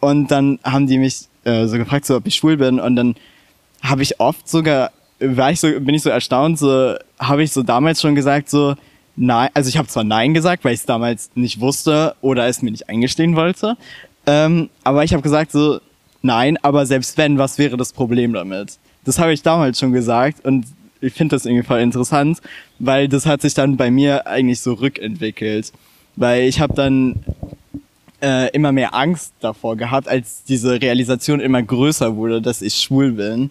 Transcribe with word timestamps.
Und 0.00 0.30
dann 0.30 0.58
haben 0.64 0.86
die 0.86 0.98
mich 0.98 1.26
äh, 1.44 1.66
so 1.66 1.76
gefragt, 1.76 2.06
so, 2.06 2.16
ob 2.16 2.26
ich 2.26 2.36
schwul 2.36 2.56
bin. 2.56 2.78
Und 2.78 2.96
dann 2.96 3.16
habe 3.82 4.02
ich 4.02 4.20
oft 4.20 4.48
sogar, 4.48 4.90
war 5.20 5.50
ich 5.50 5.60
so, 5.60 5.68
bin 5.80 5.94
ich 5.94 6.02
so 6.02 6.10
erstaunt, 6.10 6.58
so 6.58 6.94
habe 7.18 7.42
ich 7.42 7.52
so 7.52 7.62
damals 7.62 8.00
schon 8.00 8.14
gesagt, 8.14 8.48
so, 8.48 8.74
nein, 9.16 9.50
also 9.54 9.68
ich 9.68 9.76
habe 9.76 9.88
zwar 9.88 10.04
Nein 10.04 10.34
gesagt, 10.34 10.64
weil 10.64 10.74
ich 10.74 10.80
es 10.80 10.86
damals 10.86 11.30
nicht 11.34 11.60
wusste 11.60 12.14
oder 12.20 12.46
es 12.46 12.62
mir 12.62 12.70
nicht 12.70 12.88
eingestehen 12.88 13.36
wollte. 13.36 13.76
Ähm, 14.26 14.70
aber 14.84 15.04
ich 15.04 15.12
habe 15.12 15.22
gesagt, 15.22 15.52
so, 15.52 15.80
nein, 16.22 16.56
aber 16.62 16.86
selbst 16.86 17.18
wenn, 17.18 17.38
was 17.38 17.58
wäre 17.58 17.76
das 17.76 17.92
Problem 17.92 18.32
damit? 18.32 18.78
Das 19.04 19.18
habe 19.18 19.32
ich 19.32 19.42
damals 19.42 19.78
schon 19.78 19.92
gesagt 19.92 20.44
und 20.44 20.66
ich 21.00 21.12
finde 21.12 21.36
das 21.36 21.46
irgendwie 21.46 21.66
voll 21.66 21.80
interessant, 21.80 22.40
weil 22.78 23.08
das 23.08 23.26
hat 23.26 23.40
sich 23.40 23.54
dann 23.54 23.76
bei 23.76 23.90
mir 23.90 24.26
eigentlich 24.26 24.60
so 24.60 24.74
rückentwickelt. 24.74 25.72
Weil 26.16 26.42
ich 26.48 26.60
habe 26.60 26.74
dann 26.74 27.20
äh, 28.22 28.50
immer 28.50 28.72
mehr 28.72 28.94
Angst 28.94 29.32
davor 29.40 29.76
gehabt, 29.76 30.08
als 30.08 30.44
diese 30.44 30.80
Realisation 30.80 31.40
immer 31.40 31.62
größer 31.62 32.16
wurde, 32.16 32.42
dass 32.42 32.62
ich 32.62 32.74
schwul 32.74 33.12
bin. 33.12 33.50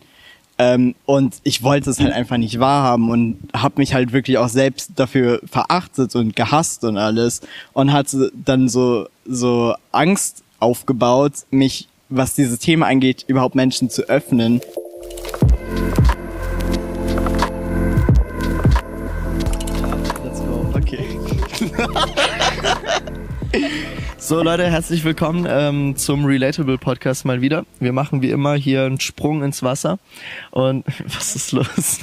Ähm, 0.59 0.96
und 1.05 1.36
ich 1.44 1.62
wollte 1.62 1.90
es 1.92 2.00
halt 2.00 2.14
einfach 2.14 2.38
nicht 2.38 2.59
wahrhaben 2.59 3.12
und 3.12 3.38
habe 3.56 3.76
mich 3.78 3.94
halt 3.94 4.12
wirklich 4.12 4.40
auch 4.40 4.50
selbst 4.50 4.92
dafür 4.95 5.40
verachtet 5.45 6.16
und 6.16 6.36
gehasst 6.36 6.84
und 6.84 6.98
alles 6.98 7.42
und 7.73 7.94
hatte 7.94 8.32
dann 8.34 8.68
so 8.68 9.08
so 9.26 9.76
Angst 9.92 10.44
aufgebaut, 10.59 11.34
mich 11.52 11.88
was 12.09 12.34
dieses 12.34 12.58
Thema 12.59 12.88
angeht, 12.88 13.26
überhaupt 13.28 13.54
Menschen 13.54 13.90
zu 13.90 14.04
öffnen. 14.09 14.62
So 24.27 24.44
Leute, 24.44 24.70
herzlich 24.70 25.05
willkommen 25.05 25.48
ähm, 25.49 25.95
zum 25.95 26.26
Relatable 26.26 26.77
Podcast 26.77 27.23
mal 27.23 27.40
wieder. 27.40 27.66
Wir 27.80 27.94
machen 27.94 28.22
wie 28.22 28.30
immer 28.30 28.55
hier 28.55 28.84
einen 28.84 29.00
Sprung 29.00 29.41
ins 29.41 29.63
Wasser. 29.63 30.00
Und 30.52 30.84
was 31.06 31.38
ist 31.38 31.53
los? 31.53 32.00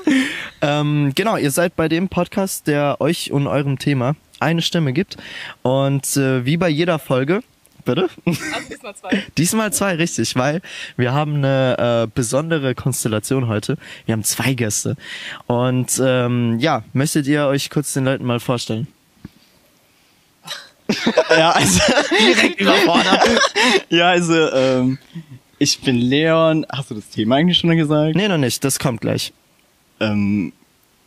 ähm, 0.62 1.12
genau, 1.14 1.36
ihr 1.36 1.50
seid 1.50 1.76
bei 1.76 1.90
dem 1.90 2.08
Podcast, 2.08 2.68
der 2.68 3.02
euch 3.02 3.32
und 3.32 3.46
eurem 3.46 3.78
Thema 3.78 4.16
eine 4.40 4.62
Stimme 4.62 4.94
gibt. 4.94 5.18
Und 5.60 6.16
äh, 6.16 6.46
wie 6.46 6.56
bei 6.56 6.70
jeder 6.70 6.98
Folge 6.98 7.42
bitte? 7.84 8.08
Also 8.24 8.68
diesmal 8.70 8.96
zwei. 8.96 9.24
diesmal 9.36 9.72
zwei, 9.74 9.94
richtig, 9.96 10.36
weil 10.36 10.62
wir 10.96 11.12
haben 11.12 11.34
eine 11.34 12.06
äh, 12.06 12.08
besondere 12.14 12.74
Konstellation 12.74 13.46
heute. 13.46 13.76
Wir 14.06 14.14
haben 14.14 14.24
zwei 14.24 14.54
Gäste. 14.54 14.96
Und 15.46 16.00
ähm, 16.02 16.58
ja, 16.60 16.82
möchtet 16.94 17.26
ihr 17.26 17.44
euch 17.44 17.68
kurz 17.68 17.92
den 17.92 18.06
Leuten 18.06 18.24
mal 18.24 18.40
vorstellen? 18.40 18.88
Ja, 21.30 21.50
also 21.52 21.80
Direkt 22.18 22.60
überfordert. 22.60 23.20
ja, 23.90 24.08
also 24.10 24.34
ähm, 24.34 24.98
ich 25.58 25.80
bin 25.80 25.96
Leon. 25.96 26.66
Hast 26.70 26.90
du 26.90 26.94
das 26.94 27.08
Thema 27.10 27.36
eigentlich 27.36 27.58
schon 27.58 27.76
gesagt? 27.76 28.16
nee, 28.16 28.28
noch 28.28 28.38
nicht, 28.38 28.62
das 28.64 28.78
kommt 28.78 29.00
gleich. 29.00 29.32
Ähm, 30.00 30.52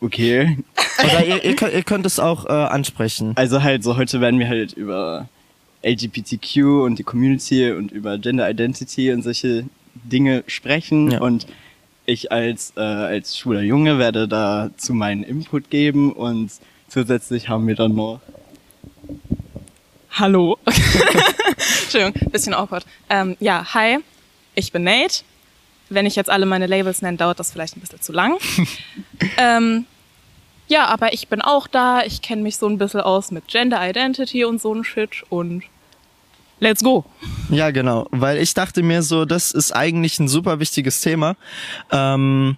okay. 0.00 0.58
Oder 1.04 1.24
ihr, 1.24 1.44
ihr, 1.44 1.56
könnt, 1.56 1.72
ihr 1.72 1.82
könnt 1.82 2.06
es 2.06 2.18
auch 2.20 2.46
äh, 2.46 2.50
ansprechen. 2.52 3.32
Also 3.36 3.62
halt 3.62 3.82
so 3.82 3.96
heute 3.96 4.20
werden 4.20 4.38
wir 4.38 4.48
halt 4.48 4.72
über 4.74 5.28
LGBTQ 5.84 6.56
und 6.84 6.98
die 6.98 7.02
Community 7.02 7.72
und 7.72 7.90
über 7.90 8.18
Gender 8.18 8.48
Identity 8.48 9.12
und 9.12 9.22
solche 9.22 9.64
Dinge 9.94 10.44
sprechen 10.46 11.10
Ja. 11.10 11.20
und 11.20 11.46
ich 12.06 12.30
als 12.32 12.72
äh, 12.76 12.80
als 12.80 13.38
schwuler 13.38 13.62
Junge 13.62 13.98
werde 13.98 14.26
dazu 14.28 14.92
meinen 14.94 15.22
Input 15.22 15.70
geben 15.70 16.12
und 16.12 16.50
zusätzlich 16.88 17.48
haben 17.48 17.66
wir 17.66 17.74
dann 17.76 17.94
noch 17.94 18.20
Hallo. 20.14 20.58
Entschuldigung, 21.82 22.30
bisschen 22.30 22.52
awkward. 22.52 22.84
Ähm, 23.08 23.36
ja, 23.40 23.72
hi, 23.72 23.98
ich 24.54 24.70
bin 24.70 24.84
Nate. 24.84 25.22
Wenn 25.88 26.04
ich 26.04 26.16
jetzt 26.16 26.28
alle 26.28 26.44
meine 26.44 26.66
Labels 26.66 27.00
nenne, 27.00 27.16
dauert 27.16 27.40
das 27.40 27.50
vielleicht 27.50 27.76
ein 27.76 27.80
bisschen 27.80 28.00
zu 28.00 28.12
lang. 28.12 28.36
ähm, 29.38 29.86
ja, 30.68 30.86
aber 30.86 31.14
ich 31.14 31.28
bin 31.28 31.40
auch 31.40 31.66
da. 31.66 32.02
Ich 32.02 32.20
kenne 32.20 32.42
mich 32.42 32.56
so 32.56 32.68
ein 32.68 32.78
bisschen 32.78 33.00
aus 33.00 33.30
mit 33.30 33.48
Gender 33.48 33.86
Identity 33.88 34.44
und 34.44 34.60
so 34.60 34.74
ein 34.74 34.84
Shit 34.84 35.22
und 35.30 35.64
let's 36.60 36.82
go. 36.82 37.04
Ja, 37.50 37.70
genau. 37.70 38.06
Weil 38.10 38.38
ich 38.38 38.52
dachte 38.52 38.82
mir 38.82 39.02
so, 39.02 39.24
das 39.24 39.52
ist 39.52 39.72
eigentlich 39.72 40.18
ein 40.18 40.28
super 40.28 40.60
wichtiges 40.60 41.00
Thema. 41.00 41.36
Ähm, 41.90 42.56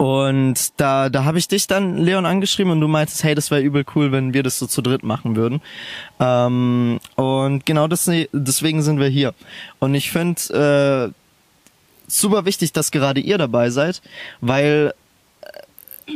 und 0.00 0.54
da, 0.78 1.10
da 1.10 1.24
habe 1.26 1.36
ich 1.36 1.46
dich 1.46 1.66
dann, 1.66 1.98
Leon, 1.98 2.24
angeschrieben 2.24 2.72
und 2.72 2.80
du 2.80 2.88
meintest, 2.88 3.22
hey, 3.22 3.34
das 3.34 3.50
wäre 3.50 3.60
übel 3.60 3.84
cool, 3.94 4.12
wenn 4.12 4.32
wir 4.32 4.42
das 4.42 4.58
so 4.58 4.66
zu 4.66 4.80
dritt 4.80 5.02
machen 5.02 5.36
würden. 5.36 5.60
Ähm, 6.18 7.00
und 7.16 7.66
genau 7.66 7.86
das, 7.86 8.10
deswegen 8.32 8.80
sind 8.80 8.98
wir 8.98 9.08
hier. 9.08 9.34
Und 9.78 9.94
ich 9.94 10.10
finde 10.10 11.12
äh, 11.12 12.10
super 12.10 12.46
wichtig, 12.46 12.72
dass 12.72 12.92
gerade 12.92 13.20
ihr 13.20 13.36
dabei 13.36 13.68
seid, 13.68 14.00
weil 14.40 14.94
äh, 15.42 16.12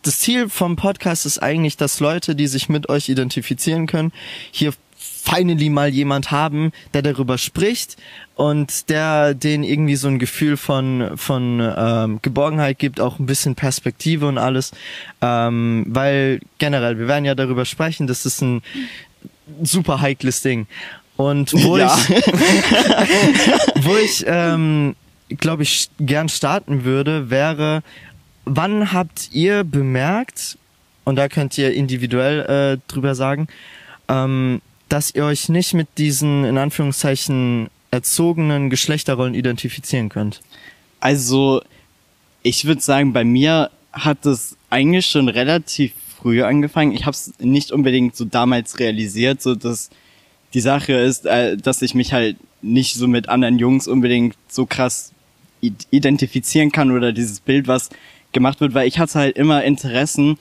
das 0.00 0.20
Ziel 0.20 0.48
vom 0.48 0.76
Podcast 0.76 1.26
ist 1.26 1.42
eigentlich, 1.42 1.76
dass 1.76 2.00
Leute, 2.00 2.34
die 2.34 2.46
sich 2.46 2.70
mit 2.70 2.88
euch 2.88 3.10
identifizieren 3.10 3.86
können, 3.86 4.10
hier 4.52 4.72
finally 5.30 5.68
mal 5.70 5.88
jemand 5.88 6.30
haben, 6.30 6.72
der 6.94 7.02
darüber 7.02 7.38
spricht 7.38 7.96
und 8.34 8.88
der 8.88 9.34
denen 9.34 9.64
irgendwie 9.64 9.96
so 9.96 10.08
ein 10.08 10.18
Gefühl 10.18 10.56
von 10.56 11.12
von 11.16 11.60
ähm, 11.76 12.18
Geborgenheit 12.22 12.78
gibt, 12.78 13.00
auch 13.00 13.18
ein 13.18 13.26
bisschen 13.26 13.54
Perspektive 13.54 14.26
und 14.26 14.38
alles, 14.38 14.72
ähm, 15.20 15.84
weil 15.88 16.40
generell 16.58 16.98
wir 16.98 17.08
werden 17.08 17.24
ja 17.24 17.34
darüber 17.34 17.64
sprechen, 17.64 18.06
das 18.06 18.24
ist 18.26 18.40
ein 18.42 18.62
super 19.62 20.00
heikles 20.00 20.42
Ding 20.42 20.66
und 21.16 21.52
wo 21.64 21.76
Ja. 21.78 21.96
ich 21.98 22.08
wo 23.84 23.96
ich 23.96 24.24
ähm, 24.26 24.94
glaube 25.38 25.62
ich 25.62 25.88
gern 26.00 26.28
starten 26.28 26.84
würde, 26.84 27.30
wäre 27.30 27.82
wann 28.44 28.92
habt 28.92 29.28
ihr 29.32 29.62
bemerkt, 29.64 30.56
und 31.04 31.16
da 31.16 31.28
könnt 31.28 31.56
ihr 31.58 31.72
individuell 31.74 32.40
äh, 32.80 32.90
drüber 32.90 33.14
sagen, 33.14 33.46
ähm, 34.08 34.60
dass 34.88 35.14
ihr 35.14 35.24
euch 35.24 35.48
nicht 35.48 35.74
mit 35.74 35.88
diesen, 35.98 36.44
in 36.44 36.58
Anführungszeichen, 36.58 37.68
erzogenen 37.90 38.70
Geschlechterrollen 38.70 39.34
identifizieren 39.34 40.08
könnt? 40.08 40.40
Also, 41.00 41.62
ich 42.42 42.64
würde 42.64 42.80
sagen, 42.80 43.12
bei 43.12 43.24
mir 43.24 43.70
hat 43.92 44.26
es 44.26 44.56
eigentlich 44.70 45.06
schon 45.06 45.28
relativ 45.28 45.92
früh 46.20 46.42
angefangen. 46.42 46.92
Ich 46.92 47.02
habe 47.06 47.12
es 47.12 47.32
nicht 47.38 47.72
unbedingt 47.72 48.16
so 48.16 48.24
damals 48.24 48.78
realisiert, 48.78 49.40
so 49.40 49.54
dass 49.54 49.90
die 50.54 50.60
Sache 50.60 50.94
ist, 50.94 51.26
äh, 51.26 51.56
dass 51.56 51.82
ich 51.82 51.94
mich 51.94 52.12
halt 52.12 52.36
nicht 52.62 52.94
so 52.94 53.06
mit 53.06 53.28
anderen 53.28 53.58
Jungs 53.58 53.86
unbedingt 53.86 54.36
so 54.48 54.66
krass 54.66 55.12
identifizieren 55.60 56.70
kann 56.72 56.90
oder 56.90 57.12
dieses 57.12 57.40
Bild, 57.40 57.66
was 57.66 57.90
gemacht 58.32 58.60
wird, 58.60 58.74
weil 58.74 58.86
ich 58.86 58.98
hatte 58.98 59.18
halt 59.18 59.36
immer 59.36 59.64
Interessen, 59.64 60.38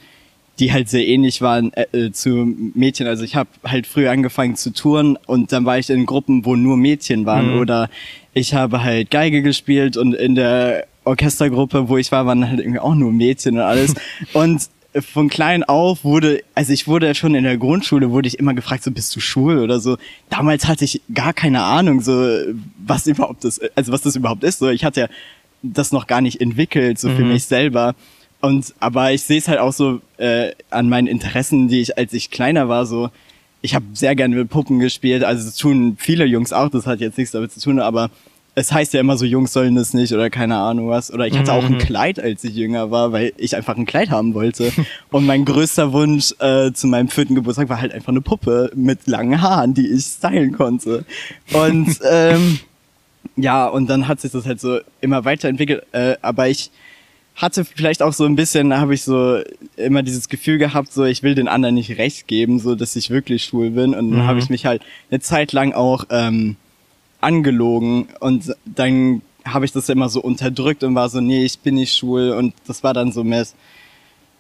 die 0.60 0.74
halt 0.74 0.90
sehr 0.90 1.06
ähnlich 1.08 1.42
waren 1.42 1.72
äh, 1.74 1.86
äh, 1.94 2.12
zu 2.12 2.30
Mädchen. 2.74 3.08
Also 3.08 3.24
ich 3.24 3.36
habe 3.36 3.50
halt 3.64 3.86
früh 3.88 4.08
angefangen 4.08 4.56
zu 4.56 4.72
touren 4.74 5.18
und 5.28 5.52
dann 5.52 5.66
war 5.66 5.78
ich 5.78 5.90
in 5.90 6.06
Gruppen, 6.06 6.46
wo 6.46 6.56
nur 6.56 6.78
Mädchen 6.78 7.26
waren. 7.26 7.54
Mhm. 7.54 7.60
Oder 7.60 7.90
ich 8.34 8.54
habe 8.54 8.84
halt 8.84 9.12
Geige 9.12 9.42
gespielt 9.42 9.98
und 9.98 10.14
in 10.14 10.36
der 10.36 10.88
Orchestergruppe, 11.04 11.90
wo 11.90 11.98
ich 11.98 12.12
war, 12.12 12.26
waren 12.26 12.48
halt 12.50 12.60
irgendwie 12.60 12.80
auch 12.80 12.96
nur 12.96 13.12
Mädchen 13.12 13.56
und 13.56 13.62
alles. 13.62 13.94
und 14.34 14.62
von 15.00 15.30
klein 15.30 15.64
auf 15.64 16.04
wurde, 16.04 16.42
also 16.56 16.74
ich 16.74 16.88
wurde 16.88 17.14
schon 17.14 17.36
in 17.36 17.44
der 17.44 17.58
Grundschule, 17.58 18.10
wurde 18.10 18.28
ich 18.28 18.40
immer 18.40 18.56
gefragt, 18.56 18.84
so 18.84 18.90
bist 18.90 19.16
du 19.16 19.20
schwul 19.20 19.60
oder 19.60 19.80
so. 19.80 19.98
Damals 20.30 20.68
hatte 20.68 20.86
ich 20.86 21.02
gar 21.14 21.34
keine 21.34 21.62
Ahnung, 21.62 22.02
so 22.02 22.28
was 22.84 23.06
überhaupt 23.06 23.44
das, 23.44 23.60
also 23.76 23.92
was 23.92 24.02
das 24.02 24.16
überhaupt 24.16 24.44
ist. 24.44 24.58
So 24.60 24.70
ich 24.70 24.84
hatte 24.84 25.02
ja 25.02 25.08
das 25.62 25.92
noch 25.92 26.08
gar 26.08 26.22
nicht 26.22 26.42
entwickelt, 26.42 26.98
so 27.00 27.10
für 27.10 27.24
Mhm. 27.24 27.34
mich 27.34 27.46
selber. 27.46 27.94
Und 28.48 28.74
aber 28.80 29.12
ich 29.12 29.24
sehe 29.24 29.38
es 29.40 29.50
halt 29.50 29.60
auch 29.60 29.74
so 29.74 30.00
äh, 30.18 30.52
an 30.70 30.88
meinen 30.88 31.08
Interessen, 31.08 31.68
die 31.68 31.82
ich, 31.82 31.98
als 31.98 32.14
ich 32.14 32.32
kleiner 32.32 32.70
war, 32.70 32.86
so 32.86 33.10
ich 33.62 33.76
habe 33.76 33.86
sehr 33.94 34.16
gerne 34.16 34.36
mit 34.36 34.50
Puppen 34.50 34.80
gespielt. 34.80 35.24
Also 35.26 35.46
das 35.46 35.56
tun 35.58 35.98
viele 36.00 36.24
Jungs 36.26 36.54
auch. 36.54 36.70
Das 36.70 36.88
hat 36.88 37.02
jetzt 37.02 37.18
nichts 37.18 37.32
damit 37.32 37.52
zu 37.52 37.60
tun, 37.60 37.80
aber 37.80 38.10
es 38.56 38.72
heißt 38.72 38.94
ja 38.94 39.02
immer 39.02 39.18
so, 39.18 39.26
Jungs 39.26 39.52
sollen 39.52 39.76
das 39.76 39.94
nicht 39.94 40.14
oder 40.14 40.30
keine 40.30 40.56
Ahnung 40.56 40.88
was. 40.88 41.12
Oder 41.12 41.28
ich 41.28 41.38
hatte 41.38 41.52
auch 41.52 41.66
ein 41.66 41.74
Mhm. 41.74 41.78
Kleid, 41.80 42.20
als 42.20 42.44
ich 42.46 42.56
jünger 42.56 42.90
war, 42.90 43.12
weil 43.12 43.34
ich 43.36 43.56
einfach 43.56 43.76
ein 43.76 43.86
Kleid 43.86 44.10
haben 44.10 44.34
wollte. 44.34 44.72
Und 45.12 45.26
mein 45.26 45.44
größter 45.44 45.92
Wunsch 45.92 46.34
äh, 46.40 46.72
zu 46.72 46.88
meinem 46.88 47.10
vierten 47.10 47.36
Geburtstag 47.36 47.68
war 47.68 47.82
halt 47.82 47.94
einfach 47.94 48.10
eine 48.10 48.22
Puppe 48.22 48.72
mit 48.74 49.08
langen 49.08 49.42
Haaren, 49.42 49.74
die 49.74 49.88
ich 49.88 50.06
stylen 50.06 50.54
konnte. 50.54 51.04
Und 51.52 52.00
ähm, 52.10 52.60
ja, 53.36 53.68
und 53.68 53.88
dann 53.90 54.08
hat 54.08 54.22
sich 54.22 54.32
das 54.32 54.46
halt 54.46 54.62
so 54.62 54.80
immer 55.02 55.26
weiterentwickelt. 55.26 55.84
Äh, 55.92 56.16
aber 56.22 56.48
ich 56.48 56.72
hatte 57.38 57.64
vielleicht 57.64 58.02
auch 58.02 58.14
so 58.14 58.26
ein 58.26 58.36
bisschen, 58.36 58.70
da 58.72 58.80
habe 58.80 58.94
ich 58.94 59.04
so 59.04 59.40
immer 59.78 60.04
dieses 60.04 60.28
Gefühl 60.28 60.58
gehabt, 60.58 60.92
so 60.92 61.06
ich 61.06 61.24
will 61.24 61.36
den 61.36 61.48
anderen 61.48 61.76
nicht 61.76 61.98
recht 61.98 62.28
geben, 62.28 62.60
so 62.60 62.76
dass 62.76 62.96
ich 62.96 63.10
wirklich 63.10 63.44
schwul 63.46 63.70
bin. 63.70 63.94
Und 63.94 64.12
dann 64.12 64.22
Mhm. 64.24 64.28
habe 64.28 64.40
ich 64.40 64.50
mich 64.50 64.66
halt 64.66 64.82
eine 65.12 65.20
Zeit 65.20 65.54
lang 65.54 65.72
auch 65.74 66.06
ähm, 66.10 66.56
angelogen 67.22 68.08
und 68.20 68.54
dann 68.66 69.22
habe 69.46 69.66
ich 69.66 69.72
das 69.72 69.88
immer 69.90 70.10
so 70.10 70.22
unterdrückt 70.22 70.84
und 70.84 70.94
war 70.96 71.10
so, 71.10 71.22
nee, 71.22 71.46
ich 71.46 71.60
bin 71.60 71.76
nicht 71.76 71.96
schwul. 71.96 72.32
Und 72.32 72.54
das 72.68 72.84
war 72.84 72.94
dann 72.94 73.12
so 73.12 73.24
mit 73.24 73.48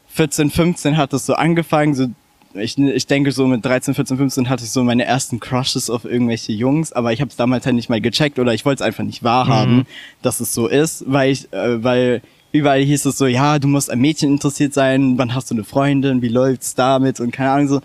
14, 0.10 0.50
15 0.50 0.98
hat 0.98 1.14
das 1.14 1.26
so 1.26 1.34
angefangen, 1.36 1.94
so 1.96 2.08
ich, 2.54 2.78
ich 2.78 3.06
denke 3.06 3.32
so 3.32 3.46
mit 3.46 3.64
13, 3.64 3.94
14, 3.94 4.18
15 4.18 4.50
hatte 4.50 4.64
ich 4.64 4.72
so 4.72 4.84
meine 4.84 5.06
ersten 5.06 5.40
Crushes 5.40 5.90
auf 5.92 6.06
irgendwelche 6.06 6.54
Jungs, 6.54 6.92
aber 6.92 7.14
ich 7.14 7.22
habe 7.22 7.30
es 7.30 7.36
damals 7.36 7.66
halt 7.68 7.76
nicht 7.76 7.90
mal 7.90 8.02
gecheckt 8.02 8.40
oder 8.40 8.54
ich 8.54 8.66
wollte 8.66 8.82
es 8.84 8.88
einfach 8.88 9.04
nicht 9.04 9.24
wahrhaben, 9.24 9.86
dass 10.24 10.40
es 10.40 10.54
so 10.56 10.68
ist, 10.68 11.04
weil 11.08 11.32
ich, 11.32 11.54
äh, 11.54 11.84
weil 11.84 12.22
überall 12.52 12.82
hieß 12.82 13.06
es 13.06 13.18
so, 13.18 13.28
ja, 13.28 13.60
du 13.60 13.68
musst 13.68 13.92
an 13.92 14.00
Mädchen 14.00 14.32
interessiert 14.32 14.74
sein, 14.74 15.18
wann 15.18 15.34
hast 15.34 15.52
du 15.52 15.56
eine 15.56 15.64
Freundin, 15.64 16.22
wie 16.22 16.30
läuft's 16.30 16.76
damit 16.76 17.20
und 17.20 17.32
keine 17.32 17.52
Ahnung 17.52 17.68
so. 17.68 17.82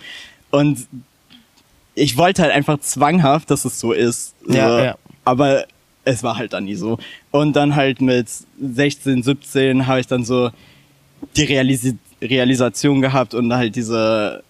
Und 0.51 0.87
ich 1.95 2.17
wollte 2.17 2.43
halt 2.43 2.53
einfach 2.53 2.81
zwanghaft, 2.81 3.51
dass 3.51 3.65
es 3.65 3.79
so 3.79 3.93
ist. 3.93 4.35
So. 4.47 4.55
Ja, 4.55 4.85
ja. 4.85 4.97
Aber 5.25 5.67
es 6.05 6.23
war 6.23 6.37
halt 6.37 6.53
dann 6.53 6.65
nie 6.65 6.75
so. 6.75 6.99
Und 7.31 7.55
dann 7.55 7.77
halt 7.77 8.01
mit 8.01 8.29
16, 8.61 9.23
17 9.23 9.87
habe 9.87 10.01
ich 10.01 10.07
dann 10.07 10.25
so 10.25 10.51
die 11.37 11.45
Realisi 11.45 11.97
Realisation 12.21 13.01
gehabt 13.01 13.35
und 13.35 13.53
halt 13.53 13.75
diese, 13.75 14.45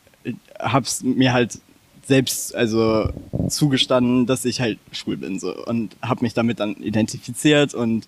hab's 0.59 1.03
mir 1.03 1.33
halt 1.33 1.59
selbst 2.05 2.55
also 2.55 3.09
zugestanden, 3.49 4.27
dass 4.27 4.45
ich 4.45 4.61
halt 4.61 4.79
schwul 4.91 5.17
bin 5.17 5.39
so 5.39 5.55
und 5.65 5.97
habe 6.03 6.23
mich 6.23 6.35
damit 6.35 6.61
dann 6.61 6.75
identifiziert 6.77 7.73
und 7.73 8.07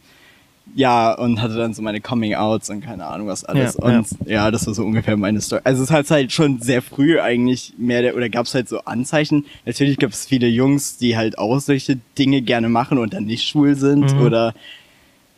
ja 0.75 1.13
und 1.15 1.41
hatte 1.41 1.57
dann 1.57 1.75
so 1.75 1.83
meine 1.83 2.01
Coming 2.01 2.35
Outs 2.35 2.71
und 2.71 2.81
keine 2.81 3.07
Ahnung 3.07 3.29
was 3.29 3.45
alles 3.45 3.77
Ja, 3.81 3.85
und 3.85 4.07
ja. 4.27 4.51
das 4.51 4.67
war 4.67 4.75
so 4.75 4.85
ungefähr 4.85 5.17
meine 5.17 5.41
Story. 5.41 5.63
Also 5.65 5.83
es 5.83 5.91
hat 5.91 6.11
halt 6.11 6.33
schon 6.33 6.61
sehr 6.61 6.83
früh 6.83 7.21
eigentlich 7.21 7.75
mehr 7.79 8.03
der, 8.03 8.17
oder 8.17 8.29
gab 8.29 8.47
es 8.47 8.55
halt 8.55 8.69
so 8.69 8.81
Anzeichen. 8.81 9.45
Natürlich 9.67 9.99
gab 9.99 10.11
es 10.11 10.27
viele 10.27 10.49
Jungs, 10.49 10.97
die 10.97 11.17
halt 11.17 11.39
auch 11.39 11.61
solche 11.61 11.99
Dinge 12.19 12.43
gerne 12.43 12.69
machen 12.69 12.99
und 12.99 13.15
dann 13.15 13.25
nicht 13.25 13.47
schwul 13.47 13.75
sind 13.77 14.15
oder 14.17 14.55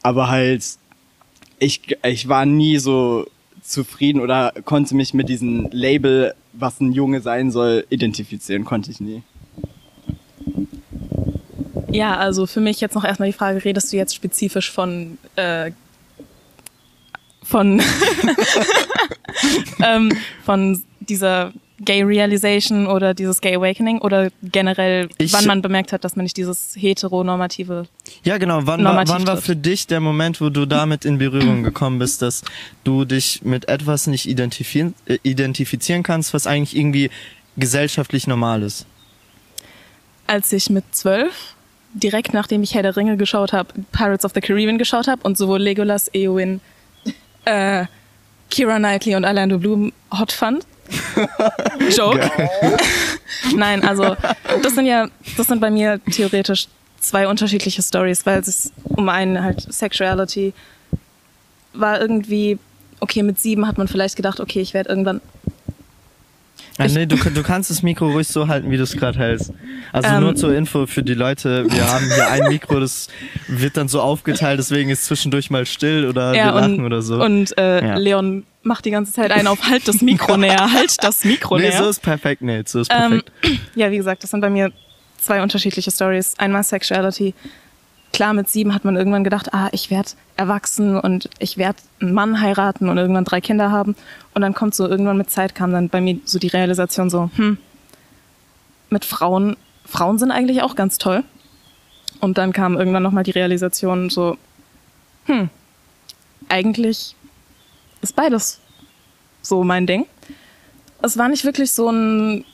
aber 0.03 0.29
halt 0.29 0.65
ich 1.59 1.97
ich 2.05 2.29
war 2.29 2.47
nie 2.47 2.79
so 2.79 3.27
zufrieden 3.63 4.21
oder 4.21 4.53
konnte 4.65 4.95
mich 4.95 5.15
mit 5.15 5.29
diesem 5.29 5.69
Label, 5.73 6.35
was 6.53 6.81
ein 6.81 6.93
Junge 6.93 7.21
sein 7.21 7.51
soll, 7.51 7.85
identifizieren, 7.91 8.65
konnte 8.65 8.91
ich 8.91 9.01
nie. 9.01 9.23
Ja, 11.91 12.17
also 12.17 12.47
für 12.47 12.61
mich 12.61 12.81
jetzt 12.81 12.95
noch 12.95 13.05
erstmal 13.05 13.29
die 13.29 13.37
Frage, 13.37 13.65
redest 13.65 13.93
du 13.93 13.97
jetzt 13.97 14.15
spezifisch 14.15 14.71
von 14.71 15.19
äh, 15.37 15.71
von 17.43 17.81
ähm, 19.85 20.11
von 20.45 20.83
dieser 21.01 21.53
Gay 21.79 22.03
Realization 22.03 22.87
oder 22.87 23.13
dieses 23.13 23.41
Gay 23.43 23.55
Awakening 23.55 23.99
oder 24.01 24.31
generell, 24.43 25.09
Ich- 25.19 25.33
wann 25.33 25.45
man 25.47 25.63
bemerkt 25.63 25.93
hat, 25.93 26.05
dass 26.05 26.17
man 26.17 26.25
nicht 26.25 26.37
dieses 26.39 26.75
heteronormative 26.77 27.87
Ja, 28.25 28.39
genau. 28.39 28.61
Wann, 28.65 28.83
war, 28.83 29.07
wann 29.07 29.27
war 29.27 29.37
für 29.37 29.55
dich 29.57 29.87
der 29.87 30.01
Moment, 30.01 30.41
wo 30.41 30.49
du 30.49 30.65
damit 30.67 31.05
in 31.05 31.19
Berührung 31.19 31.63
gekommen 31.63 31.99
bist, 31.99 32.23
dass 32.23 32.43
du 32.83 33.05
dich 33.05 33.43
mit 33.43 33.69
etwas 33.69 34.07
nicht 34.07 34.27
identifizieren, 34.27 34.95
äh, 35.05 35.19
identifizieren 35.23 36.03
kannst, 36.03 36.33
was 36.33 36.47
eigentlich 36.47 36.75
irgendwie 36.77 37.11
gesellschaftlich 37.57 38.27
normal 38.27 38.63
ist? 38.63 38.87
als 40.29 40.53
ich 40.53 40.71
mit 40.71 40.85
zwölf, 40.91 41.55
direkt 42.03 42.35
nachdem 42.35 42.63
ich 42.63 42.75
Herr 42.75 42.83
der 42.83 42.97
Ringe 42.97 43.17
geschaut 43.17 43.53
habe, 43.53 43.73
Pirates 43.93 44.25
of 44.25 44.33
the 44.35 44.41
Caribbean 44.41 44.79
geschaut 44.79 45.09
habe 45.09 45.23
und 45.23 45.37
sowohl 45.39 45.61
Legolas, 45.61 46.11
Eowyn, 46.15 46.61
äh, 47.45 47.87
Kira 48.51 48.79
Knightley 48.79 49.17
und 49.17 49.25
Orlando 49.25 49.59
Bloom 49.59 49.93
hot 50.17 50.33
fand. 50.33 50.67
Joke. 51.97 52.31
Nein, 53.57 53.83
also 53.83 54.17
das 54.63 54.75
sind 54.75 54.87
ja, 54.87 55.09
das 55.37 55.49
sind 55.49 55.61
bei 55.61 55.71
mir 55.71 56.01
theoretisch 56.13 56.69
zwei 57.01 57.27
unterschiedliche 57.27 57.83
Stories, 57.83 58.25
weil 58.25 58.41
es 58.41 58.73
um 58.85 59.09
einen 59.09 59.43
halt 59.43 59.61
Sexuality 59.73 60.53
war 61.73 62.01
irgendwie, 62.01 62.59
okay, 63.01 63.23
mit 63.23 63.39
sieben 63.39 63.67
hat 63.67 63.79
man 63.79 63.89
vielleicht 63.89 64.17
gedacht, 64.17 64.41
okay, 64.41 64.61
ich 64.61 64.75
werde 64.75 64.89
irgendwann 64.91 65.21
Ah, 66.79 66.87
nee, 66.89 67.07
du, 67.07 67.17
du 67.17 67.43
kannst 67.43 67.71
das 67.71 67.83
Mikro 67.83 68.11
ruhig 68.11 68.29
so 68.29 68.49
halten, 68.49 68.71
wie 68.71 68.77
du 68.77 68.83
es 68.83 68.97
gerade 68.97 69.19
hältst. 69.19 69.53
Also 69.93 70.09
Ähm. 70.11 70.21
nur 70.21 70.35
zur 70.37 70.55
Info 70.55 70.87
für 70.87 71.03
die 71.03 71.15
Leute, 71.15 71.65
wir 71.71 71.91
haben 71.91 72.05
hier 72.15 72.29
ein 72.29 72.49
Mikro, 72.49 72.81
das 72.81 73.09
wird 73.49 73.77
dann 73.77 73.89
so 73.89 74.01
aufgeteilt, 74.01 74.59
deswegen 74.59 74.91
ist 74.91 75.07
zwischendurch 75.07 75.51
mal 75.51 75.65
still 75.67 76.07
oder 76.09 76.33
wir 76.33 76.45
lachen 76.47 76.81
und, 76.81 76.85
oder 76.85 77.03
so. 77.03 77.23
Und 77.23 77.57
äh, 77.59 77.85
Ja. 77.87 77.97
Leon 77.97 78.45
macht 78.63 78.85
die 78.85 78.91
ganze 78.91 79.13
Zeit 79.13 79.31
einen 79.31 79.47
auf 79.47 79.69
Halt 79.69 79.89
das 79.89 80.03
Mikro 80.03 80.37
näher, 80.39 80.73
halt 80.73 81.03
das 81.03 81.25
Mikro 81.25 81.57
nee, 81.57 81.69
näher. 81.71 81.83
so 81.83 81.89
ist 81.89 82.03
perfekt, 82.03 82.43
nee, 82.43 82.63
so 82.67 82.81
ist 82.81 82.91
ähm, 82.93 83.23
perfekt. 83.43 83.61
ja, 83.75 83.91
wie 83.91 83.97
gesagt, 83.97 84.23
das 84.23 84.31
sind 84.31 84.41
bei 84.41 84.51
mir 84.51 84.71
zwei 85.19 85.43
unterschiedliche 85.43 85.91
Stories. 85.91 86.35
Einmal 86.39 86.63
Sexuality. 86.63 87.35
Klar, 88.13 88.33
mit 88.33 88.49
sieben 88.49 88.75
hat 88.75 88.85
man 88.85 88.97
irgendwann 88.97 89.25
gedacht, 89.25 89.53
ah, 89.53 89.69
ich 89.73 89.91
werde 89.91 90.11
erwachsen 90.37 90.99
und 90.99 91.29
ich 91.39 91.59
werde 91.59 91.79
einen 92.01 92.15
Mann 92.15 92.41
heiraten 92.41 92.89
und 92.89 92.97
irgendwann 92.97 93.25
drei 93.25 93.41
Kinder 93.41 93.71
haben. 93.71 93.95
Und 94.35 94.43
dann 94.43 94.55
kommt 94.55 94.75
so 94.75 94.89
irgendwann 94.89 95.19
mit 95.19 95.31
Zeit 95.31 95.55
kam 95.55 95.73
dann 95.73 95.89
bei 95.89 96.01
mir 96.01 96.19
so 96.25 96.39
die 96.39 96.49
Realisation 96.49 97.11
so, 97.11 97.31
hm, 97.37 97.59
mit 98.89 99.05
Frauen, 99.05 99.57
Frauen 99.85 100.19
sind 100.19 100.31
eigentlich 100.31 100.63
auch 100.63 100.77
ganz 100.77 100.99
toll. 100.99 101.25
Und 102.21 102.39
dann 102.39 102.53
kam 102.53 102.77
irgendwann 102.77 103.03
nochmal 103.03 103.25
die 103.25 103.33
Realisation 103.33 104.09
so, 104.09 104.39
hm, 105.27 105.51
eigentlich 106.49 107.15
ist 108.01 108.17
beides 108.17 108.61
so 109.43 109.65
mein 109.65 109.87
Ding. 109.87 110.07
Es 111.03 111.19
war 111.19 111.29
nicht 111.29 111.45
wirklich 111.45 111.73
so 111.73 111.91
ein, 111.91 112.45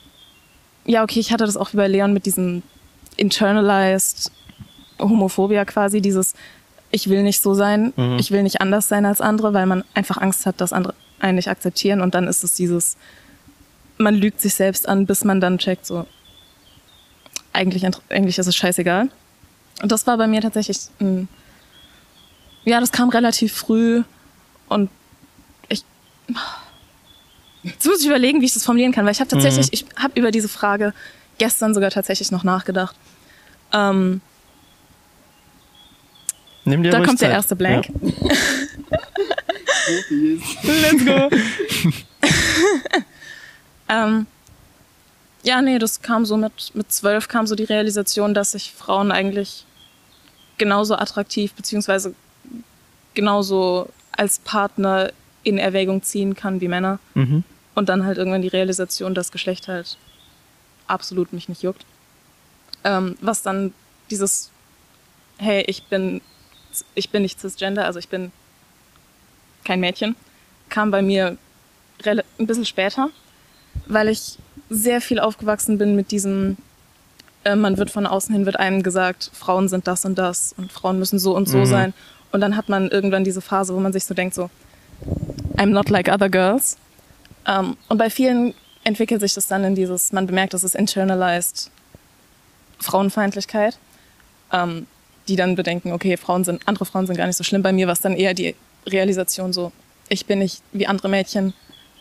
ja, 0.85 1.03
okay, 1.03 1.19
ich 1.19 1.31
hatte 1.31 1.45
das 1.45 1.57
auch 1.57 1.73
wie 1.73 1.77
bei 1.77 1.87
Leon 1.87 2.13
mit 2.13 2.25
diesem 2.25 2.63
internalized 3.15 4.31
Homophobia 4.99 5.65
quasi, 5.65 6.01
dieses, 6.01 6.33
ich 6.91 7.09
will 7.09 7.23
nicht 7.23 7.41
so 7.41 7.53
sein, 7.53 7.93
ich 8.19 8.31
will 8.31 8.43
nicht 8.43 8.61
anders 8.61 8.87
sein 8.87 9.05
als 9.05 9.21
andere, 9.21 9.53
weil 9.53 9.65
man 9.65 9.83
einfach 9.93 10.17
Angst 10.17 10.45
hat, 10.45 10.61
dass 10.61 10.73
andere 10.73 10.93
einen 11.19 11.35
nicht 11.35 11.47
akzeptieren 11.47 12.01
und 12.01 12.13
dann 12.15 12.27
ist 12.27 12.43
es 12.43 12.53
dieses, 12.53 12.97
man 13.97 14.15
lügt 14.15 14.41
sich 14.41 14.53
selbst 14.53 14.87
an, 14.87 15.05
bis 15.05 15.23
man 15.23 15.39
dann 15.39 15.57
checkt, 15.57 15.85
so, 15.85 16.05
eigentlich, 17.53 17.85
eigentlich 18.09 18.37
ist 18.37 18.47
es 18.47 18.55
scheißegal. 18.55 19.09
Und 19.81 19.91
das 19.91 20.05
war 20.05 20.17
bei 20.17 20.27
mir 20.27 20.41
tatsächlich, 20.41 20.79
ein, 20.99 21.27
ja, 22.65 22.79
das 22.79 22.91
kam 22.91 23.09
relativ 23.09 23.53
früh 23.53 24.03
und 24.67 24.89
ich, 25.69 25.83
jetzt 27.63 27.85
muss 27.85 28.01
ich 28.01 28.07
überlegen, 28.07 28.41
wie 28.41 28.45
ich 28.45 28.53
das 28.53 28.65
formulieren 28.65 28.91
kann, 28.91 29.05
weil 29.05 29.13
ich 29.13 29.19
habe 29.19 29.29
tatsächlich, 29.29 29.67
ich 29.71 29.85
habe 29.95 30.19
über 30.19 30.31
diese 30.31 30.49
Frage 30.49 30.93
gestern 31.37 31.73
sogar 31.73 31.89
tatsächlich 31.89 32.31
noch 32.31 32.43
nachgedacht. 32.43 32.95
Ähm, 33.71 34.21
Nimm 36.65 36.83
dir 36.83 36.91
da 36.91 36.97
ruhig 36.97 37.07
kommt 37.07 37.21
der 37.21 37.29
Zeit. 37.29 37.35
erste 37.35 37.55
Blank. 37.55 37.87
Ja. 37.87 37.93
Let's 40.63 41.05
go. 41.05 41.29
ähm, 43.89 44.27
ja, 45.43 45.61
nee, 45.61 45.77
das 45.77 46.01
kam 46.01 46.25
so 46.25 46.37
mit, 46.37 46.71
mit 46.73 46.91
zwölf 46.91 47.27
kam 47.27 47.47
so 47.47 47.55
die 47.55 47.65
Realisation, 47.65 48.33
dass 48.33 48.55
ich 48.55 48.71
Frauen 48.71 49.11
eigentlich 49.11 49.65
genauso 50.57 50.95
attraktiv 50.95 51.53
beziehungsweise 51.53 52.15
genauso 53.13 53.89
als 54.11 54.39
Partner 54.39 55.11
in 55.43 55.57
Erwägung 55.57 56.01
ziehen 56.03 56.35
kann 56.35 56.61
wie 56.61 56.67
Männer. 56.67 56.99
Mhm. 57.13 57.43
Und 57.75 57.89
dann 57.89 58.05
halt 58.05 58.17
irgendwann 58.17 58.41
die 58.41 58.47
Realisation, 58.47 59.13
dass 59.13 59.31
Geschlecht 59.31 59.67
halt 59.67 59.97
absolut 60.87 61.33
mich 61.33 61.49
nicht 61.49 61.63
juckt. 61.63 61.85
Ähm, 62.83 63.17
was 63.19 63.41
dann 63.41 63.73
dieses, 64.09 64.51
hey, 65.37 65.63
ich 65.67 65.83
bin, 65.85 66.21
ich 66.95 67.09
bin 67.09 67.21
nicht 67.21 67.39
cisgender, 67.39 67.85
also 67.85 67.99
ich 67.99 68.09
bin 68.09 68.31
kein 69.63 69.79
Mädchen, 69.79 70.15
kam 70.69 70.91
bei 70.91 71.01
mir 71.01 71.37
ein 72.05 72.47
bisschen 72.47 72.65
später, 72.65 73.09
weil 73.85 74.09
ich 74.09 74.37
sehr 74.69 75.01
viel 75.01 75.19
aufgewachsen 75.19 75.77
bin 75.77 75.95
mit 75.95 76.11
diesem, 76.11 76.57
äh, 77.43 77.55
man 77.55 77.77
wird 77.77 77.91
von 77.91 78.05
außen 78.05 78.33
hin, 78.33 78.45
wird 78.45 78.59
einem 78.59 78.83
gesagt, 78.83 79.31
Frauen 79.33 79.67
sind 79.67 79.87
das 79.87 80.05
und 80.05 80.17
das 80.17 80.53
und 80.57 80.71
Frauen 80.71 80.99
müssen 80.99 81.19
so 81.19 81.35
und 81.35 81.47
so 81.47 81.65
sein. 81.65 81.93
Und 82.31 82.41
dann 82.41 82.57
hat 82.57 82.67
man 82.67 82.89
irgendwann 82.89 83.23
diese 83.23 83.41
Phase, 83.41 83.75
wo 83.75 83.79
man 83.79 83.93
sich 83.93 84.05
so 84.05 84.13
denkt, 84.13 84.33
so, 84.33 84.49
I'm 85.57 85.67
not 85.67 85.89
like 85.89 86.09
other 86.09 86.29
girls. 86.29 86.77
Ähm, 87.45 87.77
und 87.89 87.97
bei 87.97 88.09
vielen 88.09 88.53
entwickelt 88.83 89.21
sich 89.21 89.33
das 89.33 89.47
dann 89.47 89.63
in 89.63 89.75
dieses, 89.75 90.11
man 90.11 90.27
bemerkt, 90.27 90.53
das 90.53 90.63
ist 90.63 90.75
internalized 90.75 91.69
Frauenfeindlichkeit, 92.79 93.77
ähm, 94.51 94.87
die 95.27 95.35
dann 95.35 95.55
bedenken, 95.55 95.91
okay, 95.93 96.17
Frauen 96.17 96.43
sind, 96.43 96.61
andere 96.67 96.85
Frauen 96.85 97.07
sind 97.07 97.15
gar 97.17 97.27
nicht 97.27 97.37
so 97.37 97.43
schlimm. 97.43 97.61
Bei 97.63 97.71
mir 97.71 97.87
war 97.87 97.93
es 97.93 98.01
dann 98.01 98.15
eher 98.15 98.33
die 98.33 98.55
Realisation 98.87 99.53
so, 99.53 99.71
ich 100.09 100.25
bin 100.25 100.39
nicht 100.39 100.61
wie 100.73 100.87
andere 100.87 101.09
Mädchen, 101.09 101.53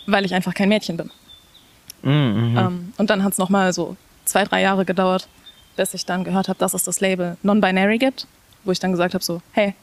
weil 0.06 0.24
ich 0.24 0.34
einfach 0.34 0.54
kein 0.54 0.68
Mädchen 0.68 0.96
bin. 0.96 1.10
Mhm. 2.02 2.56
Ähm, 2.58 2.92
und 2.96 3.10
dann 3.10 3.22
hat 3.22 3.32
es 3.32 3.38
nochmal 3.38 3.72
so 3.72 3.96
zwei, 4.24 4.44
drei 4.44 4.60
Jahre 4.62 4.84
gedauert, 4.84 5.28
bis 5.76 5.94
ich 5.94 6.04
dann 6.04 6.24
gehört 6.24 6.48
habe, 6.48 6.58
dass 6.58 6.74
es 6.74 6.84
das 6.84 7.00
Label 7.00 7.36
Non-Binary 7.42 7.98
gibt, 7.98 8.26
wo 8.64 8.72
ich 8.72 8.80
dann 8.80 8.90
gesagt 8.90 9.14
habe 9.14 9.22
so, 9.24 9.40
hey, 9.52 9.74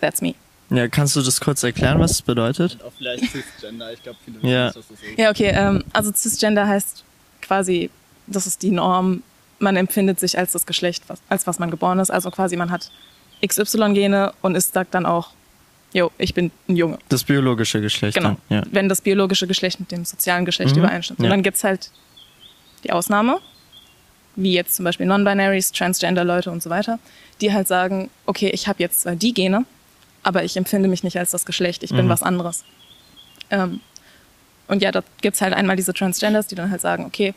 that's 0.00 0.22
me. 0.22 0.34
Ja, 0.70 0.88
kannst 0.88 1.14
du 1.14 1.22
das 1.22 1.40
kurz 1.40 1.62
erklären, 1.62 2.00
was 2.00 2.12
es 2.12 2.22
bedeutet? 2.22 2.78
Auch 2.84 2.92
vielleicht 2.96 3.30
Cisgender, 3.30 3.92
ich 3.92 4.02
glaube, 4.02 4.18
viele 4.24 4.36
wissen 4.38 4.48
Ja. 4.48 4.66
nicht, 4.66 4.76
was 4.76 4.88
das 4.88 4.98
Ja, 5.16 5.30
okay, 5.30 5.52
ähm, 5.54 5.84
also 5.92 6.12
Cisgender 6.12 6.66
heißt 6.66 7.04
quasi, 7.42 7.90
das 8.26 8.46
ist 8.46 8.62
die 8.62 8.70
Norm, 8.70 9.22
man 9.58 9.76
empfindet 9.76 10.20
sich 10.20 10.38
als 10.38 10.52
das 10.52 10.66
Geschlecht, 10.66 11.04
was, 11.08 11.20
als 11.28 11.46
was 11.46 11.58
man 11.58 11.70
geboren 11.70 11.98
ist. 11.98 12.10
Also 12.10 12.30
quasi 12.30 12.56
man 12.56 12.70
hat 12.70 12.90
XY-Gene 13.46 14.32
und 14.42 14.54
ist 14.54 14.72
sagt 14.74 14.94
dann 14.94 15.06
auch 15.06 15.30
jo, 15.92 16.10
ich 16.18 16.34
bin 16.34 16.50
ein 16.68 16.76
Junge. 16.76 16.98
Das 17.08 17.24
biologische 17.24 17.80
Geschlecht. 17.80 18.16
Genau. 18.18 18.36
Ja. 18.50 18.62
Wenn 18.70 18.88
das 18.88 19.00
biologische 19.00 19.46
Geschlecht 19.46 19.80
mit 19.80 19.90
dem 19.92 20.04
sozialen 20.04 20.44
Geschlecht 20.44 20.74
Mhm. 20.76 20.82
übereinstimmt. 20.82 21.20
Und 21.20 21.24
Ja. 21.24 21.30
dann 21.30 21.42
gibt's 21.42 21.64
halt 21.64 21.90
die 22.84 22.92
Ausnahme, 22.92 23.38
wie 24.34 24.52
jetzt 24.52 24.74
zum 24.74 24.84
Beispiel 24.84 25.06
Non-Binaries, 25.06 25.72
Transgender-Leute 25.72 26.50
und 26.50 26.62
so 26.62 26.68
weiter, 26.68 26.98
die 27.40 27.52
halt 27.52 27.66
sagen, 27.66 28.10
okay, 28.26 28.50
ich 28.50 28.68
habe 28.68 28.82
jetzt 28.82 29.00
zwar 29.02 29.14
die 29.16 29.32
Gene, 29.32 29.64
aber 30.22 30.44
ich 30.44 30.56
empfinde 30.58 30.88
mich 30.88 31.02
nicht 31.02 31.16
als 31.18 31.30
das 31.30 31.46
Geschlecht, 31.46 31.82
ich 31.82 31.90
bin 31.90 32.06
Mhm. 32.06 32.10
was 32.10 32.22
anderes. 32.22 32.64
Ähm, 33.50 33.80
und 34.68 34.82
ja, 34.82 34.92
da 34.92 35.02
gibt's 35.22 35.40
halt 35.40 35.54
einmal 35.54 35.76
diese 35.76 35.94
Transgenders, 35.94 36.46
die 36.48 36.56
dann 36.56 36.70
halt 36.70 36.80
sagen, 36.82 37.06
okay, 37.06 37.32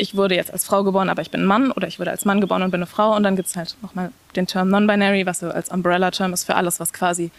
ich 0.00 0.16
wurde 0.16 0.34
jetzt 0.34 0.52
als 0.52 0.64
Frau 0.64 0.82
geboren, 0.82 1.08
aber 1.08 1.22
ich 1.22 1.30
bin 1.30 1.42
ein 1.42 1.46
Mann 1.46 1.70
oder 1.72 1.86
ich 1.86 1.98
wurde 1.98 2.10
als 2.10 2.24
Mann 2.24 2.40
geboren 2.40 2.62
und 2.62 2.70
bin 2.70 2.78
eine 2.78 2.86
Frau. 2.86 3.14
Und 3.14 3.22
dann 3.22 3.36
gibt's 3.36 3.56
halt 3.56 3.76
nochmal 3.82 4.10
den 4.36 4.46
Term 4.46 4.68
Non-Binary, 4.70 5.26
was 5.26 5.40
so 5.40 5.50
als 5.50 5.68
Umbrella-Term 5.68 6.32
ist 6.32 6.44
für 6.44 6.54
alles, 6.54 6.80
was 6.80 6.92
quasi 6.92 7.30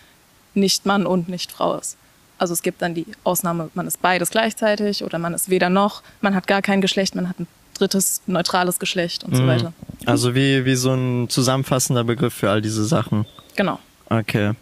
nicht 0.54 0.86
Mann 0.86 1.06
und 1.06 1.28
nicht 1.30 1.52
Frau 1.52 1.76
ist. 1.78 1.98
Also 2.38 2.54
es 2.54 2.62
gibt 2.62 2.82
dann 2.82 2.94
die 2.96 3.06
Ausnahme, 3.24 3.70
man 3.74 3.88
ist 3.88 4.02
beides 4.02 4.30
gleichzeitig 4.32 5.04
oder 5.04 5.20
man 5.20 5.34
ist 5.34 5.50
weder 5.50 5.70
noch, 5.70 6.02
man 6.22 6.34
hat 6.36 6.48
gar 6.48 6.62
kein 6.62 6.82
Geschlecht, 6.82 7.16
man 7.16 7.30
hat 7.30 7.40
ein 7.40 7.48
drittes 7.78 8.22
neutrales 8.28 8.80
Geschlecht 8.80 9.24
und 9.24 9.36
so 9.36 9.44
Mhm. 9.44 9.48
weiter. 9.48 9.74
Also 10.06 10.34
wie, 10.36 10.66
wie 10.66 10.76
so 10.76 10.94
ein 10.94 11.30
zusammenfassender 11.30 12.04
Begriff 12.04 12.34
für 12.34 12.50
all 12.50 12.62
diese 12.62 12.84
Sachen. 12.86 13.26
Genau. 13.56 13.80
Okay. 14.10 14.54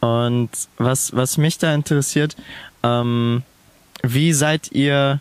Und 0.00 0.50
was, 0.76 1.14
was 1.14 1.38
mich 1.38 1.58
da 1.58 1.72
interessiert, 1.74 2.36
ähm, 2.82 3.42
wie 4.02 4.32
seid 4.32 4.70
ihr 4.72 5.20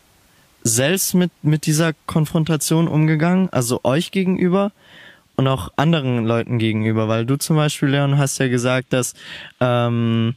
selbst 0.63 1.13
mit, 1.13 1.32
mit 1.41 1.65
dieser 1.65 1.93
Konfrontation 2.08 2.88
umgegangen? 2.88 3.50
Also 3.51 3.82
euch 3.84 4.12
gegenüber 4.12 4.72
und 5.36 5.48
auch 5.48 5.72
anderen 5.75 6.25
Leuten 6.25 6.60
gegenüber? 6.60 7.08
Weil 7.08 7.25
du 7.25 7.38
zum 7.38 7.55
Beispiel, 7.55 7.89
Leon, 7.89 8.17
hast 8.17 8.39
ja 8.39 8.48
gesagt, 8.48 8.93
dass 8.93 9.13
ähm, 9.60 10.36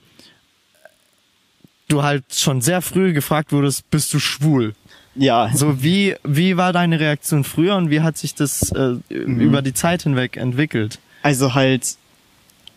du 1.89 2.03
halt 2.03 2.25
schon 2.33 2.61
sehr 2.61 2.83
früh 2.83 3.13
gefragt 3.13 3.53
wurdest, 3.53 3.89
bist 3.91 4.13
du 4.13 4.19
schwul? 4.19 4.75
Ja, 5.15 5.51
So, 5.55 5.83
wie, 5.83 6.15
wie 6.25 6.57
war 6.59 6.73
deine 6.75 7.01
Reaktion 7.01 7.43
früher 7.45 7.77
und 7.77 7.89
wie 7.91 8.03
hat 8.03 8.19
sich 8.19 8.35
das 8.35 8.71
äh, 8.73 8.97
über 9.09 9.63
die 9.63 9.73
Zeit 9.73 10.03
hinweg 10.03 10.37
entwickelt? 10.37 10.99
also 11.23 11.55
halt, 11.55 11.97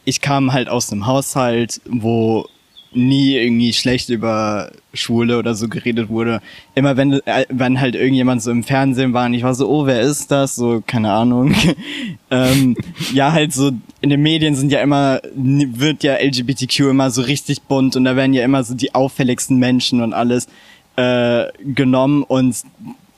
ich 0.05 0.21
kam 0.21 0.53
halt 0.53 0.69
aus 0.69 0.91
einem 0.91 1.05
Haushalt, 1.05 1.81
wo 1.85 2.47
nie 2.91 3.35
irgendwie 3.35 3.73
schlecht 3.73 4.09
über 4.09 4.71
Schwule 4.93 5.37
oder 5.37 5.53
so 5.53 5.67
geredet 5.67 6.09
wurde. 6.09 6.41
Immer 6.75 6.97
wenn, 6.97 7.13
äh, 7.25 7.45
wenn 7.49 7.79
halt 7.79 7.95
irgendjemand 7.95 8.41
so 8.41 8.51
im 8.51 8.63
Fernsehen 8.63 9.13
war 9.13 9.25
und 9.27 9.33
ich 9.33 9.43
war 9.43 9.53
so, 9.53 9.69
oh, 9.69 9.85
wer 9.85 10.01
ist 10.01 10.31
das? 10.31 10.55
So, 10.55 10.81
keine 10.85 11.11
Ahnung. 11.11 11.53
ähm, 12.31 12.75
ja, 13.13 13.31
halt 13.31 13.53
so, 13.53 13.71
in 14.01 14.09
den 14.09 14.21
Medien 14.21 14.55
sind 14.55 14.71
ja 14.71 14.81
immer, 14.81 15.21
wird 15.33 16.03
ja 16.03 16.15
LGBTQ 16.15 16.79
immer 16.89 17.11
so 17.11 17.21
richtig 17.21 17.61
bunt 17.63 17.95
und 17.95 18.05
da 18.05 18.15
werden 18.15 18.33
ja 18.33 18.43
immer 18.43 18.63
so 18.63 18.73
die 18.73 18.95
auffälligsten 18.95 19.57
Menschen 19.57 20.01
und 20.01 20.13
alles 20.13 20.47
äh, 20.95 21.45
genommen 21.63 22.23
und 22.23 22.55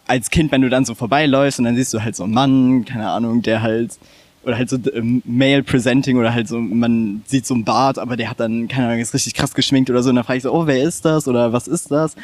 als 0.07 0.29
Kind, 0.29 0.51
wenn 0.51 0.61
du 0.61 0.69
dann 0.69 0.83
so 0.83 0.93
vorbeiläufst 0.93 1.59
und 1.59 1.65
dann 1.65 1.75
siehst 1.77 1.93
du 1.93 2.03
halt 2.03 2.17
so 2.17 2.25
einen 2.25 2.33
Mann, 2.33 2.83
keine 2.83 3.09
Ahnung, 3.09 3.41
der 3.41 3.61
halt 3.61 3.97
oder 4.43 4.57
halt 4.57 4.69
so 4.69 4.77
ähm, 4.93 5.21
male 5.25 5.63
presenting 5.63 6.17
oder 6.17 6.33
halt 6.33 6.47
so 6.47 6.59
man 6.59 7.21
sieht 7.27 7.45
so 7.45 7.53
einen 7.53 7.63
Bart, 7.63 7.99
aber 7.99 8.17
der 8.17 8.29
hat 8.29 8.39
dann 8.39 8.67
keine 8.67 8.87
Ahnung, 8.87 8.99
ist 8.99 9.13
richtig 9.13 9.33
krass 9.33 9.53
geschminkt 9.53 9.89
oder 9.89 10.01
so 10.01 10.09
und 10.09 10.15
dann 10.15 10.25
frage 10.25 10.37
ich 10.37 10.43
so, 10.43 10.51
oh, 10.53 10.65
wer 10.67 10.81
ist 10.81 11.05
das 11.05 11.27
oder 11.27 11.53
was 11.53 11.67
ist 11.67 11.91
das? 11.91 12.15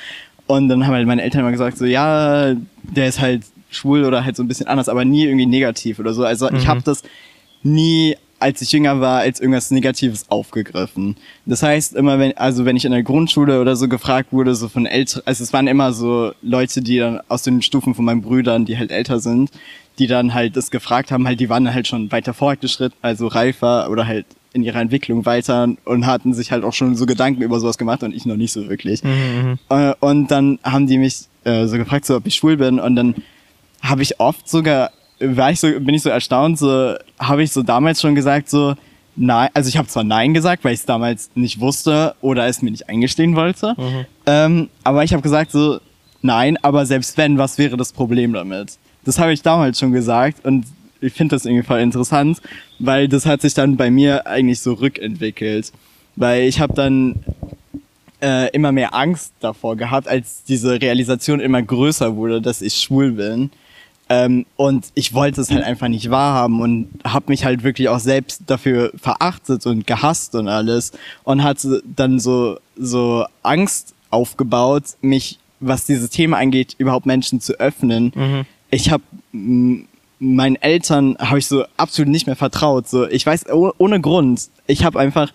Und 0.48 0.70
dann 0.70 0.86
haben 0.88 0.94
halt 0.94 1.06
meine 1.08 1.22
Eltern 1.22 1.42
immer 1.42 1.52
gesagt 1.52 1.78
so, 1.78 1.86
ja, 1.86 2.56
der 2.84 3.08
ist 3.08 3.20
halt 3.20 3.44
schwul 3.70 4.06
oder 4.06 4.24
halt 4.24 4.36
so 4.38 4.44
ein 4.44 4.48
bisschen 4.48 4.68
anders, 4.68 4.88
aber 4.90 5.04
nie 5.06 5.26
irgendwie 5.26 5.46
negativ 5.46 6.00
oder 6.00 6.14
so. 6.14 6.24
Also 6.24 6.50
ich 6.50 6.64
Mhm. 6.64 6.68
habe 6.68 6.82
das 6.84 7.04
nie 7.64 8.16
als 8.40 8.62
ich 8.62 8.72
jünger 8.72 9.02
war, 9.02 9.22
als 9.22 9.40
irgendwas 9.40 9.72
Negatives 9.72 10.26
aufgegriffen. 10.30 11.16
Das 11.48 11.64
heißt, 11.64 11.96
immer 11.96 12.20
wenn, 12.20 12.38
also 12.38 12.66
wenn 12.66 12.76
ich 12.76 12.86
in 12.86 12.92
der 12.92 13.02
Grundschule 13.02 13.60
oder 13.60 13.76
so 13.76 13.88
gefragt 13.88 14.32
wurde, 14.32 14.54
so 14.54 14.70
von 14.70 14.86
älteren, 14.86 15.24
also 15.26 15.44
es 15.44 15.54
waren 15.54 15.66
immer 15.66 15.92
so 15.92 16.34
Leute, 16.44 16.82
die 16.84 17.00
dann 17.00 17.20
aus 17.30 17.42
den 17.42 17.64
Stufen 17.64 17.96
von 17.96 18.06
meinen 18.06 18.22
Brüdern, 18.22 18.66
die 18.66 18.78
halt 18.78 18.92
älter 18.92 19.20
sind, 19.20 19.50
die 20.00 20.08
dann 20.08 20.34
halt 20.34 20.56
das 20.56 20.72
gefragt 20.72 21.12
haben, 21.12 21.26
halt, 21.28 21.40
die 21.40 21.50
waren 21.50 21.74
halt 21.74 21.88
schon 21.88 22.12
weiter 22.12 22.34
fortgeschritten, 22.34 22.98
also 23.02 23.28
reifer 23.28 23.90
oder 23.90 24.06
halt 24.08 24.26
in 24.54 24.64
ihrer 24.64 24.80
Entwicklung 24.80 25.26
weiter 25.26 25.70
und 25.86 26.06
hatten 26.06 26.34
sich 26.34 26.52
halt 26.52 26.64
auch 26.64 26.74
schon 26.74 26.96
so 26.96 27.06
Gedanken 27.06 27.42
über 27.42 27.60
sowas 27.60 27.78
gemacht 27.78 28.04
und 28.04 28.14
ich 28.14 28.26
noch 28.26 28.38
nicht 28.38 28.52
so 28.52 28.70
wirklich. 28.70 29.04
Äh, 29.70 29.94
und 30.00 30.32
dann 30.32 30.60
haben 30.64 30.88
die 30.88 30.98
mich 30.98 31.26
äh, 31.44 31.68
so 31.68 31.78
gefragt, 31.78 32.06
so, 32.06 32.16
ob 32.16 32.26
ich 32.26 32.36
schwul 32.36 32.58
bin 32.58 32.80
und 32.80 32.96
dann 32.96 33.16
habe 33.82 34.02
ich 34.02 34.20
oft 34.20 34.50
sogar, 34.50 34.92
war 35.20 35.52
ich 35.52 35.60
so, 35.60 35.68
bin 35.68 35.94
ich 35.94 36.02
so 36.02 36.10
erstaunt, 36.10 36.58
so 36.58 36.96
habe 37.20 37.44
ich 37.44 37.52
so 37.52 37.64
damals 37.64 38.02
schon 38.02 38.16
gesagt, 38.16 38.50
so 38.50 38.76
nein, 39.16 39.50
also 39.54 39.68
ich 39.70 39.78
habe 39.78 39.88
zwar 39.88 40.04
nein 40.04 40.34
gesagt, 40.34 40.64
weil 40.64 40.74
ich 40.74 40.82
es 40.82 40.86
damals 40.86 41.32
nicht 41.36 41.60
wusste 41.60 42.16
oder 42.22 42.48
es 42.48 42.62
mir 42.62 42.72
nicht 42.72 42.90
eingestehen 42.90 43.36
wollte, 43.36 43.76
ähm, 44.26 44.70
aber 44.84 45.04
ich 45.04 45.14
habe 45.14 45.24
gesagt 45.24 45.52
so 45.52 45.80
nein, 46.22 46.58
aber 46.62 46.86
selbst 46.86 47.18
wenn, 47.18 47.38
was 47.38 47.58
wäre 47.58 47.78
das 47.78 47.94
Problem 47.94 48.34
damit? 48.34 48.78
Das 49.08 49.20
habe 49.20 49.32
ich 49.32 49.42
damals 49.42 49.80
schon 49.80 49.94
gesagt 49.94 50.46
und 50.46 50.66
ich 51.00 51.14
finde 51.14 51.38
das 51.38 51.46
irgendwie 51.46 51.66
voll 51.66 51.80
interessant, 51.80 52.42
weil 52.78 53.08
das 53.08 53.26
hat 53.26 53.40
sich 53.40 53.54
dann 53.54 53.78
bei 53.78 53.90
mir 53.90 54.28
eigentlich 54.28 54.60
so 54.60 54.74
rückentwickelt, 54.74 55.72
weil 56.18 56.44
ich 56.44 56.60
habe 56.60 56.74
dann 56.74 57.24
äh, 58.22 58.50
immer 58.52 58.74
mehr 58.74 58.94
Angst 58.94 59.32
davor 59.40 59.78
gehabt, 59.78 60.10
als 60.10 60.44
diese 60.44 60.82
Realisation 60.82 61.40
immer 61.40 61.62
größer 61.62 62.18
wurde, 62.18 62.42
dass 62.42 62.62
ich 62.62 62.74
schwul 62.74 63.14
bin. 63.14 63.50
Ähm, 64.10 64.46
und 64.58 64.88
ich 64.94 65.14
wollte 65.14 65.40
es 65.40 65.52
halt 65.52 65.64
einfach 65.64 65.88
nicht 65.88 66.10
wahrhaben 66.10 66.60
und 66.60 66.90
habe 67.06 67.28
mich 67.30 67.46
halt 67.46 67.64
wirklich 67.64 67.88
auch 67.88 68.00
selbst 68.00 68.42
dafür 68.48 68.92
verachtet 69.02 69.66
und 69.66 69.88
gehasst 69.88 70.36
und 70.36 70.50
alles 70.50 70.92
und 71.24 71.44
hatte 71.44 71.82
dann 71.96 72.20
so 72.20 72.58
so 72.76 73.26
Angst 73.42 73.94
aufgebaut, 74.10 74.84
mich 75.00 75.40
was 75.62 75.86
dieses 75.86 76.10
Thema 76.10 76.38
angeht, 76.40 76.76
überhaupt 76.78 77.06
Menschen 77.06 77.40
zu 77.40 77.58
öffnen. 77.58 78.12
Ich 78.78 78.92
habe 78.92 79.04
meinen 80.20 80.56
Eltern 80.56 81.18
habe 81.20 81.40
ich 81.40 81.48
so 81.48 81.66
absolut 81.78 82.12
nicht 82.12 82.28
mehr 82.28 82.36
vertraut. 82.36 82.88
So, 82.88 83.08
ich 83.08 83.26
weiß 83.26 83.50
oh, 83.50 83.72
ohne 83.80 84.00
Grund. 84.02 84.50
Ich 84.68 84.86
habe 84.86 85.00
einfach 85.00 85.34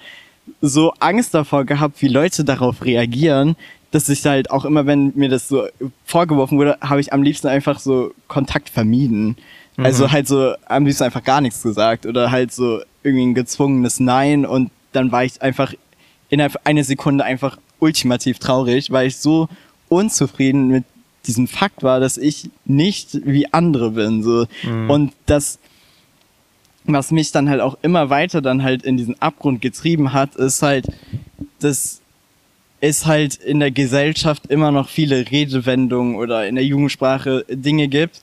so 0.61 0.93
Angst 1.01 1.35
davor 1.35 1.65
gehabt, 1.65 2.01
wie 2.03 2.09
Leute 2.09 2.45
darauf 2.45 2.85
reagieren, 2.85 3.57
dass 3.91 4.09
ich 4.09 4.25
halt 4.25 4.51
auch 4.53 4.65
immer, 4.65 4.87
wenn 4.87 5.13
mir 5.17 5.29
das 5.29 5.49
so 5.49 5.67
vorgeworfen 6.05 6.57
wurde, 6.57 6.79
habe 6.81 7.01
ich 7.01 7.13
am 7.13 7.25
liebsten 7.25 7.49
einfach 7.49 7.81
so 7.81 8.13
Kontakt 8.29 8.71
vermieden. 8.71 9.37
Also 9.77 10.13
halt 10.13 10.29
so 10.29 10.55
am 10.67 10.87
liebsten 10.87 11.05
einfach 11.05 11.25
gar 11.25 11.41
nichts 11.41 11.63
gesagt 11.63 12.07
oder 12.07 12.31
halt 12.31 12.53
so 12.53 12.81
irgendwie 13.03 13.27
ein 13.27 13.35
gezwungenes 13.35 13.99
Nein 13.99 14.47
und 14.47 14.71
dann 14.93 15.11
war 15.11 15.25
ich 15.25 15.43
einfach 15.43 15.75
innerhalb 16.29 16.61
einer 16.65 16.85
Sekunde 16.85 17.25
einfach 17.25 17.59
ultimativ 17.81 18.39
traurig, 18.39 18.93
weil 18.93 19.09
ich 19.09 19.17
so 19.17 19.49
unzufrieden 19.89 20.69
mit 20.69 20.85
diesem 21.27 21.47
Fakt 21.47 21.83
war, 21.83 22.01
dass 22.01 22.19
ich 22.19 22.51
nicht 22.65 23.21
wie 23.27 23.53
andere 23.53 23.93
bin. 23.93 24.23
So. 24.23 24.47
Und 24.89 25.13
das, 25.27 25.59
was 26.85 27.11
mich 27.11 27.31
dann 27.33 27.49
halt 27.49 27.61
auch 27.61 27.79
immer 27.83 28.11
weiter 28.11 28.41
dann 28.43 28.63
halt 28.63 28.83
in 28.83 28.97
diesen 28.97 29.21
Abgrund 29.23 29.63
getrieben 29.63 30.13
hat, 30.13 30.35
ist 30.37 30.63
halt, 30.63 30.87
dass 31.61 32.01
es 32.81 33.07
halt 33.07 33.37
in 33.37 33.61
der 33.61 33.71
Gesellschaft 33.71 34.49
immer 34.49 34.73
noch 34.73 34.89
viele 34.89 35.31
Redewendungen 35.31 36.17
oder 36.17 36.49
in 36.49 36.57
der 36.57 36.65
Jugendsprache 36.65 37.45
Dinge 37.49 37.87
gibt. 37.87 38.21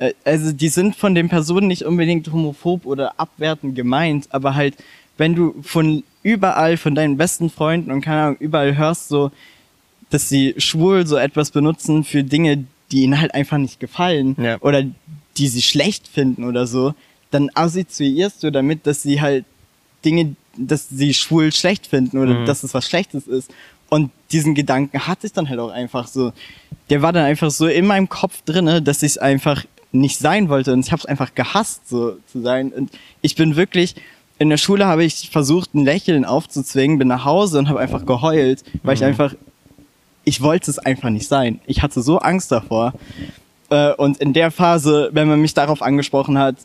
Äh, 0.00 0.12
Also 0.24 0.50
die 0.52 0.68
sind 0.68 0.96
von 0.96 1.14
den 1.14 1.28
Personen 1.28 1.68
nicht 1.68 1.84
unbedingt 1.84 2.32
homophob 2.32 2.84
oder 2.86 3.20
abwertend 3.20 3.76
gemeint, 3.76 4.26
aber 4.30 4.56
halt, 4.56 4.74
wenn 5.18 5.36
du 5.36 5.54
von 5.62 6.02
überall, 6.24 6.76
von 6.76 6.96
deinen 6.96 7.16
besten 7.16 7.48
Freunden 7.50 7.92
und 7.92 8.00
keine 8.00 8.22
Ahnung, 8.22 8.36
überall 8.40 8.76
hörst 8.76 9.08
so, 9.08 9.30
dass 10.10 10.28
sie 10.28 10.54
schwul 10.58 11.06
so 11.06 11.16
etwas 11.16 11.50
benutzen 11.50 12.04
für 12.04 12.22
Dinge, 12.24 12.64
die 12.92 13.02
ihnen 13.04 13.20
halt 13.20 13.34
einfach 13.34 13.58
nicht 13.58 13.80
gefallen 13.80 14.36
Ja. 14.38 14.58
oder 14.60 14.84
die 15.36 15.48
sie 15.48 15.62
schlecht 15.62 16.08
finden 16.08 16.44
oder 16.44 16.66
so, 16.66 16.94
dann 17.30 17.50
assoziierst 17.54 18.42
du 18.42 18.50
damit, 18.50 18.86
dass 18.86 19.02
sie 19.02 19.20
halt 19.20 19.44
Dinge, 20.04 20.34
dass 20.56 20.88
sie 20.88 21.14
schwul 21.14 21.52
schlecht 21.52 21.86
finden 21.86 22.18
oder 22.18 22.40
Mhm. 22.40 22.46
dass 22.46 22.64
es 22.64 22.74
was 22.74 22.86
Schlechtes 22.86 23.26
ist. 23.28 23.50
Und 23.88 24.10
diesen 24.32 24.54
Gedanken 24.54 25.06
hatte 25.06 25.26
ich 25.26 25.32
dann 25.32 25.48
halt 25.48 25.58
auch 25.60 25.70
einfach 25.70 26.06
so. 26.06 26.32
Der 26.90 27.02
war 27.02 27.12
dann 27.12 27.24
einfach 27.24 27.50
so 27.50 27.66
in 27.66 27.86
meinem 27.86 28.08
Kopf 28.08 28.42
drinne, 28.44 28.82
dass 28.82 29.02
ich 29.02 29.20
einfach 29.22 29.64
nicht 29.92 30.18
sein 30.18 30.48
wollte 30.48 30.72
und 30.72 30.80
ich 30.86 30.92
habe 30.92 31.00
es 31.00 31.06
einfach 31.06 31.34
gehasst, 31.34 31.88
so 31.88 32.16
zu 32.30 32.40
sein. 32.40 32.70
Und 32.72 32.90
ich 33.22 33.34
bin 33.36 33.56
wirklich 33.56 33.94
in 34.38 34.48
der 34.48 34.56
Schule 34.56 34.86
habe 34.86 35.04
ich 35.04 35.28
versucht, 35.30 35.74
ein 35.74 35.84
Lächeln 35.84 36.24
aufzuzwingen, 36.24 36.98
bin 36.98 37.08
nach 37.08 37.24
Hause 37.26 37.58
und 37.58 37.68
habe 37.68 37.78
einfach 37.78 38.06
geheult, 38.06 38.64
weil 38.82 38.94
ich 38.94 39.04
einfach 39.04 39.34
ich 40.24 40.40
wollte 40.40 40.70
es 40.70 40.78
einfach 40.78 41.10
nicht 41.10 41.28
sein. 41.28 41.60
Ich 41.66 41.82
hatte 41.82 42.02
so 42.02 42.18
Angst 42.18 42.52
davor. 42.52 42.94
Äh, 43.70 43.92
und 43.94 44.18
in 44.18 44.32
der 44.32 44.50
Phase, 44.50 45.10
wenn 45.12 45.28
man 45.28 45.40
mich 45.40 45.54
darauf 45.54 45.82
angesprochen 45.82 46.38
hat, 46.38 46.56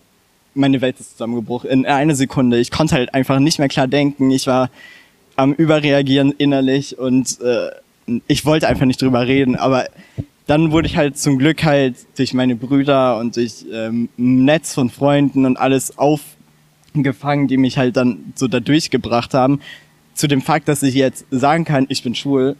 meine 0.54 0.82
Welt 0.82 1.00
ist 1.00 1.12
zusammengebrochen. 1.12 1.70
In 1.70 1.86
einer 1.86 2.16
Sekunde. 2.16 2.60
Ich 2.60 2.72
konnte 2.72 2.96
halt 2.96 3.14
einfach 3.14 3.40
nicht 3.40 3.60
mehr 3.60 3.68
klar 3.68 3.88
denken. 3.88 4.32
Ich 4.32 4.48
war 4.48 4.70
am 5.36 5.54
Überreagieren 5.54 6.32
innerlich 6.32 6.98
und 6.98 7.40
äh, 7.42 7.70
ich 8.28 8.46
wollte 8.46 8.68
einfach 8.68 8.86
nicht 8.86 9.02
drüber 9.02 9.28
reden. 9.28 9.56
Aber 9.56 9.86
dann 10.48 10.72
wurde 10.72 10.88
ich 10.88 10.96
halt 10.96 11.18
zum 11.18 11.38
Glück 11.38 11.64
halt 11.64 11.96
durch 12.18 12.34
meine 12.34 12.56
Brüder 12.56 13.18
und 13.18 13.36
durch 13.36 13.66
ähm, 13.72 14.10
ein 14.18 14.46
Netz 14.46 14.74
von 14.74 14.90
Freunden 14.90 15.46
und 15.46 15.58
alles 15.58 15.94
gefangen, 16.94 17.48
die 17.48 17.58
mich 17.58 17.78
halt 17.78 17.98
dann 17.98 18.34
so 18.36 18.48
da 18.48 18.60
durchgebracht 18.60 19.34
haben, 19.34 19.60
zu 20.14 20.28
dem 20.28 20.42
Fakt, 20.42 20.68
dass 20.68 20.82
ich 20.84 20.96
jetzt 20.96 21.26
sagen 21.30 21.66
kann, 21.66 21.88
ich 21.90 22.04
bin 22.04 22.16
schwul, 22.16 22.56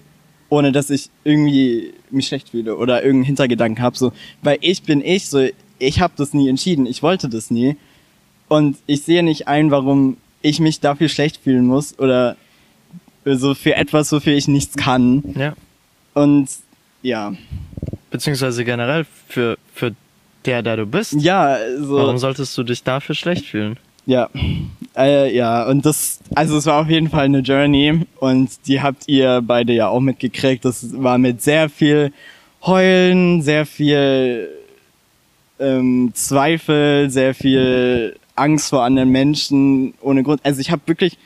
ohne 0.50 0.72
dass 0.72 0.90
ich 0.90 1.10
irgendwie 1.24 1.94
mich 2.12 2.28
schlecht 2.28 2.50
fühle 2.50 2.76
oder 2.76 2.98
irgendeinen 3.04 3.26
Hintergedanken 3.26 3.84
habe, 3.84 3.98
so, 3.98 4.12
weil 4.42 4.58
ich 4.62 4.84
bin 4.84 5.02
ich, 5.04 5.28
so, 5.30 5.46
ich 5.80 6.00
habe 6.00 6.14
das 6.18 6.34
nie 6.34 6.48
entschieden, 6.50 6.86
ich 6.86 7.02
wollte 7.04 7.30
das 7.30 7.52
nie 7.52 7.76
und 8.48 8.78
ich 8.86 9.02
sehe 9.04 9.24
nicht 9.24 9.48
ein, 9.48 9.72
warum 9.72 10.18
ich 10.42 10.60
mich 10.60 10.80
dafür 10.80 11.10
schlecht 11.10 11.38
fühlen 11.38 11.66
muss 11.66 11.98
oder 12.00 12.36
so 13.26 13.56
für 13.56 13.76
etwas, 13.76 14.12
wofür 14.12 14.34
ich 14.34 14.48
nichts 14.48 14.76
kann 14.78 15.24
Ja. 15.36 15.54
und 16.14 16.48
ja, 17.02 17.34
Beziehungsweise 18.12 18.64
generell 18.64 19.06
für, 19.28 19.58
für 19.74 19.94
der, 20.46 20.62
der 20.62 20.78
du 20.78 20.86
bist. 20.86 21.14
ja, 21.14 21.58
so. 21.80 21.98
Warum 21.98 22.18
solltest 22.20 22.56
du 22.58 22.64
dich 22.64 22.84
dafür 22.84 23.14
schlecht 23.16 23.46
fühlen? 23.46 23.78
Ja, 24.06 24.30
äh, 24.98 25.36
ja, 25.36 25.66
und 25.68 25.86
das, 25.86 26.20
also 26.36 26.58
es 26.58 26.66
war 26.66 26.82
auf 26.82 26.90
jeden 26.90 27.10
Fall 27.10 27.26
eine 27.26 27.40
Journey 27.40 28.02
und 28.20 28.50
die 28.68 28.82
habt 28.82 29.08
ihr 29.08 29.42
beide 29.42 29.74
ja 29.74 29.88
auch 29.90 30.00
mitgekriegt. 30.00 30.64
Das 30.66 31.02
war 31.02 31.18
mit 31.18 31.42
sehr 31.42 31.70
viel 31.70 32.14
Heulen, 32.66 33.42
sehr 33.42 33.66
viel 33.66 34.50
ähm, 35.60 36.12
Zweifel, 36.14 37.10
sehr 37.10 37.34
viel 37.34 38.16
Angst 38.36 38.70
vor 38.70 38.84
anderen 38.84 39.10
Menschen 39.10 39.94
ohne 40.02 40.24
Grund. 40.24 40.42
Also 40.44 40.62
ich 40.62 40.72
habe 40.72 40.82
wirklich 40.86 41.18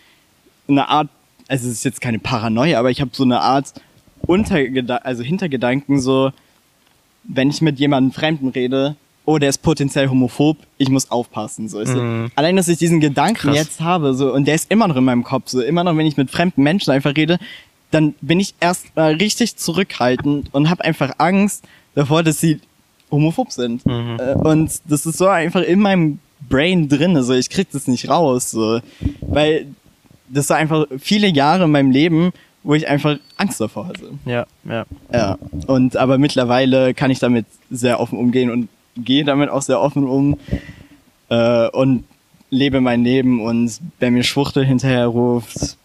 eine 0.68 0.88
Art, 0.90 1.10
also 1.48 1.68
es 1.68 1.74
ist 1.74 1.86
jetzt 1.86 2.02
keine 2.02 2.20
Paranoia, 2.20 2.80
aber 2.80 2.92
ich 2.92 3.02
habe 3.02 3.12
so 3.14 3.24
eine 3.24 3.42
Art 3.42 3.74
Untergeda 4.22 4.98
also 4.98 5.24
Hintergedanken 5.24 6.00
so, 6.00 6.32
wenn 7.24 7.50
ich 7.50 7.62
mit 7.62 7.80
jemandem 7.80 8.12
Fremden 8.12 8.50
rede, 8.50 8.96
oh, 9.30 9.38
der 9.38 9.50
ist 9.50 9.62
potenziell 9.62 10.10
homophob, 10.10 10.58
ich 10.80 10.90
muss 10.90 11.12
aufpassen. 11.12 11.70
So. 11.70 11.78
Mhm. 11.80 12.32
Allein, 12.36 12.56
dass 12.56 12.68
ich 12.68 12.80
diesen 12.80 13.00
Gedanken 13.00 13.36
Krass. 13.50 13.56
jetzt 13.56 13.80
habe, 13.80 14.16
so, 14.16 14.34
und 14.34 14.48
der 14.48 14.56
ist 14.56 14.72
immer 14.72 14.88
noch 14.88 14.96
in 14.96 15.04
meinem 15.04 15.24
Kopf, 15.24 15.50
so, 15.50 15.62
immer 15.62 15.84
noch, 15.84 15.96
wenn 15.96 16.08
ich 16.08 16.18
mit 16.18 16.32
fremden 16.32 16.64
Menschen 16.64 16.92
einfach 16.92 17.16
rede, 17.16 17.38
dann 17.92 18.16
bin 18.22 18.40
ich 18.40 18.56
erst 18.60 18.96
mal 18.96 19.14
richtig 19.14 19.56
zurückhaltend 19.56 20.52
und 20.52 20.72
habe 20.72 20.84
einfach 20.84 21.12
Angst 21.20 21.64
davor, 21.94 22.24
dass 22.24 22.40
sie 22.40 22.60
homophob 23.12 23.52
sind. 23.52 23.86
Mhm. 23.86 24.18
Äh, 24.20 24.34
Und 24.34 24.72
das 24.88 25.06
ist 25.06 25.20
so 25.20 25.28
einfach 25.28 25.62
in 25.62 25.80
meinem 25.80 26.20
Brain 26.50 26.90
drin, 26.90 27.16
also 27.16 27.34
ich 27.34 27.52
krieg 27.52 27.68
das 27.72 27.88
nicht 27.88 28.10
raus, 28.10 28.50
so. 28.50 28.80
weil 29.22 29.68
das 30.28 30.50
war 30.50 30.58
einfach 30.58 30.88
viele 30.98 31.28
Jahre 31.28 31.66
in 31.66 31.72
meinem 31.72 31.92
Leben, 31.92 32.32
wo 32.64 32.74
ich 32.74 32.88
einfach 32.88 33.18
Angst 33.38 33.62
davor 33.62 33.88
hatte. 33.88 34.10
Ja, 34.26 34.48
ja. 34.68 34.86
Ja, 35.14 35.38
und 35.68 35.98
aber 35.98 36.18
mittlerweile 36.18 36.96
kann 36.96 37.12
ich 37.12 37.20
damit 37.20 37.46
sehr 37.70 38.00
offen 38.00 38.18
umgehen 38.18 38.50
und 38.50 38.70
gehe 38.96 39.24
damit 39.24 39.50
auch 39.50 39.62
sehr 39.62 39.80
offen 39.80 40.08
um 40.08 40.38
äh, 41.30 41.70
und 41.70 42.04
lebe 42.50 42.82
mein 42.82 43.04
Leben 43.04 43.42
und 43.42 43.80
wer 44.00 44.12
mir 44.12 44.24
Schwuchtel 44.24 44.66
hinterher 44.66 45.08
ruft, 45.08 45.78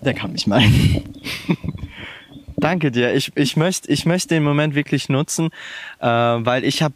der 0.00 0.14
kann 0.14 0.32
mich 0.32 0.46
meinen. 0.46 1.04
Danke 2.56 2.90
dir. 2.90 3.14
Ich, 3.14 3.32
ich 3.36 3.56
möchte 3.56 3.90
ich 3.90 4.04
möchte 4.04 4.28
den 4.28 4.42
Moment 4.42 4.74
wirklich 4.74 5.08
nutzen, 5.08 5.48
äh, 6.00 6.06
weil 6.06 6.64
ich 6.64 6.82
habe 6.82 6.94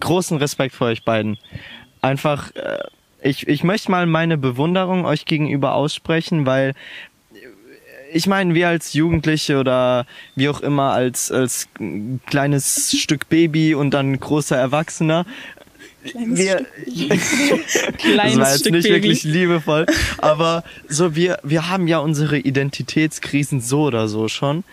großen 0.00 0.36
Respekt 0.36 0.74
vor 0.74 0.88
euch 0.88 1.04
beiden. 1.04 1.38
Einfach, 2.02 2.54
äh, 2.54 2.78
ich, 3.22 3.48
ich 3.48 3.64
möchte 3.64 3.90
mal 3.90 4.06
meine 4.06 4.36
Bewunderung 4.38 5.04
euch 5.04 5.24
gegenüber 5.24 5.74
aussprechen, 5.74 6.46
weil 6.46 6.74
ich 8.12 8.26
meine, 8.26 8.54
wir 8.54 8.68
als 8.68 8.92
Jugendliche 8.92 9.58
oder 9.58 10.06
wie 10.34 10.48
auch 10.48 10.60
immer 10.60 10.92
als, 10.92 11.30
als 11.30 11.68
kleines 12.26 12.96
Stück 12.98 13.28
Baby 13.28 13.74
und 13.74 13.92
dann 13.92 14.18
großer 14.18 14.56
Erwachsener, 14.56 15.26
wir, 16.02 16.66
das 16.86 17.96
Kleines 17.98 18.38
war 18.38 18.50
jetzt 18.50 18.60
Stück 18.60 18.72
nicht 18.72 18.84
Baby. 18.84 18.94
wirklich 18.94 19.24
liebevoll, 19.24 19.86
aber 20.18 20.64
so 20.88 21.14
wir 21.14 21.38
wir 21.42 21.68
haben 21.68 21.86
ja 21.86 21.98
unsere 21.98 22.38
Identitätskrisen 22.38 23.60
so 23.60 23.82
oder 23.82 24.08
so 24.08 24.28
schon. 24.28 24.64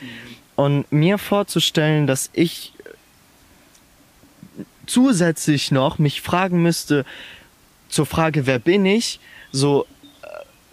Und 0.55 0.91
mir 0.91 1.17
vorzustellen, 1.17 2.07
dass 2.07 2.31
ich 2.33 2.73
zusätzlich 4.87 5.71
noch 5.71 5.99
mich 5.99 6.21
fragen 6.21 6.63
müsste 6.63 7.05
zur 7.89 8.05
Frage, 8.05 8.47
wer 8.47 8.57
bin 8.57 8.85
ich, 8.85 9.19
so 9.51 9.85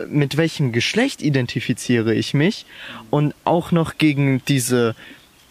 mit 0.09 0.37
welchem 0.37 0.73
Geschlecht 0.73 1.23
identifiziere 1.23 2.15
ich 2.15 2.35
mich 2.35 2.67
und 3.11 3.35
auch 3.45 3.71
noch 3.71 3.99
gegen 3.99 4.43
diese 4.47 4.95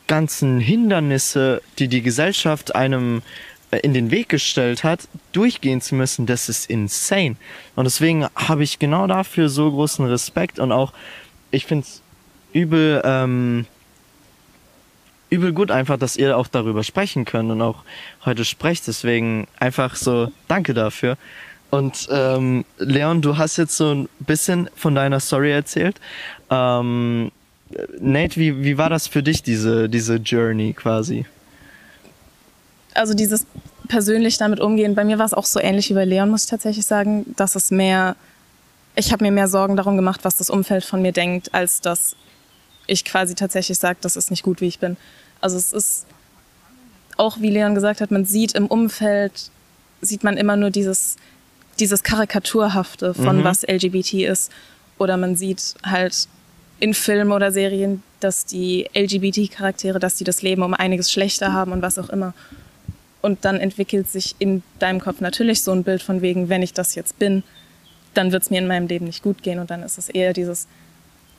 ganzen 0.07 0.59
Hindernisse, 0.59 1.61
die 1.79 1.87
die 1.87 2.01
Gesellschaft 2.01 2.75
einem 2.75 3.21
äh, 3.71 3.79
in 3.79 3.93
den 3.93 4.11
Weg 4.11 4.29
gestellt 4.29 4.83
hat, 4.83 5.07
durchgehen 5.31 5.81
zu 5.81 5.95
müssen, 5.95 6.25
das 6.25 6.49
ist 6.49 6.69
insane. 6.69 7.35
Und 7.75 7.85
deswegen 7.85 8.27
habe 8.35 8.63
ich 8.63 8.79
genau 8.79 9.07
dafür 9.07 9.49
so 9.49 9.71
großen 9.71 10.05
Respekt 10.05 10.59
und 10.59 10.71
auch, 10.71 10.93
ich 11.51 11.65
finde 11.65 11.85
es 11.85 12.01
übel, 12.51 13.01
ähm, 13.03 13.65
übel 15.29 15.53
gut 15.53 15.71
einfach, 15.71 15.97
dass 15.97 16.15
ihr 16.17 16.37
auch 16.37 16.47
darüber 16.47 16.83
sprechen 16.83 17.25
könnt 17.25 17.49
und 17.49 17.61
auch 17.61 17.83
heute 18.25 18.45
sprecht. 18.45 18.87
Deswegen 18.87 19.47
einfach 19.59 19.95
so, 19.95 20.31
danke 20.47 20.73
dafür. 20.73 21.17
Und 21.73 22.07
ähm, 22.11 22.65
Leon, 22.77 23.21
du 23.21 23.37
hast 23.37 23.57
jetzt 23.57 23.75
so 23.75 23.93
ein 23.93 24.09
bisschen 24.19 24.69
von 24.75 24.93
deiner 24.93 25.19
Story 25.19 25.51
erzählt. 25.51 25.99
Ähm, 26.51 27.31
Nate, 27.99 28.35
wie, 28.39 28.63
wie 28.63 28.77
war 28.77 28.89
das 28.89 29.07
für 29.07 29.23
dich, 29.23 29.41
diese, 29.41 29.89
diese 29.89 30.15
Journey 30.17 30.73
quasi? 30.73 31.25
also 32.95 33.13
dieses 33.13 33.45
persönlich 33.87 34.37
damit 34.37 34.59
umgehen, 34.59 34.95
bei 34.95 35.03
mir 35.03 35.19
war 35.19 35.25
es 35.25 35.33
auch 35.33 35.45
so 35.45 35.59
ähnlich 35.59 35.89
wie 35.89 35.93
bei 35.93 36.05
Leon, 36.05 36.29
muss 36.29 36.45
ich 36.45 36.49
tatsächlich 36.49 36.85
sagen, 36.85 37.25
dass 37.35 37.55
es 37.55 37.71
mehr, 37.71 38.15
ich 38.95 39.11
habe 39.11 39.23
mir 39.23 39.31
mehr 39.31 39.47
Sorgen 39.47 39.75
darum 39.75 39.95
gemacht, 39.95 40.21
was 40.23 40.37
das 40.37 40.49
Umfeld 40.49 40.83
von 40.83 41.01
mir 41.01 41.11
denkt, 41.11 41.53
als 41.53 41.81
dass 41.81 42.15
ich 42.87 43.05
quasi 43.05 43.35
tatsächlich 43.35 43.77
sage, 43.77 43.97
das 44.01 44.15
ist 44.15 44.29
nicht 44.29 44.43
gut, 44.43 44.61
wie 44.61 44.67
ich 44.67 44.79
bin. 44.79 44.97
Also 45.41 45.57
es 45.57 45.73
ist 45.73 46.05
auch, 47.17 47.39
wie 47.39 47.49
Leon 47.49 47.75
gesagt 47.75 48.01
hat, 48.01 48.11
man 48.11 48.25
sieht 48.25 48.53
im 48.53 48.67
Umfeld, 48.67 49.49
sieht 50.01 50.23
man 50.23 50.37
immer 50.37 50.55
nur 50.55 50.69
dieses, 50.69 51.17
dieses 51.79 52.03
Karikaturhafte 52.03 53.13
von 53.13 53.39
Mhm. 53.39 53.43
was 53.43 53.63
LGBT 53.63 54.25
ist. 54.25 54.51
Oder 54.97 55.17
man 55.17 55.35
sieht 55.35 55.75
halt 55.83 56.27
in 56.79 56.93
Filmen 56.93 57.31
oder 57.31 57.51
Serien, 57.51 58.03
dass 58.19 58.45
die 58.45 58.87
LGBT-Charaktere, 58.93 59.99
dass 59.99 60.15
die 60.15 60.23
das 60.23 60.41
Leben 60.41 60.63
um 60.63 60.73
einiges 60.73 61.11
schlechter 61.11 61.51
haben 61.53 61.71
und 61.71 61.81
was 61.81 61.97
auch 61.99 62.09
immer. 62.09 62.33
Und 63.21 63.45
dann 63.45 63.57
entwickelt 63.59 64.07
sich 64.09 64.35
in 64.39 64.63
deinem 64.79 64.99
Kopf 64.99 65.21
natürlich 65.21 65.63
so 65.63 65.71
ein 65.71 65.83
Bild 65.83 66.01
von 66.03 66.21
wegen, 66.21 66.49
wenn 66.49 66.61
ich 66.61 66.73
das 66.73 66.95
jetzt 66.95 67.19
bin, 67.19 67.43
dann 68.13 68.31
wird 68.31 68.43
es 68.43 68.49
mir 68.49 68.59
in 68.59 68.67
meinem 68.67 68.87
Leben 68.87 69.05
nicht 69.05 69.23
gut 69.23 69.41
gehen. 69.43 69.59
Und 69.59 69.71
dann 69.71 69.81
ist 69.81 69.97
es 69.97 70.09
eher 70.09 70.33
dieses, 70.33 70.67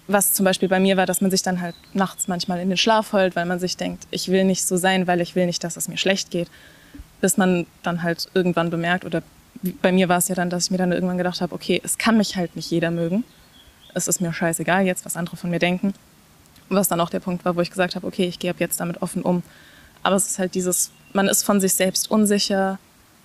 was 0.08 0.32
zum 0.32 0.44
Beispiel 0.44 0.68
bei 0.68 0.80
mir 0.80 0.96
war, 0.96 1.06
dass 1.06 1.20
man 1.20 1.30
sich 1.30 1.42
dann 1.42 1.60
halt 1.60 1.74
nachts 1.92 2.26
manchmal 2.26 2.58
in 2.60 2.68
den 2.70 2.78
Schlaf 2.78 3.12
heult, 3.12 3.36
weil 3.36 3.46
man 3.46 3.60
sich 3.60 3.76
denkt, 3.76 4.06
ich 4.10 4.28
will 4.28 4.44
nicht 4.44 4.66
so 4.66 4.76
sein, 4.76 5.06
weil 5.06 5.20
ich 5.20 5.34
will 5.36 5.46
nicht, 5.46 5.62
dass 5.62 5.76
es 5.76 5.88
mir 5.88 5.98
schlecht 5.98 6.30
geht. 6.30 6.48
Bis 7.20 7.36
man 7.36 7.66
dann 7.82 8.02
halt 8.02 8.28
irgendwann 8.34 8.70
bemerkt, 8.70 9.04
oder 9.04 9.22
bei 9.82 9.92
mir 9.92 10.08
war 10.08 10.18
es 10.18 10.28
ja 10.28 10.34
dann, 10.34 10.50
dass 10.50 10.64
ich 10.64 10.70
mir 10.70 10.78
dann 10.78 10.92
irgendwann 10.92 11.18
gedacht 11.18 11.40
habe, 11.40 11.54
okay, 11.54 11.80
es 11.84 11.98
kann 11.98 12.16
mich 12.16 12.36
halt 12.36 12.56
nicht 12.56 12.70
jeder 12.70 12.90
mögen. 12.90 13.24
Es 13.94 14.08
ist 14.08 14.20
mir 14.20 14.32
scheißegal 14.32 14.84
jetzt, 14.84 15.04
was 15.04 15.16
andere 15.16 15.36
von 15.36 15.50
mir 15.50 15.58
denken. 15.58 15.94
Was 16.68 16.88
dann 16.88 17.00
auch 17.00 17.10
der 17.10 17.20
Punkt 17.20 17.44
war, 17.44 17.56
wo 17.56 17.60
ich 17.60 17.70
gesagt 17.70 17.94
habe, 17.94 18.06
okay, 18.06 18.26
ich 18.26 18.38
gehe 18.38 18.50
ab 18.50 18.56
jetzt 18.58 18.80
damit 18.80 19.02
offen 19.02 19.22
um. 19.22 19.42
Aber 20.02 20.16
es 20.16 20.26
ist 20.26 20.38
halt 20.38 20.54
dieses, 20.54 20.90
man 21.12 21.28
ist 21.28 21.44
von 21.44 21.60
sich 21.60 21.74
selbst 21.74 22.10
unsicher, 22.10 22.78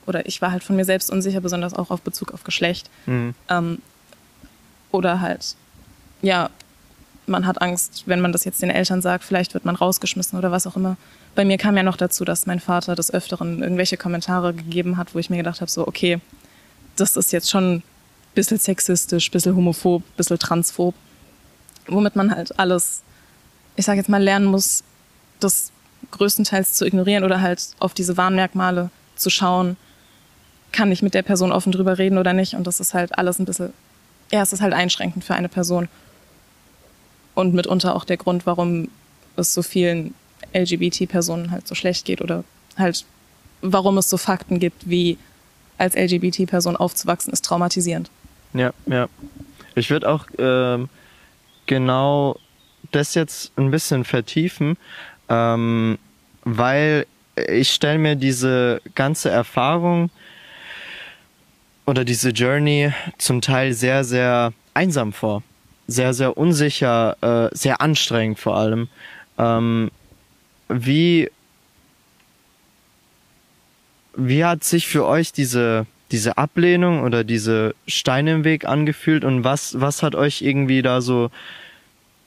oder 0.05 0.25
ich 0.25 0.41
war 0.41 0.51
halt 0.51 0.63
von 0.63 0.75
mir 0.75 0.85
selbst 0.85 1.11
unsicher, 1.11 1.41
besonders 1.41 1.73
auch 1.73 1.91
auf 1.91 2.01
Bezug 2.01 2.33
auf 2.33 2.43
Geschlecht. 2.43 2.89
Mhm. 3.05 3.35
Ähm, 3.49 3.79
oder 4.91 5.21
halt, 5.21 5.55
ja, 6.21 6.49
man 7.29 7.45
hat 7.45 7.61
Angst, 7.61 8.03
wenn 8.05 8.21
man 8.21 8.31
das 8.31 8.45
jetzt 8.45 8.61
den 8.61 8.69
Eltern 8.69 9.01
sagt, 9.01 9.23
vielleicht 9.23 9.53
wird 9.53 9.65
man 9.65 9.75
rausgeschmissen 9.75 10.37
oder 10.37 10.51
was 10.51 10.67
auch 10.67 10.75
immer. 10.75 10.97
Bei 11.35 11.45
mir 11.45 11.57
kam 11.57 11.77
ja 11.77 11.83
noch 11.83 11.97
dazu, 11.97 12.25
dass 12.25 12.45
mein 12.45 12.59
Vater 12.59 12.95
des 12.95 13.13
Öfteren 13.13 13.61
irgendwelche 13.61 13.97
Kommentare 13.97 14.53
gegeben 14.53 14.97
hat, 14.97 15.15
wo 15.15 15.19
ich 15.19 15.29
mir 15.29 15.37
gedacht 15.37 15.61
habe, 15.61 15.71
so, 15.71 15.87
okay, 15.87 16.19
das 16.95 17.15
ist 17.15 17.31
jetzt 17.31 17.49
schon 17.49 17.75
ein 17.75 17.83
bisschen 18.35 18.57
sexistisch, 18.57 19.29
ein 19.29 19.31
bisschen 19.31 19.55
homophob, 19.55 20.03
ein 20.03 20.17
bisschen 20.17 20.39
transphob. 20.39 20.95
Womit 21.87 22.15
man 22.15 22.31
halt 22.31 22.59
alles, 22.59 23.01
ich 23.75 23.85
sage 23.85 23.99
jetzt 23.99 24.09
mal, 24.09 24.21
lernen 24.21 24.45
muss, 24.45 24.83
das 25.39 25.71
größtenteils 26.11 26.73
zu 26.73 26.85
ignorieren 26.85 27.23
oder 27.23 27.41
halt 27.41 27.69
auf 27.79 27.93
diese 27.93 28.17
Warnmerkmale 28.17 28.89
zu 29.15 29.29
schauen, 29.29 29.77
kann 30.71 30.91
ich 30.91 31.01
mit 31.01 31.13
der 31.13 31.23
Person 31.23 31.51
offen 31.51 31.71
drüber 31.71 31.97
reden 31.97 32.17
oder 32.17 32.33
nicht. 32.33 32.53
Und 32.53 32.67
das 32.67 32.79
ist 32.79 32.93
halt 32.93 33.17
alles 33.17 33.39
ein 33.39 33.45
bisschen, 33.45 33.73
ja, 34.31 34.41
es 34.41 34.53
ist 34.53 34.61
halt 34.61 34.73
einschränkend 34.73 35.23
für 35.23 35.35
eine 35.35 35.49
Person. 35.49 35.87
Und 37.39 37.53
mitunter 37.53 37.95
auch 37.95 38.03
der 38.03 38.17
Grund, 38.17 38.45
warum 38.45 38.89
es 39.37 39.53
so 39.53 39.61
vielen 39.61 40.13
LGBT-Personen 40.53 41.51
halt 41.51 41.65
so 41.67 41.73
schlecht 41.73 42.03
geht 42.03 42.21
oder 42.21 42.43
halt, 42.77 43.05
warum 43.61 43.97
es 43.97 44.09
so 44.09 44.17
Fakten 44.17 44.59
gibt, 44.59 44.89
wie 44.89 45.17
als 45.77 45.95
LGBT-Person 45.95 46.75
aufzuwachsen, 46.75 47.31
ist 47.31 47.45
traumatisierend. 47.45 48.09
Ja, 48.53 48.73
ja. 48.87 49.07
Ich 49.75 49.89
würde 49.89 50.09
auch 50.09 50.25
ähm, 50.37 50.89
genau 51.65 52.37
das 52.91 53.15
jetzt 53.15 53.57
ein 53.57 53.71
bisschen 53.71 54.03
vertiefen, 54.03 54.75
ähm, 55.29 55.97
weil 56.43 57.05
ich 57.47 57.71
stelle 57.71 57.99
mir 57.99 58.17
diese 58.17 58.81
ganze 58.95 59.29
Erfahrung 59.29 60.09
oder 61.85 62.03
diese 62.03 62.31
Journey 62.31 62.91
zum 63.17 63.39
Teil 63.39 63.73
sehr, 63.73 64.03
sehr 64.03 64.51
einsam 64.73 65.13
vor. 65.13 65.41
Sehr, 65.89 66.13
sehr 66.13 66.37
unsicher, 66.37 67.17
äh, 67.21 67.55
sehr 67.55 67.81
anstrengend 67.81 68.37
vor 68.39 68.55
allem. 68.55 68.89
Ähm, 69.39 69.89
wie, 70.67 71.31
wie 74.15 74.45
hat 74.45 74.63
sich 74.63 74.87
für 74.87 75.07
euch 75.07 75.31
diese, 75.31 75.87
diese 76.11 76.37
Ablehnung 76.37 77.01
oder 77.01 77.23
diese 77.23 77.73
Steine 77.87 78.33
im 78.33 78.43
Weg 78.43 78.65
angefühlt 78.65 79.23
und 79.23 79.43
was, 79.43 79.81
was 79.81 80.03
hat 80.03 80.13
euch 80.13 80.43
irgendwie 80.43 80.83
da 80.83 81.01
so 81.01 81.31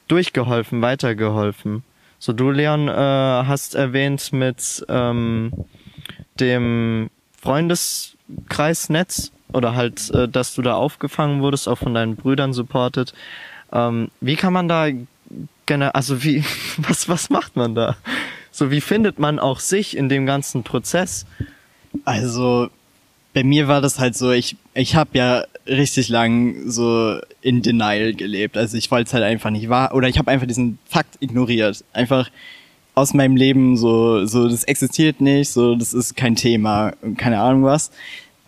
durchgeholfen, 0.08 0.82
weitergeholfen? 0.82 1.84
So, 2.18 2.32
du, 2.32 2.50
Leon, 2.50 2.88
äh, 2.88 2.92
hast 2.92 3.76
erwähnt 3.76 4.32
mit 4.32 4.84
ähm, 4.88 5.52
dem 6.40 7.10
Freundeskreisnetz 7.40 9.30
oder 9.52 9.74
halt, 9.74 10.10
äh, 10.10 10.28
dass 10.28 10.54
du 10.54 10.62
da 10.62 10.74
aufgefangen 10.74 11.42
wurdest, 11.42 11.68
auch 11.68 11.78
von 11.78 11.94
deinen 11.94 12.16
Brüdern 12.16 12.52
supportet. 12.52 13.14
Ähm, 13.72 14.10
wie 14.20 14.36
kann 14.36 14.52
man 14.52 14.68
da 14.68 14.88
gerne, 15.66 15.94
also 15.94 16.22
wie, 16.22 16.44
was, 16.78 17.08
was 17.08 17.30
macht 17.30 17.56
man 17.56 17.74
da? 17.74 17.96
So, 18.50 18.70
wie 18.70 18.80
findet 18.80 19.18
man 19.18 19.38
auch 19.38 19.60
sich 19.60 19.96
in 19.96 20.08
dem 20.08 20.26
ganzen 20.26 20.62
Prozess? 20.62 21.26
Also 22.04 22.68
bei 23.32 23.44
mir 23.44 23.68
war 23.68 23.80
das 23.80 23.98
halt 23.98 24.14
so, 24.14 24.30
ich, 24.30 24.56
ich 24.74 24.94
habe 24.94 25.10
ja 25.14 25.44
richtig 25.66 26.08
lang 26.08 26.68
so 26.68 27.18
in 27.40 27.62
Denial 27.62 28.14
gelebt. 28.14 28.56
Also 28.56 28.76
ich 28.76 28.90
wollte 28.90 29.08
es 29.08 29.14
halt 29.14 29.24
einfach 29.24 29.50
nicht 29.50 29.68
wahr 29.68 29.94
oder 29.94 30.08
ich 30.08 30.18
habe 30.18 30.30
einfach 30.30 30.46
diesen 30.46 30.78
Fakt 30.88 31.16
ignoriert. 31.20 31.84
Einfach 31.92 32.30
aus 32.94 33.14
meinem 33.14 33.36
Leben 33.36 33.76
so, 33.76 34.26
so 34.26 34.48
das 34.48 34.64
existiert 34.64 35.20
nicht, 35.20 35.48
so 35.48 35.74
das 35.74 35.94
ist 35.94 36.14
kein 36.14 36.36
Thema, 36.36 36.92
keine 37.16 37.40
Ahnung 37.40 37.64
was. 37.64 37.90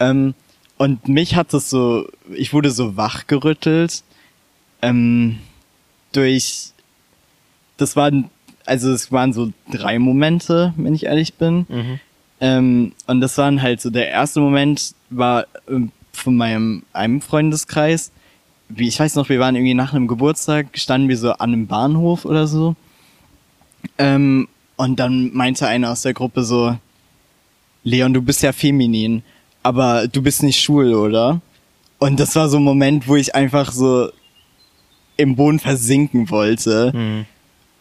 Ähm, 0.00 0.34
und 0.76 1.08
mich 1.08 1.34
hat 1.34 1.54
das 1.54 1.70
so, 1.70 2.06
ich 2.34 2.52
wurde 2.52 2.70
so 2.70 2.96
wachgerüttelt 2.96 4.02
ähm, 4.84 5.38
durch, 6.12 6.72
das 7.76 7.96
waren, 7.96 8.30
also 8.66 8.92
es 8.92 9.10
waren 9.10 9.32
so 9.32 9.52
drei 9.70 9.98
Momente, 9.98 10.74
wenn 10.76 10.94
ich 10.94 11.06
ehrlich 11.06 11.34
bin. 11.34 11.66
Mhm. 11.68 12.00
Ähm, 12.40 12.92
und 13.06 13.20
das 13.20 13.38
waren 13.38 13.62
halt 13.62 13.80
so, 13.80 13.90
der 13.90 14.08
erste 14.08 14.40
Moment 14.40 14.94
war 15.10 15.46
ähm, 15.68 15.90
von 16.12 16.36
meinem 16.36 16.82
einem 16.92 17.20
Freundeskreis. 17.20 18.12
Wie, 18.68 18.88
ich 18.88 19.00
weiß 19.00 19.14
noch, 19.14 19.28
wir 19.28 19.40
waren 19.40 19.56
irgendwie 19.56 19.74
nach 19.74 19.94
einem 19.94 20.06
Geburtstag, 20.06 20.78
standen 20.78 21.08
wir 21.08 21.16
so 21.16 21.32
an 21.32 21.52
einem 21.52 21.66
Bahnhof 21.66 22.24
oder 22.24 22.46
so. 22.46 22.76
Ähm, 23.98 24.48
und 24.76 24.98
dann 24.98 25.32
meinte 25.32 25.66
einer 25.66 25.92
aus 25.92 26.02
der 26.02 26.14
Gruppe 26.14 26.42
so, 26.44 26.76
Leon, 27.84 28.14
du 28.14 28.22
bist 28.22 28.42
ja 28.42 28.52
feminin, 28.52 29.22
aber 29.62 30.08
du 30.08 30.22
bist 30.22 30.42
nicht 30.42 30.60
schwul, 30.60 30.94
oder? 30.94 31.40
Und 31.98 32.18
das 32.18 32.34
war 32.36 32.48
so 32.48 32.58
ein 32.58 32.64
Moment, 32.64 33.06
wo 33.08 33.16
ich 33.16 33.34
einfach 33.34 33.72
so 33.72 34.10
im 35.16 35.36
Boden 35.36 35.58
versinken 35.58 36.30
wollte. 36.30 36.92
Mhm. 36.94 37.26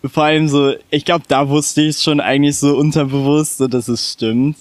Vor 0.10 0.24
allem 0.24 0.50
so, 0.50 0.74
ich 0.90 1.06
glaube, 1.06 1.26
da 1.28 1.48
wusste 1.48 1.82
ich 1.82 1.98
schon 1.98 2.20
eigentlich 2.20 2.58
so 2.58 2.76
unterbewusst, 2.78 3.58
so, 3.58 3.68
dass 3.68 3.88
es 3.88 4.12
stimmt. 4.12 4.58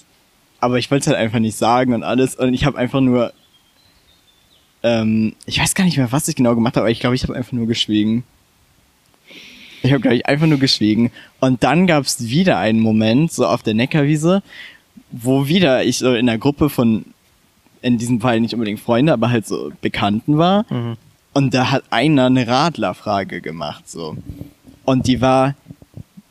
Aber 0.59 0.79
ich 0.79 0.89
wollte 0.89 1.01
es 1.01 1.07
halt 1.07 1.17
einfach 1.17 1.39
nicht 1.39 1.57
sagen 1.57 1.93
und 1.93 2.03
alles. 2.03 2.35
Und 2.35 2.53
ich 2.53 2.63
habe 2.63 2.77
einfach 2.77 3.01
nur, 3.01 3.33
ähm, 4.81 5.33
ich 5.45 5.59
weiß 5.59 5.75
gar 5.75 5.83
nicht 5.83 5.97
mehr, 5.97 6.11
was 6.11 6.27
ich 6.29 6.35
genau 6.35 6.55
gemacht 6.55 6.75
habe, 6.75 6.85
aber 6.85 6.91
ich 6.91 7.01
glaube, 7.01 7.15
ich 7.15 7.23
habe 7.23 7.35
einfach 7.35 7.51
nur 7.51 7.67
geschwiegen. 7.67 8.23
Ich 9.81 9.91
habe, 9.91 9.99
glaube 9.99 10.15
ich, 10.15 10.25
einfach 10.25 10.47
nur 10.47 10.59
geschwiegen. 10.59 11.11
Und 11.41 11.63
dann 11.63 11.87
gab 11.87 12.05
es 12.05 12.29
wieder 12.29 12.57
einen 12.57 12.79
Moment, 12.79 13.33
so 13.33 13.45
auf 13.45 13.63
der 13.63 13.73
Neckarwiese, 13.73 14.41
wo 15.11 15.47
wieder 15.47 15.83
ich 15.83 15.97
so 15.97 16.13
in 16.13 16.25
der 16.25 16.37
Gruppe 16.37 16.69
von, 16.69 17.03
in 17.81 17.97
diesem 17.97 18.21
Fall 18.21 18.39
nicht 18.39 18.53
unbedingt 18.53 18.79
Freunde, 18.79 19.11
aber 19.11 19.29
halt 19.29 19.45
so 19.45 19.73
Bekannten 19.81 20.37
war. 20.37 20.65
Mhm. 20.69 20.95
Und 21.33 21.53
da 21.53 21.71
hat 21.71 21.83
einer 21.89 22.25
eine 22.27 22.47
Radlerfrage 22.47 23.41
gemacht, 23.41 23.89
so. 23.89 24.15
Und 24.85 25.07
die 25.07 25.21
war, 25.21 25.55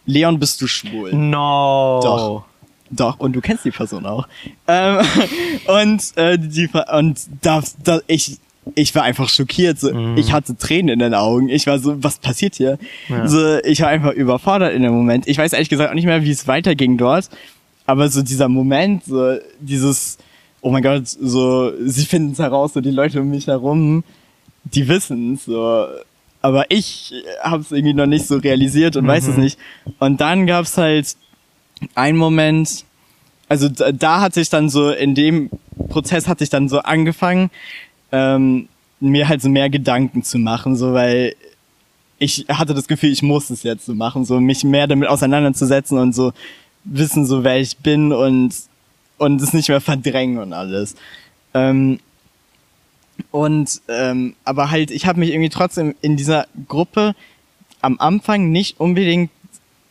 Leon, 0.07 0.39
bist 0.39 0.61
du 0.61 0.67
schwul? 0.67 1.13
No. 1.13 2.01
Doch. 2.03 2.45
Doch, 2.91 3.19
und 3.19 3.33
du 3.35 3.41
kennst 3.41 3.65
die 3.65 3.71
Person 3.71 4.05
auch. 4.05 4.29
Ähm, 4.69 4.99
und 5.67 6.17
äh, 6.17 6.39
die 6.39 6.69
und 6.93 7.21
da, 7.41 7.63
da 7.83 8.01
ich 8.07 8.39
ich 8.75 8.95
war 8.95 9.03
einfach 9.03 9.29
schockiert. 9.29 9.81
So, 9.81 9.93
Mhm. 9.93 10.17
Ich 10.17 10.33
hatte 10.33 10.57
Tränen 10.57 10.91
in 10.91 10.99
den 11.01 11.15
Augen. 11.15 11.49
Ich 11.49 11.67
war 11.67 11.79
so, 11.79 12.03
was 12.03 12.19
passiert 12.19 12.55
hier? 12.55 12.79
Ja. 13.09 13.27
So, 13.27 13.59
ich 13.65 13.81
war 13.81 13.89
einfach 13.89 14.13
überfordert 14.13 14.73
in 14.73 14.83
dem 14.83 14.93
Moment. 14.93 15.27
Ich 15.27 15.39
weiß 15.39 15.53
ehrlich 15.53 15.69
gesagt 15.69 15.91
auch 15.91 15.95
nicht 15.95 16.05
mehr, 16.05 16.23
wie 16.23 16.31
es 16.31 16.47
weiterging 16.47 16.97
dort. 16.97 17.29
Aber 17.87 18.09
so 18.09 18.23
dieser 18.23 18.49
Moment, 18.49 19.05
so 19.05 19.37
dieses, 19.59 20.19
oh 20.61 20.71
mein 20.71 20.83
Gott, 20.83 21.09
so 21.09 21.73
sie 21.85 22.05
finden 22.05 22.33
es 22.33 22.39
heraus, 22.39 22.75
so 22.75 22.81
die 22.81 22.93
Leute 22.93 23.21
um 23.21 23.31
mich 23.31 23.49
herum, 23.49 24.05
die 24.65 24.89
wissen 24.89 25.37
so. 25.37 25.87
Aber 26.41 26.71
ich 26.71 27.13
habe 27.43 27.63
es 27.63 27.71
irgendwie 27.71 27.95
noch 27.95 28.07
nicht 28.07 28.27
so 28.27 28.37
realisiert 28.39 28.97
und 28.97 29.07
weiß 29.07 29.29
es 29.29 29.37
Mhm. 29.37 29.43
nicht. 29.45 29.59
Und 30.01 30.21
dann 30.21 30.47
gab's 30.47 30.77
halt 30.77 31.17
einen 31.95 32.19
Moment, 32.19 32.85
also 33.49 33.69
da, 33.69 33.93
da 33.93 34.21
hatte 34.21 34.41
ich 34.41 34.49
dann 34.49 34.69
so, 34.69 34.91
in 34.91 35.15
dem 35.15 35.51
Prozess 35.89 36.27
hatte 36.27 36.43
ich 36.45 36.51
dann 36.51 36.69
so 36.69 36.81
angefangen, 36.81 37.51
ähm, 38.11 38.69
mir 39.01 39.29
halt 39.29 39.43
so 39.43 39.49
mehr 39.49 39.69
Gedanken 39.71 40.23
zu 40.23 40.39
machen, 40.39 40.77
so 40.77 40.93
weil 40.95 41.35
ich 42.19 42.47
hatte 42.49 42.73
das 42.75 42.87
Gefühl, 42.87 43.11
ich 43.11 43.23
muss 43.23 43.51
es 43.51 43.65
jetzt 43.65 43.85
so 43.87 43.95
machen, 43.95 44.25
so 44.25 44.39
mich 44.41 44.63
mehr 44.63 44.87
damit 44.87 45.09
auseinanderzusetzen 45.09 45.99
und 45.99 46.15
so 46.15 46.33
wissen, 46.85 47.27
so 47.27 47.43
wer 47.45 47.59
ich 47.61 47.77
bin 47.79 48.13
und 48.13 48.55
und 49.19 49.41
es 49.41 49.53
nicht 49.53 49.69
mehr 49.69 49.81
verdrängen 49.81 50.39
und 50.39 50.53
alles. 50.53 50.95
Ähm, 51.55 52.01
und 53.31 53.81
ähm, 53.89 54.35
aber 54.45 54.71
halt, 54.71 54.91
ich 54.91 55.07
habe 55.07 55.21
mich 55.21 55.31
irgendwie 55.31 55.49
trotzdem 55.49 55.95
in 56.01 56.17
dieser 56.17 56.47
Gruppe 56.69 57.15
am 57.81 57.99
Anfang 57.99 58.51
nicht 58.51 58.81
unbedingt 58.81 59.31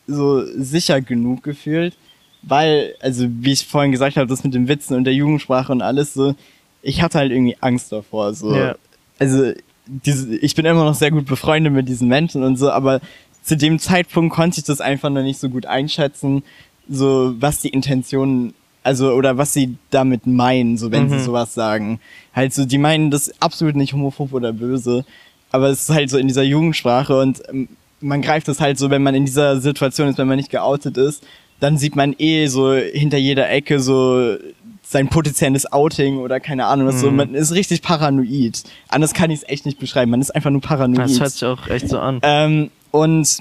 so 0.06 0.44
sicher 0.44 1.00
genug 1.00 1.42
gefühlt, 1.42 1.96
weil, 2.42 2.94
also 3.00 3.26
wie 3.28 3.52
ich 3.52 3.66
vorhin 3.66 3.92
gesagt 3.92 4.16
habe, 4.16 4.26
das 4.26 4.44
mit 4.44 4.54
den 4.54 4.68
Witzen 4.68 4.96
und 4.96 5.04
der 5.04 5.14
Jugendsprache 5.14 5.72
und 5.72 5.82
alles 5.82 6.14
so, 6.14 6.34
ich 6.82 7.02
hatte 7.02 7.18
halt 7.18 7.30
irgendwie 7.30 7.56
Angst 7.60 7.92
davor. 7.92 8.34
So. 8.34 8.54
Ja. 8.54 8.74
Also 9.18 9.52
diese, 9.86 10.36
ich 10.36 10.54
bin 10.54 10.64
immer 10.64 10.84
noch 10.84 10.94
sehr 10.94 11.10
gut 11.10 11.26
befreundet 11.26 11.72
mit 11.72 11.88
diesen 11.88 12.08
Menschen 12.08 12.42
und 12.42 12.56
so, 12.56 12.70
aber 12.70 13.00
zu 13.42 13.56
dem 13.56 13.78
Zeitpunkt 13.78 14.34
konnte 14.34 14.60
ich 14.60 14.64
das 14.64 14.80
einfach 14.80 15.10
noch 15.10 15.22
nicht 15.22 15.38
so 15.38 15.48
gut 15.48 15.66
einschätzen, 15.66 16.42
so 16.88 17.34
was 17.38 17.60
die 17.60 17.68
Intentionen, 17.68 18.54
also 18.82 19.12
oder 19.12 19.38
was 19.38 19.52
sie 19.52 19.76
damit 19.90 20.26
meinen, 20.26 20.76
so 20.76 20.90
wenn 20.90 21.04
Mhm. 21.04 21.10
sie 21.10 21.18
sowas 21.20 21.54
sagen. 21.54 22.00
Halt 22.34 22.52
so, 22.54 22.64
die 22.64 22.78
meinen 22.78 23.10
das 23.10 23.32
absolut 23.40 23.76
nicht 23.76 23.92
homophob 23.92 24.32
oder 24.32 24.52
böse, 24.52 25.04
aber 25.50 25.68
es 25.68 25.82
ist 25.82 25.90
halt 25.90 26.10
so 26.10 26.18
in 26.18 26.28
dieser 26.28 26.42
Jugendsprache 26.42 27.18
und 27.18 27.42
ähm, 27.48 27.68
man 28.00 28.20
greift 28.22 28.48
es 28.48 28.60
halt 28.60 28.78
so, 28.78 28.90
wenn 28.90 29.02
man 29.02 29.14
in 29.14 29.24
dieser 29.24 29.60
Situation 29.60 30.08
ist, 30.08 30.18
wenn 30.18 30.26
man 30.26 30.36
nicht 30.36 30.50
geoutet 30.50 30.96
ist, 30.96 31.22
dann 31.60 31.78
sieht 31.78 31.94
man 31.94 32.14
eh 32.18 32.46
so 32.48 32.74
hinter 32.74 33.18
jeder 33.18 33.48
Ecke 33.48 33.78
so 33.78 34.36
sein 34.82 35.06
potenzielles 35.08 35.70
Outing 35.72 36.18
oder 36.18 36.40
keine 36.40 36.66
Ahnung 36.66 36.88
was 36.88 37.00
so. 37.00 37.10
Mhm. 37.10 37.16
Man 37.16 37.34
ist 37.34 37.52
richtig 37.52 37.82
paranoid. 37.82 38.64
Anders 38.88 39.14
kann 39.14 39.30
ich 39.30 39.38
es 39.42 39.48
echt 39.48 39.64
nicht 39.64 39.78
beschreiben. 39.78 40.10
Man 40.10 40.20
ist 40.20 40.34
einfach 40.34 40.50
nur 40.50 40.60
paranoid. 40.60 41.08
Das 41.08 41.20
hört 41.20 41.30
sich 41.30 41.44
auch 41.44 41.68
echt 41.68 41.88
so 41.88 42.00
an. 42.00 42.18
Ähm, 42.22 42.70
und 42.90 43.38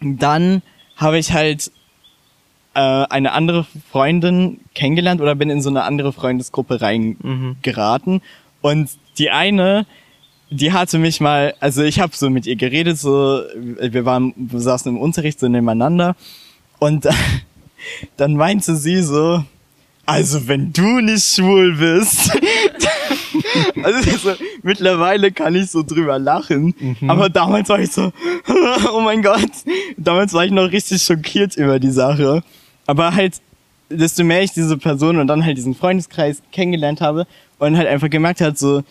dann 0.00 0.62
habe 0.96 1.18
ich 1.18 1.32
halt 1.32 1.70
äh, 2.74 2.78
eine 2.80 3.32
andere 3.32 3.66
Freundin 3.90 4.60
kennengelernt 4.74 5.20
oder 5.20 5.34
bin 5.34 5.50
in 5.50 5.60
so 5.62 5.70
eine 5.70 5.82
andere 5.84 6.12
Freundesgruppe 6.12 6.74
Mhm. 6.74 6.80
reingeraten. 7.64 8.22
Und 8.60 8.90
die 9.18 9.30
eine, 9.30 9.86
die 10.50 10.72
hatte 10.72 10.98
mich 10.98 11.20
mal, 11.20 11.54
also 11.60 11.82
ich 11.82 12.00
habe 12.00 12.14
so 12.14 12.30
mit 12.30 12.46
ihr 12.46 12.56
geredet, 12.56 12.98
so 12.98 13.42
wir 13.54 14.04
waren, 14.04 14.34
wir 14.36 14.60
saßen 14.60 14.92
im 14.92 14.98
Unterricht 15.00 15.40
so 15.40 15.48
nebeneinander 15.48 16.16
und 16.78 17.06
dann 18.16 18.34
meinte 18.36 18.76
sie 18.76 19.02
so, 19.02 19.44
also 20.06 20.48
wenn 20.48 20.72
du 20.72 21.00
nicht 21.00 21.24
schwul 21.24 21.76
bist, 21.76 22.30
also 23.82 24.10
so, 24.16 24.32
mittlerweile 24.62 25.30
kann 25.32 25.54
ich 25.54 25.70
so 25.70 25.82
drüber 25.82 26.18
lachen, 26.18 26.74
aber 27.08 27.28
damals 27.28 27.68
war 27.68 27.78
ich 27.80 27.92
so, 27.92 28.12
oh 28.92 29.00
mein 29.00 29.22
Gott, 29.22 29.50
damals 29.96 30.32
war 30.32 30.44
ich 30.44 30.50
noch 30.52 30.70
richtig 30.70 31.02
schockiert 31.02 31.56
über 31.56 31.78
die 31.78 31.90
Sache. 31.90 32.42
Aber 32.86 33.14
halt, 33.14 33.40
desto 33.88 34.24
mehr 34.24 34.42
ich 34.42 34.52
diese 34.52 34.76
Person 34.78 35.18
und 35.18 35.26
dann 35.26 35.44
halt 35.44 35.56
diesen 35.56 35.74
Freundeskreis 35.74 36.42
kennengelernt 36.52 37.00
habe 37.00 37.26
und 37.58 37.76
halt 37.76 37.88
einfach 37.88 38.10
gemerkt 38.10 38.40
hat, 38.40 38.58
so 38.58 38.82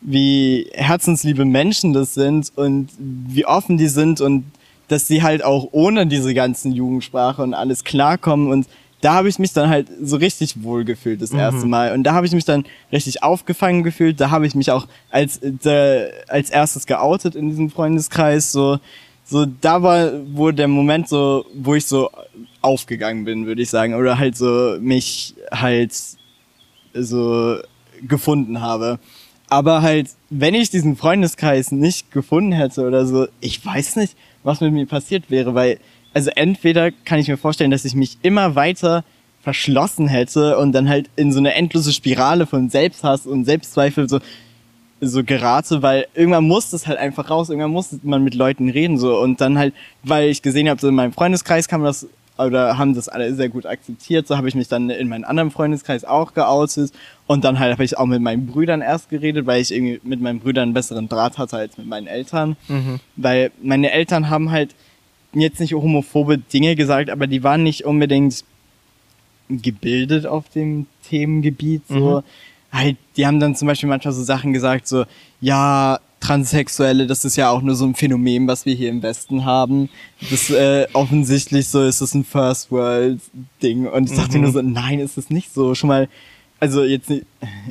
wie 0.00 0.70
herzensliebe 0.72 1.44
Menschen 1.44 1.92
das 1.92 2.14
sind 2.14 2.52
und 2.56 2.88
wie 2.98 3.44
offen 3.44 3.76
die 3.76 3.88
sind 3.88 4.20
und 4.20 4.44
dass 4.88 5.06
sie 5.06 5.22
halt 5.22 5.44
auch 5.44 5.68
ohne 5.72 6.06
diese 6.06 6.34
ganzen 6.34 6.72
Jugendsprache 6.72 7.42
und 7.42 7.54
alles 7.54 7.84
klarkommen. 7.84 8.50
Und 8.50 8.66
da 9.00 9.14
habe 9.14 9.28
ich 9.28 9.38
mich 9.38 9.52
dann 9.52 9.68
halt 9.68 9.86
so 10.02 10.16
richtig 10.16 10.62
wohl 10.62 10.84
gefühlt 10.84 11.22
das 11.22 11.30
erste 11.30 11.66
Mal. 11.66 11.92
Und 11.92 12.02
da 12.02 12.14
habe 12.14 12.26
ich 12.26 12.32
mich 12.32 12.44
dann 12.44 12.64
richtig 12.92 13.22
aufgefangen 13.22 13.82
gefühlt, 13.82 14.20
da 14.20 14.30
habe 14.30 14.46
ich 14.46 14.54
mich 14.54 14.70
auch 14.70 14.88
als 15.10 15.38
äh, 15.38 16.10
als 16.28 16.50
erstes 16.50 16.86
geoutet 16.86 17.34
in 17.34 17.48
diesem 17.48 17.70
Freundeskreis. 17.70 18.52
So 18.52 18.78
so 19.24 19.46
da 19.46 19.82
war 19.82 20.10
wo 20.32 20.50
der 20.50 20.68
Moment 20.68 21.08
so 21.08 21.46
wo 21.54 21.74
ich 21.76 21.86
so 21.86 22.10
aufgegangen 22.62 23.24
bin 23.24 23.46
würde 23.46 23.62
ich 23.62 23.70
sagen 23.70 23.94
oder 23.94 24.18
halt 24.18 24.36
so 24.36 24.76
mich 24.80 25.34
halt 25.52 25.92
so 26.94 27.58
gefunden 28.02 28.60
habe. 28.60 28.98
Aber 29.48 29.82
halt, 29.82 30.10
wenn 30.30 30.54
ich 30.54 30.70
diesen 30.70 30.96
Freundeskreis 30.96 31.72
nicht 31.72 32.12
gefunden 32.12 32.52
hätte 32.52 32.86
oder 32.86 33.04
so, 33.04 33.26
ich 33.40 33.64
weiß 33.64 33.96
nicht, 33.96 34.16
was 34.44 34.60
mit 34.60 34.72
mir 34.72 34.86
passiert 34.86 35.30
wäre, 35.30 35.54
weil, 35.54 35.78
also 36.14 36.30
entweder 36.36 36.92
kann 36.92 37.18
ich 37.18 37.28
mir 37.28 37.36
vorstellen, 37.36 37.70
dass 37.70 37.84
ich 37.84 37.94
mich 37.94 38.18
immer 38.22 38.54
weiter 38.54 39.04
verschlossen 39.42 40.06
hätte 40.06 40.58
und 40.58 40.72
dann 40.72 40.88
halt 40.88 41.10
in 41.16 41.32
so 41.32 41.38
eine 41.38 41.54
endlose 41.54 41.92
Spirale 41.92 42.46
von 42.46 42.70
Selbsthass 42.70 43.26
und 43.26 43.44
Selbstzweifel 43.44 44.08
so, 44.08 44.20
so 45.00 45.24
gerate, 45.24 45.82
weil 45.82 46.06
irgendwann 46.14 46.44
muss 46.44 46.70
das 46.70 46.86
halt 46.86 46.98
einfach 46.98 47.30
raus, 47.30 47.48
irgendwann 47.48 47.70
muss 47.72 47.96
man 48.02 48.22
mit 48.22 48.34
Leuten 48.34 48.68
reden 48.68 48.98
so 48.98 49.18
und 49.18 49.40
dann 49.40 49.58
halt, 49.58 49.74
weil 50.02 50.28
ich 50.28 50.42
gesehen 50.42 50.68
habe, 50.68 50.80
so 50.80 50.88
in 50.88 50.94
meinem 50.94 51.12
Freundeskreis 51.12 51.68
kann 51.68 51.80
man 51.80 51.88
das 51.88 52.06
oder 52.46 52.78
haben 52.78 52.94
das 52.94 53.08
alle 53.08 53.34
sehr 53.34 53.48
gut 53.48 53.66
akzeptiert, 53.66 54.26
so 54.26 54.36
habe 54.36 54.48
ich 54.48 54.54
mich 54.54 54.68
dann 54.68 54.90
in 54.90 55.08
meinem 55.08 55.24
anderen 55.24 55.50
Freundeskreis 55.50 56.04
auch 56.04 56.34
geoutet 56.34 56.92
und 57.26 57.44
dann 57.44 57.58
halt 57.58 57.72
habe 57.72 57.84
ich 57.84 57.96
auch 57.98 58.06
mit 58.06 58.20
meinen 58.22 58.46
Brüdern 58.46 58.80
erst 58.80 59.10
geredet, 59.10 59.46
weil 59.46 59.60
ich 59.60 59.72
irgendwie 59.72 60.00
mit 60.02 60.20
meinen 60.20 60.40
Brüdern 60.40 60.64
einen 60.64 60.74
besseren 60.74 61.08
Draht 61.08 61.38
hatte 61.38 61.56
als 61.56 61.76
mit 61.78 61.86
meinen 61.86 62.06
Eltern, 62.06 62.56
Mhm. 62.68 63.00
weil 63.16 63.50
meine 63.62 63.90
Eltern 63.92 64.30
haben 64.30 64.50
halt 64.50 64.74
jetzt 65.32 65.60
nicht 65.60 65.74
homophobe 65.74 66.38
Dinge 66.38 66.74
gesagt, 66.74 67.10
aber 67.10 67.26
die 67.26 67.42
waren 67.42 67.62
nicht 67.62 67.84
unbedingt 67.84 68.42
gebildet 69.48 70.26
auf 70.26 70.48
dem 70.48 70.86
Themengebiet. 71.08 71.82
So. 71.88 72.22
Halt, 72.72 72.96
die 73.16 73.26
haben 73.26 73.40
dann 73.40 73.56
zum 73.56 73.66
Beispiel 73.66 73.88
manchmal 73.88 74.14
so 74.14 74.22
Sachen 74.22 74.52
gesagt, 74.52 74.86
so, 74.86 75.04
ja, 75.40 75.98
Transsexuelle, 76.20 77.06
das 77.06 77.24
ist 77.24 77.36
ja 77.36 77.50
auch 77.50 77.62
nur 77.62 77.74
so 77.74 77.84
ein 77.86 77.94
Phänomen, 77.94 78.46
was 78.46 78.66
wir 78.66 78.74
hier 78.74 78.90
im 78.90 79.02
Westen 79.02 79.44
haben. 79.44 79.88
Das 80.30 80.50
äh, 80.50 80.86
offensichtlich 80.92 81.68
so 81.68 81.82
ist 81.82 82.00
das 82.02 82.14
ein 82.14 82.24
First 82.24 82.70
World 82.70 83.20
Ding. 83.62 83.86
Und 83.86 84.10
ich 84.10 84.16
dachte 84.16 84.36
Mhm. 84.36 84.42
nur 84.44 84.52
so, 84.52 84.62
nein, 84.62 85.00
ist 85.00 85.16
es 85.18 85.30
nicht 85.30 85.52
so. 85.52 85.74
Schon 85.74 85.88
mal, 85.88 86.08
also 86.60 86.84
jetzt 86.84 87.08
nicht, 87.08 87.24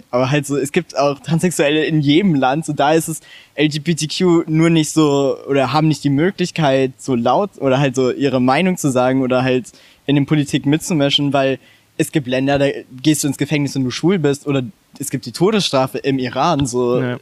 aber 0.10 0.32
halt 0.32 0.48
so, 0.48 0.58
es 0.58 0.72
gibt 0.72 0.98
auch 0.98 1.20
Transsexuelle 1.20 1.86
in 1.86 2.02
jedem 2.02 2.34
Land. 2.34 2.66
So 2.66 2.74
da 2.74 2.94
ist 2.94 3.08
es 3.08 3.22
LGBTQ 3.56 4.48
nur 4.48 4.70
nicht 4.72 4.90
so 4.90 5.38
oder 5.48 5.72
haben 5.72 5.88
nicht 5.88 6.04
die 6.04 6.10
Möglichkeit, 6.10 6.94
so 6.98 7.14
laut 7.16 7.52
oder 7.60 7.80
halt 7.80 7.96
so 7.96 8.12
ihre 8.12 8.42
Meinung 8.42 8.78
zu 8.78 8.90
sagen 8.90 9.22
oder 9.22 9.44
halt 9.44 9.72
in 10.08 10.16
den 10.16 10.26
Politik 10.26 10.66
mitzumischen, 10.66 11.34
weil 11.34 11.60
es 11.98 12.12
gibt 12.12 12.26
Länder, 12.28 12.58
da 12.58 12.66
gehst 13.04 13.24
du 13.24 13.28
ins 13.28 13.38
Gefängnis, 13.38 13.76
wenn 13.76 13.84
du 13.84 13.92
schwul 13.92 14.18
bist 14.18 14.48
oder 14.48 14.64
es 14.98 15.12
gibt 15.12 15.26
die 15.28 15.34
Todesstrafe 15.34 16.00
im 16.00 16.18
Iran, 16.18 16.66
so. 16.66 17.00
Ja. 17.00 17.18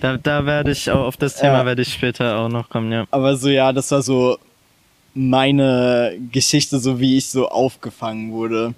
Da, 0.00 0.16
da 0.16 0.46
werde 0.46 0.70
ich 0.72 0.90
auch 0.90 1.06
auf 1.06 1.16
das 1.16 1.36
Thema 1.36 1.58
Ja. 1.58 1.66
werde 1.66 1.82
ich 1.82 1.92
später 1.92 2.38
auch 2.38 2.48
noch 2.48 2.68
kommen, 2.68 2.92
ja. 2.92 3.06
Aber 3.10 3.36
so, 3.36 3.48
ja, 3.48 3.72
das 3.72 3.90
war 3.90 4.02
so 4.02 4.38
meine 5.14 6.16
Geschichte, 6.32 6.78
so 6.78 7.00
wie 7.00 7.16
ich 7.16 7.26
so 7.30 7.48
aufgefangen 7.48 8.32
wurde 8.32 8.74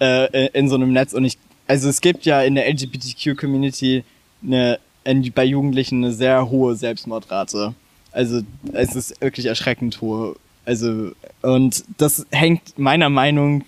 äh, 0.00 0.48
in 0.48 0.68
so 0.68 0.74
einem 0.74 0.92
Netz. 0.92 1.12
Und 1.12 1.24
ich, 1.24 1.38
also 1.66 1.88
es 1.88 2.00
gibt 2.00 2.26
ja 2.26 2.42
in 2.42 2.54
der 2.54 2.68
LGBTQ-Community 2.68 4.04
eine, 4.42 4.78
in, 5.04 5.32
bei 5.32 5.44
Jugendlichen 5.44 6.04
eine 6.04 6.12
sehr 6.12 6.48
hohe 6.50 6.76
Selbstmordrate. 6.76 7.74
Also 8.12 8.42
es 8.72 8.94
ist 8.94 9.20
wirklich 9.20 9.46
erschreckend 9.46 10.00
hohe. 10.00 10.36
Also, 10.64 11.12
und 11.42 11.84
das 11.98 12.26
hängt 12.30 12.78
meiner 12.78 13.08
Meinung, 13.08 13.64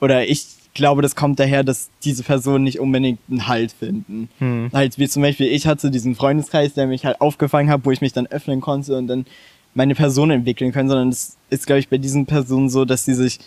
oder 0.00 0.26
ich 0.26 0.46
glaube, 0.74 1.02
das 1.02 1.16
kommt 1.16 1.40
daher, 1.40 1.64
dass 1.64 1.90
diese 2.04 2.22
Personen 2.22 2.64
nicht 2.64 2.80
unbedingt 2.80 3.18
einen 3.28 3.48
Halt 3.48 3.72
finden. 3.72 4.28
Hm. 4.38 4.70
Halt, 4.72 4.98
wie 4.98 5.08
zum 5.08 5.22
Beispiel, 5.22 5.48
ich 5.48 5.66
hatte 5.66 5.90
diesen 5.90 6.14
Freundeskreis, 6.14 6.74
der 6.74 6.86
mich 6.86 7.04
halt 7.04 7.20
aufgefangen 7.20 7.70
hat, 7.70 7.84
wo 7.84 7.90
ich 7.90 8.00
mich 8.00 8.12
dann 8.12 8.26
öffnen 8.26 8.60
konnte 8.60 8.96
und 8.96 9.06
dann 9.06 9.26
meine 9.74 9.94
Person 9.94 10.30
entwickeln 10.30 10.72
können, 10.72 10.88
sondern 10.88 11.08
es 11.08 11.36
ist, 11.48 11.66
glaube 11.66 11.80
ich, 11.80 11.88
bei 11.88 11.98
diesen 11.98 12.26
Personen 12.26 12.70
so, 12.70 12.84
dass 12.84 13.04
sie 13.04 13.14
sich 13.14 13.38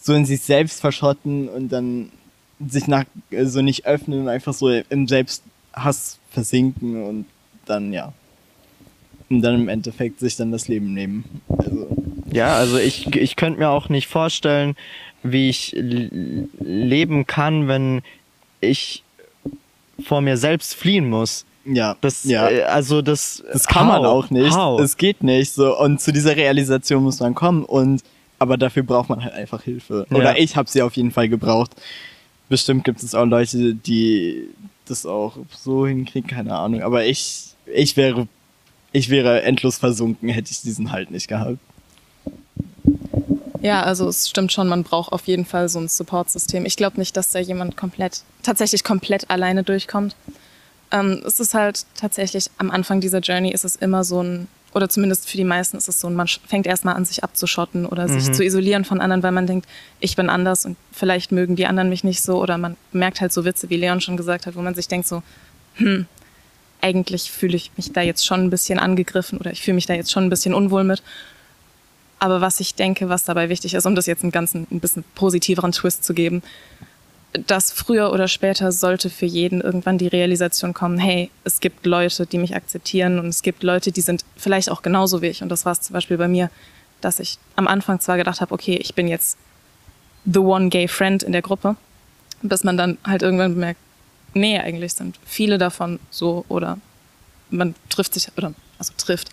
so 0.00 0.14
in 0.14 0.24
sich 0.24 0.40
selbst 0.40 0.80
verschotten 0.80 1.48
und 1.48 1.70
dann 1.70 2.10
sich 2.68 2.86
nach 2.86 3.04
äh, 3.30 3.44
so 3.44 3.62
nicht 3.62 3.86
öffnen 3.86 4.22
und 4.22 4.28
einfach 4.28 4.52
so 4.52 4.68
im 4.70 5.08
Selbsthass 5.08 6.18
versinken 6.30 7.02
und 7.02 7.26
dann, 7.66 7.92
ja. 7.92 8.12
Und 9.30 9.42
dann 9.42 9.54
im 9.54 9.68
Endeffekt 9.68 10.20
sich 10.20 10.36
dann 10.36 10.52
das 10.52 10.68
Leben 10.68 10.92
nehmen. 10.92 11.24
Also, 11.48 11.88
Ja, 12.30 12.54
also 12.54 12.78
ich, 12.78 13.14
ich 13.14 13.36
könnte 13.36 13.60
mir 13.60 13.70
auch 13.70 13.88
nicht 13.88 14.06
vorstellen, 14.06 14.76
wie 15.22 15.48
ich 15.48 15.74
leben 15.76 17.26
kann, 17.26 17.68
wenn 17.68 18.02
ich 18.60 19.02
vor 20.04 20.20
mir 20.20 20.36
selbst 20.36 20.74
fliehen 20.74 21.08
muss. 21.08 21.44
ja. 21.64 21.96
Das, 22.00 22.24
ja. 22.24 22.48
äh, 22.48 22.62
also 22.62 23.02
das, 23.02 23.42
Das 23.52 23.66
kann 23.66 23.86
man 23.86 24.00
how? 24.02 24.06
auch 24.06 24.30
nicht. 24.30 24.56
How? 24.56 24.80
Es 24.80 24.96
geht 24.96 25.22
nicht 25.22 25.52
so. 25.52 25.78
Und 25.78 26.00
zu 26.00 26.12
dieser 26.12 26.36
Realisation 26.36 27.02
muss 27.02 27.20
man 27.20 27.34
kommen. 27.34 27.64
Und 27.64 28.02
aber 28.38 28.56
dafür 28.56 28.82
braucht 28.82 29.08
man 29.08 29.22
halt 29.22 29.34
einfach 29.34 29.62
Hilfe. 29.62 30.06
Ja. 30.10 30.16
Oder 30.16 30.38
ich 30.38 30.56
habe 30.56 30.68
sie 30.68 30.82
auf 30.82 30.96
jeden 30.96 31.12
Fall 31.12 31.28
gebraucht. 31.28 31.70
Bestimmt 32.48 32.82
gibt 32.84 33.02
es 33.02 33.14
auch 33.14 33.24
Leute, 33.24 33.74
die 33.74 34.48
das 34.86 35.06
auch 35.06 35.36
so 35.56 35.86
hinkriegen, 35.86 36.28
keine 36.28 36.56
Ahnung. 36.56 36.82
Aber 36.82 37.04
ich, 37.04 37.54
ich 37.72 37.96
wäre, 37.96 38.26
ich 38.90 39.10
wäre 39.10 39.42
endlos 39.42 39.78
versunken, 39.78 40.28
hätte 40.28 40.50
ich 40.50 40.60
diesen 40.62 40.90
Halt 40.90 41.12
nicht 41.12 41.28
gehabt. 41.28 41.58
Ja, 43.62 43.84
also 43.84 44.08
es 44.08 44.28
stimmt 44.28 44.52
schon, 44.52 44.66
man 44.66 44.82
braucht 44.82 45.12
auf 45.12 45.26
jeden 45.26 45.44
Fall 45.44 45.68
so 45.68 45.78
ein 45.78 45.86
Support-System. 45.86 46.66
Ich 46.66 46.76
glaube 46.76 46.98
nicht, 46.98 47.16
dass 47.16 47.30
da 47.30 47.38
jemand 47.38 47.76
komplett, 47.76 48.22
tatsächlich 48.42 48.82
komplett 48.82 49.30
alleine 49.30 49.62
durchkommt. 49.62 50.16
Ähm, 50.90 51.22
es 51.24 51.38
ist 51.38 51.54
halt 51.54 51.86
tatsächlich 51.94 52.50
am 52.58 52.72
Anfang 52.72 53.00
dieser 53.00 53.20
Journey 53.20 53.52
ist 53.52 53.64
es 53.64 53.76
immer 53.76 54.02
so 54.02 54.20
ein, 54.20 54.48
oder 54.74 54.88
zumindest 54.88 55.28
für 55.28 55.36
die 55.36 55.44
meisten 55.44 55.76
ist 55.76 55.88
es 55.88 56.00
so, 56.00 56.08
ein, 56.08 56.14
man 56.14 56.26
fängt 56.26 56.66
erstmal 56.66 56.96
an, 56.96 57.04
sich 57.04 57.22
abzuschotten 57.22 57.86
oder 57.86 58.08
sich 58.08 58.32
zu 58.32 58.42
isolieren 58.42 58.84
von 58.84 59.00
anderen, 59.00 59.22
weil 59.22 59.32
man 59.32 59.46
denkt, 59.46 59.68
ich 60.00 60.16
bin 60.16 60.28
anders 60.28 60.64
und 60.64 60.76
vielleicht 60.92 61.30
mögen 61.30 61.54
die 61.54 61.66
anderen 61.66 61.88
mich 61.88 62.02
nicht 62.02 62.20
so 62.20 62.42
oder 62.42 62.58
man 62.58 62.76
merkt 62.90 63.20
halt 63.20 63.32
so 63.32 63.44
Witze, 63.44 63.70
wie 63.70 63.76
Leon 63.76 64.00
schon 64.00 64.16
gesagt 64.16 64.46
hat, 64.46 64.56
wo 64.56 64.62
man 64.62 64.74
sich 64.74 64.88
denkt 64.88 65.06
so, 65.06 65.22
hm, 65.74 66.06
eigentlich 66.80 67.30
fühle 67.30 67.56
ich 67.56 67.70
mich 67.76 67.92
da 67.92 68.00
jetzt 68.00 68.26
schon 68.26 68.42
ein 68.44 68.50
bisschen 68.50 68.78
angegriffen 68.78 69.38
oder 69.38 69.52
ich 69.52 69.62
fühle 69.62 69.76
mich 69.76 69.86
da 69.86 69.94
jetzt 69.94 70.10
schon 70.10 70.24
ein 70.24 70.30
bisschen 70.30 70.52
unwohl 70.52 70.84
mit. 70.84 71.02
Aber 72.22 72.40
was 72.40 72.60
ich 72.60 72.76
denke, 72.76 73.08
was 73.08 73.24
dabei 73.24 73.48
wichtig 73.48 73.74
ist, 73.74 73.84
um 73.84 73.96
das 73.96 74.06
jetzt 74.06 74.22
einen 74.22 74.30
ganzen, 74.30 74.68
ein 74.70 74.78
bisschen 74.78 75.02
positiveren 75.16 75.72
Twist 75.72 76.04
zu 76.04 76.14
geben, 76.14 76.40
dass 77.48 77.72
früher 77.72 78.12
oder 78.12 78.28
später 78.28 78.70
sollte 78.70 79.10
für 79.10 79.26
jeden 79.26 79.60
irgendwann 79.60 79.98
die 79.98 80.06
Realisation 80.06 80.72
kommen, 80.72 80.98
hey, 80.98 81.32
es 81.42 81.58
gibt 81.58 81.84
Leute, 81.84 82.24
die 82.26 82.38
mich 82.38 82.54
akzeptieren 82.54 83.18
und 83.18 83.26
es 83.26 83.42
gibt 83.42 83.64
Leute, 83.64 83.90
die 83.90 84.02
sind 84.02 84.24
vielleicht 84.36 84.70
auch 84.70 84.82
genauso 84.82 85.20
wie 85.20 85.26
ich. 85.26 85.42
Und 85.42 85.48
das 85.48 85.64
war 85.64 85.72
es 85.72 85.80
zum 85.80 85.94
Beispiel 85.94 86.16
bei 86.16 86.28
mir, 86.28 86.48
dass 87.00 87.18
ich 87.18 87.38
am 87.56 87.66
Anfang 87.66 87.98
zwar 87.98 88.18
gedacht 88.18 88.40
habe, 88.40 88.54
okay, 88.54 88.76
ich 88.76 88.94
bin 88.94 89.08
jetzt 89.08 89.36
the 90.24 90.38
one 90.38 90.68
gay 90.68 90.86
friend 90.86 91.24
in 91.24 91.32
der 91.32 91.42
Gruppe, 91.42 91.74
bis 92.40 92.62
man 92.62 92.76
dann 92.76 92.98
halt 93.04 93.22
irgendwann 93.22 93.54
bemerkt, 93.54 93.80
nee, 94.32 94.60
eigentlich 94.60 94.94
sind 94.94 95.18
viele 95.24 95.58
davon 95.58 95.98
so 96.12 96.44
oder 96.46 96.78
man 97.50 97.74
trifft 97.88 98.14
sich, 98.14 98.28
oder 98.36 98.54
also 98.78 98.92
trifft, 98.96 99.32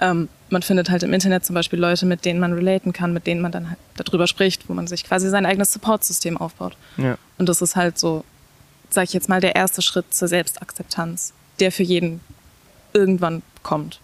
ähm, 0.00 0.30
man 0.52 0.62
findet 0.62 0.90
halt 0.90 1.02
im 1.02 1.12
Internet 1.12 1.44
zum 1.44 1.54
Beispiel 1.54 1.80
Leute, 1.80 2.06
mit 2.06 2.24
denen 2.24 2.38
man 2.38 2.52
relaten 2.52 2.92
kann, 2.92 3.12
mit 3.12 3.26
denen 3.26 3.40
man 3.40 3.50
dann 3.50 3.70
halt 3.70 3.78
darüber 3.96 4.26
spricht, 4.26 4.68
wo 4.68 4.74
man 4.74 4.86
sich 4.86 5.04
quasi 5.04 5.28
sein 5.28 5.46
eigenes 5.46 5.72
Support-System 5.72 6.36
aufbaut. 6.36 6.76
Ja. 6.98 7.18
Und 7.38 7.48
das 7.48 7.62
ist 7.62 7.74
halt 7.74 7.98
so, 7.98 8.24
sag 8.90 9.04
ich 9.04 9.12
jetzt 9.12 9.28
mal, 9.28 9.40
der 9.40 9.56
erste 9.56 9.82
Schritt 9.82 10.14
zur 10.14 10.28
Selbstakzeptanz, 10.28 11.32
der 11.58 11.72
für 11.72 11.82
jeden 11.82 12.20
irgendwann 12.92 13.42
kommt. 13.62 14.00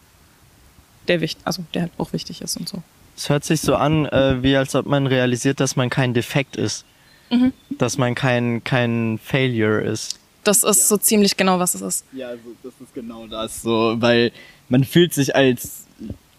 Der 1.06 1.20
wichtig, 1.20 1.46
also 1.46 1.64
der 1.74 1.82
halt 1.82 1.92
auch 1.98 2.12
wichtig 2.12 2.42
ist 2.42 2.56
und 2.56 2.68
so. 2.68 2.82
Es 3.16 3.28
hört 3.28 3.44
sich 3.44 3.61
so 3.61 3.74
an, 3.76 4.06
äh, 4.06 4.42
wie 4.42 4.56
als 4.56 4.74
ob 4.74 4.87
man 4.87 5.06
realisiert, 5.06 5.61
dass 5.61 5.76
man 5.76 5.90
kein 5.90 6.14
Defekt 6.14 6.56
ist. 6.56 6.84
Mhm. 7.30 7.52
Dass 7.70 7.98
man 7.98 8.14
kein, 8.14 8.64
kein 8.64 9.18
Failure 9.22 9.82
ist. 9.82 10.18
Das 10.44 10.62
ist 10.62 10.88
so 10.88 10.96
ziemlich 10.96 11.37
genau, 11.37 11.58
was 11.58 11.74
es 11.74 11.82
ist. 11.82 12.04
Ja, 12.12 12.28
also 12.28 12.42
das 12.62 12.72
ist 12.80 12.94
genau 12.94 13.26
das 13.26 13.61
so, 13.61 13.96
weil 13.98 14.32
man 14.68 14.84
fühlt 14.84 15.12
sich 15.12 15.37
als 15.37 15.88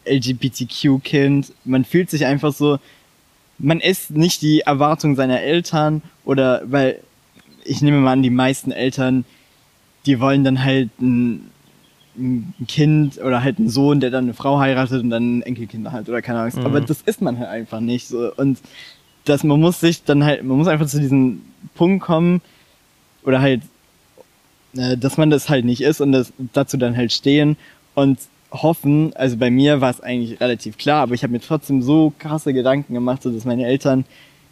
LGBTQ-Kind, 0.10 1.54
man 1.65 1.86
fühlt 1.86 2.10
sich 2.10 2.26
einfach 2.26 2.54
so, 2.54 2.80
man 3.58 3.80
ist 3.80 4.12
nicht 4.12 4.41
die 4.41 4.62
Erwartung 4.62 5.15
seiner 5.15 5.41
Eltern 5.41 6.02
oder 6.26 6.62
weil 6.65 7.00
ich 7.63 7.82
nehme 7.82 8.00
mal 8.00 8.13
an, 8.13 8.24
die 8.24 8.30
meisten 8.30 8.72
Eltern, 8.72 9.26
die 10.06 10.19
wollen 10.19 10.43
dann 10.43 10.63
halt 10.63 10.89
ein, 11.02 11.52
ein 12.17 12.54
Kind 12.67 13.19
oder 13.19 13.43
halt 13.43 13.60
einen 13.60 13.69
Sohn, 13.69 14.00
der 14.00 14.10
dann 14.10 14.26
eine 14.26 14.34
Frau 14.34 14.60
heiratet 14.60 15.04
und 15.04 15.10
dann 15.10 15.39
ein 15.39 15.41
Enkelkind 15.43 15.91
hat 15.91 16.10
oder 16.10 16.22
keine 16.22 16.39
Ahnung. 16.39 16.65
Aber 16.65 16.82
das 16.82 17.02
ist 17.02 17.22
man 17.22 17.38
halt 17.38 17.50
einfach 17.50 17.80
nicht 17.80 18.08
so. 18.08 18.34
Und 18.36 18.60
dass 19.26 19.43
man 19.43 19.60
muss 19.60 19.80
sich 19.80 20.04
dann 20.04 20.24
halt, 20.24 20.43
man 20.43 20.58
muss 20.58 20.67
einfach 20.67 20.88
zu 20.88 21.00
diesem 21.00 21.41
Punkt 21.76 22.04
kommen 22.04 22.41
oder 23.24 23.41
halt 23.41 23.62
äh, 24.76 24.98
dass 24.98 25.17
man 25.17 25.30
das 25.30 25.50
halt 25.50 25.65
nicht 25.65 25.82
ist 25.82 26.02
und 26.02 26.12
das, 26.12 26.32
dazu 26.54 26.78
dann 26.78 26.95
halt 26.95 27.12
stehen. 27.12 27.58
Und 27.95 28.19
hoffen, 28.52 29.16
also 29.16 29.38
bei 29.38 29.52
mir 29.52 29.82
war 29.82 29.92
es 29.92 30.02
eigentlich 30.02 30.40
relativ 30.42 30.78
klar, 30.78 31.04
aber 31.04 31.14
ich 31.14 31.24
habe 31.24 31.34
mir 31.34 31.40
trotzdem 31.40 31.82
so 31.82 32.14
krasse 32.18 32.54
Gedanken 32.54 32.94
gemacht, 32.94 33.24
so 33.24 33.30
dass 33.30 33.46
meine 33.46 33.66
Eltern 33.66 34.06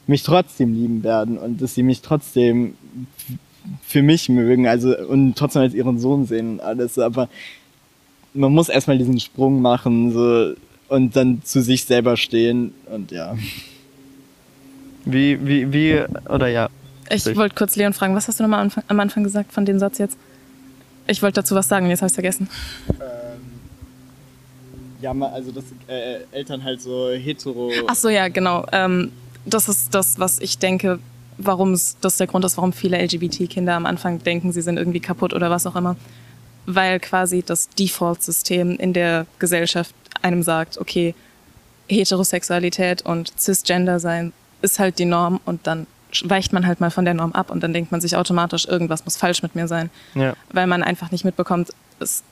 mich 0.06 0.24
trotzdem 0.24 0.74
lieben 0.74 1.04
werden 1.04 1.38
und 1.38 1.62
dass 1.62 1.74
sie 1.74 1.84
mich 1.84 2.02
trotzdem 2.02 2.76
für 3.82 4.02
mich 4.02 4.30
mögen, 4.30 4.68
also 4.68 4.96
und 4.98 5.36
trotzdem 5.36 5.64
als 5.64 5.74
ihren 5.74 6.00
Sohn 6.00 6.26
sehen 6.26 6.54
und 6.54 6.62
alles, 6.62 6.98
aber 7.00 7.28
man 8.34 8.54
muss 8.54 8.70
erstmal 8.70 8.98
diesen 8.98 9.20
Sprung 9.20 9.62
machen 9.62 10.14
so 10.14 10.54
und 10.90 11.16
dann 11.16 11.42
zu 11.44 11.62
sich 11.62 11.84
selber 11.86 12.18
stehen 12.18 12.74
und 12.92 13.12
ja. 13.12 13.36
Wie, 15.06 15.46
wie, 15.46 15.74
wie, 15.74 16.04
oder 16.30 16.48
ja. 16.48 16.70
Ich 17.10 17.26
wollte 17.36 17.56
kurz 17.56 17.76
Leon 17.76 17.94
fragen, 17.94 18.14
was 18.16 18.28
hast 18.28 18.40
du 18.40 18.44
nochmal 18.44 18.60
am 18.60 18.66
Anfang, 18.66 18.84
am 18.88 19.00
Anfang 19.00 19.24
gesagt 19.24 19.54
von 19.54 19.66
dem 19.66 19.80
Satz 19.80 19.98
jetzt? 19.98 20.18
Ich 21.08 21.22
wollte 21.22 21.36
dazu 21.36 21.56
was 21.56 21.68
sagen, 21.68 21.90
jetzt 21.90 22.02
habe 22.02 22.10
ich 22.10 22.14
vergessen. 22.14 22.50
Ja, 25.02 25.12
also 25.12 25.52
dass 25.52 25.66
äh, 25.88 26.20
Eltern 26.32 26.64
halt 26.64 26.82
so 26.82 27.12
hetero. 27.12 27.72
Ach 27.88 27.96
so, 27.96 28.10
ja, 28.10 28.28
genau. 28.30 28.66
Ähm, 28.72 29.12
das 29.46 29.70
ist 29.70 29.94
das, 29.94 30.20
was 30.20 30.40
ich 30.40 30.58
denke, 30.58 31.00
warum 31.38 31.74
es, 31.74 31.98
das 32.02 32.14
ist 32.14 32.20
der 32.20 32.28
Grund 32.28 32.46
ist, 32.46 32.58
warum 32.58 32.74
viele 32.74 32.98
LGBT-Kinder 32.98 33.76
am 33.76 33.86
Anfang 33.86 34.24
denken, 34.24 34.52
sie 34.52 34.62
sind 34.62 34.78
irgendwie 34.78 35.00
kaputt 35.00 35.34
oder 35.34 35.50
was 35.50 35.66
auch 35.66 35.76
immer. 35.76 35.96
Weil 36.66 37.00
quasi 37.00 37.44
das 37.44 37.70
Default-System 37.70 38.78
in 38.78 38.94
der 38.94 39.26
Gesellschaft 39.40 39.94
einem 40.22 40.44
sagt, 40.44 40.78
okay, 40.80 41.16
Heterosexualität 41.88 43.04
und 43.04 43.32
Cisgender 43.40 44.00
sein 44.00 44.34
ist 44.62 44.80
halt 44.80 45.00
die 45.00 45.06
Norm 45.06 45.40
und 45.46 45.66
dann 45.68 45.88
weicht 46.24 46.54
man 46.54 46.66
halt 46.66 46.82
mal 46.82 46.90
von 46.90 47.06
der 47.06 47.14
Norm 47.14 47.32
ab 47.34 47.52
und 47.52 47.62
dann 47.62 47.74
denkt 47.74 47.92
man 47.92 48.02
sich 48.02 48.16
automatisch, 48.16 48.66
irgendwas 48.66 49.06
muss 49.06 49.18
falsch 49.18 49.44
mit 49.44 49.56
mir 49.56 49.68
sein. 49.68 49.90
Ja. 50.16 50.34
Weil 50.52 50.68
man 50.68 50.84
einfach 50.84 51.12
nicht 51.12 51.24
mitbekommt, 51.24 51.70
es 52.00 52.24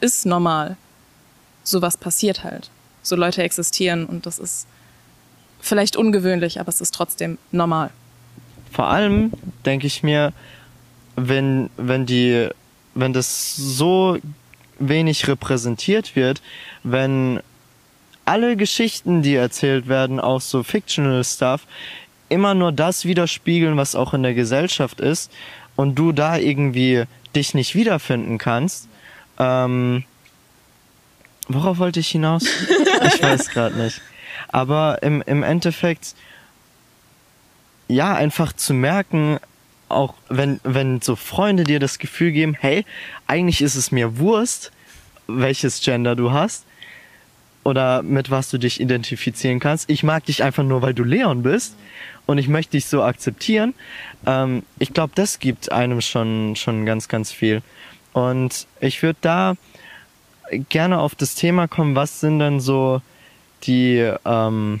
ist 0.00 0.26
normal. 0.26 0.76
Sowas 1.68 1.96
passiert 1.96 2.44
halt. 2.44 2.70
So 3.02 3.16
Leute 3.16 3.42
existieren 3.42 4.06
und 4.06 4.26
das 4.26 4.38
ist 4.38 4.66
vielleicht 5.60 5.96
ungewöhnlich, 5.96 6.60
aber 6.60 6.68
es 6.68 6.80
ist 6.80 6.94
trotzdem 6.94 7.38
normal. 7.52 7.90
Vor 8.72 8.88
allem 8.88 9.32
denke 9.64 9.86
ich 9.86 10.02
mir, 10.02 10.32
wenn, 11.16 11.70
wenn 11.76 12.06
die, 12.06 12.48
wenn 12.94 13.12
das 13.12 13.56
so 13.56 14.18
wenig 14.78 15.26
repräsentiert 15.28 16.16
wird, 16.16 16.42
wenn 16.84 17.40
alle 18.24 18.56
Geschichten, 18.56 19.22
die 19.22 19.34
erzählt 19.34 19.88
werden, 19.88 20.20
auch 20.20 20.40
so 20.40 20.62
fictional 20.62 21.24
Stuff, 21.24 21.66
immer 22.28 22.54
nur 22.54 22.72
das 22.72 23.04
widerspiegeln, 23.04 23.76
was 23.76 23.94
auch 23.94 24.14
in 24.14 24.22
der 24.22 24.34
Gesellschaft 24.34 25.00
ist 25.00 25.32
und 25.76 25.94
du 25.96 26.12
da 26.12 26.36
irgendwie 26.36 27.04
dich 27.34 27.54
nicht 27.54 27.74
wiederfinden 27.74 28.38
kannst. 28.38 28.88
Ähm, 29.38 30.04
worauf 31.48 31.78
wollte 31.78 32.00
ich 32.00 32.08
hinaus? 32.08 32.44
ich 33.04 33.22
weiß 33.22 33.50
gerade 33.50 33.76
nicht. 33.76 34.00
Aber 34.48 35.02
im, 35.02 35.22
im 35.22 35.42
Endeffekt, 35.42 36.14
ja, 37.88 38.14
einfach 38.14 38.52
zu 38.52 38.74
merken, 38.74 39.38
auch 39.88 40.14
wenn, 40.28 40.60
wenn 40.64 41.00
so 41.00 41.16
Freunde 41.16 41.64
dir 41.64 41.80
das 41.80 41.98
Gefühl 41.98 42.32
geben, 42.32 42.56
hey, 42.58 42.84
eigentlich 43.26 43.62
ist 43.62 43.74
es 43.74 43.90
mir 43.90 44.18
Wurst, 44.18 44.70
welches 45.26 45.80
Gender 45.80 46.14
du 46.14 46.32
hast 46.32 46.64
oder 47.64 48.02
mit 48.02 48.30
was 48.30 48.50
du 48.50 48.58
dich 48.58 48.80
identifizieren 48.80 49.60
kannst. 49.60 49.90
Ich 49.90 50.02
mag 50.02 50.24
dich 50.24 50.42
einfach 50.42 50.64
nur, 50.64 50.82
weil 50.82 50.94
du 50.94 51.04
Leon 51.04 51.42
bist 51.42 51.76
und 52.26 52.38
ich 52.38 52.48
möchte 52.48 52.72
dich 52.72 52.86
so 52.86 53.02
akzeptieren. 53.02 53.74
Ähm, 54.26 54.62
ich 54.78 54.94
glaube, 54.94 55.12
das 55.14 55.38
gibt 55.38 55.70
einem 55.72 56.00
schon, 56.00 56.56
schon 56.56 56.86
ganz, 56.86 57.08
ganz 57.08 57.32
viel. 57.32 57.62
Und 58.12 58.66
ich 58.80 59.02
würde 59.02 59.18
da 59.20 59.54
gerne 60.68 60.98
auf 60.98 61.14
das 61.14 61.34
Thema 61.34 61.68
kommen, 61.68 61.94
was 61.94 62.20
sind 62.20 62.38
denn 62.38 62.60
so 62.60 63.00
die, 63.64 64.12
ähm, 64.24 64.80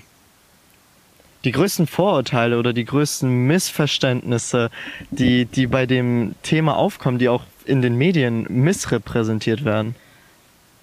die 1.44 1.52
größten 1.52 1.86
Vorurteile 1.86 2.58
oder 2.58 2.72
die 2.72 2.84
größten 2.84 3.46
Missverständnisse, 3.46 4.70
die, 5.10 5.44
die 5.46 5.66
bei 5.66 5.86
dem 5.86 6.34
Thema 6.42 6.76
aufkommen, 6.76 7.18
die 7.18 7.28
auch 7.28 7.44
in 7.64 7.82
den 7.82 7.96
Medien 7.96 8.46
missrepräsentiert 8.48 9.64
werden. 9.64 9.94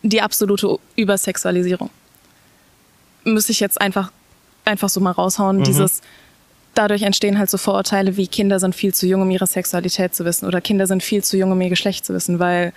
Die 0.04 0.21
absolute 0.21 0.78
Übersexualisierung. 0.95 1.89
Muss 3.24 3.50
ich 3.50 3.60
jetzt 3.60 3.82
einfach, 3.82 4.12
einfach 4.65 4.89
so 4.89 5.00
mal 5.00 5.12
raushauen. 5.12 5.63
Dieses, 5.63 6.02
dadurch 6.76 7.02
entstehen 7.02 7.39
halt 7.39 7.50
so 7.50 7.58
Vorurteile 7.58 8.15
wie 8.15 8.28
Kinder 8.28 8.60
sind 8.60 8.76
viel 8.76 8.93
zu 8.93 9.08
jung, 9.08 9.24
um 9.24 9.32
ihre 9.32 9.48
Sexualität 9.48 10.13
zu 10.13 10.26
wissen 10.26 10.45
oder 10.45 10.62
Kinder 10.62 10.86
sind 10.86 11.02
viel 11.02 11.24
zu 11.24 11.38
jung, 11.38 11.52
um 11.52 11.60
ihr 11.60 11.69
Geschlecht 11.69 12.06
zu 12.06 12.13
wissen, 12.13 12.38
weil 12.38 12.71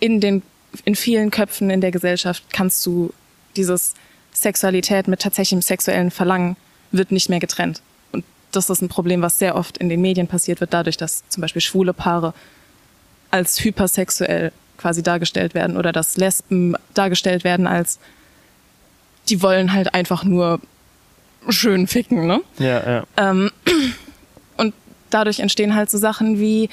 in 0.00 0.20
den, 0.20 0.42
in 0.84 0.94
vielen 0.94 1.30
Köpfen 1.30 1.70
in 1.70 1.80
der 1.80 1.90
Gesellschaft 1.90 2.44
kannst 2.52 2.84
du 2.86 3.12
dieses 3.56 3.94
Sexualität 4.32 5.08
mit 5.08 5.20
tatsächlichem 5.20 5.62
sexuellen 5.62 6.10
Verlangen 6.10 6.56
wird 6.90 7.12
nicht 7.12 7.28
mehr 7.28 7.40
getrennt. 7.40 7.82
Und 8.12 8.24
das 8.50 8.70
ist 8.70 8.82
ein 8.82 8.88
Problem, 8.88 9.22
was 9.22 9.38
sehr 9.38 9.54
oft 9.56 9.78
in 9.78 9.88
den 9.88 10.00
Medien 10.00 10.26
passiert 10.26 10.60
wird, 10.60 10.72
dadurch, 10.72 10.96
dass 10.96 11.26
zum 11.28 11.40
Beispiel 11.40 11.62
schwule 11.62 11.92
Paare 11.92 12.34
als 13.30 13.62
hypersexuell 13.62 14.52
quasi 14.78 15.02
dargestellt 15.02 15.54
werden 15.54 15.76
oder 15.76 15.92
dass 15.92 16.16
Lesben 16.16 16.76
dargestellt 16.94 17.44
werden 17.44 17.66
als 17.66 17.98
die 19.28 19.42
wollen 19.42 19.72
halt 19.72 19.94
einfach 19.94 20.24
nur 20.24 20.60
schön 21.48 21.86
ficken, 21.86 22.26
ne? 22.26 22.40
Ja, 22.58 23.04
ja. 23.16 23.30
Und 24.56 24.74
dadurch 25.10 25.40
entstehen 25.40 25.74
halt 25.74 25.90
so 25.90 25.98
Sachen 25.98 26.38
wie 26.38 26.68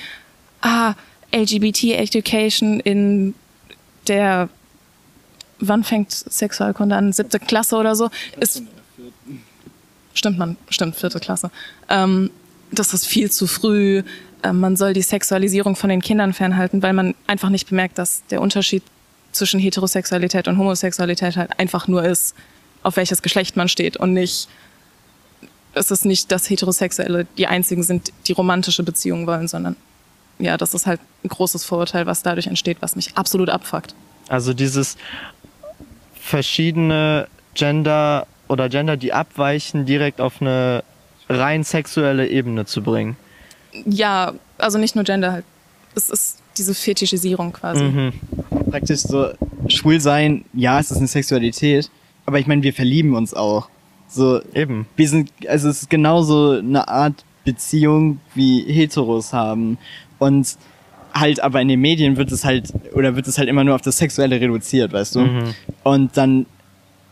ah, 0.61 0.93
LGBT-Education 1.33 2.79
in 2.79 3.35
der 4.09 4.49
wann 5.59 5.83
fängt 5.83 6.11
Sexualkunde 6.11 6.95
an? 6.95 7.13
Siebte 7.13 7.39
Klasse 7.39 7.75
oder 7.75 7.95
so? 7.95 8.09
Ist, 8.39 8.63
stimmt 10.13 10.37
man, 10.37 10.57
stimmt, 10.69 10.95
vierte 10.95 11.19
Klasse. 11.19 11.51
Ähm, 11.89 12.31
das 12.71 12.93
ist 12.93 13.05
viel 13.05 13.31
zu 13.31 13.47
früh. 13.47 14.03
Ähm, 14.43 14.59
man 14.59 14.75
soll 14.75 14.93
die 14.93 15.01
Sexualisierung 15.01 15.75
von 15.75 15.89
den 15.89 16.01
Kindern 16.01 16.33
fernhalten, 16.33 16.81
weil 16.81 16.93
man 16.93 17.15
einfach 17.27 17.49
nicht 17.49 17.69
bemerkt, 17.69 17.97
dass 17.97 18.23
der 18.27 18.41
Unterschied 18.41 18.83
zwischen 19.31 19.59
Heterosexualität 19.59 20.47
und 20.47 20.57
Homosexualität 20.57 21.37
halt 21.37 21.59
einfach 21.59 21.87
nur 21.87 22.03
ist, 22.03 22.35
auf 22.81 22.95
welches 22.95 23.21
Geschlecht 23.21 23.57
man 23.57 23.69
steht 23.69 23.97
und 23.97 24.13
nicht, 24.13 24.47
es 25.73 25.91
ist 25.91 26.05
nicht, 26.05 26.31
dass 26.31 26.49
Heterosexuelle 26.49 27.27
die 27.37 27.45
einzigen 27.45 27.83
sind, 27.83 28.11
die 28.27 28.31
romantische 28.31 28.83
Beziehungen 28.83 29.27
wollen, 29.27 29.47
sondern 29.47 29.75
ja, 30.39 30.57
das 30.57 30.73
ist 30.73 30.87
halt 30.87 30.99
ein 31.23 31.27
großes 31.27 31.65
Vorurteil, 31.65 32.05
was 32.05 32.23
dadurch 32.23 32.47
entsteht, 32.47 32.77
was 32.81 32.95
mich 32.95 33.15
absolut 33.15 33.49
abfuckt. 33.49 33.93
Also 34.29 34.53
dieses 34.53 34.97
verschiedene 36.19 37.27
Gender 37.53 38.25
oder 38.47 38.69
Gender, 38.69 38.97
die 38.97 39.13
abweichen, 39.13 39.85
direkt 39.85 40.21
auf 40.21 40.41
eine 40.41 40.83
rein 41.27 41.63
sexuelle 41.63 42.27
Ebene 42.27 42.65
zu 42.65 42.81
bringen. 42.81 43.17
Ja, 43.85 44.33
also 44.57 44.77
nicht 44.77 44.95
nur 44.95 45.03
Gender 45.03 45.31
halt. 45.31 45.45
Es 45.95 46.09
ist 46.09 46.39
diese 46.57 46.73
Fetischisierung 46.73 47.53
quasi. 47.53 48.11
Praktisch 48.69 49.01
so, 49.01 49.31
schwul 49.67 49.99
sein, 49.99 50.45
ja, 50.53 50.79
es 50.79 50.91
ist 50.91 50.97
eine 50.97 51.07
Sexualität, 51.07 51.89
aber 52.25 52.39
ich 52.39 52.47
meine, 52.47 52.63
wir 52.63 52.73
verlieben 52.73 53.15
uns 53.15 53.33
auch. 53.33 53.69
So, 54.07 54.41
Eben. 54.53 54.87
wir 54.95 55.07
sind, 55.07 55.31
also 55.47 55.69
es 55.69 55.83
ist 55.83 55.89
genauso 55.89 56.51
eine 56.53 56.87
Art 56.87 57.23
Beziehung 57.45 58.19
wie 58.35 58.63
Heteros 58.63 59.33
haben. 59.33 59.77
Und 60.19 60.57
halt, 61.13 61.41
aber 61.41 61.61
in 61.61 61.67
den 61.67 61.81
Medien 61.81 62.17
wird 62.17 62.31
es 62.31 62.45
halt, 62.45 62.71
oder 62.93 63.15
wird 63.15 63.27
es 63.27 63.37
halt 63.37 63.49
immer 63.49 63.63
nur 63.63 63.75
auf 63.75 63.81
das 63.81 63.97
Sexuelle 63.97 64.39
reduziert, 64.39 64.93
weißt 64.93 65.15
du? 65.15 65.21
Und 65.83 66.15
dann 66.17 66.45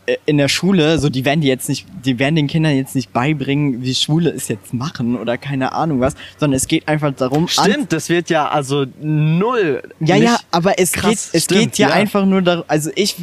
äh, 0.08 0.16
in 0.24 0.38
der 0.38 0.48
Schule, 0.48 0.98
so 0.98 1.10
die 1.10 1.24
werden 1.24 1.40
die 1.42 1.48
jetzt 1.48 1.68
nicht, 1.68 1.86
die 2.04 2.18
werden 2.18 2.36
den 2.36 2.46
Kindern 2.46 2.74
jetzt 2.74 2.94
nicht 2.94 3.12
beibringen, 3.12 3.82
wie 3.82 3.94
Schwule 3.94 4.30
es 4.30 4.48
jetzt 4.48 4.72
machen 4.72 5.16
oder 5.16 5.36
keine 5.36 5.72
Ahnung 5.72 6.00
was, 6.00 6.14
sondern 6.38 6.56
es 6.56 6.66
geht 6.66 6.88
einfach 6.88 7.12
darum, 7.12 7.46
Stimmt, 7.46 7.92
das 7.92 8.08
wird 8.08 8.30
ja 8.30 8.48
also 8.48 8.86
null. 9.00 9.82
ja, 10.00 10.16
ja, 10.16 10.38
aber 10.50 10.78
es 10.78 10.92
geht, 10.92 11.18
es 11.32 11.44
stimmt, 11.44 11.60
geht 11.60 11.78
ja, 11.78 11.88
ja. 11.88 11.94
einfach 11.94 12.24
nur 12.24 12.40
darum, 12.40 12.64
also 12.68 12.90
ich 12.94 13.16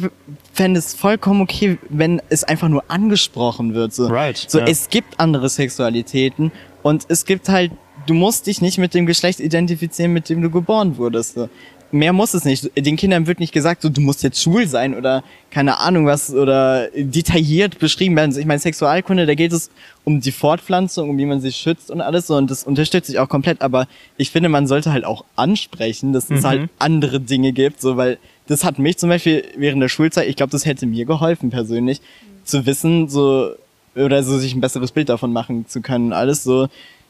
fände 0.52 0.78
es 0.78 0.94
vollkommen 0.94 1.40
okay, 1.40 1.78
wenn 1.88 2.22
es 2.28 2.44
einfach 2.44 2.68
nur 2.68 2.84
angesprochen 2.88 3.74
wird. 3.74 3.92
So, 3.92 4.06
Right, 4.06 4.36
so 4.36 4.58
ja. 4.58 4.66
es 4.66 4.88
gibt 4.88 5.18
andere 5.18 5.48
Sexualitäten 5.48 6.52
und 6.82 7.06
es 7.08 7.24
gibt 7.24 7.48
halt, 7.48 7.72
du 8.06 8.14
musst 8.14 8.46
dich 8.46 8.60
nicht 8.60 8.78
mit 8.78 8.94
dem 8.94 9.06
Geschlecht 9.06 9.40
identifizieren, 9.40 10.12
mit 10.12 10.28
dem 10.28 10.42
du 10.42 10.50
geboren 10.50 10.96
wurdest. 10.96 11.34
So. 11.34 11.48
Mehr 11.92 12.12
muss 12.12 12.34
es 12.34 12.44
nicht. 12.44 12.70
Den 12.76 12.96
Kindern 12.96 13.26
wird 13.26 13.38
nicht 13.38 13.52
gesagt, 13.52 13.82
so, 13.82 13.88
du 13.88 14.00
musst 14.00 14.22
jetzt 14.22 14.42
schwul 14.42 14.66
sein 14.66 14.94
oder 14.94 15.22
keine 15.50 15.78
Ahnung 15.78 16.06
was 16.06 16.34
oder 16.34 16.88
detailliert 16.94 17.78
beschrieben 17.78 18.16
werden. 18.16 18.36
Ich 18.36 18.44
meine, 18.44 18.58
Sexualkunde, 18.58 19.24
da 19.24 19.34
geht 19.34 19.52
es 19.52 19.70
um 20.04 20.20
die 20.20 20.32
Fortpflanzung, 20.32 21.10
um 21.10 21.18
wie 21.18 21.26
man 21.26 21.40
sich 21.40 21.56
schützt 21.56 21.90
und 21.90 22.00
alles 22.00 22.26
so 22.26 22.36
und 22.36 22.50
das 22.50 22.64
unterstütze 22.64 23.12
ich 23.12 23.18
auch 23.18 23.28
komplett, 23.28 23.62
aber 23.62 23.86
ich 24.16 24.30
finde, 24.30 24.48
man 24.48 24.66
sollte 24.66 24.92
halt 24.92 25.04
auch 25.04 25.24
ansprechen, 25.36 26.12
dass 26.12 26.28
es 26.30 26.44
halt 26.44 26.68
andere 26.78 27.20
Dinge 27.20 27.52
gibt, 27.52 27.80
so, 27.80 27.96
weil 27.96 28.18
das 28.48 28.64
hat 28.64 28.78
mich 28.78 28.98
zum 28.98 29.08
Beispiel 29.08 29.44
während 29.56 29.82
der 29.82 29.88
Schulzeit, 29.88 30.28
ich 30.28 30.36
glaube, 30.36 30.50
das 30.50 30.66
hätte 30.66 30.86
mir 30.86 31.04
geholfen 31.04 31.50
persönlich, 31.50 32.00
zu 32.44 32.66
wissen, 32.66 33.08
so, 33.08 33.50
oder 33.94 34.22
so 34.22 34.38
sich 34.38 34.54
ein 34.54 34.60
besseres 34.60 34.92
Bild 34.92 35.08
davon 35.08 35.32
machen 35.32 35.66
zu 35.68 35.80
können, 35.80 36.12
alles 36.12 36.44
so, 36.44 36.68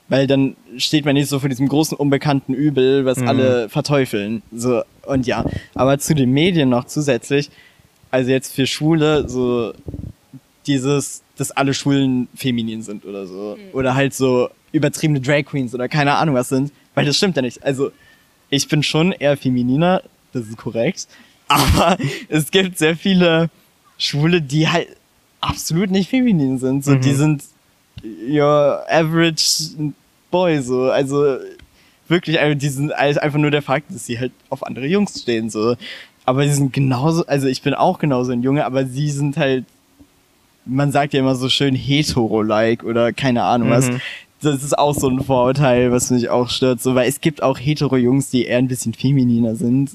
weil 0.09 0.27
dann 0.27 0.57
steht 0.77 1.05
man 1.05 1.15
nicht 1.15 1.29
so 1.29 1.39
vor 1.39 1.49
diesem 1.49 1.69
großen 1.69 1.97
unbekannten 1.97 2.55
Übel, 2.55 3.05
was 3.05 3.19
alle 3.19 3.69
verteufeln, 3.69 4.43
so, 4.53 4.83
und 5.07 5.27
ja, 5.27 5.45
aber 5.75 5.99
zu 5.99 6.15
den 6.15 6.33
Medien 6.33 6.69
noch 6.69 6.85
zusätzlich, 6.85 7.51
also 8.11 8.31
jetzt 8.31 8.55
für 8.55 8.67
Schwule, 8.67 9.29
so, 9.29 9.73
dieses, 10.67 11.23
dass 11.37 11.51
alle 11.51 11.75
Schwulen 11.75 12.29
feminin 12.35 12.83
sind 12.83 13.05
oder 13.05 13.27
so. 13.27 13.57
Oder 13.73 13.95
halt 13.95 14.15
so 14.15 14.49
übertriebene 14.73 15.21
Drag 15.21 15.45
Queens 15.45 15.75
oder 15.75 15.89
keine 15.89 16.15
Ahnung 16.15 16.35
was 16.35 16.49
sind. 16.49 16.73
Weil 16.95 17.05
das 17.05 17.17
stimmt 17.17 17.37
ja 17.37 17.43
nicht. 17.43 17.63
Also, 17.63 17.93
ich 18.51 18.69
bin 18.69 18.83
schon 18.83 19.13
eher 19.13 19.37
femininer, 19.37 20.03
das 20.33 20.47
ist 20.47 20.57
korrekt. 20.57 21.09
Aber 21.49 21.97
es 22.29 22.51
gibt 22.51 22.79
sehr 22.79 22.97
viele 22.97 23.51
Schwule, 23.99 24.43
die 24.43 24.69
halt 24.69 24.89
absolut 25.41 25.91
nicht 25.91 26.11
feminin 26.11 26.59
sind. 26.59 26.85
So, 26.85 26.95
die 26.97 27.13
sind 27.13 27.45
your 28.29 28.83
average 28.89 29.71
Boy, 30.31 30.61
so, 30.61 30.91
also 30.91 31.39
wirklich 32.09 32.41
also 32.41 33.21
einfach 33.21 33.39
nur 33.39 33.51
der 33.51 33.63
Fakt, 33.63 33.93
dass 33.93 34.07
sie 34.07 34.19
halt 34.19 34.33
auf 34.51 34.65
andere 34.65 34.87
Jungs 34.87 35.21
stehen, 35.23 35.51
so. 35.51 35.77
Aber 36.25 36.43
sie 36.45 36.55
sind 36.55 36.73
genauso, 36.73 37.25
also 37.27 37.47
ich 37.47 37.63
bin 37.63 37.75
auch 37.75 37.99
genauso 37.99 38.33
ein 38.33 38.43
Junge, 38.43 38.65
aber 38.65 38.85
sie 38.85 39.11
sind 39.11 39.37
halt, 39.37 39.65
man 40.65 40.91
sagt 40.91 41.15
ja 41.15 41.21
immer 41.21 41.37
so 41.37 41.49
schön 41.49 41.75
hetero-like 41.75 42.83
oder 42.83 43.13
keine 43.13 43.45
Ahnung 43.45 43.71
was. 43.71 43.89
Mhm. 43.89 44.01
Das 44.43 44.63
ist 44.63 44.77
auch 44.77 44.95
so 44.95 45.09
ein 45.09 45.23
Vorurteil, 45.23 45.93
was 45.93 46.11
mich 46.11 46.29
auch 46.29 46.51
stört, 46.51 46.83
so, 46.83 46.95
weil 46.95 47.09
es 47.09 47.21
gibt 47.21 47.43
auch 47.43 47.59
hetero-Jungs, 47.59 48.31
die 48.31 48.45
eher 48.45 48.59
ein 48.59 48.69
bisschen 48.69 48.93
femininer 48.93 49.55
sind, 49.55 49.93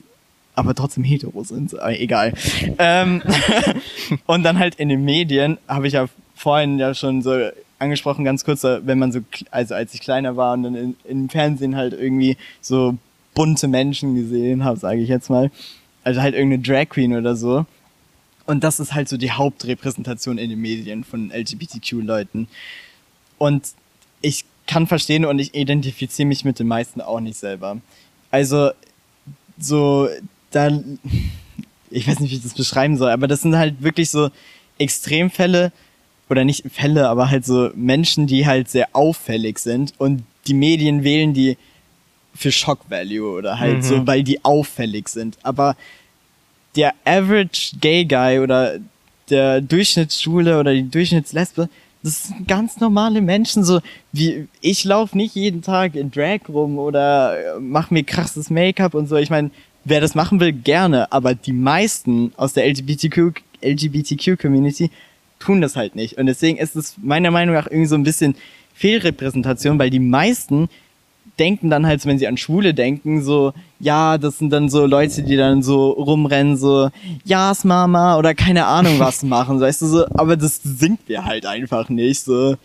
aber 0.56 0.74
trotzdem 0.74 1.04
hetero 1.04 1.44
sind, 1.44 1.78
aber 1.80 2.00
egal. 2.00 2.34
Ähm, 2.80 3.22
und 4.26 4.44
dann 4.44 4.58
halt 4.58 4.76
in 4.76 4.90
den 4.90 5.04
Medien 5.04 5.58
habe 5.68 5.88
ich 5.88 5.94
ja 5.94 6.08
vorhin 6.36 6.80
ja 6.80 6.94
schon 6.96 7.22
so 7.22 7.38
angesprochen, 7.82 8.24
ganz 8.24 8.46
kurz, 8.46 8.64
äh, 8.64 8.86
wenn 8.86 9.00
man 9.00 9.12
so, 9.12 9.20
also 9.50 9.76
als 9.76 9.94
ich 9.94 10.02
kleiner 10.02 10.38
war 10.38 10.54
und 10.54 10.64
dann 10.64 10.96
im 11.04 11.30
Fernsehen 11.30 11.76
halt 11.76 11.94
irgendwie 11.94 12.38
so 12.62 12.98
bunte 13.34 13.68
Menschen 13.68 14.16
gesehen 14.16 14.64
habe, 14.64 14.80
sage 14.80 15.02
ich 15.02 15.10
jetzt 15.10 15.30
mal. 15.30 15.52
Also 16.04 16.22
halt 16.22 16.36
irgendeine 16.36 16.64
Drag 16.64 16.90
Queen 16.90 17.16
oder 17.16 17.36
so. 17.36 17.66
Und 18.46 18.64
das 18.64 18.80
ist 18.80 18.94
halt 18.94 19.08
so 19.08 19.18
die 19.18 19.32
Hauptrepräsentation 19.32 20.38
in 20.38 20.50
den 20.50 20.60
Medien 20.60 21.04
von 21.04 21.32
LGBTQ-Leuten. 21.32 22.48
Und 23.38 23.68
ich 24.22 24.46
kann 24.68 24.88
verstehen 24.88 25.26
und 25.26 25.40
ich 25.40 25.54
identifiziere 25.54 26.28
mich 26.28 26.46
mit 26.46 26.60
den 26.60 26.68
meisten 26.68 27.02
auch 27.02 27.20
nicht 27.20 27.38
selber. 27.38 27.78
Also, 28.30 28.72
so, 29.58 30.08
da, 30.52 30.70
ich 31.90 32.08
weiß 32.08 32.20
nicht, 32.20 32.32
wie 32.32 32.36
ich 32.36 32.44
das 32.44 32.54
beschreiben 32.54 32.98
soll, 32.98 33.12
aber 33.12 33.28
das 33.28 33.42
sind 33.42 33.56
halt 33.56 33.82
wirklich 33.82 34.10
so 34.10 34.30
Extremfälle, 34.78 35.72
oder 36.32 36.46
nicht 36.46 36.64
Fälle, 36.72 37.10
aber 37.10 37.30
halt 37.30 37.46
so 37.46 37.70
Menschen, 37.76 38.26
die 38.26 38.48
halt 38.48 38.70
sehr 38.70 38.88
auffällig 38.94 39.60
sind 39.60 39.94
und 39.98 40.24
die 40.48 40.54
Medien 40.54 41.04
wählen 41.04 41.34
die 41.34 41.58
für 42.34 42.52
Shock 42.52 42.90
Value 42.90 43.38
oder 43.38 43.60
halt 43.60 43.78
Mhm. 43.78 43.82
so, 43.82 44.08
weil 44.08 44.24
die 44.24 44.44
auffällig 44.44 45.10
sind. 45.10 45.38
Aber 45.44 45.76
der 46.78 46.94
Average 47.06 47.76
Gay 47.82 48.06
Guy 48.06 48.40
oder 48.40 48.80
der 49.30 49.60
Durchschnittsschule 49.62 50.58
oder 50.58 50.74
die 50.74 50.90
Durchschnittslesbe, 50.90 51.70
das 52.02 52.24
sind 52.24 52.48
ganz 52.48 52.80
normale 52.80 53.22
Menschen, 53.22 53.64
so 53.64 53.82
wie 54.14 54.48
ich 54.62 54.86
laufe 54.86 55.16
nicht 55.18 55.36
jeden 55.36 55.62
Tag 55.62 55.96
in 55.96 56.10
Drag 56.10 56.40
rum 56.50 56.80
oder 56.80 57.60
mach 57.60 57.92
mir 57.92 58.04
krasses 58.04 58.50
Make-up 58.50 58.94
und 58.94 59.08
so. 59.08 59.18
Ich 59.18 59.30
meine, 59.30 59.52
wer 59.84 60.00
das 60.02 60.16
machen 60.16 60.40
will, 60.40 60.54
gerne, 60.54 61.12
aber 61.12 61.36
die 61.36 61.54
meisten 61.54 62.32
aus 62.38 62.54
der 62.54 62.66
LGBTQ, 62.68 63.34
LGBTQ-Community 63.62 64.90
tun 65.42 65.62
das 65.62 65.76
halt 65.76 65.96
nicht. 65.96 66.18
Und 66.18 66.28
deswegen 66.28 66.58
ist 66.58 66.76
es 66.76 66.96
meiner 67.02 67.32
Meinung 67.32 67.56
nach 67.56 67.68
irgendwie 67.68 67.88
so 67.88 67.96
ein 67.96 68.04
bisschen 68.04 68.36
Fehlrepräsentation, 68.74 69.78
weil 69.80 69.90
die 69.90 70.00
meisten 70.00 70.70
denken 71.40 71.70
dann 71.70 71.86
halt, 71.86 72.06
wenn 72.06 72.20
sie 72.20 72.28
an 72.28 72.38
Schwule 72.38 72.74
denken, 72.74 73.24
so, 73.24 73.54
ja, 73.80 74.18
das 74.18 74.38
sind 74.38 74.52
dann 74.52 74.70
so 74.70 74.86
Leute, 74.86 75.24
die 75.24 75.38
dann 75.38 75.64
so 75.64 75.92
rumrennen, 75.92 76.58
so, 76.58 76.90
Ja's 77.26 77.64
Mama 77.64 78.18
oder 78.18 78.36
keine 78.36 78.66
Ahnung 78.66 79.00
was 79.00 79.24
machen, 79.36 79.60
weißt 79.60 79.82
du 79.82 79.86
so, 79.88 80.06
aber 80.10 80.36
das 80.38 80.62
sind 80.64 81.00
wir 81.08 81.26
halt 81.26 81.46
einfach 81.46 81.90
nicht, 81.90 82.22
so. 82.22 82.56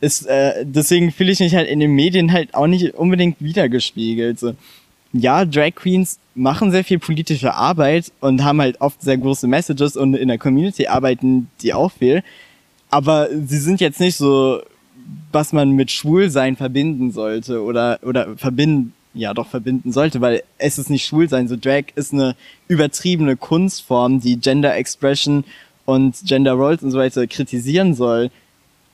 Ist, 0.00 0.26
äh, 0.26 0.64
deswegen 0.64 1.12
fühle 1.12 1.32
ich 1.32 1.40
mich 1.40 1.54
halt 1.54 1.68
in 1.68 1.80
den 1.80 1.92
Medien 1.92 2.32
halt 2.32 2.54
auch 2.54 2.66
nicht 2.66 2.94
unbedingt 2.94 3.36
wiedergespiegelt, 3.40 4.38
so. 4.38 4.54
Ja, 5.12 5.44
Drag 5.44 5.74
Queens 5.74 6.18
machen 6.34 6.70
sehr 6.70 6.84
viel 6.84 6.98
politische 6.98 7.54
Arbeit 7.54 8.12
und 8.20 8.42
haben 8.44 8.60
halt 8.60 8.80
oft 8.80 9.00
sehr 9.02 9.16
große 9.16 9.46
Messages 9.46 9.96
und 9.96 10.14
in 10.14 10.28
der 10.28 10.38
Community 10.38 10.86
arbeiten 10.86 11.48
die 11.62 11.72
auch 11.72 11.92
viel. 11.92 12.22
Aber 12.90 13.28
sie 13.30 13.58
sind 13.58 13.80
jetzt 13.80 14.00
nicht 14.00 14.16
so, 14.16 14.62
was 15.32 15.52
man 15.52 15.70
mit 15.72 15.90
Schwulsein 15.90 16.56
verbinden 16.56 17.12
sollte 17.12 17.62
oder, 17.62 17.98
oder 18.02 18.36
verbinden, 18.36 18.94
ja 19.14 19.32
doch 19.32 19.46
verbinden 19.46 19.92
sollte, 19.92 20.20
weil 20.20 20.42
es 20.58 20.78
ist 20.78 20.90
nicht 20.90 21.06
Schwulsein. 21.06 21.48
So 21.48 21.56
Drag 21.56 21.84
ist 21.94 22.12
eine 22.12 22.34
übertriebene 22.68 23.36
Kunstform, 23.36 24.20
die 24.20 24.38
Gender 24.38 24.74
Expression 24.76 25.44
und 25.84 26.16
Gender 26.24 26.52
Roles 26.52 26.82
und 26.82 26.90
so 26.90 26.98
weiter 26.98 27.26
kritisieren 27.26 27.94
soll. 27.94 28.30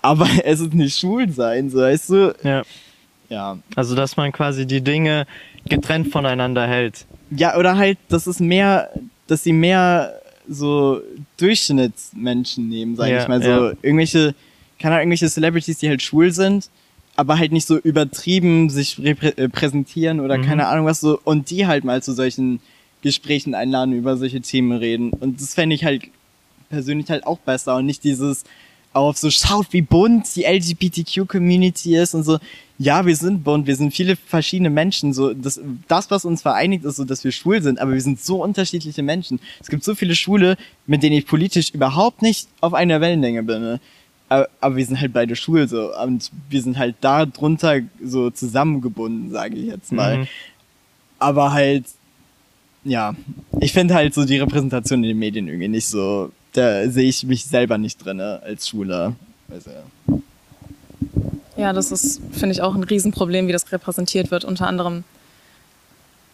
Aber 0.02 0.28
es 0.44 0.60
ist 0.60 0.74
nicht 0.74 0.98
Schwulsein, 0.98 1.70
so 1.70 1.78
weißt 1.78 2.10
du? 2.10 2.34
Ja. 2.42 2.62
Ja. 3.28 3.58
Also, 3.76 3.94
dass 3.94 4.16
man 4.16 4.32
quasi 4.32 4.66
die 4.66 4.80
Dinge 4.80 5.26
getrennt 5.68 6.08
voneinander 6.08 6.66
hält. 6.66 7.06
Ja, 7.30 7.56
oder 7.56 7.76
halt, 7.76 7.98
das 8.08 8.26
ist 8.26 8.40
mehr, 8.40 8.90
dass 9.26 9.44
sie 9.44 9.52
mehr 9.52 10.14
so 10.48 11.00
Durchschnittsmenschen 11.38 12.68
nehmen, 12.68 12.96
sag 12.96 13.08
Ja, 13.08 13.22
ich 13.22 13.28
mal. 13.28 13.42
So 13.42 13.48
ja. 13.48 13.72
irgendwelche, 13.82 14.34
keine 14.78 14.94
Ahnung, 14.94 15.02
irgendwelche 15.12 15.28
Celebrities, 15.28 15.78
die 15.78 15.88
halt 15.88 16.02
schwul 16.02 16.32
sind, 16.32 16.68
aber 17.16 17.38
halt 17.38 17.52
nicht 17.52 17.66
so 17.66 17.76
übertrieben 17.78 18.70
sich 18.70 18.98
äh, 19.04 19.48
präsentieren 19.48 20.20
oder 20.20 20.38
Mhm. 20.38 20.42
keine 20.44 20.66
Ahnung 20.68 20.86
was 20.86 21.00
so 21.00 21.20
und 21.24 21.50
die 21.50 21.66
halt 21.66 21.84
mal 21.84 22.02
zu 22.02 22.12
solchen 22.12 22.60
Gesprächen 23.02 23.54
einladen, 23.54 23.92
über 23.94 24.16
solche 24.16 24.40
Themen 24.40 24.72
reden. 24.72 25.10
Und 25.10 25.40
das 25.40 25.54
fände 25.54 25.74
ich 25.74 25.84
halt 25.84 26.02
persönlich 26.68 27.08
halt 27.10 27.26
auch 27.26 27.38
besser 27.38 27.76
und 27.76 27.86
nicht 27.86 28.04
dieses 28.04 28.44
auf 28.92 29.16
so 29.18 29.30
schaut, 29.30 29.66
wie 29.70 29.82
bunt 29.82 30.34
die 30.34 30.44
LGBTQ-Community 30.44 31.96
ist 31.96 32.14
und 32.14 32.24
so. 32.24 32.38
Ja, 32.82 33.04
wir 33.04 33.14
sind 33.14 33.44
bunt, 33.44 33.66
wir 33.66 33.76
sind 33.76 33.92
viele 33.92 34.16
verschiedene 34.16 34.70
Menschen. 34.70 35.12
So 35.12 35.34
das, 35.34 35.60
das, 35.86 36.10
was 36.10 36.24
uns 36.24 36.40
vereinigt, 36.40 36.82
ist 36.86 36.96
so, 36.96 37.04
dass 37.04 37.22
wir 37.24 37.30
schwul 37.30 37.60
sind, 37.60 37.78
aber 37.78 37.92
wir 37.92 38.00
sind 38.00 38.18
so 38.18 38.42
unterschiedliche 38.42 39.02
Menschen. 39.02 39.38
Es 39.60 39.68
gibt 39.68 39.84
so 39.84 39.94
viele 39.94 40.14
Schwule, 40.14 40.56
mit 40.86 41.02
denen 41.02 41.16
ich 41.16 41.26
politisch 41.26 41.74
überhaupt 41.74 42.22
nicht 42.22 42.48
auf 42.62 42.72
einer 42.72 43.02
Wellenlänge 43.02 43.42
bin. 43.42 43.60
Ne? 43.60 43.80
Aber, 44.30 44.48
aber 44.62 44.76
wir 44.76 44.86
sind 44.86 44.98
halt 44.98 45.12
beide 45.12 45.36
schwul 45.36 45.68
so 45.68 45.94
und 45.94 46.30
wir 46.48 46.62
sind 46.62 46.78
halt 46.78 46.94
da 47.02 47.26
drunter 47.26 47.80
so 48.02 48.30
zusammengebunden, 48.30 49.30
sage 49.30 49.56
ich 49.56 49.66
jetzt 49.66 49.92
mal. 49.92 50.16
Mhm. 50.16 50.28
Aber 51.18 51.52
halt, 51.52 51.84
ja, 52.84 53.14
ich 53.60 53.74
finde 53.74 53.92
halt 53.92 54.14
so 54.14 54.24
die 54.24 54.38
Repräsentation 54.38 55.04
in 55.04 55.10
den 55.10 55.18
Medien 55.18 55.48
irgendwie 55.48 55.68
nicht 55.68 55.86
so, 55.86 56.32
da 56.54 56.88
sehe 56.88 57.10
ich 57.10 57.24
mich 57.24 57.44
selber 57.44 57.76
nicht 57.76 58.02
drinne 58.02 58.40
als 58.42 58.68
Schwuler. 58.68 59.16
Also, 59.50 59.68
ja. 59.68 60.16
Ja, 61.60 61.72
das 61.72 61.92
ist, 61.92 62.20
finde 62.32 62.52
ich, 62.54 62.62
auch 62.62 62.74
ein 62.74 62.84
Riesenproblem, 62.84 63.46
wie 63.48 63.52
das 63.52 63.70
repräsentiert 63.70 64.30
wird, 64.30 64.44
unter 64.44 64.66
anderem, 64.66 65.04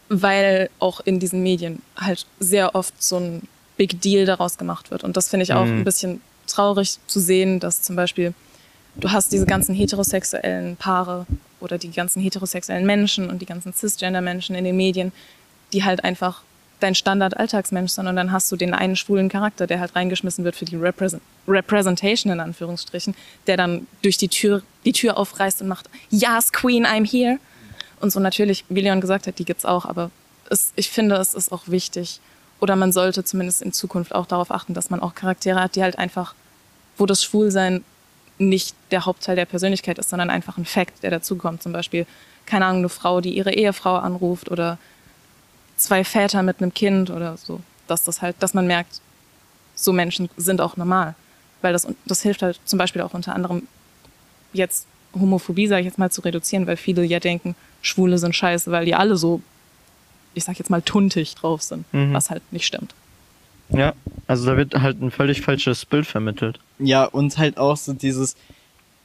weil 0.08 0.70
auch 0.78 1.00
in 1.00 1.18
diesen 1.18 1.42
Medien 1.42 1.82
halt 1.96 2.26
sehr 2.38 2.74
oft 2.74 3.02
so 3.02 3.16
ein 3.18 3.42
Big 3.76 4.00
Deal 4.00 4.24
daraus 4.24 4.56
gemacht 4.56 4.90
wird. 4.90 5.04
Und 5.04 5.16
das 5.16 5.28
finde 5.28 5.44
ich 5.44 5.52
auch 5.52 5.66
Mhm. 5.66 5.78
ein 5.78 5.84
bisschen 5.84 6.20
traurig 6.46 6.98
zu 7.06 7.18
sehen, 7.20 7.58
dass 7.60 7.82
zum 7.82 7.96
Beispiel 7.96 8.32
du 8.98 9.10
hast 9.10 9.32
diese 9.32 9.46
ganzen 9.46 9.74
heterosexuellen 9.74 10.76
Paare 10.76 11.26
oder 11.60 11.76
die 11.76 11.90
ganzen 11.90 12.22
heterosexuellen 12.22 12.86
Menschen 12.86 13.28
und 13.28 13.42
die 13.42 13.46
ganzen 13.46 13.72
Cisgender-Menschen 13.74 14.54
in 14.54 14.64
den 14.64 14.76
Medien, 14.76 15.12
die 15.72 15.84
halt 15.84 16.04
einfach 16.04 16.42
dein 16.80 16.94
Standard-Alltagsmensch 16.94 17.98
und 17.98 18.04
dann 18.04 18.32
hast 18.32 18.50
du 18.52 18.56
den 18.56 18.74
einen 18.74 18.96
schwulen 18.96 19.28
Charakter, 19.28 19.66
der 19.66 19.80
halt 19.80 19.96
reingeschmissen 19.96 20.44
wird 20.44 20.56
für 20.56 20.64
die 20.64 20.76
Represent 20.76 21.22
Representation 21.48 22.32
in 22.32 22.40
Anführungsstrichen, 22.40 23.14
der 23.46 23.56
dann 23.56 23.86
durch 24.02 24.16
die 24.18 24.28
Tür 24.28 24.62
die 24.84 24.92
Tür 24.92 25.16
aufreißt 25.16 25.62
und 25.62 25.68
macht 25.68 25.88
Yes, 26.10 26.52
Queen, 26.52 26.84
I'm 26.84 27.08
here. 27.08 27.38
Und 28.00 28.10
so 28.10 28.20
natürlich, 28.20 28.64
wie 28.68 28.80
Leon 28.80 29.00
gesagt 29.00 29.26
hat, 29.26 29.38
die 29.38 29.44
gibt's 29.44 29.64
auch, 29.64 29.86
aber 29.86 30.10
es, 30.50 30.72
ich 30.76 30.90
finde, 30.90 31.16
es 31.16 31.34
ist 31.34 31.52
auch 31.52 31.62
wichtig 31.66 32.20
oder 32.60 32.76
man 32.76 32.92
sollte 32.92 33.24
zumindest 33.24 33.62
in 33.62 33.72
Zukunft 33.72 34.14
auch 34.14 34.26
darauf 34.26 34.50
achten, 34.50 34.74
dass 34.74 34.90
man 34.90 35.00
auch 35.00 35.14
Charaktere 35.14 35.60
hat, 35.60 35.76
die 35.76 35.82
halt 35.82 35.98
einfach, 35.98 36.34
wo 36.96 37.06
das 37.06 37.22
Schwulsein 37.22 37.84
nicht 38.38 38.74
der 38.90 39.06
Hauptteil 39.06 39.36
der 39.36 39.46
Persönlichkeit 39.46 39.98
ist, 39.98 40.10
sondern 40.10 40.30
einfach 40.30 40.58
ein 40.58 40.64
Fact, 40.64 41.02
der 41.02 41.10
dazukommt. 41.10 41.62
Zum 41.62 41.72
Beispiel, 41.72 42.06
keine 42.44 42.66
Ahnung, 42.66 42.80
eine 42.80 42.88
Frau, 42.88 43.20
die 43.20 43.34
ihre 43.34 43.52
Ehefrau 43.52 43.96
anruft 43.96 44.50
oder 44.50 44.78
zwei 45.76 46.04
Väter 46.04 46.42
mit 46.42 46.60
einem 46.60 46.72
Kind 46.74 47.10
oder 47.10 47.36
so. 47.36 47.60
Dass 47.86 48.04
das 48.04 48.22
halt, 48.22 48.36
dass 48.40 48.54
man 48.54 48.66
merkt, 48.66 49.00
so 49.74 49.92
Menschen 49.92 50.28
sind 50.36 50.60
auch 50.60 50.76
normal. 50.76 51.14
Weil 51.62 51.72
das, 51.72 51.86
das 52.06 52.22
hilft 52.22 52.42
halt 52.42 52.58
zum 52.64 52.78
Beispiel 52.78 53.02
auch 53.02 53.14
unter 53.14 53.34
anderem 53.34 53.62
jetzt 54.52 54.86
Homophobie, 55.14 55.66
sage 55.66 55.80
ich 55.82 55.86
jetzt 55.86 55.98
mal, 55.98 56.10
zu 56.10 56.20
reduzieren, 56.22 56.66
weil 56.66 56.76
viele 56.76 57.02
ja 57.04 57.20
denken, 57.20 57.54
Schwule 57.82 58.18
sind 58.18 58.34
scheiße, 58.34 58.70
weil 58.70 58.84
die 58.84 58.94
alle 58.94 59.16
so, 59.16 59.40
ich 60.34 60.44
sag 60.44 60.58
jetzt 60.58 60.70
mal, 60.70 60.82
tuntig 60.82 61.34
drauf 61.34 61.62
sind, 61.62 61.84
Mhm. 61.92 62.12
was 62.12 62.30
halt 62.30 62.42
nicht 62.52 62.66
stimmt. 62.66 62.94
Ja, 63.70 63.94
also 64.26 64.46
da 64.46 64.56
wird 64.56 64.74
halt 64.74 65.00
ein 65.02 65.10
völlig 65.10 65.40
falsches 65.42 65.84
Bild 65.86 66.06
vermittelt. 66.06 66.58
ja, 66.78 67.04
und 67.04 67.36
halt 67.38 67.58
auch 67.58 67.76
so 67.76 67.92
dieses, 67.94 68.36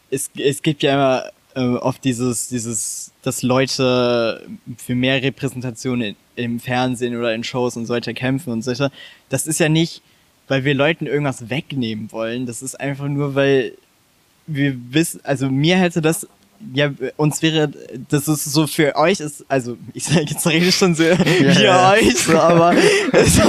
es, 0.10 0.30
es 0.38 0.62
gibt 0.62 0.84
ja 0.84 0.94
immer 0.94 1.24
äh, 1.56 1.78
oft 1.78 2.04
dieses, 2.04 2.48
dieses, 2.50 3.11
dass 3.24 3.44
Leute 3.44 4.48
für 4.78 4.96
mehr 4.96 5.22
Repräsentation 5.22 6.02
in, 6.02 6.16
im 6.36 6.60
Fernsehen 6.60 7.16
oder 7.18 7.34
in 7.34 7.44
Shows 7.44 7.78
und 7.78 7.86
so 7.86 7.94
weiter 7.94 8.14
kämpfen 8.14 8.52
und 8.52 8.64
so 8.64 8.72
weiter. 8.72 8.92
Das 9.30 9.48
ist 9.48 9.60
ja 9.60 9.70
nicht, 9.70 10.02
weil 10.48 10.64
wir 10.64 10.74
Leuten 10.74 11.06
irgendwas 11.08 11.50
wegnehmen 11.50 12.12
wollen. 12.12 12.46
Das 12.46 12.62
ist 12.62 12.80
einfach 12.80 13.08
nur, 13.08 13.36
weil 13.36 13.74
wir 14.48 14.76
wissen, 14.92 15.22
also 15.24 15.50
mir 15.50 15.78
hätte 15.78 16.02
das, 16.02 16.28
ja, 16.74 16.92
uns 17.18 17.42
wäre, 17.42 17.72
das 18.10 18.28
ist 18.28 18.46
so 18.46 18.68
für 18.68 18.96
euch 18.96 19.20
ist, 19.20 19.46
also 19.50 19.78
ich 19.94 20.06
sage 20.06 20.26
jetzt 20.30 20.46
rede 20.48 20.72
schon 20.72 20.96
so 20.96 21.04
wie 21.04 21.64
ja. 21.64 21.92
euch, 21.92 22.16
so, 22.18 22.38
aber 22.38 22.76
also, 23.12 23.42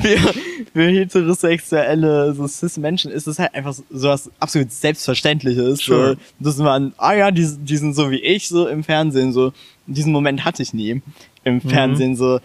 für, 0.00 0.34
für 0.72 0.88
heterosexuelle, 0.88 2.34
so 2.34 2.46
cis-Menschen 2.46 3.10
ist 3.10 3.26
es 3.26 3.38
halt 3.38 3.54
einfach 3.54 3.72
so 3.72 4.00
so 4.00 4.08
was 4.08 4.30
absolut 4.40 4.72
Selbstverständliches. 4.72 5.80
Sure. 5.80 6.16
So, 6.40 6.44
dass 6.44 6.56
man, 6.58 6.92
ah 6.96 7.14
ja, 7.14 7.30
die, 7.30 7.46
die 7.60 7.76
sind 7.76 7.94
so 7.94 8.10
wie 8.10 8.20
ich, 8.20 8.48
so 8.48 8.66
im 8.66 8.82
Fernsehen, 8.82 9.32
so. 9.32 9.52
Diesen 9.86 10.12
Moment 10.12 10.44
hatte 10.44 10.62
ich 10.62 10.72
nie 10.72 11.02
im 11.44 11.60
Fernsehen, 11.60 12.16
so. 12.16 12.40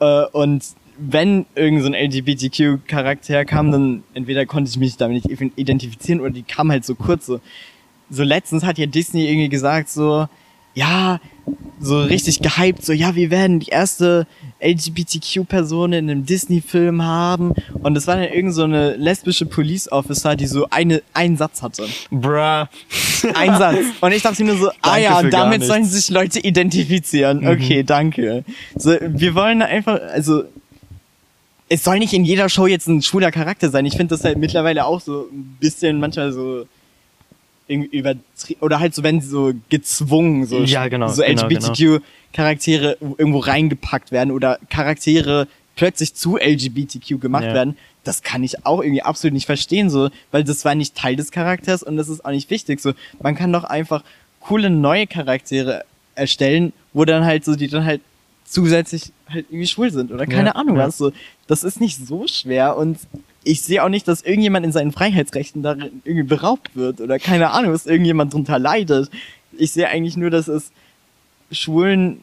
Äh, 0.00 0.24
und 0.32 0.64
wenn 0.98 1.44
irgend 1.54 1.82
so 1.82 1.88
ein 1.88 1.94
LGBTQ-Charakter 1.94 3.44
kam, 3.44 3.70
dann 3.70 4.02
entweder 4.14 4.46
konnte 4.46 4.70
ich 4.70 4.78
mich 4.78 4.96
damit 4.96 5.26
nicht 5.26 5.42
identifizieren 5.56 6.20
oder 6.20 6.30
die 6.30 6.42
kam 6.42 6.70
halt 6.70 6.84
so 6.84 6.94
kurz, 6.94 7.26
so. 7.26 7.40
So 8.10 8.22
letztens 8.22 8.64
hat 8.64 8.78
ja 8.78 8.86
Disney 8.86 9.26
irgendwie 9.26 9.48
gesagt, 9.48 9.88
so, 9.88 10.28
ja, 10.74 11.20
so 11.80 12.00
richtig 12.02 12.40
gehypt, 12.40 12.84
so, 12.84 12.92
ja, 12.92 13.14
wir 13.14 13.30
werden 13.30 13.60
die 13.60 13.68
erste 13.68 14.26
LGBTQ-Person 14.60 15.92
in 15.92 16.10
einem 16.10 16.26
Disney-Film 16.26 17.02
haben. 17.02 17.54
Und 17.82 17.94
das 17.94 18.06
war 18.06 18.16
dann 18.16 18.24
irgend 18.24 18.54
so 18.54 18.64
eine 18.64 18.96
lesbische 18.96 19.46
Police 19.46 19.90
Officer, 19.90 20.36
die 20.36 20.46
so 20.46 20.68
eine, 20.70 21.02
einen 21.14 21.36
Satz 21.36 21.62
hatte. 21.62 21.86
Bruh. 22.10 22.66
Ein 23.34 23.58
Satz. 23.58 23.78
Und 24.00 24.12
ich 24.12 24.22
dachte 24.22 24.44
mir 24.44 24.52
nur 24.52 24.60
so, 24.60 24.70
ah 24.82 24.98
ja, 24.98 25.22
damit 25.22 25.64
sollen 25.64 25.84
sich 25.84 26.10
Leute 26.10 26.40
identifizieren. 26.40 27.46
Okay, 27.46 27.82
danke. 27.82 28.44
So, 28.74 28.96
wir 29.00 29.34
wollen 29.34 29.62
einfach, 29.62 30.00
also, 30.12 30.44
es 31.68 31.84
soll 31.84 31.98
nicht 31.98 32.12
in 32.12 32.24
jeder 32.24 32.48
Show 32.48 32.66
jetzt 32.66 32.86
ein 32.86 33.02
schwuler 33.02 33.30
Charakter 33.30 33.70
sein. 33.70 33.86
Ich 33.86 33.96
finde 33.96 34.14
das 34.14 34.24
halt 34.24 34.38
mittlerweile 34.38 34.84
auch 34.84 35.00
so 35.00 35.28
ein 35.32 35.56
bisschen 35.58 36.00
manchmal 36.00 36.32
so 36.32 36.66
irgendwie 37.68 37.96
übertrieben, 37.98 38.60
oder 38.60 38.80
halt 38.80 38.94
so, 38.94 39.02
wenn 39.02 39.20
sie 39.20 39.28
so 39.28 39.52
gezwungen, 39.68 40.46
so, 40.46 40.62
Ja, 40.62 40.88
genau, 40.88 41.08
so 41.08 41.22
genau, 41.22 41.42
LGBTQ-Charaktere 41.42 42.96
irgendwo 43.00 43.38
reingepackt 43.38 44.12
werden 44.12 44.30
oder 44.30 44.58
Charaktere 44.70 45.48
plötzlich 45.74 46.14
zu 46.14 46.38
LGBTQ 46.38 47.20
gemacht 47.20 47.44
Ja. 47.44 47.54
werden, 47.54 47.76
das 48.04 48.22
kann 48.22 48.44
ich 48.44 48.64
auch 48.64 48.80
irgendwie 48.82 49.02
absolut 49.02 49.34
nicht 49.34 49.46
verstehen, 49.46 49.90
so, 49.90 50.10
weil 50.30 50.44
das 50.44 50.64
war 50.64 50.74
nicht 50.74 50.94
Teil 50.94 51.16
des 51.16 51.30
Charakters 51.32 51.82
und 51.82 51.96
das 51.96 52.08
ist 52.08 52.24
auch 52.24 52.30
nicht 52.30 52.50
wichtig, 52.50 52.80
so. 52.80 52.92
Man 53.20 53.34
kann 53.34 53.52
doch 53.52 53.64
einfach 53.64 54.02
coole 54.40 54.70
neue 54.70 55.06
Charaktere 55.06 55.84
erstellen, 56.14 56.72
wo 56.92 57.04
dann 57.04 57.24
halt 57.24 57.44
so, 57.44 57.56
die 57.56 57.66
dann 57.68 57.84
halt 57.84 58.00
zusätzlich 58.44 59.12
halt 59.28 59.46
irgendwie 59.50 59.66
schwul 59.66 59.90
sind 59.90 60.12
oder 60.12 60.24
keine 60.26 60.50
Ja, 60.50 60.54
Ahnung 60.54 60.76
was, 60.76 60.96
so. 60.96 61.12
Das 61.48 61.64
ist 61.64 61.80
nicht 61.80 61.98
so 62.06 62.26
schwer 62.28 62.76
und 62.76 62.98
ich 63.46 63.62
sehe 63.62 63.84
auch 63.84 63.88
nicht, 63.88 64.08
dass 64.08 64.22
irgendjemand 64.22 64.66
in 64.66 64.72
seinen 64.72 64.90
Freiheitsrechten 64.90 65.62
darin 65.62 66.02
irgendwie 66.04 66.24
beraubt 66.24 66.74
wird 66.74 67.00
oder 67.00 67.20
keine 67.20 67.50
Ahnung, 67.52 67.70
dass 67.70 67.86
irgendjemand 67.86 68.34
drunter 68.34 68.58
leidet. 68.58 69.08
Ich 69.56 69.70
sehe 69.70 69.88
eigentlich 69.88 70.16
nur, 70.16 70.30
dass 70.30 70.48
es 70.48 70.72
schwulen, 71.52 72.20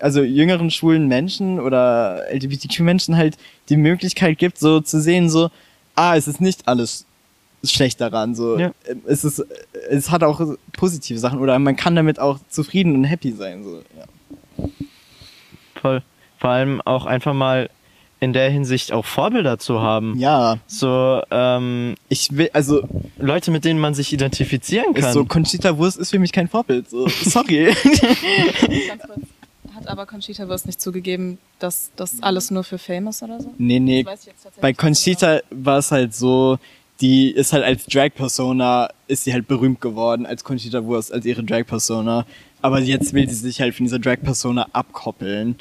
also 0.00 0.22
jüngeren 0.22 0.72
schwulen 0.72 1.06
Menschen 1.06 1.60
oder 1.60 2.24
LGBTQ-Menschen 2.32 3.16
halt 3.16 3.36
die 3.68 3.76
Möglichkeit 3.76 4.38
gibt, 4.38 4.58
so 4.58 4.80
zu 4.80 5.00
sehen, 5.00 5.30
so, 5.30 5.50
ah, 5.94 6.16
es 6.16 6.26
ist 6.26 6.40
nicht 6.40 6.66
alles 6.66 7.06
schlecht 7.62 8.00
daran, 8.00 8.34
so, 8.34 8.58
Ja. 8.58 8.72
es 9.06 9.22
ist, 9.22 9.44
es 9.88 10.10
hat 10.10 10.24
auch 10.24 10.40
positive 10.72 11.18
Sachen 11.20 11.38
oder 11.38 11.56
man 11.60 11.76
kann 11.76 11.94
damit 11.94 12.18
auch 12.18 12.40
zufrieden 12.48 12.96
und 12.96 13.04
happy 13.04 13.30
sein, 13.30 13.62
so, 13.62 13.82
ja. 13.96 14.66
Voll. 15.80 16.02
Vor 16.38 16.50
allem 16.50 16.80
auch 16.80 17.06
einfach 17.06 17.34
mal 17.34 17.70
in 18.20 18.32
der 18.34 18.50
Hinsicht 18.50 18.92
auch 18.92 19.06
Vorbilder 19.06 19.58
zu 19.58 19.80
haben. 19.80 20.18
Ja, 20.18 20.58
So, 20.66 21.22
ähm, 21.30 21.94
ich 22.08 22.36
will, 22.36 22.50
also, 22.52 22.82
Leute, 23.18 23.50
mit 23.50 23.64
denen 23.64 23.80
man 23.80 23.94
sich 23.94 24.12
identifizieren 24.12 24.92
kann. 24.94 25.04
ist 25.04 25.12
so, 25.14 25.24
Conchita 25.24 25.76
Wurst 25.78 25.98
ist 25.98 26.10
für 26.10 26.18
mich 26.18 26.32
kein 26.32 26.48
Vorbild, 26.48 26.88
so, 26.88 27.08
sorry. 27.08 27.74
Hat 29.74 29.88
aber 29.88 30.04
Conchita 30.04 30.46
Wurst 30.48 30.66
nicht 30.66 30.80
zugegeben, 30.80 31.38
dass 31.58 31.90
das 31.96 32.22
alles 32.22 32.50
nur 32.50 32.64
für 32.64 32.76
Fame 32.78 33.08
ist 33.08 33.22
oder 33.22 33.40
so? 33.40 33.54
nee, 33.56 33.80
nee, 33.80 34.02
Das 34.02 34.12
weiß 34.12 34.20
ich 34.20 34.26
jetzt 34.26 34.42
tatsächlich 34.42 34.60
bei 34.60 34.68
nicht 34.68 34.78
Conchita 34.78 35.40
war 35.50 35.78
es 35.78 35.90
halt 35.90 36.14
so, 36.14 36.58
die 37.00 37.30
ist 37.30 37.54
halt 37.54 37.64
als 37.64 37.86
Drag-Persona, 37.86 38.90
ist 39.06 39.24
sie 39.24 39.32
halt 39.32 39.48
berühmt 39.48 39.80
geworden, 39.80 40.26
als 40.26 40.44
Conchita 40.44 40.84
Wurst, 40.84 41.12
als 41.12 41.24
ihre 41.24 41.42
Drag-Persona. 41.42 42.26
Aber 42.62 42.80
jetzt 42.80 43.14
will 43.14 43.26
sie 43.26 43.36
sich 43.36 43.60
halt 43.62 43.74
von 43.74 43.86
dieser 43.86 43.98
Drag-Persona 43.98 44.66
abkoppeln. 44.72 45.56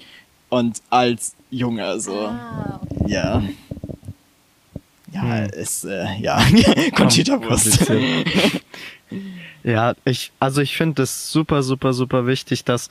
Und 0.50 0.82
als 0.90 1.36
Junge, 1.52 2.00
so. 2.00 2.18
Ah, 2.28 2.80
okay. 2.84 3.12
Ja. 3.12 3.44
Ja, 5.12 5.22
Hm. 5.24 5.50
ist, 5.54 5.86
äh, 5.86 6.06
ja. 6.20 6.40
Conchita 6.96 7.42
Wurst. 7.42 7.92
Ja, 9.64 9.94
ich, 10.06 10.32
also 10.40 10.62
ich 10.62 10.78
finde 10.78 11.04
es 11.04 11.32
super, 11.32 11.64
super, 11.64 11.94
super 11.94 12.28
wichtig, 12.28 12.64
dass 12.64 12.90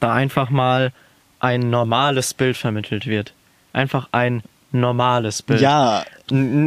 da 0.00 0.12
einfach 0.14 0.48
mal 0.50 0.92
ein 1.40 1.68
normales 1.70 2.34
Bild 2.34 2.56
vermittelt 2.56 3.06
wird. 3.06 3.32
Einfach 3.72 4.08
ein 4.12 4.42
normales 4.72 5.42
Bild. 5.42 5.60
Ja, 5.60 6.04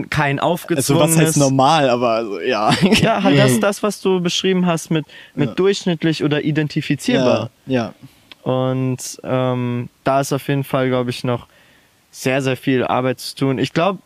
Kein 0.10 0.40
also 0.40 0.52
aufgezwungenes. 0.54 1.18
was 1.18 1.26
heißt 1.26 1.38
normal, 1.38 1.90
aber 1.90 2.10
also, 2.10 2.40
ja. 2.42 2.72
Ja, 3.02 3.24
halt 3.24 3.38
das, 3.40 3.60
das, 3.60 3.84
was 3.84 4.02
du 4.02 4.20
beschrieben 4.22 4.66
hast 4.66 4.92
mit, 4.92 5.06
mit 5.34 5.50
Ja. 5.50 5.56
durchschnittlich 5.56 6.24
oder 6.24 6.44
identifizierbar. 6.44 7.50
Ja, 7.66 7.74
ja. 7.74 7.94
Und 8.50 9.20
ähm, 9.24 9.89
da 10.04 10.22
ist 10.22 10.34
auf 10.34 10.47
jeden 10.47 10.64
Fall, 10.64 10.89
glaube 10.89 11.10
ich, 11.12 11.24
noch 11.24 11.47
sehr, 12.12 12.41
sehr 12.41 12.58
viel 12.58 12.84
Arbeit 12.84 13.20
zu 13.20 13.36
tun. 13.36 13.60
Ich 13.60 13.74
glaube, 13.74 14.00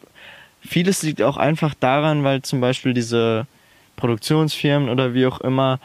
vieles 0.62 1.04
liegt 1.04 1.22
auch 1.22 1.38
einfach 1.38 1.74
daran, 1.80 2.24
weil 2.24 2.41
zum 2.41 2.60
Beispiel 2.60 2.94
diese 2.94 3.48
Produktionsfirmen 3.96 4.89
oder 4.89 5.14
wie 5.14 5.26
auch 5.26 5.39
immer, 5.41 5.80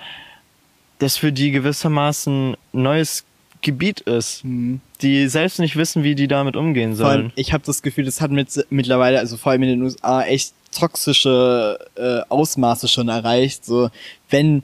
das 0.98 1.16
für 1.16 1.30
die 1.32 1.52
gewissermaßen 1.52 2.56
neues 2.72 3.24
Gebiet 3.60 4.00
ist, 4.00 4.44
Mhm. 4.44 4.80
die 5.02 5.28
selbst 5.28 5.58
nicht 5.58 5.76
wissen, 5.76 6.02
wie 6.04 6.14
die 6.14 6.28
damit 6.28 6.56
umgehen 6.56 6.96
Vor 6.96 7.06
allem, 7.06 7.20
sollen. 7.22 7.32
ich 7.36 7.52
habe 7.52 7.64
das 7.64 7.82
Gefühl, 7.82 8.04
das 8.04 8.20
hat 8.20 8.30
mit, 8.30 8.48
mittlerweile, 8.70 9.18
also 9.18 9.36
vor 9.36 9.52
allem 9.52 9.62
in 9.64 9.68
den 9.70 9.82
USA, 9.82 10.22
echt 10.22 10.54
toxische 10.76 11.78
äh, 11.96 12.20
Ausmaße 12.28 12.88
schon 12.88 13.08
erreicht. 13.08 13.64
So, 13.64 13.90
wenn 14.30 14.62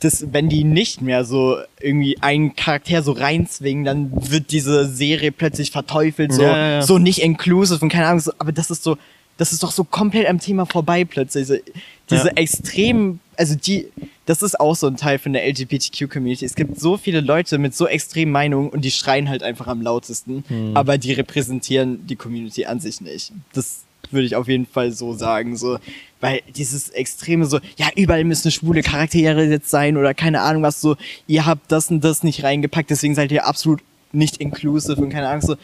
das, 0.00 0.32
wenn 0.32 0.48
die 0.48 0.64
nicht 0.64 1.02
mehr 1.02 1.24
so 1.24 1.58
irgendwie 1.80 2.18
einen 2.22 2.54
Charakter 2.56 3.02
so 3.02 3.12
reinzwingen, 3.12 3.84
dann 3.84 4.10
wird 4.30 4.50
diese 4.50 4.86
Serie 4.86 5.32
plötzlich 5.32 5.70
verteufelt, 5.70 6.32
so, 6.32 6.42
Ja, 6.42 6.56
ja, 6.78 6.82
so 6.82 6.98
nicht 6.98 7.20
inclusive 7.22 7.80
und 7.82 7.90
keine 7.90 8.06
Ahnung, 8.06 8.20
so, 8.20 8.32
aber 8.38 8.52
das 8.52 8.70
ist 8.70 8.82
so, 8.82 8.96
das 9.36 9.52
ist 9.52 9.62
doch 9.62 9.72
so 9.72 9.84
komplett 9.84 10.26
am 10.28 10.38
Thema 10.38 10.66
vorbei 10.66 11.04
plötzlich. 11.04 11.46
So, 11.46 11.54
diese 12.10 12.28
Ja. 12.28 12.32
extremen, 12.36 13.20
also 13.36 13.54
die, 13.54 13.86
das 14.26 14.42
ist 14.42 14.58
auch 14.60 14.76
so 14.76 14.86
ein 14.86 14.96
Teil 14.96 15.18
von 15.18 15.32
der 15.32 15.46
LGBTQ-Community. 15.48 16.44
Es 16.44 16.54
gibt 16.54 16.78
so 16.78 16.96
viele 16.96 17.20
Leute 17.20 17.58
mit 17.58 17.74
so 17.74 17.86
extremen 17.86 18.32
Meinungen 18.32 18.68
und 18.68 18.84
die 18.84 18.90
schreien 18.90 19.28
halt 19.28 19.42
einfach 19.42 19.66
am 19.66 19.80
lautesten, 19.82 20.44
Hm. 20.48 20.76
aber 20.76 20.98
die 20.98 21.12
repräsentieren 21.12 22.06
die 22.06 22.16
Community 22.16 22.66
an 22.66 22.80
sich 22.80 23.00
nicht. 23.00 23.32
Das 23.54 23.80
würde 24.10 24.26
ich 24.26 24.36
auf 24.36 24.48
jeden 24.48 24.66
Fall 24.66 24.92
so 24.92 25.14
sagen, 25.14 25.56
so, 25.56 25.78
weil 26.20 26.42
dieses 26.56 26.90
extreme 26.90 27.46
so, 27.46 27.60
ja, 27.76 27.88
überall 27.96 28.24
müssen 28.24 28.50
schwule 28.50 28.82
Charaktere 28.82 29.44
jetzt 29.44 29.70
sein 29.70 29.96
oder 29.96 30.14
keine 30.14 30.40
Ahnung 30.42 30.62
was, 30.62 30.80
so, 30.80 30.96
ihr 31.26 31.46
habt 31.46 31.70
das 31.72 31.90
und 31.90 32.02
das 32.04 32.22
nicht 32.22 32.42
reingepackt, 32.44 32.90
deswegen 32.90 33.14
seid 33.14 33.32
ihr 33.32 33.46
absolut 33.46 33.80
nicht 34.12 34.38
inclusive 34.38 35.00
und 35.00 35.10
keine 35.10 35.28
Ahnung, 35.28 35.42
so, 35.42 35.56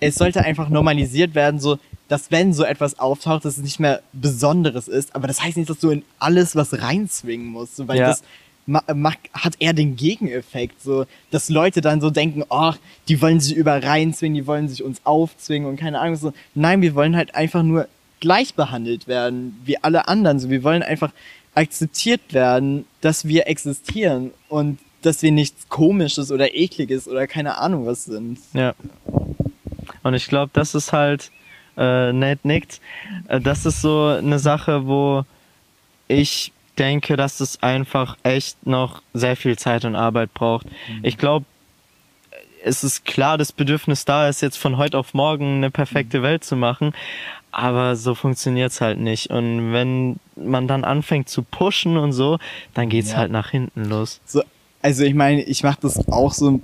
es 0.00 0.16
sollte 0.16 0.44
einfach 0.44 0.68
normalisiert 0.68 1.34
werden, 1.34 1.60
so, 1.60 1.78
dass 2.08 2.30
wenn 2.30 2.52
so 2.52 2.64
etwas 2.64 2.98
auftaucht, 2.98 3.44
dass 3.44 3.56
es 3.56 3.64
nicht 3.64 3.80
mehr 3.80 4.02
Besonderes 4.12 4.88
ist, 4.88 5.14
aber 5.14 5.26
das 5.26 5.42
heißt 5.42 5.56
nicht, 5.56 5.70
dass 5.70 5.78
du 5.80 5.90
in 5.90 6.02
alles 6.18 6.54
was 6.54 6.80
reinzwingen 6.82 7.46
musst, 7.46 7.76
so, 7.76 7.88
weil 7.88 7.98
Ja. 7.98 8.08
das 8.08 8.22
ma 8.66 8.82
macht, 8.94 9.18
hat 9.32 9.54
eher 9.60 9.72
den 9.72 9.96
Gegeneffekt, 9.96 10.82
so, 10.82 11.06
dass 11.30 11.48
Leute 11.48 11.80
dann 11.80 12.00
so 12.00 12.10
denken, 12.10 12.42
oh, 12.48 12.72
die 13.08 13.22
wollen 13.22 13.40
sich 13.40 13.54
über 13.56 13.82
reinzwingen, 13.82 14.34
die 14.34 14.46
wollen 14.46 14.68
sich 14.68 14.82
uns 14.82 15.00
aufzwingen 15.04 15.68
und 15.68 15.76
keine 15.78 16.00
Ahnung, 16.00 16.16
so, 16.16 16.32
nein, 16.54 16.82
wir 16.82 16.94
wollen 16.94 17.16
halt 17.16 17.34
einfach 17.34 17.62
nur 17.62 17.88
gleich 18.20 18.54
behandelt 18.54 19.08
werden, 19.08 19.60
wie 19.64 19.82
alle 19.82 20.08
anderen, 20.08 20.38
so, 20.38 20.50
wir 20.50 20.62
wollen 20.62 20.82
einfach 20.82 21.12
akzeptiert 21.54 22.32
werden, 22.32 22.84
dass 23.00 23.26
wir 23.26 23.46
existieren 23.46 24.30
und 24.48 24.78
dass 25.02 25.22
wir 25.22 25.32
nichts 25.32 25.68
komisches 25.68 26.30
oder 26.30 26.54
ekliges 26.54 27.08
oder 27.08 27.26
keine 27.26 27.58
Ahnung 27.58 27.86
was 27.86 28.04
sind. 28.04 28.38
Ja. 28.52 28.74
Und 30.02 30.14
ich 30.14 30.26
glaube, 30.26 30.50
das 30.52 30.74
ist 30.74 30.92
halt, 30.92 31.30
äh, 31.76 32.12
Nate 32.12 32.46
nickt, 32.46 32.80
äh, 33.28 33.40
das 33.40 33.66
ist 33.66 33.80
so 33.80 34.06
eine 34.06 34.38
Sache, 34.38 34.86
wo 34.86 35.24
ich 36.08 36.52
denke, 36.78 37.16
dass 37.16 37.40
es 37.40 37.62
einfach 37.62 38.16
echt 38.22 38.66
noch 38.66 39.02
sehr 39.14 39.36
viel 39.36 39.56
Zeit 39.56 39.84
und 39.84 39.96
Arbeit 39.96 40.34
braucht. 40.34 40.66
Ich 41.02 41.16
glaube, 41.16 41.46
es 42.66 42.82
ist 42.82 43.04
klar, 43.04 43.38
das 43.38 43.52
Bedürfnis 43.52 44.04
da 44.04 44.28
ist, 44.28 44.40
jetzt 44.42 44.58
von 44.58 44.76
heute 44.76 44.98
auf 44.98 45.14
morgen 45.14 45.56
eine 45.56 45.70
perfekte 45.70 46.22
Welt 46.22 46.42
zu 46.42 46.56
machen, 46.56 46.92
aber 47.52 47.94
so 47.96 48.14
funktioniert's 48.14 48.80
halt 48.80 48.98
nicht. 48.98 49.30
Und 49.30 49.72
wenn 49.72 50.18
man 50.34 50.66
dann 50.66 50.84
anfängt 50.84 51.28
zu 51.28 51.42
pushen 51.42 51.96
und 51.96 52.12
so, 52.12 52.38
dann 52.74 52.88
geht's 52.88 53.12
Ja. 53.12 53.18
halt 53.18 53.30
nach 53.30 53.50
hinten 53.50 53.84
los. 53.84 54.20
So, 54.26 54.42
also 54.82 55.04
ich 55.04 55.14
meine, 55.14 55.42
ich 55.44 55.62
mache 55.62 55.78
das 55.82 56.08
auch 56.08 56.32
so, 56.32 56.60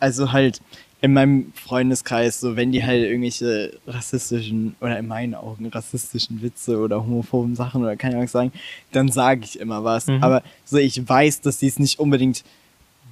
also 0.00 0.32
halt 0.32 0.60
in 1.02 1.12
meinem 1.12 1.52
Freundeskreis, 1.54 2.40
so 2.40 2.56
wenn 2.56 2.72
die 2.72 2.84
halt 2.84 3.02
irgendwelche 3.04 3.72
rassistischen 3.86 4.74
oder 4.80 4.98
in 4.98 5.06
meinen 5.08 5.34
Augen 5.34 5.66
rassistischen 5.66 6.40
Witze 6.42 6.78
oder 6.78 7.02
homophoben 7.02 7.56
Sachen 7.56 7.82
oder 7.82 7.96
keine 7.96 8.14
Ahnung 8.14 8.28
sagen, 8.28 8.52
dann 8.92 9.08
sage 9.10 9.42
ich 9.44 9.60
immer 9.60 9.84
was. 9.84 10.06
Mhm. 10.06 10.22
Aber 10.22 10.42
so 10.64 10.78
ich 10.78 11.06
weiß, 11.06 11.40
dass 11.42 11.58
die 11.58 11.66
es 11.66 11.78
nicht 11.78 11.98
unbedingt 11.98 12.42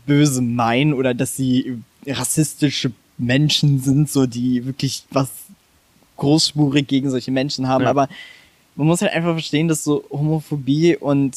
böse 0.07 0.41
meinen 0.41 0.95
oder 0.95 1.15
dass 1.15 1.37
sie 1.37 1.83
rassistische 2.07 2.93
Menschen 3.19 3.81
sind, 3.81 4.11
so 4.11 4.27
die 4.27 4.65
wirklich 4.67 5.05
was 5.11 5.29
großspurig 6.17 6.87
gegen 6.87 7.11
solche 7.11 7.31
Menschen 7.31 7.69
haben, 7.69 7.85
Ja. 7.85 7.91
aber 7.91 8.09
man 8.77 8.87
muss 8.87 9.01
halt 9.03 9.13
einfach 9.13 9.33
verstehen, 9.33 9.69
dass 9.69 9.85
so 9.85 10.05
Homophobie 10.11 10.97
und 10.97 11.37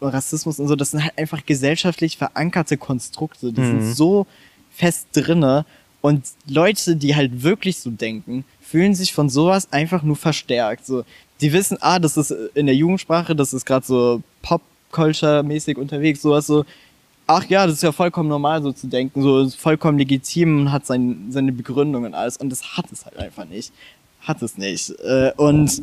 Rassismus 0.00 0.58
und 0.60 0.68
so, 0.68 0.76
das 0.76 0.90
sind 0.90 1.02
halt 1.02 1.16
einfach 1.18 1.44
gesellschaftlich 1.46 2.16
verankerte 2.16 2.76
Konstrukte. 2.76 3.52
Die 3.52 3.60
Mhm. 3.60 3.80
sind 3.82 3.94
so 3.94 4.26
fest 4.70 5.06
drinne 5.12 5.64
und 6.02 6.24
Leute, 6.48 6.96
die 6.96 7.16
halt 7.16 7.42
wirklich 7.42 7.78
so 7.78 7.90
denken, 7.90 8.44
fühlen 8.60 8.94
sich 8.94 9.12
von 9.14 9.30
sowas 9.30 9.72
einfach 9.72 10.02
nur 10.02 10.16
verstärkt. 10.16 10.86
So, 10.86 11.04
die 11.40 11.52
wissen, 11.52 11.78
ah, 11.80 11.98
das 11.98 12.16
ist 12.16 12.30
in 12.54 12.66
der 12.66 12.74
Jugendsprache, 12.74 13.34
das 13.34 13.52
ist 13.54 13.64
gerade 13.64 13.86
so 13.86 14.22
Pop-Culture-mäßig 14.42 15.76
unterwegs, 15.78 16.22
sowas 16.22 16.46
so. 16.46 16.64
Ach 17.26 17.44
ja, 17.48 17.66
das 17.66 17.76
ist 17.76 17.82
ja 17.82 17.92
vollkommen 17.92 18.28
normal, 18.28 18.62
so 18.62 18.72
zu 18.72 18.86
denken, 18.86 19.20
so 19.22 19.40
ist 19.42 19.56
vollkommen 19.56 19.98
legitim 19.98 20.60
und 20.60 20.72
hat 20.72 20.86
sein, 20.86 21.26
seine 21.30 21.52
Begründung 21.52 22.04
und 22.04 22.14
alles. 22.14 22.36
Und 22.36 22.50
das 22.50 22.76
hat 22.76 22.86
es 22.92 23.04
halt 23.04 23.16
einfach 23.18 23.46
nicht. 23.46 23.72
Hat 24.20 24.42
es 24.42 24.58
nicht. 24.58 24.90
Äh, 25.00 25.32
Und 25.36 25.82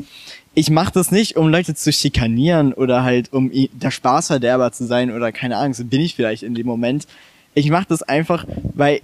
ich 0.53 0.69
mache 0.69 0.91
das 0.93 1.11
nicht, 1.11 1.35
um 1.35 1.49
Leute 1.49 1.75
zu 1.75 1.91
schikanieren 1.91 2.73
oder 2.73 3.03
halt 3.03 3.33
um 3.33 3.51
der 3.73 3.91
Spaßverderber 3.91 4.71
zu 4.71 4.85
sein 4.85 5.11
oder 5.11 5.31
keine 5.31 5.57
Ahnung, 5.57 5.73
so 5.73 5.83
bin 5.83 6.01
ich 6.01 6.15
vielleicht 6.15 6.43
in 6.43 6.55
dem 6.55 6.67
Moment. 6.67 7.07
Ich 7.55 7.69
mache 7.69 7.85
das 7.89 8.03
einfach, 8.03 8.45
weil 8.73 9.01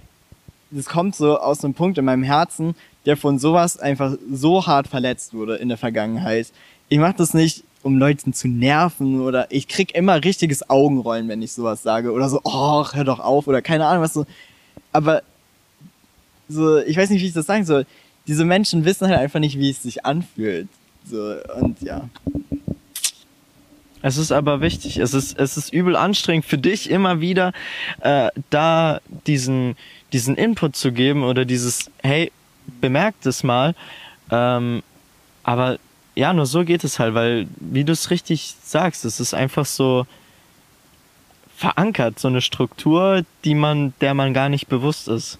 das 0.70 0.86
kommt 0.86 1.16
so 1.16 1.38
aus 1.38 1.64
einem 1.64 1.74
Punkt 1.74 1.98
in 1.98 2.04
meinem 2.04 2.22
Herzen, 2.22 2.74
der 3.06 3.16
von 3.16 3.38
sowas 3.38 3.78
einfach 3.78 4.14
so 4.32 4.66
hart 4.66 4.88
verletzt 4.88 5.34
wurde 5.34 5.56
in 5.56 5.68
der 5.68 5.78
Vergangenheit. 5.78 6.48
Ich 6.88 6.98
mache 6.98 7.14
das 7.16 7.34
nicht, 7.34 7.64
um 7.82 7.98
Leuten 7.98 8.32
zu 8.32 8.48
nerven 8.48 9.20
oder 9.20 9.46
ich 9.50 9.68
krieg 9.68 9.94
immer 9.94 10.22
richtiges 10.22 10.68
Augenrollen, 10.68 11.28
wenn 11.28 11.42
ich 11.42 11.52
sowas 11.52 11.82
sage 11.82 12.12
oder 12.12 12.28
so, 12.28 12.40
oh, 12.44 12.84
hör 12.92 13.04
doch 13.04 13.20
auf 13.20 13.46
oder 13.46 13.62
keine 13.62 13.86
Ahnung 13.86 14.02
was 14.02 14.14
so. 14.14 14.26
Aber 14.92 15.22
so, 16.48 16.78
ich 16.78 16.96
weiß 16.96 17.10
nicht, 17.10 17.22
wie 17.22 17.26
ich 17.26 17.32
das 17.32 17.46
sagen 17.46 17.64
soll. 17.64 17.86
Diese 18.26 18.44
Menschen 18.44 18.84
wissen 18.84 19.08
halt 19.08 19.18
einfach 19.18 19.40
nicht, 19.40 19.58
wie 19.58 19.70
es 19.70 19.82
sich 19.82 20.04
anfühlt. 20.04 20.68
So, 21.04 21.34
und 21.60 21.80
ja. 21.80 22.08
Es 24.02 24.16
ist 24.16 24.32
aber 24.32 24.60
wichtig. 24.60 24.98
Es 24.98 25.14
ist, 25.14 25.38
es 25.38 25.56
ist 25.56 25.72
übel 25.72 25.96
anstrengend 25.96 26.46
für 26.46 26.58
dich 26.58 26.90
immer 26.90 27.20
wieder, 27.20 27.52
äh, 28.00 28.30
da 28.50 29.00
diesen, 29.26 29.76
diesen 30.12 30.36
Input 30.36 30.76
zu 30.76 30.92
geben 30.92 31.22
oder 31.22 31.44
dieses, 31.44 31.90
hey, 32.02 32.32
bemerkt 32.80 33.26
es 33.26 33.42
mal. 33.42 33.74
Ähm, 34.30 34.82
aber 35.42 35.78
ja, 36.14 36.32
nur 36.32 36.46
so 36.46 36.64
geht 36.64 36.84
es 36.84 36.98
halt, 36.98 37.14
weil, 37.14 37.46
wie 37.58 37.84
du 37.84 37.92
es 37.92 38.10
richtig 38.10 38.54
sagst, 38.62 39.04
es 39.04 39.20
ist 39.20 39.34
einfach 39.34 39.66
so 39.66 40.06
verankert, 41.56 42.18
so 42.18 42.28
eine 42.28 42.40
Struktur, 42.40 43.24
die 43.44 43.54
man, 43.54 43.92
der 44.00 44.14
man 44.14 44.32
gar 44.32 44.48
nicht 44.48 44.68
bewusst 44.68 45.08
ist. 45.08 45.38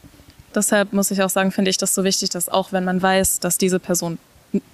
Deshalb 0.54 0.92
muss 0.92 1.10
ich 1.10 1.22
auch 1.22 1.30
sagen, 1.30 1.52
finde 1.52 1.70
ich 1.70 1.78
das 1.78 1.94
so 1.94 2.04
wichtig, 2.04 2.30
dass 2.30 2.48
auch 2.48 2.72
wenn 2.72 2.84
man 2.84 3.00
weiß, 3.00 3.40
dass 3.40 3.56
diese 3.56 3.78
Person 3.78 4.18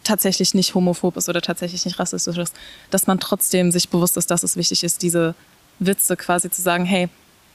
tatsächlich 0.05 0.55
nicht 0.55 0.75
homophob 0.75 1.17
ist 1.17 1.29
oder 1.29 1.43
tatsächlich 1.43 1.85
nicht 1.85 1.99
rassistisch 1.99 2.39
ist, 2.39 2.55
dass 2.91 3.07
man 3.07 3.21
trotzdem 3.21 3.71
sich 3.71 3.89
bewusst 3.89 4.17
ist, 4.17 4.31
dass 4.31 4.43
es 4.43 4.57
wichtig 4.57 4.85
ist, 4.85 5.03
diese 5.03 5.35
Witze 5.79 6.17
quasi 6.17 6.51
zu 6.51 6.63
sagen, 6.63 6.85
hey, 6.85 7.09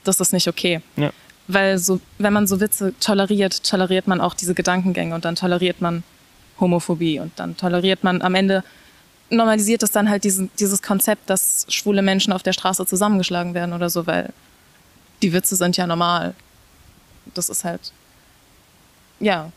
das 0.04 0.20
ist 0.20 0.32
nicht 0.32 0.48
okay. 0.48 0.80
Ja. 0.96 1.10
Weil 1.48 1.78
so, 1.78 2.00
wenn 2.18 2.32
man 2.32 2.46
so 2.46 2.60
Witze 2.60 2.94
toleriert, 3.00 3.64
toleriert 3.64 4.06
man 4.06 4.20
auch 4.20 4.34
diese 4.34 4.54
Gedankengänge 4.54 5.14
und 5.14 5.24
dann 5.24 5.34
toleriert 5.34 5.80
man 5.80 6.04
Homophobie 6.62 7.20
und 7.20 7.38
dann 7.38 7.58
toleriert 7.58 8.02
man 8.02 8.22
am 8.22 8.34
Ende 8.34 8.64
normalisiert 9.32 9.82
es 9.82 9.90
dann 9.90 10.08
halt 10.08 10.24
diesen, 10.24 10.50
dieses 10.58 10.82
Konzept, 10.82 11.28
dass 11.28 11.66
schwule 11.68 12.02
Menschen 12.02 12.32
auf 12.32 12.42
der 12.42 12.52
Straße 12.52 12.86
zusammengeschlagen 12.86 13.54
werden 13.54 13.72
oder 13.72 13.90
so, 13.90 14.06
weil 14.06 14.32
die 15.22 15.32
Witze 15.32 15.56
sind 15.56 15.76
ja 15.76 15.86
normal. 15.86 16.34
Das 17.34 17.48
ist 17.48 17.64
halt, 17.64 17.92
ja, 19.20 19.50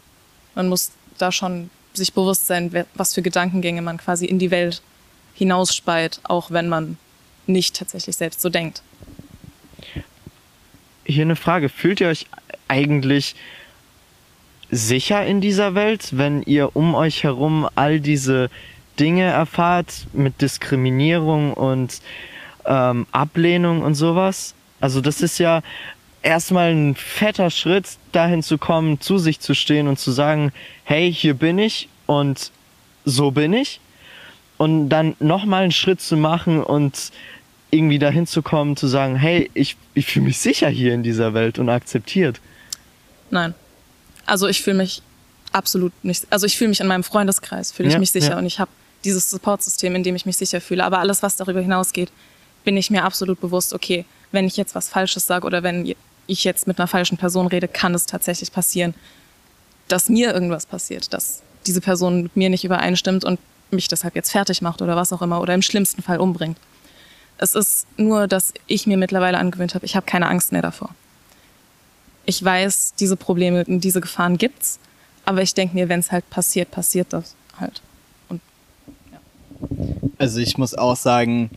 man 0.56 0.70
muss 0.70 0.91
da 1.18 1.32
schon 1.32 1.70
sich 1.93 2.14
bewusst 2.14 2.47
sein, 2.47 2.86
was 2.93 3.14
für 3.14 3.22
Gedankengänge 3.22 3.82
man 3.82 3.97
quasi 3.97 4.26
in 4.26 4.39
die 4.39 4.51
Welt 4.51 4.82
hinausspeit, 5.34 6.20
auch 6.24 6.51
wenn 6.51 6.70
man 6.70 6.97
nicht 7.47 7.76
tatsächlich 7.76 8.16
selbst 8.16 8.41
so 8.41 8.49
denkt. 8.49 8.82
Hier 11.06 11.22
eine 11.22 11.36
Frage. 11.36 11.70
Fühlt 11.70 12.01
ihr 12.01 12.08
euch 12.08 12.26
eigentlich 12.68 13.36
sicher 14.72 15.26
in 15.26 15.41
dieser 15.41 15.76
Welt, 15.76 16.09
wenn 16.18 16.41
ihr 16.43 16.76
um 16.76 16.95
euch 16.95 17.24
herum 17.24 17.68
all 17.76 17.99
diese 17.99 18.49
Dinge 18.99 19.24
erfahrt 19.24 20.07
mit 20.13 20.41
Diskriminierung 20.41 21.53
und 21.53 22.01
ähm, 22.66 23.07
Ablehnung 23.11 23.82
und 23.82 23.95
sowas? 23.95 24.53
Also 24.80 25.01
das 25.01 25.22
ist 25.22 25.38
ja 25.38 25.61
erstmal 26.22 26.72
ein 26.72 26.95
fetter 26.95 27.49
Schritt, 27.49 27.97
dahin 28.11 28.43
zu 28.43 28.57
kommen, 28.57 28.99
zu 28.99 29.18
sich 29.18 29.39
zu 29.39 29.53
stehen 29.53 29.88
und 29.88 29.99
zu 29.99 30.11
sagen, 30.11 30.51
hey, 30.84 31.13
hier 31.13 31.36
bin 31.36 31.59
ich 31.59 31.88
und 32.07 32.51
so 33.05 33.32
bin 33.32 33.53
ich. 33.53 33.80
Und 34.57 34.89
dann 34.89 35.16
nochmal 35.20 35.63
einen 35.63 35.72
Schritt 35.72 36.01
zu 36.01 36.18
machen 36.18 36.63
und 36.63 37.11
irgendwie 37.72 37.99
dahin 37.99 38.26
zu 38.26 38.41
kommen, 38.41 38.78
zu 38.78 38.88
sagen, 38.88 39.16
hey, 39.16 39.49
ich, 39.53 39.76
ich 39.93 40.05
fühle 40.05 40.28
mich 40.28 40.39
sicher 40.39 40.70
hier 40.70 40.93
in 40.93 41.03
dieser 41.03 41.34
Welt 41.34 41.59
und 41.59 41.70
akzeptiert. 41.70 42.39
Nein. 43.30 43.53
Also 44.26 44.48
ich 44.48 44.62
fühle 44.62 44.78
mich 44.78 45.02
absolut 45.52 45.94
nicht, 46.04 46.28
also 46.30 46.46
ich 46.46 46.58
fühle 46.58 46.70
mich 46.70 46.80
in 46.80 46.88
meinem 46.88 47.04
Freundeskreis, 47.04 47.72
fühle 47.72 47.88
ich 47.88 47.94
Ja, 47.94 48.00
mich 48.00 48.12
sicher 48.12 48.32
ja. 48.32 48.38
und 48.38 48.46
ich 48.46 48.60
habe 48.60 48.72
dieses 49.04 49.30
Supportsystem, 49.30 49.96
in 49.96 50.04
dem 50.04 50.16
ich 50.16 50.26
mich 50.26 50.38
sicher 50.38 50.60
fühle. 50.60 50.84
Aber 50.84 51.00
alles, 51.00 51.24
was 51.24 51.36
darüber 51.36 51.62
hinausgeht, 51.62 52.12
bin 52.64 52.76
ich 52.76 52.90
mir 52.90 53.04
absolut 53.04 53.40
bewusst, 53.40 53.74
okay, 53.74 54.06
wenn 54.32 54.48
ich 54.48 54.58
jetzt 54.58 54.76
was 54.76 54.90
Falsches 54.90 55.28
sage 55.28 55.46
oder 55.46 55.64
wenn 55.64 55.96
ich 56.28 56.44
jetzt 56.44 56.68
mit 56.68 56.80
einer 56.80 56.88
falschen 56.88 57.18
Person 57.18 57.48
rede, 57.48 57.68
kann 57.68 57.94
es 57.94 58.08
tatsächlich 58.08 58.52
passieren, 58.52 58.96
dass 59.88 60.10
mir 60.10 60.34
irgendwas 60.34 60.66
passiert, 60.66 61.14
dass 61.14 61.42
diese 61.68 61.82
Person 61.82 62.24
mit 62.24 62.36
mir 62.36 62.50
nicht 62.50 62.66
übereinstimmt 62.66 63.24
und 63.24 63.40
mich 63.72 63.88
deshalb 63.88 64.16
jetzt 64.16 64.32
fertig 64.32 64.62
macht 64.62 64.82
oder 64.82 64.96
was 64.96 65.14
auch 65.14 65.22
immer 65.22 65.40
oder 65.40 65.54
im 65.54 65.62
schlimmsten 65.62 66.02
Fall 66.02 66.20
umbringt. 66.20 66.58
Es 67.38 67.54
ist 67.54 67.86
nur, 67.98 68.28
dass 68.28 68.54
ich 68.66 68.88
mir 68.88 68.98
mittlerweile 68.98 69.38
angewöhnt 69.38 69.76
habe, 69.76 69.86
ich 69.86 69.96
habe 69.96 70.06
keine 70.06 70.28
Angst 70.28 70.52
mehr 70.52 70.62
davor. 70.62 70.90
Ich 72.26 72.44
weiß, 72.44 72.96
diese 73.00 73.16
Probleme, 73.16 73.64
diese 73.68 74.02
Gefahren 74.02 74.38
gibt's, 74.38 74.80
aber 75.26 75.42
ich 75.42 75.54
denke 75.54 75.76
mir, 75.76 75.90
wenn 75.90 76.00
es 76.00 76.12
halt 76.12 76.30
passiert, 76.30 76.72
passiert 76.72 77.08
das 77.12 77.36
halt. 77.60 77.82
Und 78.30 78.42
Also 80.18 80.40
ich 80.40 80.58
muss 80.58 80.74
auch 80.74 80.96
sagen, 80.96 81.50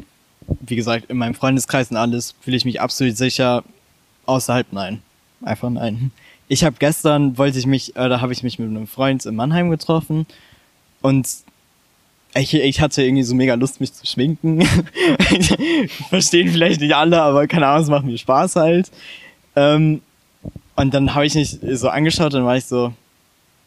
wie 0.61 0.77
gesagt, 0.77 1.11
in 1.11 1.19
meinem 1.19 1.35
Freundeskreis 1.35 1.91
und 1.91 1.97
alles 1.97 2.35
fühle 2.41 2.57
ich 2.57 2.65
mich 2.65 2.81
absolut 2.81 3.17
sicher. 3.17 3.65
Außerhalb 4.27 4.67
nein. 4.73 5.03
Einfach 5.43 5.71
nein. 5.71 6.11
Ich 6.49 6.65
habe 6.65 6.77
gestern, 6.79 7.37
wollte 7.39 7.59
ich 7.59 7.67
mich, 7.67 7.97
äh, 7.97 8.09
da 8.09 8.21
habe 8.21 8.33
ich 8.33 8.43
mich 8.43 8.59
mit 8.59 8.69
einem 8.69 8.87
Freund 8.87 9.25
in 9.27 9.37
Mannheim 9.37 9.71
getroffen 9.71 10.27
und 11.03 11.29
ich, 12.35 12.55
ich 12.55 12.81
hatte 12.81 13.03
irgendwie 13.03 13.23
so 13.23 13.35
mega 13.35 13.55
Lust, 13.55 13.81
mich 13.81 13.93
zu 13.93 14.07
schminken. 14.07 14.63
Verstehen 16.09 16.51
vielleicht 16.51 16.81
nicht 16.81 16.95
alle, 16.95 17.21
aber 17.23 17.47
keine 17.47 17.67
Ahnung, 17.67 17.83
es 17.85 17.89
macht 17.89 18.05
mir 18.05 18.19
Spaß 18.19 18.57
halt. 18.57 18.91
Ähm, 19.57 20.03
und 20.81 20.95
dann 20.95 21.15
habe 21.15 21.27
ich 21.27 21.35
mich 21.35 21.59
so 21.73 21.89
angeschaut 21.89 22.35
und 22.35 22.45
war 22.45 22.57
ich 22.57 22.65
so, 22.65 22.93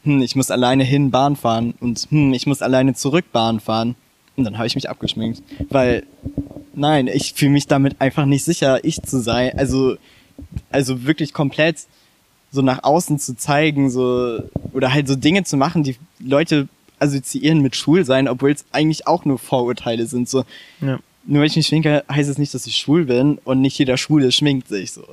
hm, 0.03 0.21
ich 0.21 0.35
muss 0.35 0.49
alleine 0.51 0.83
hin 0.83 1.11
Bahn 1.11 1.35
fahren 1.35 1.73
und 1.79 2.07
hm, 2.09 2.33
ich 2.33 2.47
muss 2.47 2.61
alleine 2.61 2.93
zurück 2.93 3.25
Bahn 3.31 3.59
fahren. 3.59 3.95
Und 4.37 4.45
dann 4.45 4.57
habe 4.57 4.65
ich 4.65 4.75
mich 4.75 4.89
abgeschminkt, 4.89 5.43
weil 5.69 6.03
nein, 6.73 7.07
ich 7.07 7.33
fühle 7.33 7.51
mich 7.51 7.67
damit 7.67 7.99
einfach 7.99 8.25
nicht 8.25 8.45
sicher, 8.45 8.83
ich 8.83 9.01
zu 9.01 9.19
sein. 9.21 9.51
Also 9.57 9.97
also 10.71 11.05
wirklich 11.05 11.33
komplett 11.33 11.77
so 12.51 12.61
nach 12.61 12.83
außen 12.83 13.19
zu 13.19 13.35
zeigen, 13.35 13.89
so 13.89 14.39
oder 14.73 14.93
halt 14.93 15.07
so 15.07 15.15
Dinge 15.15 15.43
zu 15.43 15.57
machen, 15.57 15.83
die 15.83 15.97
Leute 16.19 16.67
assoziieren 16.99 17.61
mit 17.61 17.75
schwul 17.75 18.05
sein, 18.05 18.27
obwohl 18.27 18.51
es 18.51 18.65
eigentlich 18.71 19.05
auch 19.07 19.25
nur 19.25 19.37
Vorurteile 19.37 20.05
sind. 20.05 20.29
So 20.29 20.43
Ja. 20.79 20.99
nur 21.25 21.41
weil 21.41 21.47
ich 21.47 21.55
mich 21.55 21.67
schminke, 21.67 22.03
heißt 22.09 22.29
es 22.29 22.37
nicht, 22.37 22.53
dass 22.53 22.65
ich 22.65 22.77
schwul 22.77 23.05
bin 23.05 23.37
und 23.43 23.61
nicht 23.61 23.77
jeder 23.77 23.97
Schwule 23.97 24.31
schminkt 24.31 24.67
sich 24.69 24.91
so. 24.93 25.03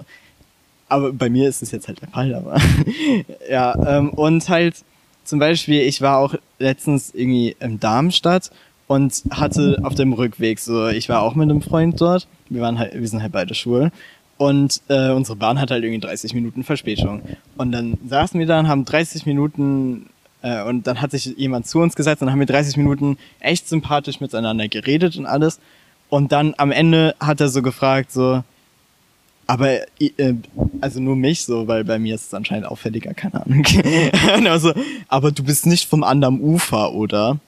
Aber 0.89 1.12
bei 1.12 1.28
mir 1.28 1.49
ist 1.49 1.62
es 1.62 1.70
jetzt 1.70 1.89
halt 1.89 2.01
der 2.01 2.09
Fall, 2.09 2.34
aber 2.34 2.57
ja, 3.51 3.74
ähm, 3.86 4.11
und 4.11 4.49
halt 4.49 4.76
zum 5.24 5.39
Beispiel, 5.39 5.82
ich 5.82 6.01
war 6.01 6.18
auch 6.18 6.34
letztens 6.59 7.14
irgendwie 7.14 7.55
in 7.61 7.78
Darmstadt 7.78 8.51
und 8.86 9.22
hatte 9.30 9.78
auf 9.82 9.95
dem 9.95 10.14
Rückweg 10.14 10.59
so, 10.59 10.89
ich 10.89 11.09
war 11.09 11.22
auch 11.22 11.34
mit 11.34 11.51
einem 11.51 11.61
Freund 11.61 12.01
dort, 12.01 12.26
wir 12.49 12.62
waren 12.62 12.78
halt, 12.78 12.99
wir 12.99 13.07
sind 13.07 13.22
halt 13.22 13.32
beide 13.32 13.55
schwul. 13.55 13.91
Und 14.39 14.80
äh, 14.89 15.11
unsere 15.11 15.36
Bahn 15.36 15.61
hat 15.61 15.72
halt 15.72 15.82
irgendwie 15.82 16.01
30 16.01 16.32
Minuten 16.32 16.62
Verspätung. 16.62 17.22
Und 17.57 17.72
dann 17.72 17.99
saßen 18.09 18.39
wir 18.39 18.47
da 18.47 18.61
und 18.61 18.68
haben 18.68 18.84
30 18.84 19.26
Minuten 19.26 20.07
äh, 20.43 20.62
und 20.62 20.86
dann 20.86 21.01
hat 21.01 21.11
sich 21.11 21.26
jemand 21.36 21.66
zu 21.66 21.80
uns 21.80 21.97
gesetzt 21.97 22.22
und 22.22 22.30
haben 22.30 22.39
wir 22.39 22.47
30 22.47 22.76
Minuten 22.76 23.18
echt 23.41 23.68
sympathisch 23.68 24.20
miteinander 24.20 24.68
geredet 24.68 25.16
und 25.16 25.26
alles. 25.26 25.59
Und 26.09 26.32
dann 26.32 26.55
am 26.57 26.70
Ende 26.70 27.14
hat 27.20 27.41
er 27.41 27.49
so 27.49 27.62
gefragt 27.62 28.12
so, 28.12 28.43
aber 29.49 29.80
äh, 30.01 30.34
also 30.80 31.01
nur 31.01 31.16
mich 31.16 31.44
so, 31.44 31.66
weil 31.66 31.82
bei 31.84 31.99
mir 31.99 32.14
ist 32.14 32.26
es 32.28 32.34
anscheinend 32.34 32.66
auffälliger, 32.66 33.14
keine 33.14 33.44
Ahnung. 33.44 33.64
Also, 34.49 34.72
aber 35.09 35.32
du 35.32 35.42
bist 35.42 35.66
nicht 35.66 35.88
vom 35.88 36.05
anderen 36.05 36.40
Ufer, 36.40 36.92
oder? 36.92 37.38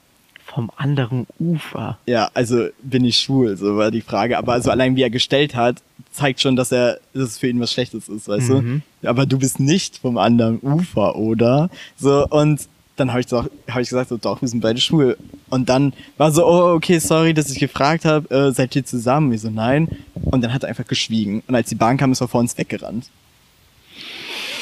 Vom 0.45 0.69
anderen 0.75 1.27
Ufer. 1.39 1.97
Ja, 2.07 2.29
also 2.33 2.67
bin 2.83 3.05
ich 3.05 3.17
schwul, 3.19 3.55
so 3.55 3.77
war 3.77 3.89
die 3.91 4.01
Frage. 4.01 4.37
Aber 4.37 4.51
also 4.53 4.69
allein 4.69 4.97
wie 4.97 5.03
er 5.03 5.09
gestellt 5.09 5.55
hat, 5.55 5.77
zeigt 6.11 6.41
schon, 6.41 6.57
dass 6.57 6.73
er, 6.73 6.99
dass 7.13 7.29
es 7.29 7.37
für 7.37 7.47
ihn 7.47 7.59
was 7.61 7.71
Schlechtes 7.71 8.09
ist, 8.09 8.27
weißt 8.27 8.49
Mhm. 8.49 8.81
du? 9.01 9.07
Aber 9.09 9.25
du 9.25 9.37
bist 9.39 9.61
nicht 9.61 9.99
vom 9.99 10.17
anderen 10.17 10.59
Ufer, 10.61 11.15
oder? 11.15 11.69
So, 11.97 12.27
und 12.27 12.67
dann 13.01 13.11
habe 13.11 13.19
ich, 13.21 13.27
doch- 13.27 13.49
hab 13.67 13.81
ich 13.81 13.89
gesagt, 13.89 14.09
so, 14.09 14.17
doch, 14.17 14.41
wir 14.41 14.47
sind 14.47 14.61
beide 14.61 14.79
schwul. 14.79 15.17
Und 15.49 15.69
dann 15.69 15.93
war 16.17 16.31
so, 16.31 16.45
oh, 16.45 16.73
okay, 16.75 16.99
sorry, 16.99 17.33
dass 17.33 17.49
ich 17.49 17.59
gefragt 17.59 18.05
habe, 18.05 18.29
äh, 18.33 18.51
seid 18.53 18.75
ihr 18.75 18.85
zusammen? 18.85 19.31
Ich 19.33 19.41
so, 19.41 19.49
nein. 19.49 19.87
Und 20.13 20.41
dann 20.43 20.53
hat 20.53 20.63
er 20.63 20.69
einfach 20.69 20.87
geschwiegen. 20.87 21.43
Und 21.47 21.55
als 21.55 21.69
die 21.69 21.75
Bahn 21.75 21.97
kam, 21.97 22.11
ist 22.11 22.21
er 22.21 22.27
vor 22.27 22.39
uns 22.39 22.57
weggerannt. 22.57 23.09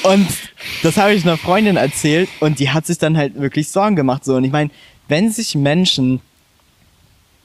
Und 0.03 0.27
das 0.81 0.97
habe 0.97 1.13
ich 1.13 1.23
einer 1.23 1.37
Freundin 1.37 1.75
erzählt 1.75 2.29
und 2.39 2.59
die 2.59 2.69
hat 2.69 2.85
sich 2.85 2.97
dann 2.97 3.17
halt 3.17 3.39
wirklich 3.39 3.69
Sorgen 3.69 3.95
gemacht. 3.97 4.23
So. 4.23 4.35
Und 4.35 4.45
ich 4.45 4.51
meine, 4.51 4.69
wenn 5.09 5.29
sich 5.31 5.55
Menschen 5.55 6.21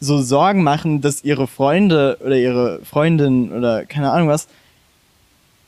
so 0.01 0.23
Sorgen 0.23 0.63
machen, 0.63 1.01
dass 1.01 1.25
ihre 1.25 1.47
Freunde 1.49 2.19
oder 2.25 2.37
ihre 2.37 2.81
Freundin 2.85 3.51
oder 3.53 3.85
keine 3.87 4.11
Ahnung 4.13 4.29
was, 4.29 4.47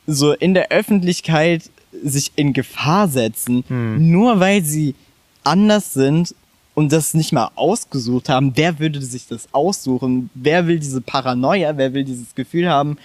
so 0.05 0.31
in 0.33 0.53
der 0.53 0.69
Öffentlichkeit 0.71 1.69
sich 2.03 2.31
in 2.35 2.53
Gefahr 2.53 3.07
setzen, 3.09 3.63
nur 3.67 4.39
weil 4.39 4.63
sie 4.63 4.95
anders 5.47 5.93
sind 5.93 6.35
und 6.75 6.91
das 6.91 7.13
nicht 7.13 7.33
mal 7.33 7.49
ausgesucht 7.55 8.29
haben. 8.29 8.51
Wer 8.55 8.79
würde 8.79 9.01
sich 9.01 9.27
das 9.27 9.47
aussuchen? 9.51 10.29
Wer 10.35 10.67
will 10.67 10.79
diese 10.79 11.01
Paranoia? 11.01 11.77
Wer 11.77 11.93
will 11.93 12.03
dieses 12.03 12.35
Gefühl 12.35 12.69
haben? 12.69 12.97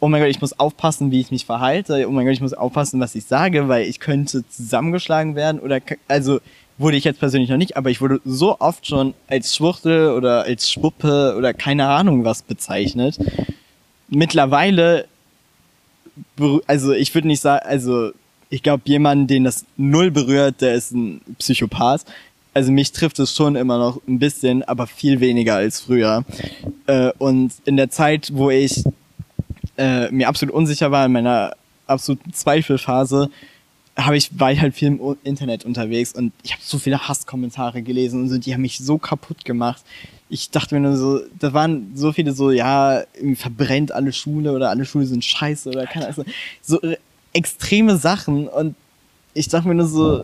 Oh 0.00 0.08
mein 0.08 0.20
Gott, 0.20 0.30
ich 0.30 0.40
muss 0.40 0.58
aufpassen, 0.58 1.10
wie 1.10 1.20
ich 1.20 1.30
mich 1.30 1.44
verhalte. 1.44 2.06
Oh 2.08 2.10
mein 2.10 2.24
Gott, 2.24 2.34
ich 2.34 2.40
muss 2.40 2.54
aufpassen, 2.54 3.00
was 3.00 3.14
ich 3.14 3.24
sage, 3.26 3.68
weil 3.68 3.86
ich 3.86 4.00
könnte 4.00 4.48
zusammengeschlagen 4.48 5.36
werden 5.36 5.60
oder 5.60 5.80
also 6.08 6.40
wurde 6.78 6.96
ich 6.96 7.04
jetzt 7.04 7.20
persönlich 7.20 7.50
noch 7.50 7.58
nicht, 7.58 7.76
aber 7.76 7.90
ich 7.90 8.00
wurde 8.00 8.20
so 8.24 8.58
oft 8.58 8.86
schon 8.86 9.14
als 9.28 9.54
Schwuchtel 9.54 10.12
oder 10.12 10.44
als 10.44 10.70
Schwuppe 10.70 11.34
oder 11.36 11.52
keine 11.52 11.88
Ahnung 11.88 12.24
was 12.24 12.42
bezeichnet. 12.42 13.18
Mittlerweile 14.08 15.06
also 16.66 16.92
ich 16.92 17.14
würde 17.14 17.28
nicht 17.28 17.40
sagen, 17.40 17.64
also 17.66 18.12
ich 18.52 18.62
glaube, 18.62 18.82
jemand, 18.84 19.30
den 19.30 19.44
das 19.44 19.64
null 19.78 20.10
berührt, 20.10 20.60
der 20.60 20.74
ist 20.74 20.92
ein 20.92 21.22
Psychopath. 21.38 22.04
Also 22.52 22.70
mich 22.70 22.92
trifft 22.92 23.18
es 23.18 23.34
schon 23.34 23.56
immer 23.56 23.78
noch 23.78 23.98
ein 24.06 24.18
bisschen, 24.18 24.62
aber 24.62 24.86
viel 24.86 25.20
weniger 25.20 25.54
als 25.54 25.80
früher. 25.80 26.22
Äh, 26.86 27.12
und 27.16 27.54
in 27.64 27.78
der 27.78 27.88
Zeit, 27.88 28.30
wo 28.34 28.50
ich 28.50 28.84
äh, 29.78 30.10
mir 30.10 30.28
absolut 30.28 30.54
unsicher 30.54 30.90
war, 30.90 31.06
in 31.06 31.12
meiner 31.12 31.54
absoluten 31.86 32.34
Zweifelphase, 32.34 33.30
habe 33.96 34.18
ich, 34.18 34.38
war 34.38 34.52
ich 34.52 34.60
halt 34.60 34.74
viel 34.74 34.88
im 34.88 35.16
Internet 35.24 35.64
unterwegs 35.64 36.12
und 36.12 36.34
ich 36.42 36.52
habe 36.52 36.62
so 36.62 36.78
viele 36.78 37.08
Hasskommentare 37.08 37.80
gelesen 37.80 38.20
und 38.20 38.28
so, 38.28 38.36
die 38.36 38.52
haben 38.52 38.62
mich 38.62 38.78
so 38.78 38.98
kaputt 38.98 39.46
gemacht. 39.46 39.82
Ich 40.28 40.50
dachte 40.50 40.74
mir 40.74 40.82
nur 40.82 40.96
so, 40.96 41.20
da 41.38 41.54
waren 41.54 41.92
so 41.94 42.12
viele 42.12 42.32
so, 42.32 42.50
ja, 42.50 43.02
verbrennt 43.34 43.92
alle 43.92 44.12
Schule 44.12 44.52
oder 44.52 44.68
alle 44.68 44.84
Schule 44.84 45.06
sind 45.06 45.24
scheiße 45.24 45.70
oder 45.70 45.86
keine 45.86 46.08
Ahnung. 46.08 46.26
So 46.60 46.78
extreme 47.32 47.96
Sachen 47.96 48.48
und 48.48 48.74
ich 49.34 49.48
dachte 49.48 49.68
mir 49.68 49.74
nur 49.74 49.86
so, 49.86 50.22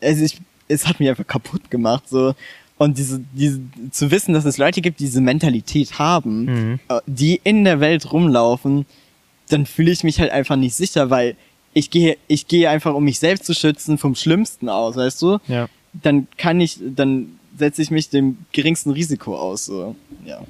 also 0.00 0.24
ich, 0.24 0.38
es 0.68 0.86
hat 0.86 1.00
mich 1.00 1.08
einfach 1.08 1.26
kaputt 1.26 1.70
gemacht, 1.70 2.04
so. 2.08 2.34
Und 2.78 2.96
diese, 2.96 3.20
diese, 3.34 3.60
zu 3.90 4.10
wissen, 4.10 4.32
dass 4.32 4.46
es 4.46 4.56
Leute 4.56 4.80
gibt, 4.80 5.00
die 5.00 5.04
diese 5.04 5.20
Mentalität 5.20 5.98
haben, 5.98 6.44
Mhm. 6.44 6.80
äh, 6.88 7.00
die 7.06 7.40
in 7.44 7.64
der 7.64 7.80
Welt 7.80 8.10
rumlaufen, 8.12 8.86
dann 9.50 9.66
fühle 9.66 9.90
ich 9.90 10.02
mich 10.04 10.18
halt 10.20 10.30
einfach 10.30 10.56
nicht 10.56 10.74
sicher, 10.74 11.10
weil 11.10 11.36
ich 11.74 11.90
gehe, 11.90 12.16
ich 12.26 12.46
gehe 12.48 12.70
einfach, 12.70 12.94
um 12.94 13.04
mich 13.04 13.18
selbst 13.18 13.44
zu 13.44 13.54
schützen, 13.54 13.98
vom 13.98 14.14
Schlimmsten 14.14 14.68
aus, 14.68 14.96
weißt 14.96 15.20
du? 15.22 15.38
Ja. 15.48 15.68
Dann 15.92 16.26
kann 16.38 16.60
ich, 16.60 16.78
dann 16.80 17.38
setze 17.58 17.82
ich 17.82 17.90
mich 17.90 18.08
dem 18.08 18.38
geringsten 18.52 18.90
Risiko 18.92 19.36
aus, 19.36 19.66
so. 19.66 19.94
Ja. 20.24 20.40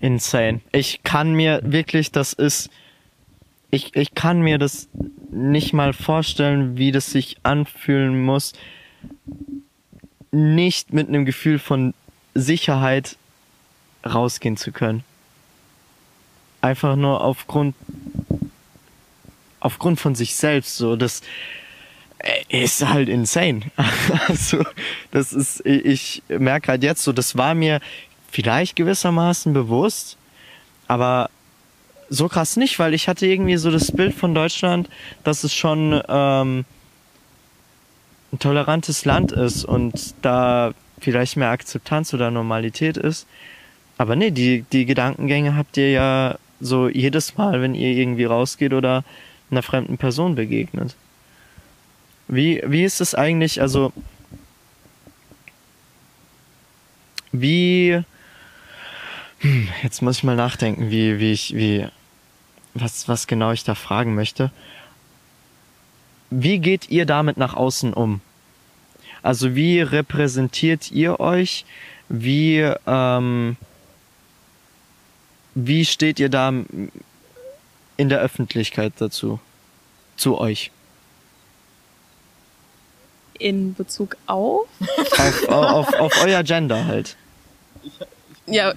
Insane. 0.00 0.60
Ich 0.72 1.02
kann 1.04 1.34
mir 1.34 1.60
wirklich, 1.64 2.10
das 2.12 2.32
ist, 2.32 2.68
ich, 3.76 3.94
ich 3.94 4.14
kann 4.14 4.40
mir 4.40 4.58
das 4.58 4.88
nicht 5.30 5.72
mal 5.72 5.92
vorstellen, 5.92 6.76
wie 6.78 6.92
das 6.92 7.10
sich 7.10 7.36
anfühlen 7.42 8.24
muss, 8.24 8.54
nicht 10.32 10.92
mit 10.92 11.08
einem 11.08 11.24
Gefühl 11.24 11.58
von 11.58 11.94
Sicherheit 12.34 13.16
rausgehen 14.04 14.56
zu 14.56 14.72
können. 14.72 15.04
Einfach 16.62 16.96
nur 16.96 17.22
aufgrund, 17.22 17.76
aufgrund 19.60 20.00
von 20.00 20.14
sich 20.14 20.34
selbst, 20.34 20.76
so, 20.76 20.96
das 20.96 21.20
äh, 22.18 22.64
ist 22.64 22.86
halt 22.86 23.08
insane. 23.08 23.60
Also, 24.28 24.64
das 25.10 25.32
ist, 25.32 25.64
ich 25.64 25.84
ich 25.84 26.22
merke 26.28 26.68
halt 26.68 26.82
jetzt 26.82 27.02
so, 27.02 27.12
das 27.12 27.36
war 27.36 27.54
mir 27.54 27.80
vielleicht 28.30 28.74
gewissermaßen 28.74 29.52
bewusst, 29.52 30.16
aber 30.88 31.30
so 32.08 32.28
krass 32.28 32.56
nicht, 32.56 32.78
weil 32.78 32.94
ich 32.94 33.08
hatte 33.08 33.26
irgendwie 33.26 33.56
so 33.56 33.70
das 33.70 33.92
Bild 33.92 34.14
von 34.14 34.34
Deutschland, 34.34 34.88
dass 35.24 35.44
es 35.44 35.52
schon 35.54 36.00
ähm, 36.08 36.64
ein 38.32 38.38
tolerantes 38.38 39.04
Land 39.04 39.32
ist 39.32 39.64
und 39.64 40.14
da 40.22 40.72
vielleicht 41.00 41.36
mehr 41.36 41.50
Akzeptanz 41.50 42.14
oder 42.14 42.30
Normalität 42.30 42.96
ist. 42.96 43.26
Aber 43.98 44.16
nee, 44.16 44.30
die, 44.30 44.64
die 44.72 44.86
Gedankengänge 44.86 45.56
habt 45.56 45.76
ihr 45.76 45.90
ja 45.90 46.38
so 46.60 46.88
jedes 46.88 47.36
Mal, 47.36 47.60
wenn 47.60 47.74
ihr 47.74 47.90
irgendwie 47.90 48.24
rausgeht 48.24 48.72
oder 48.72 49.04
einer 49.50 49.62
fremden 49.62 49.98
Person 49.98 50.34
begegnet. 50.34 50.96
Wie, 52.28 52.62
wie 52.66 52.84
ist 52.84 53.00
es 53.00 53.14
eigentlich, 53.14 53.60
also 53.60 53.92
wie 57.32 58.02
hm, 59.46 59.68
jetzt 59.84 60.02
muss 60.02 60.18
ich 60.18 60.24
mal 60.24 60.34
nachdenken, 60.34 60.90
wie, 60.90 61.20
wie 61.20 61.30
ich, 61.30 61.54
wie, 61.54 61.86
was, 62.74 63.08
was 63.08 63.28
genau 63.28 63.52
ich 63.52 63.62
da 63.62 63.76
fragen 63.76 64.16
möchte. 64.16 64.50
Wie 66.30 66.58
geht 66.58 66.90
ihr 66.90 67.06
damit 67.06 67.36
nach 67.36 67.54
außen 67.54 67.92
um? 67.92 68.20
Also 69.22 69.54
wie 69.54 69.80
repräsentiert 69.80 70.90
ihr 70.90 71.20
euch? 71.20 71.64
Wie, 72.08 72.58
ähm, 72.86 73.56
wie 75.54 75.84
steht 75.84 76.18
ihr 76.18 76.28
da 76.28 76.48
in 76.48 78.08
der 78.08 78.18
Öffentlichkeit 78.18 78.94
dazu? 78.98 79.38
Zu 80.16 80.38
euch? 80.38 80.72
In 83.38 83.74
Bezug 83.74 84.16
auf? 84.26 84.66
Auf, 85.18 85.48
auf, 85.48 85.94
auf 85.94 86.22
euer 86.24 86.42
Gender 86.42 86.86
halt. 86.86 87.16
Ja, 88.46 88.72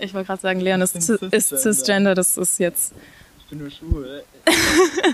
ich 0.00 0.14
wollte 0.14 0.26
gerade 0.26 0.40
sagen, 0.40 0.60
Leon 0.60 0.80
ist, 0.82 0.94
Ich 0.96 1.06
bin 1.06 1.16
cis- 1.30 1.34
ist 1.36 1.48
cisgender. 1.48 1.62
cisgender, 1.74 2.14
das 2.14 2.36
ist 2.38 2.58
jetzt. 2.58 2.92
Ich 3.40 3.46
bin 3.50 3.58
nur 3.58 3.70
schwul. 3.70 4.22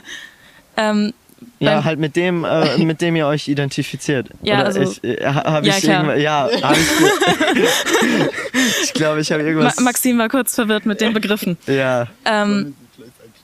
Ähm, 0.76 1.12
Ja, 1.58 1.82
halt 1.82 1.98
mit 1.98 2.14
dem, 2.14 2.44
äh, 2.44 2.78
mit 2.78 3.00
dem 3.00 3.16
ihr 3.16 3.26
euch 3.26 3.48
identifiert. 3.48 4.28
Ja, 4.42 4.56
Oder 4.60 4.66
also- 4.66 4.80
ich, 4.82 5.02
äh, 5.04 5.24
ha- 5.24 5.44
hab 5.52 5.64
Ja, 5.64 5.76
ich 5.76 5.82
klar. 5.82 6.16
ja, 6.16 6.48
hab 6.62 6.76
ich, 6.76 6.86
ich 8.84 8.92
glaube, 8.92 9.20
ich 9.20 9.32
habe 9.32 9.42
Ma 9.42 9.48
irgendwas. 9.48 9.80
Maxim 9.80 10.18
war 10.18 10.28
kurz 10.28 10.54
verwirrt 10.54 10.86
mit 10.86 11.00
den 11.00 11.12
Begriffen. 11.14 11.56
ja, 11.66 12.06
Ähm, 12.24 12.74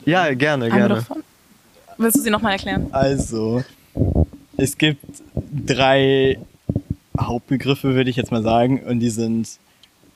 ja, 0.05 0.33
gerne, 0.35 0.69
gerne. 0.71 1.05
Willst 1.97 2.17
du 2.19 2.21
sie 2.23 2.31
nochmal 2.31 2.53
erklären? 2.53 2.89
Also, 2.93 3.65
es 4.57 4.77
gibt 4.79 5.05
drei 5.67 6.39
Hauptbegriffe, 7.19 7.95
würde 7.95 8.11
ich 8.11 8.17
jetzt 8.17 8.31
mal 8.33 8.43
sagen, 8.43 8.81
und 8.85 9.01
die 9.01 9.11
sind 9.11 9.49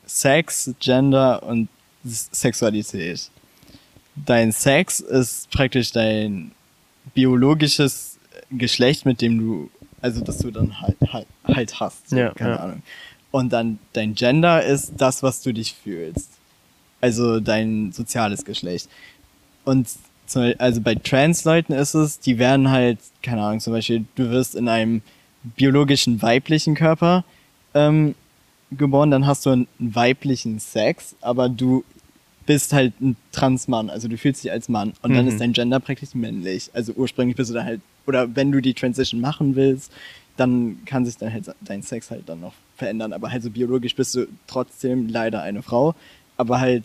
Sex, 0.09 0.75
Gender 0.81 1.43
und 1.43 1.69
Sexualität. 2.05 3.31
Dein 4.17 4.51
Sex 4.51 5.01
ist 5.01 5.51
praktisch 5.51 5.93
dein 5.93 6.53
biologisches 7.15 8.19
Geschlecht, 8.51 9.05
mit 9.05 9.21
dem 9.21 9.39
du, 9.39 9.71
also 10.01 10.23
das 10.23 10.39
du 10.39 10.51
dann 10.51 10.81
halt, 10.81 10.97
halt, 11.13 11.27
halt 11.45 11.81
hast. 11.81 12.11
Ja, 12.11 12.33
keine 12.33 12.51
ja. 12.51 12.57
Ahnung. 12.57 12.83
Und 13.31 13.53
dann 13.53 13.79
dein 13.93 14.15
Gender 14.15 14.65
ist 14.65 14.93
das, 14.97 15.23
was 15.23 15.43
du 15.43 15.53
dich 15.53 15.75
fühlst. 15.75 16.31
Also 17.01 17.41
dein 17.41 17.93
soziales 17.93 18.45
Geschlecht. 18.45 18.89
Und 19.65 19.89
zum, 20.27 20.53
also 20.59 20.81
bei 20.81 20.95
Trans-Leuten 20.95 21.73
ist 21.73 21.95
es, 21.95 22.19
die 22.19 22.39
werden 22.39 22.71
halt, 22.71 22.99
keine 23.23 23.43
Ahnung, 23.43 23.61
zum 23.61 23.75
Beispiel, 23.75 24.05
du 24.15 24.31
wirst 24.31 24.55
in 24.55 24.69
einem 24.69 25.03
biologischen 25.43 26.21
weiblichen 26.23 26.75
Körper 26.75 27.25
ähm, 27.75 28.15
geboren, 28.71 29.11
dann 29.11 29.27
hast 29.27 29.47
du 29.47 29.51
einen 29.51 29.67
weiblichen 29.79 30.59
Sex, 30.59 31.17
aber 31.21 31.49
du 31.49 31.85
bist 32.47 32.73
halt 32.73 32.99
ein 33.01 33.17
Transmann, 33.33 33.91
also 33.91 34.09
du 34.09 34.17
fühlst 34.17 34.43
dich 34.43 34.51
als 34.51 34.69
Mann 34.69 34.93
und 35.03 35.15
dann 35.15 35.25
Mhm. 35.27 35.33
ist 35.33 35.41
dein 35.41 35.53
Gender 35.53 35.81
praktisch 35.81 36.15
männlich. 36.15 36.71
Also 36.73 36.93
ursprünglich 36.95 37.37
bist 37.37 37.51
du 37.51 37.55
da 37.55 37.65
halt, 37.65 37.81
oder 38.07 38.35
wenn 38.37 38.53
du 38.53 38.61
die 38.63 38.75
Transition 38.75 39.21
machen 39.21 39.55
willst, 39.55 39.93
dann 40.37 40.79
kann 40.87 41.05
sich 41.05 41.17
dann 41.17 41.33
halt 41.33 41.51
dein 41.61 41.83
Sex 41.83 42.11
halt 42.11 42.29
dann 42.29 42.41
noch 42.41 42.55
verändern, 42.77 43.13
aber 43.13 43.31
halt 43.31 43.43
so 43.43 43.51
biologisch 43.51 43.95
bist 43.95 44.15
du 44.15 44.27
trotzdem 44.47 45.09
leider 45.09 45.43
eine 45.43 45.63
Frau, 45.63 45.95
aber 46.37 46.61
halt 46.61 46.85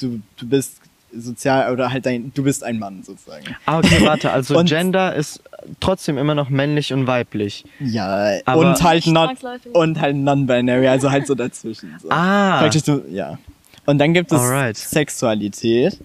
du, 0.00 0.20
du 0.36 0.46
bist 0.48 0.81
sozial 1.14 1.72
oder 1.72 1.92
halt 1.92 2.06
dein, 2.06 2.32
du 2.34 2.42
bist 2.42 2.64
ein 2.64 2.78
Mann 2.78 3.02
sozusagen. 3.02 3.44
Ah, 3.66 3.78
okay, 3.78 3.98
warte, 4.04 4.30
also 4.32 4.58
Und- 4.58 4.68
Gender 4.68 5.14
ist 5.14 5.42
trotzdem 5.80 6.18
immer 6.18 6.34
noch 6.34 6.48
männlich 6.48 6.92
und 6.92 7.06
weiblich. 7.06 7.64
Ja, 7.80 8.38
Aber- 8.44 8.60
und 8.60 8.82
halt 8.82 9.04
zwangsläufig. 9.04 9.74
und 9.74 10.00
halt 10.00 10.16
non-binary, 10.16 10.88
also 10.88 11.10
halt 11.10 11.26
so 11.26 11.34
dazwischen. 11.34 11.94
So. 12.00 12.08
Ah, 12.10 12.58
Praktisch 12.60 12.82
so, 12.84 13.02
ja. 13.10 13.38
Und 13.86 13.98
dann 13.98 14.14
gibt 14.14 14.30
es 14.32 14.40
Alright. 14.40 14.76
Sexualität. 14.76 15.98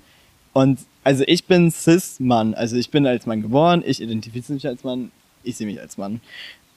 Und 0.53 0.80
also 1.03 1.24
ich 1.28 1.45
bin 1.45 1.72
Cis-Mann, 1.72 2.53
also 2.55 2.76
ich 2.76 2.89
bin 2.91 3.05
als 3.08 3.26
Mann 3.26 3.41
geboren, 3.41 3.84
ich 3.86 4.01
identifiziere 4.01 4.55
mich 4.55 4.68
als 4.68 4.84
Mann, 4.84 5.12
ich 5.43 5.55
sehe 5.55 5.68
mich 5.68 5.80
als 5.80 5.97
Mann. 5.97 6.20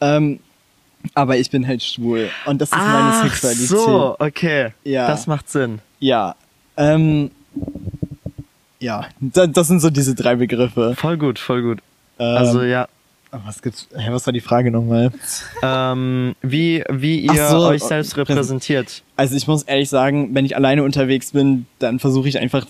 Ähm, 0.01 0.41
aber 1.15 1.39
ich 1.39 1.51
bin 1.51 1.67
halt 1.67 1.83
schwul 1.83 2.29
und 2.47 2.61
das 2.61 2.69
ist 2.71 2.77
meine 2.77 2.89
Ach 2.93 3.23
Sexualität. 3.25 3.67
so, 3.69 4.17
okay. 4.19 4.69
Ja. 4.85 5.09
Das 5.09 5.27
macht 5.27 5.49
Sinn. 5.49 5.81
Ja. 5.99 6.35
Ähm, 6.77 7.31
ja, 8.81 9.07
da, 9.21 9.47
das 9.47 9.69
sind 9.69 9.81
so 9.81 9.91
diese 9.91 10.15
drei 10.15 10.37
Begriffe. 10.37 10.95
Voll 10.97 11.17
gut, 11.19 11.39
voll 11.39 11.63
gut. 11.63 11.79
Ähm, 12.19 12.37
Also 12.37 12.63
ja, 12.63 12.89
was 13.45 13.63
gibt's? 13.63 13.89
Hä, 13.95 14.09
was 14.11 14.27
war 14.27 14.33
die 14.33 14.41
Frage 14.41 14.71
nochmal? 14.71 15.11
ähm, 15.63 16.35
wie, 16.43 16.83
wie 16.91 17.21
ihr 17.21 17.49
so, 17.49 17.59
euch 17.67 17.83
selbst 17.83 18.15
präsent- 18.15 18.31
repräsentiert. 18.31 19.03
Also 19.17 19.37
ich 19.37 19.47
muss 19.47 19.63
ehrlich 19.63 19.89
sagen, 19.89 20.31
wenn 20.35 20.45
ich 20.45 20.57
alleine 20.57 20.83
unterwegs 20.83 21.33
bin, 21.33 21.67
dann 21.79 21.99
versuche 21.99 22.29
ich 22.29 22.39
einfach 22.39 22.67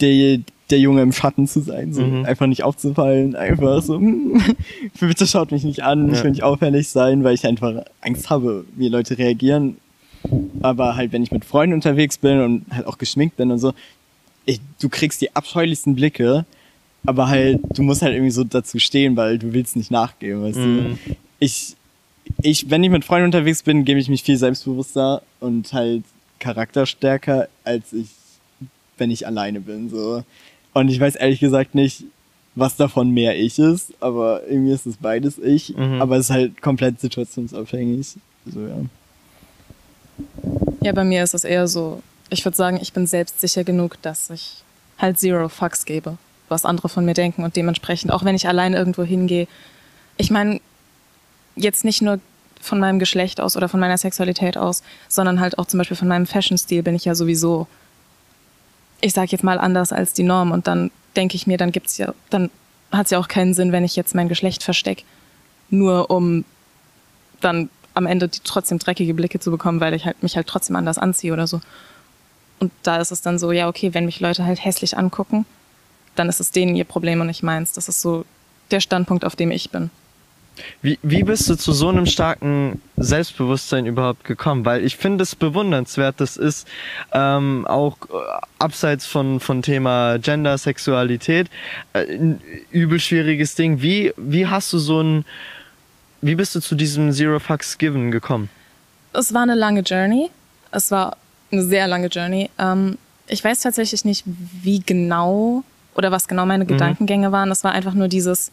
der, 0.00 0.38
der 0.70 0.78
Junge 0.78 1.02
im 1.02 1.12
Schatten 1.12 1.46
zu 1.46 1.60
sein, 1.60 1.92
so 1.92 2.02
Mhm. 2.02 2.24
einfach 2.24 2.46
nicht 2.46 2.62
aufzufallen, 2.62 3.36
einfach 3.36 3.82
so, 3.82 3.96
hm, 3.96 4.42
bitte 5.00 5.26
schaut 5.26 5.52
mich 5.52 5.64
nicht 5.64 5.82
an, 5.82 6.10
ich 6.10 6.18
Ja. 6.18 6.24
will 6.24 6.30
nicht 6.30 6.42
auffällig 6.42 6.88
sein, 6.88 7.22
weil 7.24 7.34
ich 7.34 7.46
einfach 7.46 7.82
Angst 8.00 8.30
habe, 8.30 8.64
wie 8.76 8.88
Leute 8.88 9.18
reagieren. 9.18 9.76
Aber 10.62 10.96
halt, 10.96 11.12
wenn 11.12 11.22
ich 11.22 11.32
mit 11.32 11.44
Freunden 11.44 11.74
unterwegs 11.74 12.16
bin 12.16 12.40
und 12.40 12.64
halt 12.74 12.86
auch 12.86 12.96
geschminkt 12.96 13.36
bin 13.36 13.50
und 13.50 13.58
so, 13.58 13.74
ich, 14.46 14.60
du 14.80 14.88
kriegst 14.88 15.20
die 15.20 15.34
abscheulichsten 15.34 15.94
Blicke, 15.94 16.44
aber 17.06 17.28
halt, 17.28 17.60
du 17.74 17.82
musst 17.82 18.02
halt 18.02 18.14
irgendwie 18.14 18.30
so 18.30 18.44
dazu 18.44 18.78
stehen, 18.78 19.16
weil 19.16 19.38
du 19.38 19.52
willst 19.52 19.76
nicht 19.76 19.90
nachgeben, 19.90 20.42
weißt 20.42 20.58
Mhm. 20.58 20.98
du. 21.06 21.14
Ich, 21.38 21.76
ich, 22.42 22.70
wenn 22.70 22.82
ich 22.82 22.90
mit 22.90 23.04
Freunden 23.04 23.26
unterwegs 23.26 23.62
bin, 23.62 23.84
gebe 23.84 24.00
ich 24.00 24.08
mich 24.08 24.22
viel 24.22 24.36
selbstbewusster 24.38 25.22
und 25.40 25.72
halt 25.72 26.02
charakterstärker, 26.40 27.48
als 27.64 27.92
ich, 27.92 28.06
wenn 28.98 29.10
ich 29.10 29.26
alleine 29.26 29.60
bin, 29.60 29.90
so. 29.90 30.22
Und 30.72 30.88
ich 30.88 30.98
weiß 30.98 31.16
ehrlich 31.16 31.40
gesagt 31.40 31.74
nicht, 31.74 32.04
was 32.54 32.76
davon 32.76 33.10
mehr 33.10 33.36
ich 33.38 33.58
ist, 33.58 33.92
aber 34.00 34.42
irgendwie 34.48 34.72
ist 34.72 34.86
es 34.86 34.96
beides 34.96 35.38
ich, 35.38 35.76
Mhm. 35.76 36.00
aber 36.00 36.16
es 36.16 36.26
ist 36.26 36.30
halt 36.30 36.62
komplett 36.62 37.00
situationsabhängig. 37.00 38.14
So, 38.46 38.60
ja. 38.60 38.76
Ja, 40.82 40.92
bei 40.92 41.04
mir 41.04 41.22
ist 41.24 41.34
es 41.34 41.44
eher 41.44 41.66
so, 41.66 42.02
ich 42.30 42.44
würde 42.44 42.56
sagen, 42.56 42.78
ich 42.80 42.92
bin 42.92 43.06
selbstsicher 43.06 43.64
genug, 43.64 44.00
dass 44.02 44.30
ich 44.30 44.62
halt 44.98 45.18
zero 45.18 45.48
fucks 45.48 45.84
gebe, 45.84 46.16
was 46.48 46.64
andere 46.64 46.88
von 46.88 47.04
mir 47.04 47.14
denken 47.14 47.44
und 47.44 47.56
dementsprechend, 47.56 48.12
auch 48.12 48.24
wenn 48.24 48.34
ich 48.34 48.48
allein 48.48 48.74
irgendwo 48.74 49.02
hingehe, 49.02 49.46
ich 50.16 50.30
meine, 50.30 50.60
jetzt 51.56 51.84
nicht 51.84 52.02
nur 52.02 52.20
von 52.60 52.80
meinem 52.80 52.98
Geschlecht 52.98 53.40
aus 53.40 53.56
oder 53.56 53.68
von 53.68 53.80
meiner 53.80 53.98
Sexualität 53.98 54.56
aus, 54.56 54.82
sondern 55.08 55.40
halt 55.40 55.58
auch 55.58 55.66
zum 55.66 55.78
Beispiel 55.78 55.96
von 55.96 56.08
meinem 56.08 56.26
Fashion-Stil 56.26 56.82
bin 56.82 56.94
ich 56.94 57.04
ja 57.04 57.14
sowieso, 57.14 57.66
ich 59.00 59.12
sag 59.12 59.32
jetzt 59.32 59.44
mal 59.44 59.58
anders 59.58 59.92
als 59.92 60.14
die 60.14 60.22
Norm 60.22 60.50
und 60.50 60.66
dann 60.66 60.90
denke 61.14 61.36
ich 61.36 61.46
mir, 61.46 61.58
dann 61.58 61.72
gibt's 61.72 61.98
ja, 61.98 62.14
dann 62.30 62.50
hat 62.90 63.06
es 63.06 63.10
ja 63.10 63.18
auch 63.18 63.28
keinen 63.28 63.54
Sinn, 63.54 63.72
wenn 63.72 63.84
ich 63.84 63.96
jetzt 63.96 64.14
mein 64.14 64.28
Geschlecht 64.28 64.62
verstecke, 64.62 65.04
nur 65.68 66.10
um 66.10 66.44
dann 67.40 67.68
am 67.92 68.06
Ende 68.06 68.28
die 68.28 68.40
trotzdem 68.42 68.78
dreckige 68.78 69.14
Blicke 69.14 69.38
zu 69.40 69.50
bekommen, 69.50 69.80
weil 69.80 69.94
ich 69.94 70.04
halt 70.04 70.22
mich 70.22 70.36
halt 70.36 70.46
trotzdem 70.46 70.76
anders 70.76 70.98
anziehe 70.98 71.32
oder 71.32 71.46
so. 71.46 71.60
Und 72.60 72.72
da 72.82 72.98
ist 72.98 73.10
es 73.10 73.20
dann 73.20 73.38
so, 73.38 73.52
ja, 73.52 73.68
okay, 73.68 73.94
wenn 73.94 74.06
mich 74.06 74.20
Leute 74.20 74.44
halt 74.44 74.64
hässlich 74.64 74.96
angucken, 74.96 75.44
dann 76.14 76.28
ist 76.28 76.40
es 76.40 76.50
denen 76.50 76.76
ihr 76.76 76.84
Problem 76.84 77.20
und 77.20 77.26
nicht 77.26 77.42
meins. 77.42 77.72
Das 77.72 77.88
ist 77.88 78.00
so 78.00 78.24
der 78.70 78.80
Standpunkt, 78.80 79.24
auf 79.24 79.36
dem 79.36 79.50
ich 79.50 79.70
bin. 79.70 79.90
Wie, 80.82 80.98
wie 81.02 81.24
bist 81.24 81.48
du 81.48 81.56
zu 81.56 81.72
so 81.72 81.88
einem 81.88 82.06
starken 82.06 82.80
Selbstbewusstsein 82.96 83.86
überhaupt 83.86 84.24
gekommen? 84.24 84.64
Weil 84.64 84.84
ich 84.84 84.96
finde 84.96 85.22
es 85.22 85.34
bewundernswert, 85.34 86.20
das 86.20 86.36
ist 86.36 86.68
ähm, 87.12 87.66
auch 87.66 87.96
äh, 88.02 88.14
abseits 88.58 89.04
von, 89.04 89.40
von 89.40 89.62
Thema 89.62 90.18
Gender, 90.18 90.56
Sexualität 90.56 91.48
äh, 91.92 92.04
ein 92.04 92.40
übel 92.70 93.00
schwieriges 93.00 93.56
Ding. 93.56 93.82
Wie, 93.82 94.12
wie 94.16 94.46
hast 94.46 94.72
du 94.72 94.78
so 94.78 95.00
ein, 95.00 95.24
wie 96.20 96.36
bist 96.36 96.54
du 96.54 96.60
zu 96.60 96.76
diesem 96.76 97.12
Zero 97.12 97.40
Fucks 97.40 97.76
Given 97.76 98.12
gekommen? 98.12 98.48
Es 99.12 99.34
war 99.34 99.42
eine 99.42 99.54
lange 99.54 99.80
Journey. 99.80 100.30
Es 100.70 100.90
war 100.90 101.16
eine 101.54 101.66
sehr 101.66 101.86
lange 101.86 102.08
Journey. 102.08 102.50
Ähm, 102.58 102.98
ich 103.26 103.42
weiß 103.42 103.60
tatsächlich 103.60 104.04
nicht, 104.04 104.24
wie 104.26 104.80
genau 104.80 105.64
oder 105.94 106.10
was 106.10 106.28
genau 106.28 106.44
meine 106.46 106.66
Gedankengänge 106.66 107.32
waren. 107.32 107.50
Es 107.50 107.64
war 107.64 107.72
einfach 107.72 107.94
nur 107.94 108.08
dieses, 108.08 108.50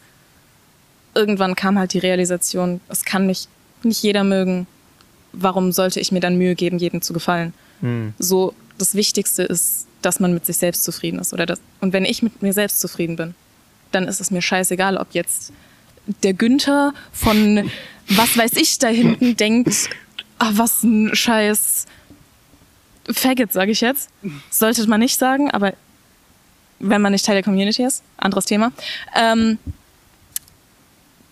irgendwann 1.14 1.54
kam 1.54 1.78
halt 1.78 1.92
die 1.92 1.98
Realisation, 1.98 2.80
es 2.88 3.04
kann 3.04 3.26
mich 3.26 3.48
nicht 3.82 4.02
jeder 4.02 4.24
mögen. 4.24 4.66
Warum 5.32 5.72
sollte 5.72 6.00
ich 6.00 6.12
mir 6.12 6.20
dann 6.20 6.36
Mühe 6.36 6.54
geben, 6.54 6.78
jedem 6.78 7.02
zu 7.02 7.12
gefallen? 7.12 7.52
Hm. 7.80 8.14
So, 8.18 8.54
das 8.78 8.94
Wichtigste 8.94 9.42
ist, 9.42 9.86
dass 10.02 10.20
man 10.20 10.34
mit 10.34 10.46
sich 10.46 10.56
selbst 10.56 10.84
zufrieden 10.84 11.18
ist. 11.18 11.32
Oder 11.32 11.46
das, 11.46 11.60
und 11.80 11.92
wenn 11.92 12.04
ich 12.04 12.22
mit 12.22 12.42
mir 12.42 12.52
selbst 12.52 12.80
zufrieden 12.80 13.16
bin, 13.16 13.34
dann 13.90 14.08
ist 14.08 14.20
es 14.20 14.30
mir 14.30 14.42
scheißegal, 14.42 14.96
ob 14.96 15.08
jetzt 15.12 15.52
der 16.22 16.34
Günther 16.34 16.92
von 17.12 17.70
was 18.08 18.36
weiß 18.36 18.56
ich 18.56 18.78
da 18.78 18.88
hinten 18.88 19.36
denkt, 19.36 19.90
ah, 20.38 20.50
was 20.54 20.82
ein 20.82 21.14
scheiß 21.14 21.86
Faggot, 23.10 23.52
sage 23.52 23.72
ich 23.72 23.80
jetzt. 23.80 24.10
Sollte 24.50 24.86
man 24.88 25.00
nicht 25.00 25.18
sagen, 25.18 25.50
aber 25.50 25.74
wenn 26.78 27.00
man 27.00 27.12
nicht 27.12 27.24
Teil 27.24 27.36
der 27.36 27.44
Community 27.44 27.84
ist, 27.84 28.02
anderes 28.16 28.44
Thema. 28.44 28.72
Ähm, 29.14 29.58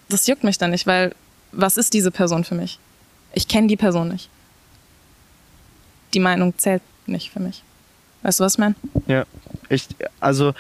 das 0.09 0.27
juckt 0.27 0.45
mich 0.45 0.59
dann 0.59 0.71
nicht, 0.71 0.87
weil 0.87 1.15
was 1.53 1.77
ist 1.77 1.95
diese 1.95 2.11
Person 2.11 2.45
für 2.45 2.55
mich? 2.55 2.79
Ich 3.33 3.49
kenne 3.49 3.67
die 3.67 3.77
Person 3.77 4.09
nicht. 4.09 4.29
Die 6.15 6.21
Meinung 6.21 6.57
zählt 6.59 6.83
nicht 7.07 7.31
für 7.31 7.41
mich. 7.41 7.63
Weißt 8.23 8.41
du, 8.41 8.45
was 8.45 8.59
meine? 8.59 8.75
Ja, 9.07 9.25
ich, 9.69 9.87
also 10.19 10.53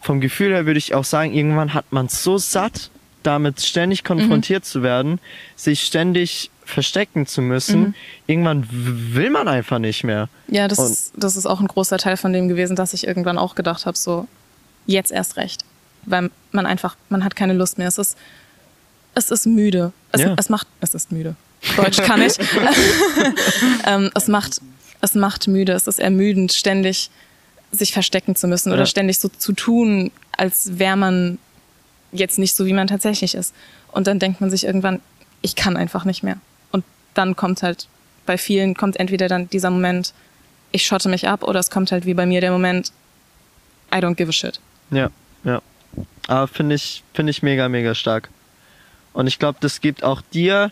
vom 0.00 0.20
Gefühl 0.20 0.52
her 0.52 0.66
würde 0.66 0.78
ich 0.78 0.94
auch 0.94 1.04
sagen, 1.04 1.32
irgendwann 1.32 1.74
hat 1.74 1.86
man 1.90 2.08
so 2.08 2.38
satt, 2.38 2.90
damit 3.22 3.60
ständig 3.60 4.04
konfrontiert 4.04 4.64
zu 4.64 4.82
werden, 4.82 5.18
sich 5.56 5.82
ständig 5.82 6.50
verstecken 6.66 7.26
zu 7.26 7.40
müssen. 7.40 7.94
Irgendwann 8.26 8.64
w- 8.64 9.14
will 9.14 9.30
man 9.30 9.48
einfach 9.48 9.78
nicht 9.78 10.04
mehr. 10.04 10.28
Ja, 10.48 10.68
das 10.68 10.78
ist, 10.78 11.12
das 11.16 11.36
ist 11.36 11.46
auch 11.46 11.60
ein 11.60 11.68
großer 11.68 11.96
Teil 11.96 12.16
von 12.18 12.32
dem 12.32 12.48
gewesen, 12.48 12.76
dass 12.76 12.92
ich 12.92 13.06
irgendwann 13.06 13.38
auch 13.38 13.54
gedacht 13.54 13.86
habe, 13.86 13.96
so 13.96 14.26
jetzt 14.86 15.10
erst 15.12 15.36
recht. 15.36 15.64
Weil 16.04 16.30
man 16.52 16.66
einfach, 16.66 16.96
man 17.08 17.24
hat 17.24 17.34
keine 17.36 17.52
Lust 17.54 17.78
mehr. 17.78 17.88
Es 17.88 17.98
ist, 17.98 18.16
es 19.14 19.30
ist 19.30 19.46
müde. 19.46 19.92
Es, 20.12 20.20
Ja. 20.20 20.34
es 20.36 20.48
macht, 20.48 20.66
es 20.80 20.92
ist 20.94 21.10
müde. 21.12 21.36
Deutsch 21.76 21.98
kann 22.02 22.20
ich. 22.20 22.34
ähm, 23.86 24.10
es 24.14 24.28
macht, 24.28 24.60
es 25.00 25.14
macht 25.14 25.48
müde. 25.48 25.72
Es 25.72 25.86
ist 25.86 25.98
ermüdend, 25.98 26.52
ständig 26.52 27.10
sich 27.72 27.92
verstecken 27.92 28.36
zu 28.36 28.46
müssen 28.48 28.70
oder 28.72 28.80
Ja. 28.82 28.86
ständig 28.86 29.18
so 29.18 29.28
zu 29.28 29.52
tun, 29.52 30.10
als 30.36 30.78
wäre 30.78 30.96
man 30.96 31.38
jetzt 32.12 32.38
nicht 32.38 32.54
so, 32.54 32.66
wie 32.66 32.72
man 32.72 32.86
tatsächlich 32.86 33.34
ist. 33.34 33.54
Und 33.92 34.06
dann 34.06 34.18
denkt 34.18 34.40
man 34.40 34.50
sich 34.50 34.64
irgendwann, 34.64 35.00
ich 35.42 35.54
kann 35.56 35.76
einfach 35.76 36.04
nicht 36.04 36.22
mehr. 36.22 36.38
Dann 37.16 37.34
kommt 37.34 37.62
halt, 37.62 37.88
bei 38.26 38.38
vielen 38.38 38.74
kommt 38.74 38.98
entweder 39.00 39.28
dann 39.28 39.48
dieser 39.48 39.70
Moment, 39.70 40.12
ich 40.70 40.86
schotte 40.86 41.08
mich 41.08 41.26
ab, 41.28 41.42
oder 41.42 41.60
es 41.60 41.70
kommt 41.70 41.90
halt 41.92 42.06
wie 42.06 42.14
bei 42.14 42.26
mir 42.26 42.40
der 42.40 42.50
Moment, 42.50 42.92
I 43.92 43.96
don't 43.98 44.14
give 44.14 44.28
a 44.28 44.32
shit. 44.32 44.60
Ja, 44.90 45.10
ja. 45.44 45.62
Aber 46.28 46.46
finde 46.46 46.74
ich, 46.74 47.02
finde 47.14 47.30
ich 47.30 47.42
mega, 47.42 47.68
mega 47.68 47.94
stark. 47.94 48.28
Und 49.12 49.26
ich 49.26 49.38
glaube, 49.38 49.58
das 49.60 49.80
gibt 49.80 50.04
auch 50.04 50.20
dir 50.20 50.70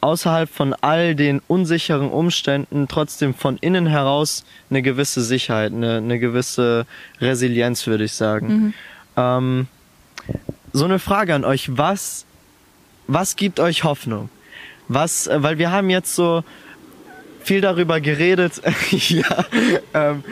außerhalb 0.00 0.48
von 0.48 0.74
all 0.74 1.14
den 1.14 1.40
unsicheren 1.46 2.10
Umständen 2.10 2.88
trotzdem 2.88 3.34
von 3.34 3.58
innen 3.58 3.86
heraus 3.86 4.44
eine 4.70 4.82
gewisse 4.82 5.22
Sicherheit, 5.22 5.72
eine, 5.72 5.98
eine 5.98 6.18
gewisse 6.18 6.86
Resilienz, 7.20 7.86
würde 7.86 8.04
ich 8.04 8.12
sagen. 8.12 8.74
Ähm, 9.16 9.66
so 10.72 10.84
eine 10.84 10.98
Frage 10.98 11.34
an 11.34 11.44
euch, 11.44 11.76
was, 11.76 12.24
was 13.06 13.36
gibt 13.36 13.60
euch 13.60 13.84
Hoffnung? 13.84 14.30
Was, 14.88 15.26
äh, 15.26 15.42
weil 15.42 15.58
wir 15.58 15.70
haben 15.70 15.90
jetzt 15.90 16.14
so 16.14 16.42
viel 17.42 17.60
darüber 17.60 18.00
geredet, 18.00 18.60
ja, 18.90 19.44
ähm, 19.94 20.24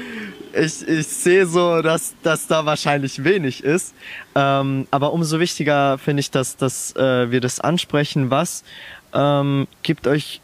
ich, 0.52 0.88
ich 0.88 1.07
sehe 1.07 1.46
so, 1.46 1.82
dass, 1.82 2.14
dass 2.22 2.46
da 2.46 2.64
wahrscheinlich 2.64 3.22
wenig 3.24 3.62
ist. 3.62 3.94
Ähm, 4.34 4.86
aber 4.90 5.12
umso 5.12 5.38
wichtiger 5.38 5.98
finde 5.98 6.20
ich, 6.20 6.30
dass, 6.30 6.57
dass 6.57 6.96
äh, 6.96 7.30
wir 7.30 7.40
das 7.40 7.61
ansprechen. 7.61 8.30
Was 8.30 8.64
ähm, 9.12 9.68
gibt 9.82 10.07
euch 10.07 10.40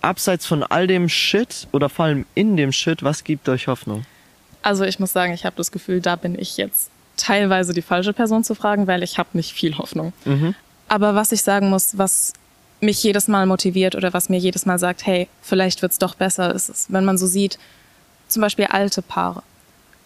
abseits 0.00 0.46
von 0.46 0.62
all 0.62 0.86
dem 0.86 1.08
Shit 1.08 1.68
oder 1.72 1.88
vor 1.88 2.06
allem 2.06 2.26
in 2.34 2.56
dem 2.56 2.72
Shit, 2.72 3.02
was 3.02 3.24
gibt 3.24 3.48
euch 3.48 3.66
Hoffnung? 3.66 4.04
Also 4.62 4.84
ich 4.84 5.00
muss 5.00 5.12
sagen, 5.12 5.32
ich 5.32 5.44
habe 5.44 5.56
das 5.56 5.72
Gefühl, 5.72 6.00
da 6.00 6.16
bin 6.16 6.38
ich 6.38 6.56
jetzt 6.56 6.90
teilweise 7.16 7.72
die 7.72 7.82
falsche 7.82 8.12
Person 8.12 8.44
zu 8.44 8.54
fragen, 8.54 8.86
weil 8.86 9.02
ich 9.02 9.18
habe 9.18 9.30
nicht 9.32 9.52
viel 9.52 9.76
Hoffnung. 9.78 10.12
Aber 10.88 11.14
was 11.14 11.32
ich 11.32 11.42
sagen 11.42 11.68
muss, 11.68 11.98
was 11.98 12.32
mich 12.82 13.02
jedes 13.02 13.28
Mal 13.28 13.46
motiviert 13.46 13.94
oder 13.94 14.12
was 14.12 14.28
mir 14.28 14.38
jedes 14.38 14.66
Mal 14.66 14.78
sagt, 14.78 15.06
hey, 15.06 15.28
vielleicht 15.40 15.82
wird's 15.82 15.98
doch 15.98 16.14
besser, 16.14 16.54
ist 16.54 16.68
es, 16.68 16.86
wenn 16.88 17.04
man 17.04 17.16
so 17.16 17.26
sieht, 17.26 17.58
zum 18.28 18.42
Beispiel 18.42 18.66
alte 18.66 19.02
Paare, 19.02 19.42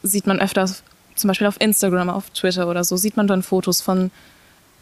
sieht 0.03 0.27
man 0.27 0.41
öfter, 0.41 0.69
zum 1.15 1.29
Beispiel 1.29 1.47
auf 1.47 1.61
Instagram, 1.61 2.11
auf 2.11 2.31
Twitter 2.31 2.69
oder 2.69 2.85
so, 2.85 2.97
sieht 2.97 3.17
man 3.17 3.27
dann 3.27 3.43
Fotos 3.43 3.81
von 3.81 4.11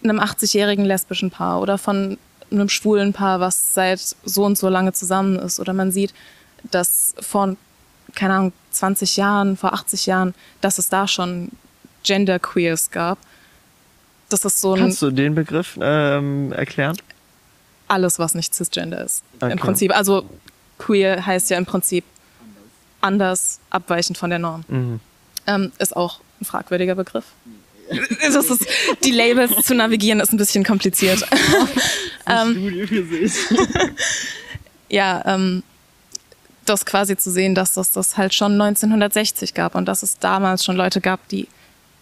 einem 0.03 0.21
80-jährigen 0.21 0.85
lesbischen 0.85 1.31
Paar 1.31 1.61
oder 1.61 1.79
von 1.79 2.19
einem 2.51 2.69
schwulen 2.69 3.13
Paar, 3.13 3.41
was 3.41 3.75
seit 3.75 4.01
so 4.25 4.45
und 4.45 4.59
so 4.59 4.69
lange 4.69 4.93
zusammen 4.93 5.39
ist. 5.39 5.61
Oder 5.61 5.73
man 5.73 5.93
sieht, 5.93 6.13
dass 6.71 7.15
vor, 7.21 7.57
keine 8.15 8.35
Ahnung, 8.35 8.53
20 8.71 9.17
Jahren, 9.17 9.57
vor 9.57 9.73
80 9.73 10.07
Jahren, 10.07 10.35
dass 10.61 10.79
es 10.79 10.89
da 10.89 11.09
schon 11.09 11.51
Genderqueers 12.03 12.91
gab. 12.91 13.19
das 14.29 14.45
ist 14.45 14.61
so 14.61 14.75
ein 14.75 14.81
Kannst 14.81 15.01
du 15.03 15.11
den 15.11 15.35
Begriff 15.35 15.79
ähm, 15.81 16.53
erklären? 16.53 16.97
Alles, 17.89 18.19
was 18.19 18.35
nicht 18.35 18.55
cisgender 18.55 19.05
ist. 19.05 19.23
Okay. 19.41 19.53
Im 19.53 19.59
Prinzip. 19.59 19.97
Also 19.97 20.29
queer 20.79 21.25
heißt 21.25 21.51
ja 21.51 21.59
im 21.59 21.67
Prinzip 21.67 22.05
anders, 23.01 23.61
abweichend 23.71 24.19
von 24.19 24.31
der 24.31 24.39
Norm. 24.39 24.65
Mhm. 24.69 25.01
Ähm, 25.47 25.73
ist 25.79 25.95
auch 25.95 26.21
ein 26.41 26.45
fragwürdiger 26.45 26.95
Begriff. 26.95 27.25
Das 28.23 28.47
ist, 28.47 28.67
die 29.05 29.11
Labels 29.11 29.67
zu 29.67 29.75
navigieren 29.75 30.21
ist 30.21 30.33
ein 30.33 30.39
bisschen 30.39 30.65
kompliziert. 30.65 31.23
ähm, 32.27 32.87
für 32.89 33.05
sich. 33.05 33.35
ja, 34.89 35.23
ähm, 35.27 35.63
das 36.65 36.87
quasi 36.87 37.17
zu 37.17 37.31
sehen, 37.31 37.55
dass 37.55 37.75
das 37.75 37.93
das 37.93 38.17
halt 38.17 38.33
schon 38.33 38.53
1960 38.61 39.53
gab 39.53 39.75
und 39.75 39.87
dass 39.87 40.03
es 40.03 40.19
damals 40.19 40.65
schon 40.65 40.77
Leute 40.77 41.03
gab, 41.03 41.29
die 41.29 41.49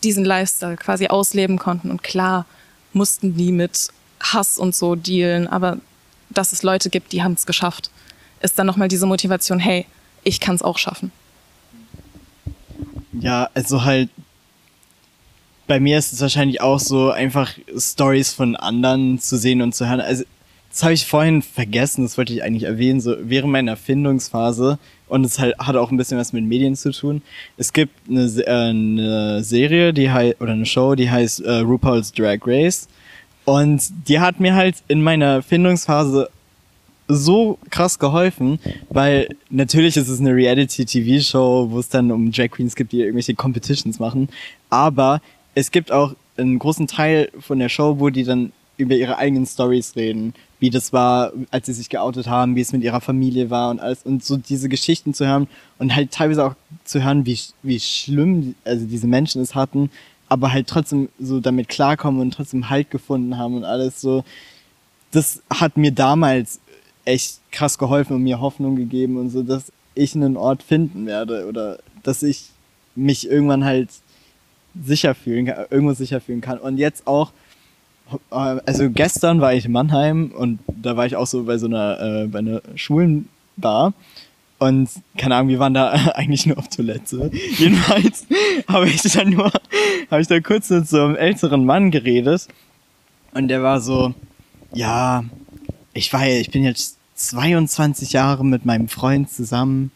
diesen 0.05 0.25
Lifestyle 0.25 0.77
quasi 0.77 1.09
ausleben 1.09 1.59
konnten. 1.59 1.91
Und 1.91 2.03
klar 2.03 2.47
mussten 2.93 3.37
die 3.37 3.51
mit 3.51 3.89
Hass 4.23 4.59
und 4.59 4.75
so 4.75 4.95
dealen, 4.95 5.47
aber 5.47 5.79
dass 6.31 6.53
es 6.53 6.63
Leute 6.63 6.91
gibt, 6.91 7.13
die 7.13 7.23
haben 7.23 7.33
es 7.33 7.47
geschafft, 7.47 7.91
ist 8.41 8.59
dann 8.59 8.67
nochmal 8.67 8.89
diese 8.89 9.07
Motivation, 9.07 9.59
hey, 9.59 9.87
ich 10.25 10.41
kann 10.41 10.55
es 10.55 10.63
auch 10.63 10.79
schaffen. 10.79 11.13
Ja, 13.13 13.49
also 13.55 13.85
halt, 13.85 14.09
bei 15.67 15.79
mir 15.81 15.99
ist 15.99 16.13
es 16.13 16.21
wahrscheinlich 16.21 16.61
auch 16.61 16.81
so, 16.81 17.11
einfach 17.11 17.53
Stories 17.77 18.33
von 18.33 18.57
anderen 18.57 19.19
zu 19.21 19.37
sehen 19.37 19.63
und 19.63 19.75
zu 19.75 19.89
hören. 19.89 20.01
Also, 20.01 20.25
das 20.71 20.83
habe 20.83 20.95
ich 20.95 21.07
vorhin 21.07 21.43
vergessen, 21.43 22.03
das 22.05 22.17
wollte 22.17 22.33
ich 22.33 22.43
eigentlich 22.43 22.63
erwähnen, 22.63 23.01
so 23.01 23.15
während 23.21 23.53
meiner 23.53 23.73
Erfindungsphase, 23.73 24.79
und 25.09 25.27
es 25.27 25.39
halt, 25.39 25.59
hat 25.59 25.77
auch 25.77 25.91
ein 25.91 25.99
bisschen 25.99 26.17
was 26.17 26.33
mit 26.33 26.45
Medien 26.45 26.75
zu 26.75 26.91
tun. 26.91 27.21
Es 27.59 27.75
gibt 27.75 28.09
eine, 28.09 28.23
äh, 28.23 28.47
eine 28.47 29.45
Serie, 29.45 29.93
die 29.93 30.09
oder 30.41 30.53
eine 30.53 30.65
Show, 30.65 30.95
die 30.95 31.11
heißt 31.11 31.41
äh, 31.41 31.59
RuPaul's 31.59 32.13
Drag 32.13 32.39
Race. 32.47 32.89
Und 33.53 34.09
die 34.09 34.19
hat 34.19 34.41
mir 34.41 34.55
halt 34.55 34.77
in 34.89 35.03
meiner 35.03 35.27
Erfindungsphase 35.27 36.31
so 37.07 37.59
krass 37.69 37.99
geholfen, 37.99 38.59
weil 38.89 39.29
natürlich 39.51 39.99
ist 39.99 40.09
es 40.09 40.21
eine 40.21 40.35
Reality-TV-Show, 40.35 41.67
wo 41.71 41.79
es 41.79 41.91
dann 41.91 42.11
um 42.13 42.33
Drag 42.33 42.49
Queens 42.49 42.75
gibt, 42.75 42.93
die 42.93 43.01
irgendwelche 43.01 43.35
Competitions 43.35 43.99
machen. 43.99 44.31
Aber 44.71 45.21
es 45.55 45.71
gibt 45.71 45.93
auch 45.93 46.15
einen 46.39 46.59
großen 46.59 46.87
Teil 46.87 47.31
von 47.41 47.59
der 47.59 47.69
Show, 47.69 47.97
wo 47.99 48.09
die 48.09 48.25
dann 48.25 48.53
über 48.79 48.95
ihre 48.95 49.19
eigenen 49.19 49.45
Stories 49.45 49.97
reden, 49.97 50.33
wie 50.59 50.71
das 50.71 50.95
war, 50.95 51.33
als 51.51 51.67
sie 51.67 51.75
sich 51.75 51.91
geoutet 51.91 52.29
haben, 52.29 52.57
wie 52.57 52.63
es 52.63 52.73
mit 52.73 52.83
ihrer 52.83 53.03
Familie 53.03 53.51
war 53.51 53.69
und 53.69 53.81
alles 53.81 54.03
und 54.05 54.25
so 54.25 54.39
diese 54.39 54.71
Geschichten 54.71 55.13
zu 55.13 55.27
hören 55.27 55.47
und 55.79 55.95
halt 55.95 56.11
teilweise 56.11 56.47
auch 56.47 56.55
zu 56.85 57.05
hören, 57.05 57.27
wie 57.27 57.39
wie 57.63 57.79
schlimm 57.81 58.55
also 58.65 58.87
diese 58.87 59.07
Menschen 59.07 59.43
es 59.43 59.55
hatten, 59.55 59.91
aber 60.33 60.53
halt 60.53 60.67
trotzdem 60.67 61.11
so 61.21 61.41
damit 61.41 61.69
klarkommen 61.69 62.21
und 62.21 62.33
trotzdem 62.33 62.71
Halt 62.71 62.91
gefunden 62.91 63.37
haben 63.37 63.55
und 63.55 63.65
alles 63.65 64.01
so. 64.01 64.25
Das 65.11 65.43
hat 65.53 65.77
mir 65.77 65.93
damals 65.93 66.59
echt 67.05 67.41
krass 67.51 67.77
geholfen 67.77 68.17
und 68.17 68.23
mir 68.23 68.41
Hoffnung 68.41 68.77
gegeben 68.77 69.19
und 69.19 69.29
so, 69.29 69.43
dass 69.43 69.71
ich 69.95 70.15
einen 70.15 70.39
Ort 70.39 70.63
finden 70.63 71.05
werde 71.05 71.47
oder 71.47 71.79
dass 72.03 72.23
ich 72.23 72.49
mich 72.95 73.29
irgendwann 73.29 73.65
halt 73.65 73.91
sicher 74.83 75.15
fühlen 75.15 75.47
kann, 75.47 75.67
irgendwo 75.69 75.93
sicher 75.93 76.21
fühlen 76.23 76.41
kann. 76.41 76.59
Und 76.59 76.79
jetzt 76.79 77.07
auch, 77.07 77.33
äh, 78.31 78.35
also 78.35 78.89
gestern 78.91 79.43
war 79.43 79.53
ich 79.53 79.67
in 79.67 79.73
Mannheim 79.73 80.33
und 80.35 80.61
da 80.67 80.97
war 80.97 81.05
ich 81.05 81.17
auch 81.17 81.27
so 81.27 81.45
bei 81.45 81.59
so 81.59 81.67
einer, 81.67 82.01
äh, 82.01 82.27
bei 82.27 82.39
einer 82.39 82.63
Schulenbar. 82.75 83.93
Und 84.63 84.89
keine 85.19 85.35
Ahnung, 85.35 85.49
wir 85.49 85.59
waren 85.59 85.75
da 85.75 85.91
eigentlich 86.15 86.47
nur 86.47 86.57
auf 86.57 86.69
Toilette. 86.69 87.33
Jedenfalls 87.59 88.27
habe 88.69 88.89
ich 88.89 89.03
dann 89.03 89.31
nur, 89.31 89.51
habe 90.09 90.21
ich 90.21 90.29
da 90.29 90.39
kurz 90.39 90.71
mit 90.71 90.89
so 90.89 91.03
einem 91.03 91.17
älteren 91.17 91.65
Mann 91.65 91.91
geredet. 91.91 92.47
Und 93.35 93.49
der 93.49 93.65
war 93.65 93.81
so, 93.81 94.15
ja, 94.73 95.25
ich 95.95 96.13
war 96.13 96.25
ich 96.29 96.53
bin 96.53 96.63
jetzt 96.63 96.97
22 97.17 98.13
Jahre 98.13 98.45
mit 98.45 98.65
meinem 98.65 98.89
Freund 98.89 99.31
zusammen. 99.31 99.91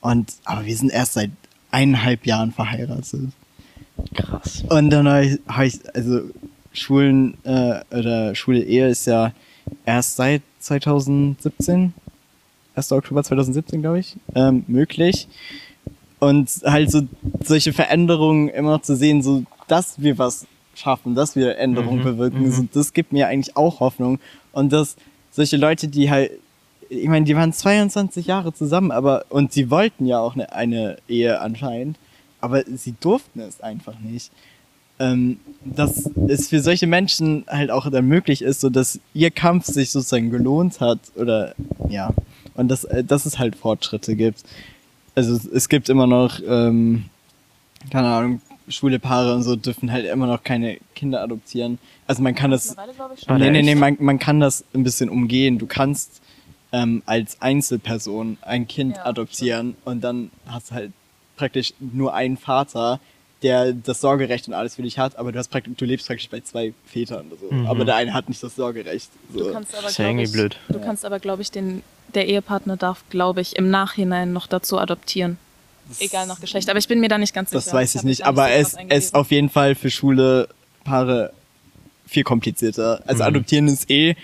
Und, 0.00 0.32
aber 0.44 0.66
wir 0.66 0.76
sind 0.76 0.90
erst 0.90 1.12
seit 1.12 1.30
eineinhalb 1.70 2.26
Jahren 2.26 2.50
verheiratet. 2.50 3.30
Krass. 4.14 4.64
Und 4.68 4.90
dann 4.90 5.06
habe 5.06 5.66
ich, 5.66 5.78
also 5.94 6.22
Schulen 6.72 7.36
äh, 7.44 7.82
oder 7.94 8.34
schwule 8.34 8.64
Ehe 8.64 8.88
ist 8.88 9.06
ja 9.06 9.32
erst 9.86 10.16
seit 10.16 10.42
2017, 10.58 11.94
1. 12.74 12.92
Oktober 12.92 13.22
2017, 13.22 13.80
glaube 13.80 14.00
ich, 14.00 14.16
ähm, 14.34 14.64
möglich. 14.66 15.28
Und 16.18 16.48
halt 16.64 16.90
so 16.90 17.02
solche 17.42 17.72
Veränderungen 17.72 18.48
immer 18.48 18.72
noch 18.72 18.82
zu 18.82 18.94
sehen, 18.96 19.22
so 19.22 19.44
dass 19.66 20.00
wir 20.00 20.18
was 20.18 20.46
schaffen, 20.74 21.14
dass 21.14 21.36
wir 21.36 21.58
Änderungen 21.58 22.00
Mhm, 22.00 22.04
bewirken, 22.04 22.42
mhm. 22.42 22.52
so, 22.52 22.68
das 22.72 22.92
gibt 22.92 23.12
mir 23.12 23.28
eigentlich 23.28 23.56
auch 23.56 23.80
Hoffnung. 23.80 24.18
Und 24.52 24.72
dass 24.72 24.96
solche 25.30 25.56
Leute, 25.56 25.88
die 25.88 26.10
halt, 26.10 26.32
ich 26.88 27.08
meine, 27.08 27.24
die 27.24 27.36
waren 27.36 27.52
22 27.52 28.26
Jahre 28.26 28.52
zusammen, 28.52 28.90
aber 28.90 29.24
und 29.30 29.52
sie 29.52 29.70
wollten 29.70 30.06
ja 30.06 30.20
auch 30.20 30.34
eine, 30.34 30.52
eine 30.52 30.98
Ehe 31.08 31.40
anscheinend, 31.40 31.96
aber 32.40 32.64
sie 32.64 32.94
durften 33.00 33.40
es 33.40 33.60
einfach 33.60 33.98
nicht. 34.00 34.30
Ähm, 34.98 35.40
dass 35.64 36.10
es 36.28 36.48
für 36.48 36.60
solche 36.60 36.86
Menschen 36.86 37.44
halt 37.48 37.70
auch 37.70 37.90
dann 37.90 38.06
möglich 38.06 38.42
ist, 38.42 38.60
so 38.60 38.68
dass 38.68 39.00
ihr 39.14 39.30
Kampf 39.30 39.64
sich 39.64 39.90
sozusagen 39.90 40.30
gelohnt 40.30 40.80
hat 40.80 41.00
oder 41.16 41.54
ja 41.88 42.12
und 42.54 42.68
dass, 42.68 42.84
äh, 42.84 43.04
dass 43.04 43.26
es 43.26 43.38
halt 43.38 43.56
Fortschritte 43.56 44.16
gibt. 44.16 44.42
Also 45.14 45.38
es- 45.52 45.68
gibt 45.68 45.88
immer 45.88 46.06
noch 46.06 46.38
ähm, 46.46 47.04
keine 47.90 48.08
Ahnung 48.08 48.40
schwule 48.68 48.98
Paare 48.98 49.34
und 49.34 49.42
so 49.42 49.56
dürfen 49.56 49.90
halt 49.92 50.06
immer 50.06 50.26
noch 50.26 50.42
keine 50.44 50.78
Kinder 50.94 51.20
adoptieren. 51.22 51.78
Also 52.06 52.22
man 52.22 52.34
kann 52.34 52.50
das 52.50 52.76
War 52.76 53.38
nee, 53.38 53.50
nee, 53.50 53.62
nee, 53.62 53.74
man, 53.74 53.96
man 53.98 54.18
kann 54.18 54.40
das 54.40 54.64
ein 54.72 54.84
bisschen 54.84 55.08
umgehen. 55.08 55.58
Du 55.58 55.66
kannst 55.66 56.20
ähm, 56.72 57.02
als 57.04 57.40
Einzelperson 57.42 58.38
ein 58.42 58.66
Kind 58.68 58.96
Ja, 58.96 59.06
adoptieren 59.06 59.76
und 59.84 60.02
dann 60.02 60.30
hast 60.46 60.70
du 60.70 60.74
halt 60.74 60.92
praktisch 61.36 61.74
nur 61.80 62.14
einen 62.14 62.36
Vater, 62.36 63.00
der 63.42 63.72
das 63.72 64.00
Sorgerecht 64.00 64.46
und 64.46 64.54
alles 64.54 64.76
für 64.76 64.82
dich 64.82 64.98
hat, 64.98 65.16
aber 65.16 65.32
du 65.32 65.38
hast 65.38 65.48
praktisch, 65.48 65.74
du 65.76 65.84
lebst 65.84 66.06
praktisch 66.06 66.28
bei 66.30 66.40
zwei 66.40 66.72
Vätern 66.86 67.26
oder 67.26 67.36
so. 67.40 67.52
Mhm. 67.52 67.66
Aber 67.66 67.84
der 67.84 67.96
eine 67.96 68.14
hat 68.14 68.28
nicht 68.28 68.42
das 68.42 68.54
Sorgerecht. 68.54 69.10
So. 69.32 69.40
Du 69.40 69.52
kannst 69.52 69.76
aber, 69.76 69.88
Ist 69.88 69.98
ja 69.98 70.04
glaub 70.04 70.10
irgendwie 70.10 70.24
ich, 70.24 70.32
blöd. 70.32 70.56
Du 70.68 70.80
kannst 70.80 71.04
aber, 71.04 71.18
glaube 71.18 71.42
ich, 71.42 71.50
den, 71.50 71.82
der 72.14 72.28
Ehepartner 72.28 72.76
darf, 72.76 73.02
glaube 73.10 73.40
ich, 73.40 73.56
im 73.56 73.70
Nachhinein 73.70 74.32
noch 74.32 74.46
dazu 74.46 74.78
adoptieren. 74.78 75.38
Egal 75.98 76.26
nach 76.26 76.40
Geschlecht. 76.40 76.70
Aber 76.70 76.78
ich 76.78 76.88
bin 76.88 77.00
mir 77.00 77.08
da 77.08 77.18
nicht 77.18 77.34
ganz 77.34 77.50
das 77.50 77.64
sicher. 77.64 77.76
weiß 77.76 77.94
ich 77.96 78.02
mich 78.02 78.18
nicht, 78.20 78.26
aber 78.26 78.50
es 78.50 78.76
ist 78.88 79.14
auf 79.14 79.30
jeden 79.30 79.48
Fall 79.50 79.74
für 79.74 79.90
schwule 79.90 80.48
Paare 80.84 81.32
viel 82.06 82.22
komplizierter. 82.24 83.02
Also 83.06 83.22
Mhm. 83.22 83.28
adoptieren 83.28 83.68
ist 83.68 83.90
eh 83.90 84.14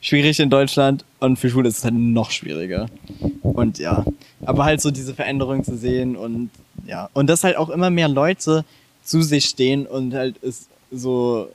schwierig 0.00 0.38
in 0.40 0.50
Deutschland 0.50 1.04
und 1.20 1.38
für 1.38 1.48
Schwule 1.50 1.68
ist 1.68 1.78
es 1.78 1.84
halt 1.84 1.94
noch 1.94 2.30
schwieriger. 2.30 2.86
Und 3.42 3.78
ja, 3.78 4.04
aber 4.44 4.64
halt 4.64 4.80
so 4.80 4.90
diese 4.90 5.14
Veränderung 5.14 5.64
zu 5.64 5.76
sehen 5.76 6.16
und 6.16 6.50
ja, 6.86 7.08
und 7.14 7.28
dass 7.28 7.42
halt 7.44 7.56
auch 7.56 7.70
immer 7.70 7.90
mehr 7.90 8.08
Leute 8.08 8.64
zu 9.02 9.22
sich 9.22 9.46
stehen 9.46 9.86
und 9.86 10.14
halt 10.14 10.36
ist 10.38 10.68
so 10.92 11.48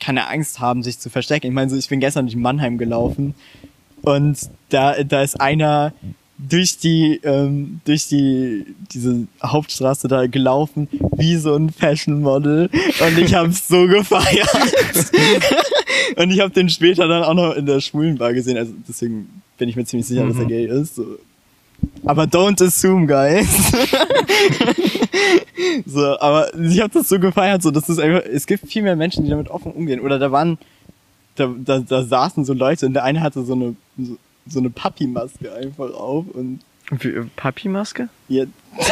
keine 0.00 0.26
Angst 0.28 0.60
haben, 0.60 0.82
sich 0.82 0.98
zu 0.98 1.10
verstecken. 1.10 1.48
Ich 1.48 1.52
meine, 1.52 1.70
so, 1.70 1.76
ich 1.76 1.88
bin 1.88 2.00
gestern 2.00 2.26
durch 2.26 2.36
Mannheim 2.36 2.78
gelaufen 2.78 3.34
und 4.02 4.36
da, 4.70 5.02
da 5.02 5.22
ist 5.22 5.40
einer 5.40 5.92
durch 6.38 6.78
die, 6.78 7.20
ähm, 7.22 7.80
durch 7.84 8.08
die, 8.08 8.64
diese 8.92 9.26
Hauptstraße 9.44 10.08
da 10.08 10.26
gelaufen, 10.26 10.88
wie 11.16 11.36
so 11.36 11.54
ein 11.54 11.70
Fashion 11.70 12.22
Model. 12.22 12.70
Und 13.00 13.18
ich 13.18 13.34
hab's 13.34 13.68
so 13.68 13.86
gefeiert. 13.86 14.48
und 16.16 16.30
ich 16.30 16.40
habe 16.40 16.50
den 16.50 16.70
später 16.70 17.06
dann 17.08 17.24
auch 17.24 17.34
noch 17.34 17.54
in 17.54 17.66
der 17.66 17.80
Schwulenbar 17.80 18.32
gesehen. 18.32 18.56
Also 18.56 18.72
deswegen 18.88 19.42
bin 19.58 19.68
ich 19.68 19.76
mir 19.76 19.84
ziemlich 19.84 20.06
sicher, 20.06 20.26
dass 20.26 20.36
er 20.38 20.44
Mhm. 20.44 20.48
gay 20.48 20.66
ist. 20.66 20.94
So. 20.94 21.04
Aber 22.06 22.24
don't 22.24 22.62
assume, 22.64 23.06
guys. 23.06 23.46
so, 25.86 26.18
aber 26.20 26.54
ich 26.58 26.80
habe 26.80 26.92
das 26.92 27.08
so 27.08 27.18
gefeiert, 27.18 27.62
so, 27.62 27.70
das 27.70 27.88
ist 27.88 27.98
einfach, 27.98 28.22
es 28.24 28.46
gibt 28.46 28.66
viel 28.66 28.82
mehr 28.82 28.96
Menschen, 28.96 29.24
die 29.24 29.30
damit 29.30 29.48
offen 29.48 29.72
umgehen. 29.72 30.00
Oder 30.00 30.18
da 30.18 30.32
waren, 30.32 30.58
da, 31.36 31.50
da, 31.64 31.78
da 31.80 32.02
saßen 32.02 32.44
so 32.44 32.52
Leute 32.52 32.86
und 32.86 32.94
der 32.94 33.04
eine 33.04 33.20
hatte 33.20 33.44
so 33.44 33.52
eine, 33.54 33.76
so, 34.06 34.16
so 34.46 34.58
eine 34.58 34.70
Papi-Maske 34.70 35.52
einfach 35.52 35.92
auf 35.94 36.26
und 36.32 36.60
äh, 36.90 37.22
Papi-Maske? 37.36 38.08
ihr, 38.28 38.46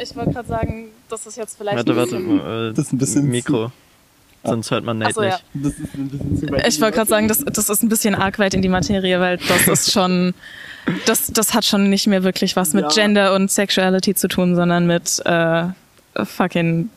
Ich 0.00 0.16
wollte 0.16 0.32
gerade 0.32 0.48
sagen, 0.48 0.88
das 1.10 1.26
ist 1.26 1.36
jetzt 1.36 1.58
vielleicht. 1.58 1.76
Warte, 1.76 1.92
ein 1.92 1.96
warte. 1.96 2.70
Äh, 2.70 2.72
Das 2.74 2.86
ist 2.86 2.92
ein 2.92 2.98
bisschen 2.98 3.28
Mikro. 3.28 3.70
Sonst 4.46 4.70
hört 4.70 4.84
man 4.84 4.98
Nate 4.98 5.14
so, 5.14 5.22
ja. 5.22 5.38
nicht. 5.54 5.66
das 5.66 5.72
ist 5.78 5.94
ein 5.94 6.08
bisschen 6.08 6.36
zu. 6.38 6.46
Ich 6.66 6.80
wollte 6.80 6.96
gerade 6.96 7.08
sagen, 7.08 7.28
das, 7.28 7.38
das 7.38 7.70
ist 7.70 7.82
ein 7.82 7.88
bisschen 7.88 8.14
arg 8.14 8.38
weit 8.38 8.52
in 8.54 8.60
die 8.62 8.68
Materie, 8.68 9.18
weil 9.20 9.38
das 9.38 9.68
ist 9.68 9.90
schon, 9.92 10.34
das, 11.06 11.28
das 11.28 11.54
hat 11.54 11.64
schon 11.64 11.88
nicht 11.88 12.06
mehr 12.06 12.24
wirklich 12.24 12.54
was 12.56 12.74
mit 12.74 12.84
Ja. 12.84 12.88
Gender 12.88 13.34
und 13.34 13.50
Sexuality 13.50 14.14
zu 14.14 14.28
tun, 14.28 14.54
sondern 14.54 14.86
mit 14.86 15.20
äh, 15.24 15.64
fucking 16.24 16.90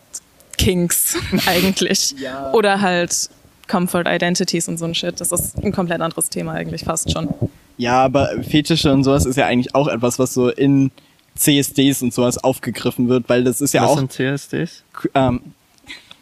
Kinks 0.58 1.18
eigentlich. 1.46 2.16
Ja. 2.20 2.52
Oder 2.52 2.82
halt 2.82 3.30
Comfort 3.68 4.04
Identities 4.08 4.68
und 4.68 4.78
so 4.78 4.86
ein 4.86 4.96
Shit. 4.96 5.20
Das 5.20 5.32
ist 5.32 5.58
ein 5.64 5.72
komplett 5.72 6.02
anderes 6.02 6.30
Thema 6.30 6.54
eigentlich 6.54 6.84
fast 6.84 7.12
schon. 7.12 7.30
Ja, 7.78 8.04
aber 8.04 8.30
Fetische 8.44 8.92
und 8.94 9.04
sowas 9.04 9.26
ist 9.26 9.36
ja 9.36 9.46
eigentlich 9.46 9.76
auch 9.76 9.88
etwas, 9.88 10.18
was 10.20 10.34
so 10.34 10.50
in 10.50 10.92
CSDs 11.36 12.02
und 12.02 12.14
sowas 12.14 12.38
aufgegriffen 12.44 13.10
wird, 13.10 13.30
weil 13.30 13.44
das 13.44 13.62
ist 13.62 13.74
ja 13.74 13.84
Was 13.84 13.90
auch 13.92 13.98
sind 14.00 14.12
CSDs? 14.12 14.84
ähm, 15.14 15.42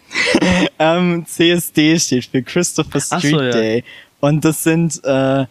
ähm, 0.79 1.25
CSD 1.25 1.99
steht 1.99 2.25
für 2.25 2.41
Christopher 2.43 2.99
Street 2.99 3.21
so, 3.31 3.41
ja. 3.41 3.51
Day. 3.51 3.83
Und 4.19 4.43
das 4.43 4.63
sind 4.63 5.03
äh, 5.03 5.45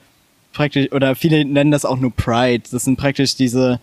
praktisch, 0.53 0.91
oder 0.93 1.15
viele 1.15 1.45
nennen 1.45 1.71
das 1.71 1.85
auch 1.85 1.99
nur 1.99 2.13
Pride. 2.13 2.65
Das 2.71 2.85
sind 2.85 2.97
praktisch 2.97 3.37
diese, 3.37 3.81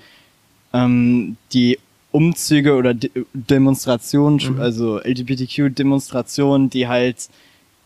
ähm, 0.73 1.37
die 1.53 1.79
Umzüge 2.11 2.75
oder 2.75 2.93
De 2.93 3.09
Demonstrationen, 3.33 4.55
Mhm. 4.55 4.59
also 4.61 4.99
LGBTQ-Demonstrationen, 4.99 6.69
die 6.69 6.87
halt 6.87 7.29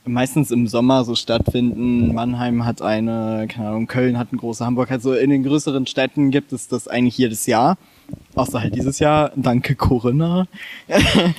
meistens 0.05 0.51
im 0.51 0.67
Sommer 0.67 1.03
so 1.03 1.15
stattfinden. 1.15 2.13
Mannheim 2.13 2.65
hat 2.65 2.81
eine, 2.81 3.47
keine 3.49 3.69
Ahnung, 3.69 3.87
Köln 3.87 4.17
hat 4.17 4.29
eine 4.31 4.39
große, 4.39 4.65
Hamburg 4.65 4.89
hat 4.89 5.01
so, 5.01 5.13
in 5.13 5.29
den 5.29 5.43
größeren 5.43 5.87
Städten 5.87 6.31
gibt 6.31 6.53
es 6.53 6.67
das 6.67 6.87
eigentlich 6.87 7.17
jedes 7.17 7.45
Jahr. 7.45 7.77
Außer 8.35 8.61
halt 8.61 8.75
dieses 8.75 8.99
Jahr, 8.99 9.31
danke 9.35 9.75
Corinna. 9.75 10.47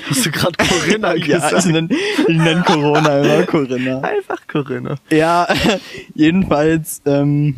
Hast 0.08 0.26
du 0.26 0.30
gerade 0.30 0.54
Corinna 0.56 1.14
Ja, 1.26 1.56
ich 1.56 1.66
nenne 1.66 1.88
nenn 2.28 2.64
Corona 2.64 3.20
immer 3.20 3.46
Corinna. 3.46 4.00
Einfach 4.00 4.46
Corinna. 4.48 4.96
Ja, 5.10 5.46
jedenfalls, 6.14 7.02
ähm, 7.06 7.56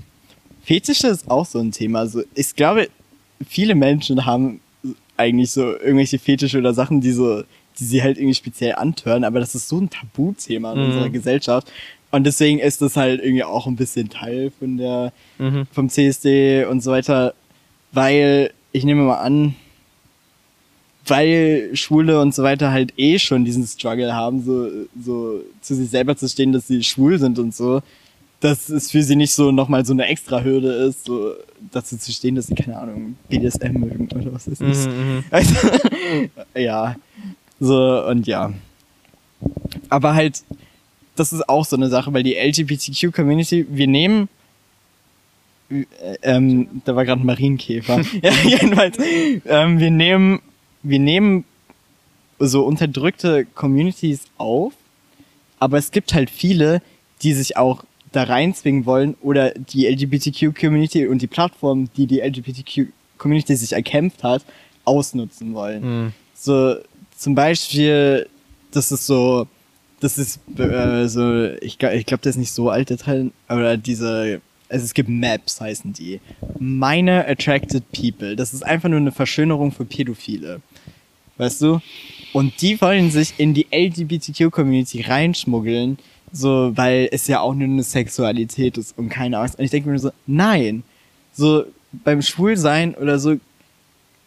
Fetische 0.63 1.07
ist 1.09 1.31
auch 1.31 1.47
so 1.47 1.61
ein 1.61 1.73
Thema. 1.73 2.01
Also 2.01 2.23
ich 2.35 2.55
glaube, 2.55 2.89
viele 3.49 3.75
Menschen 3.75 4.27
haben 4.27 4.61
eigentlich 5.17 5.51
so 5.51 5.73
irgendwelche 5.73 6.19
Fetische 6.19 6.59
oder 6.59 6.75
Sachen, 6.75 7.01
die 7.01 7.13
so, 7.13 7.43
die 7.79 7.85
sie 7.85 8.03
halt 8.03 8.17
irgendwie 8.19 8.35
speziell 8.35 8.75
antören, 8.75 9.25
aber 9.25 9.41
das 9.41 9.55
ist 9.55 9.69
so 9.69 9.79
ein 9.81 9.91
Tabuthema 9.91 10.73
in 10.73 10.79
Mhm. 10.81 10.85
unserer 10.87 11.09
Gesellschaft. 11.11 11.71
Und 12.11 12.25
deswegen 12.25 12.59
ist 12.59 12.81
das 12.83 12.97
halt 12.97 13.21
irgendwie 13.23 13.45
auch 13.45 13.67
ein 13.67 13.77
bisschen 13.77 14.09
Teil 14.09 14.51
von 14.59 14.77
der, 14.79 15.13
vom 15.73 15.89
CSD 15.91 16.65
und 16.65 16.83
so 16.83 16.91
weiter, 16.91 17.35
weil 17.93 18.53
ich 18.73 18.85
nehme 18.85 19.03
mal 19.03 19.19
an, 19.19 19.55
weil 21.07 21.71
Schwule 21.75 22.21
und 22.21 22.35
so 22.35 22.43
weiter 22.43 22.71
halt 22.71 22.93
eh 22.99 23.19
schon 23.19 23.45
diesen 23.45 23.67
Struggle 23.67 24.15
haben, 24.15 24.45
so, 24.45 24.69
so 25.03 25.41
zu 25.63 25.75
sich 25.75 25.89
selber 25.91 26.17
zu 26.17 26.29
stehen, 26.29 26.53
dass 26.53 26.67
sie 26.67 26.83
schwul 26.83 27.19
sind 27.19 27.39
und 27.39 27.55
so, 27.55 27.81
dass 28.41 28.69
es 28.69 28.91
für 28.91 29.03
sie 29.03 29.17
nicht 29.17 29.33
so 29.33 29.51
nochmal 29.51 29.85
so 29.87 29.93
eine 29.93 30.07
extra 30.07 30.43
Hürde 30.43 30.71
ist, 30.71 31.05
so 31.07 31.33
dazu 31.73 31.97
zu 31.97 32.13
stehen, 32.13 32.35
dass 32.35 32.47
sie, 32.49 32.55
keine 32.55 32.79
Ahnung, 32.79 33.17
BDSM 33.29 33.73
mögen 33.73 34.09
oder 34.15 34.33
was 34.35 34.47
ist 34.47 34.63
das? 34.63 34.87
Mhm, 34.89 35.25
Also, 35.31 35.55
ja, 36.55 36.97
so 37.61 38.05
und 38.07 38.27
ja. 38.27 38.53
Aber 39.89 40.15
halt, 40.15 40.43
das 41.17 41.33
ist 41.33 41.49
auch 41.49 41.65
so 41.65 41.77
eine 41.77 41.89
Sache, 41.89 42.13
weil 42.13 42.23
die 42.23 42.35
LGBTQ-Community, 42.35 43.67
wir 43.71 43.87
nehmen 43.87 44.29
äh, 45.71 45.85
ähm, 46.23 46.69
da 46.85 46.97
war 46.97 47.05
gerade 47.05 47.23
ein 47.23 47.27
Marienkäfer. 47.27 48.01
ja, 48.23 48.33
jedenfalls, 48.45 48.99
ähm, 49.47 49.79
wir 49.79 49.91
nehmen, 49.91 50.41
wir 50.83 50.99
nehmen 50.99 51.45
so 52.39 52.65
unterdrückte 52.65 53.45
Communities 53.45 54.27
auf, 54.39 54.73
aber 55.59 55.79
es 55.79 55.91
gibt 55.91 56.15
halt 56.15 56.31
viele, 56.31 56.83
die 57.23 57.33
sich 57.33 57.57
auch 57.57 57.85
da 58.13 58.23
reinzwingen 58.23 58.87
wollen 58.87 59.17
oder 59.21 59.51
die 59.51 59.87
LGBTQ-Community 59.87 61.07
und 61.07 61.21
die 61.21 61.27
Plattform, 61.27 61.91
die 61.97 62.07
die 62.07 62.21
LGBTQ-Community 62.21 63.55
sich 63.57 63.73
erkämpft 63.73 64.23
hat, 64.23 64.45
ausnutzen 64.85 65.53
wollen. 65.53 66.05
Mhm. 66.05 66.13
So, 66.35 66.77
zum 67.19 67.35
Beispiel, 67.35 68.29
das 68.71 68.93
ist 68.93 69.07
so, 69.07 69.49
das 70.01 70.19
ist 70.19 70.39
äh, 70.57 71.09
so, 71.09 71.47
ich, 71.61 71.83
ich 71.83 72.07
glaube, 72.07 72.23
das 72.23 72.31
ist 72.31 72.37
nicht 72.37 72.53
so 72.53 72.71
alt, 72.71 72.91
der 72.91 72.99
Teil, 72.99 73.33
oder 73.49 73.77
diese, 73.77 74.41
also 74.69 74.85
es 74.85 74.95
gibt 74.95 75.09
Maps, 75.09 75.61
heißen 75.61 75.93
die. 75.93 76.21
Minor 76.61 77.25
Attracted 77.27 77.83
People. 77.91 78.37
Das 78.37 78.55
ist 78.55 78.65
einfach 78.65 78.89
nur 78.89 79.01
eine 79.01 79.11
Verschönerung 79.11 79.73
für 79.73 79.85
Pädophile. 79.85 80.61
Weißt 81.39 81.61
du? 81.61 81.81
Und 82.33 82.61
die 82.63 82.81
wollen 82.81 83.11
sich 83.11 83.35
in 83.39 83.53
die 83.53 83.67
LGBTQ-Community 83.73 85.03
reinschmuggeln, 85.03 85.99
so, 86.31 86.73
weil 86.77 87.09
es 87.11 87.27
ja 87.27 87.41
auch 87.41 87.55
nur 87.55 87.67
eine 87.67 87.83
Sexualität 87.83 88.79
ist 88.79 88.97
und 88.97 89.09
keine 89.09 89.39
Angst. 89.39 89.59
Und 89.59 89.65
ich 89.65 89.71
denke 89.73 89.89
mir 89.89 89.99
so, 89.99 90.13
nein. 90.27 90.85
So, 91.33 91.65
beim 92.05 92.23
Schwulsein 92.23 92.95
oder 92.95 93.19
so, 93.19 93.37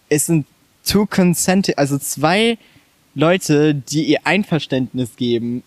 es 0.09 0.25
sind 0.25 0.45
two 0.85 1.05
consenting, 1.05 1.75
also 1.77 1.97
zwei 1.97 2.57
Leute, 3.14 3.76
die 3.76 4.05
ihr 4.05 4.20
Einverständnis 4.24 5.16
geben. 5.16 5.64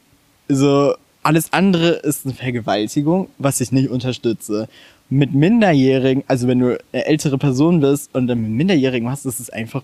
So, 0.49 0.95
alles 1.23 1.53
andere 1.53 1.89
ist 1.89 2.25
eine 2.25 2.35
Vergewaltigung, 2.35 3.29
was 3.39 3.61
ich 3.61 3.73
nicht 3.73 3.91
unterstütze. 3.91 4.69
Mit 5.11 5.35
Minderjährigen, 5.35 6.25
also 6.27 6.49
wenn 6.49 6.59
du 6.61 6.79
eine 6.93 7.05
ältere 7.07 7.39
Person 7.39 7.81
bist 7.81 8.15
und 8.15 8.27
dann 8.27 8.41
mit 8.41 8.51
Minderjährigen 8.51 9.09
machst, 9.09 9.27
ist 9.27 9.53
einfach, 9.53 9.83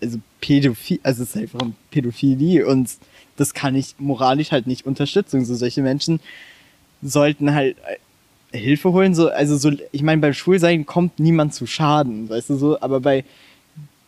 also 0.00 0.18
Pädophil, 0.40 1.00
also 1.02 1.22
es 1.22 1.30
ist 1.30 1.36
einfach 1.36 1.60
eine 1.60 1.72
Pädophilie 1.90 2.66
und 2.66 2.90
das 3.36 3.54
kann 3.54 3.74
ich 3.74 3.94
moralisch 3.98 4.52
halt 4.52 4.66
nicht 4.66 4.86
unterstützen. 4.86 5.44
So 5.44 5.54
solche 5.54 5.82
Menschen 5.82 6.20
sollten 7.02 7.54
halt 7.54 7.76
äh, 8.52 8.58
Hilfe 8.58 8.92
holen, 8.92 9.14
so, 9.14 9.28
also 9.28 9.56
so, 9.56 9.72
ich 9.92 10.02
meine, 10.02 10.20
beim 10.20 10.34
Schwulsein 10.34 10.84
kommt 10.84 11.18
niemand 11.18 11.54
zu 11.54 11.66
Schaden, 11.66 12.28
weißt 12.28 12.50
du 12.50 12.56
so, 12.56 12.80
aber 12.80 13.00
bei, 13.00 13.24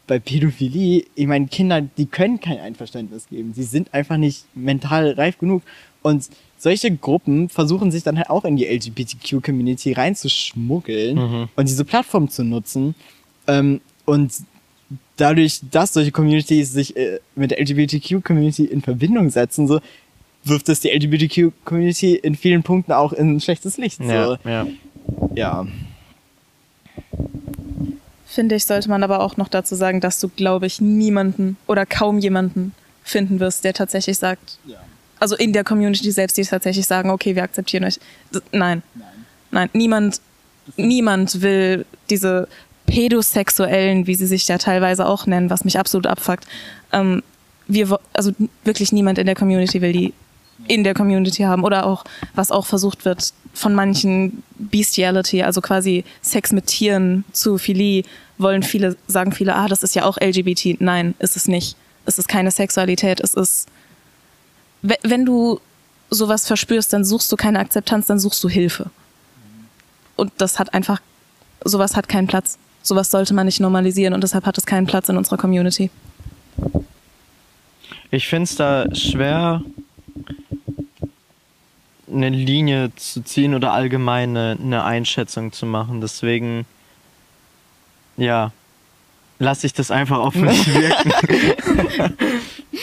bei 0.07 0.18
Pädophilie, 0.18 1.05
ich 1.14 1.26
meine, 1.26 1.46
Kinder, 1.46 1.80
die 1.80 2.07
können 2.07 2.40
kein 2.40 2.59
Einverständnis 2.59 3.28
geben. 3.28 3.55
Sie 3.55 3.62
sind 3.62 3.94
einfach 3.94 4.16
nicht 4.16 4.44
mental 4.55 5.12
reif 5.12 5.38
genug. 5.38 5.62
Und 6.02 6.28
solche 6.59 6.94
Gruppen 6.94 7.48
versuchen 7.48 7.90
sich 7.90 8.02
dann 8.02 8.18
halt 8.18 8.28
auch 8.28 8.44
in 8.44 8.57
die 8.57 8.66
LGBTQ-Community 8.66 9.92
reinzuschmuggeln 9.92 11.48
und 11.57 11.68
diese 11.68 11.84
Plattform 11.84 12.28
zu 12.28 12.44
nutzen. 12.44 12.94
Ähm, 13.46 13.80
und 14.05 14.32
dadurch, 15.16 15.61
dass 15.70 15.94
solche 15.94 16.12
Communities 16.12 16.72
sich 16.72 16.96
äh, 16.96 17.20
mit 17.34 17.50
der 17.50 17.61
LGBTQ-Community 17.61 18.64
in 18.64 18.82
Verbindung 18.82 19.30
setzen, 19.30 19.66
so 19.66 19.80
wirft 20.44 20.68
es 20.68 20.80
die 20.80 20.90
LGBTQ-Community 20.90 22.16
in 22.16 22.34
vielen 22.34 22.62
Punkten 22.62 22.92
auch 22.92 23.12
in 23.12 23.36
ein 23.36 23.40
schlechtes 23.40 23.78
Licht. 23.78 23.98
So. 23.98 24.05
Ja, 24.05 24.38
ja. 24.44 24.66
ja. 25.34 25.66
Finde 28.35 28.57
ich, 28.57 28.64
sollte 28.66 28.89
man 28.89 29.03
aber 29.05 29.20
auch 29.20 29.37
noch 29.37 29.49
dazu 29.49 29.74
sagen, 29.76 30.01
dass 30.01 30.18
du, 30.18 30.28
glaube 30.28 30.66
ich, 30.66 30.80
niemanden 30.80 31.57
oder 31.68 31.87
kaum 31.87 32.18
jemanden 32.18 32.72
finden 33.05 33.39
wirst, 33.39 33.62
der 33.64 33.74
tatsächlich 33.74 34.18
sagt, 34.18 34.59
Ja. 34.66 34.78
also 35.20 35.37
in 35.37 35.53
der 35.53 35.62
Community 35.62 36.11
selbst, 36.11 36.37
die 36.37 36.43
tatsächlich 36.43 36.87
sagen, 36.87 37.11
okay, 37.11 37.37
wir 37.37 37.43
akzeptieren 37.45 37.85
euch. 37.85 38.01
D- 38.35 38.41
Nein. 38.51 38.82
Nein. 39.53 39.70
niemand, 39.72 40.20
niemand 40.76 41.43
will 41.43 41.87
diese 42.11 42.49
Pädosexuellen, 42.87 44.07
wie 44.07 44.14
sie 44.14 44.26
sich 44.26 44.49
ja 44.49 44.59
teilweise 44.59 45.07
auch 45.07 45.26
nennen, 45.26 45.51
was 45.51 45.64
mich 45.64 45.78
absolut 45.78 46.07
abfuckt. 46.07 46.45
Ähm, 46.93 47.22
wir, 47.68 47.99
also 48.12 48.32
wirklich 48.64 48.93
niemand 48.93 49.18
in 49.18 49.26
der 49.26 49.35
Community 49.37 49.80
will 49.80 49.93
die 49.93 50.12
in 50.68 50.84
der 50.84 50.94
Community 50.94 51.42
haben 51.42 51.64
oder 51.64 51.86
auch, 51.86 52.04
was 52.34 52.50
auch 52.50 52.66
versucht 52.66 53.04
wird, 53.04 53.32
von 53.52 53.74
manchen 53.74 54.42
Bestiality, 54.56 55.42
also 55.42 55.60
quasi 55.60 56.04
Sex 56.22 56.52
mit 56.52 56.66
Tieren, 56.66 57.24
Zoophilie, 57.32 58.04
wollen 58.38 58.62
viele, 58.62 58.96
sagen 59.06 59.32
viele, 59.32 59.54
ah, 59.54 59.68
das 59.68 59.82
ist 59.82 59.94
ja 59.94 60.04
auch 60.04 60.18
LGBT. 60.20 60.80
Nein, 60.80 61.14
ist 61.18 61.36
es 61.36 61.46
nicht. 61.46 61.76
Es 62.06 62.18
ist 62.18 62.28
keine 62.28 62.50
Sexualität, 62.50 63.20
es 63.20 63.34
ist 63.34 63.68
we- 64.82 64.98
wenn 65.02 65.24
du 65.24 65.60
sowas 66.10 66.46
verspürst, 66.46 66.92
dann 66.92 67.04
suchst 67.04 67.30
du 67.32 67.36
keine 67.36 67.58
Akzeptanz, 67.58 68.06
dann 68.06 68.18
suchst 68.18 68.42
du 68.44 68.48
Hilfe. 68.48 68.90
Und 70.16 70.32
das 70.39 70.59
hat 70.59 70.74
einfach, 70.74 71.01
sowas 71.64 71.97
hat 71.97 72.09
keinen 72.09 72.26
Platz. 72.26 72.59
Sowas 72.82 73.10
sollte 73.10 73.32
man 73.34 73.47
nicht 73.47 73.60
normalisieren 73.60 74.12
und 74.14 74.22
deshalb 74.22 74.44
hat 74.47 74.59
es 74.59 74.66
keinen 74.66 74.86
Platz 74.86 75.09
in 75.09 75.16
unserer 75.16 75.39
Community. 75.39 75.90
Ich 78.10 78.28
finde 78.28 78.44
es 78.44 78.55
da 78.56 78.94
schwer, 78.94 79.62
eine 82.11 82.28
Linie 82.28 82.93
zu 82.97 83.23
ziehen 83.23 83.55
oder 83.55 83.73
allgemein 83.73 84.31
eine, 84.36 84.59
eine 84.61 84.85
Einschätzung 84.85 85.53
zu 85.53 85.66
machen. 85.66 86.01
Deswegen, 86.01 86.66
ja, 88.16 88.53
lasse 89.39 89.66
ich 89.66 89.73
das 89.73 89.91
einfach 89.91 90.19
auf 90.19 90.35
mich 90.35 90.66
wirken. 90.74 92.15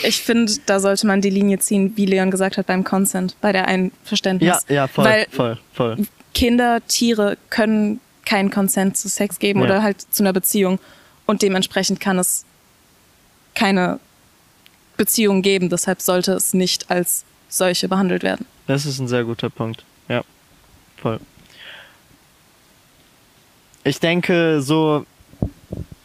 Ich 0.04 0.22
finde, 0.22 0.52
da 0.66 0.80
sollte 0.80 1.06
man 1.06 1.20
die 1.22 1.30
Linie 1.30 1.60
ziehen, 1.60 1.92
wie 1.96 2.06
Leon 2.06 2.32
gesagt 2.32 2.58
hat, 2.58 2.66
beim 2.66 2.84
Consent, 2.86 3.36
bei 3.42 3.52
der 3.52 3.68
Einverständnis. 3.68 4.48
ja, 4.68 4.74
ja, 4.74 4.88
voll, 4.88 5.04
Weil 5.06 5.28
voll, 5.30 5.60
voll. 5.74 5.98
Kinder, 6.34 6.80
Tiere 6.88 7.38
können 7.50 8.00
keinen 8.26 8.50
Consent 8.50 8.96
zu 8.98 9.10
Sex 9.10 9.38
geben 9.38 9.60
Ja. 9.60 9.66
oder 9.66 9.84
halt 9.84 10.02
zu 10.02 10.24
einer 10.24 10.32
Beziehung. 10.34 10.80
Und 11.28 11.42
dementsprechend 11.42 12.00
kann 12.00 12.18
es 12.18 12.46
keine 13.54 14.00
Beziehung 15.02 15.42
geben. 15.42 15.70
Deshalb 15.70 16.00
sollte 16.00 16.34
es 16.34 16.54
nicht 16.54 16.92
als 16.92 17.26
solche 17.50 17.88
behandelt 17.88 18.22
werden. 18.22 18.46
Das 18.68 18.86
ist 18.86 19.00
ein 19.00 19.08
sehr 19.08 19.24
guter 19.24 19.50
Punkt. 19.50 19.84
Ja, 20.08 20.22
voll. 20.98 21.20
Ich 23.84 24.00
denke, 24.00 24.62
so, 24.62 25.08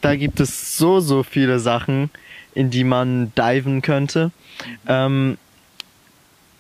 da 0.01 0.17
gibt 0.17 0.41
es 0.41 0.79
so, 0.79 1.01
so 1.01 1.23
viele 1.23 1.59
Sachen, 1.61 2.09
in 2.55 2.71
die 2.71 2.85
man 2.85 3.33
diven 3.35 3.83
könnte. 3.83 4.31
Ähm, 4.89 5.37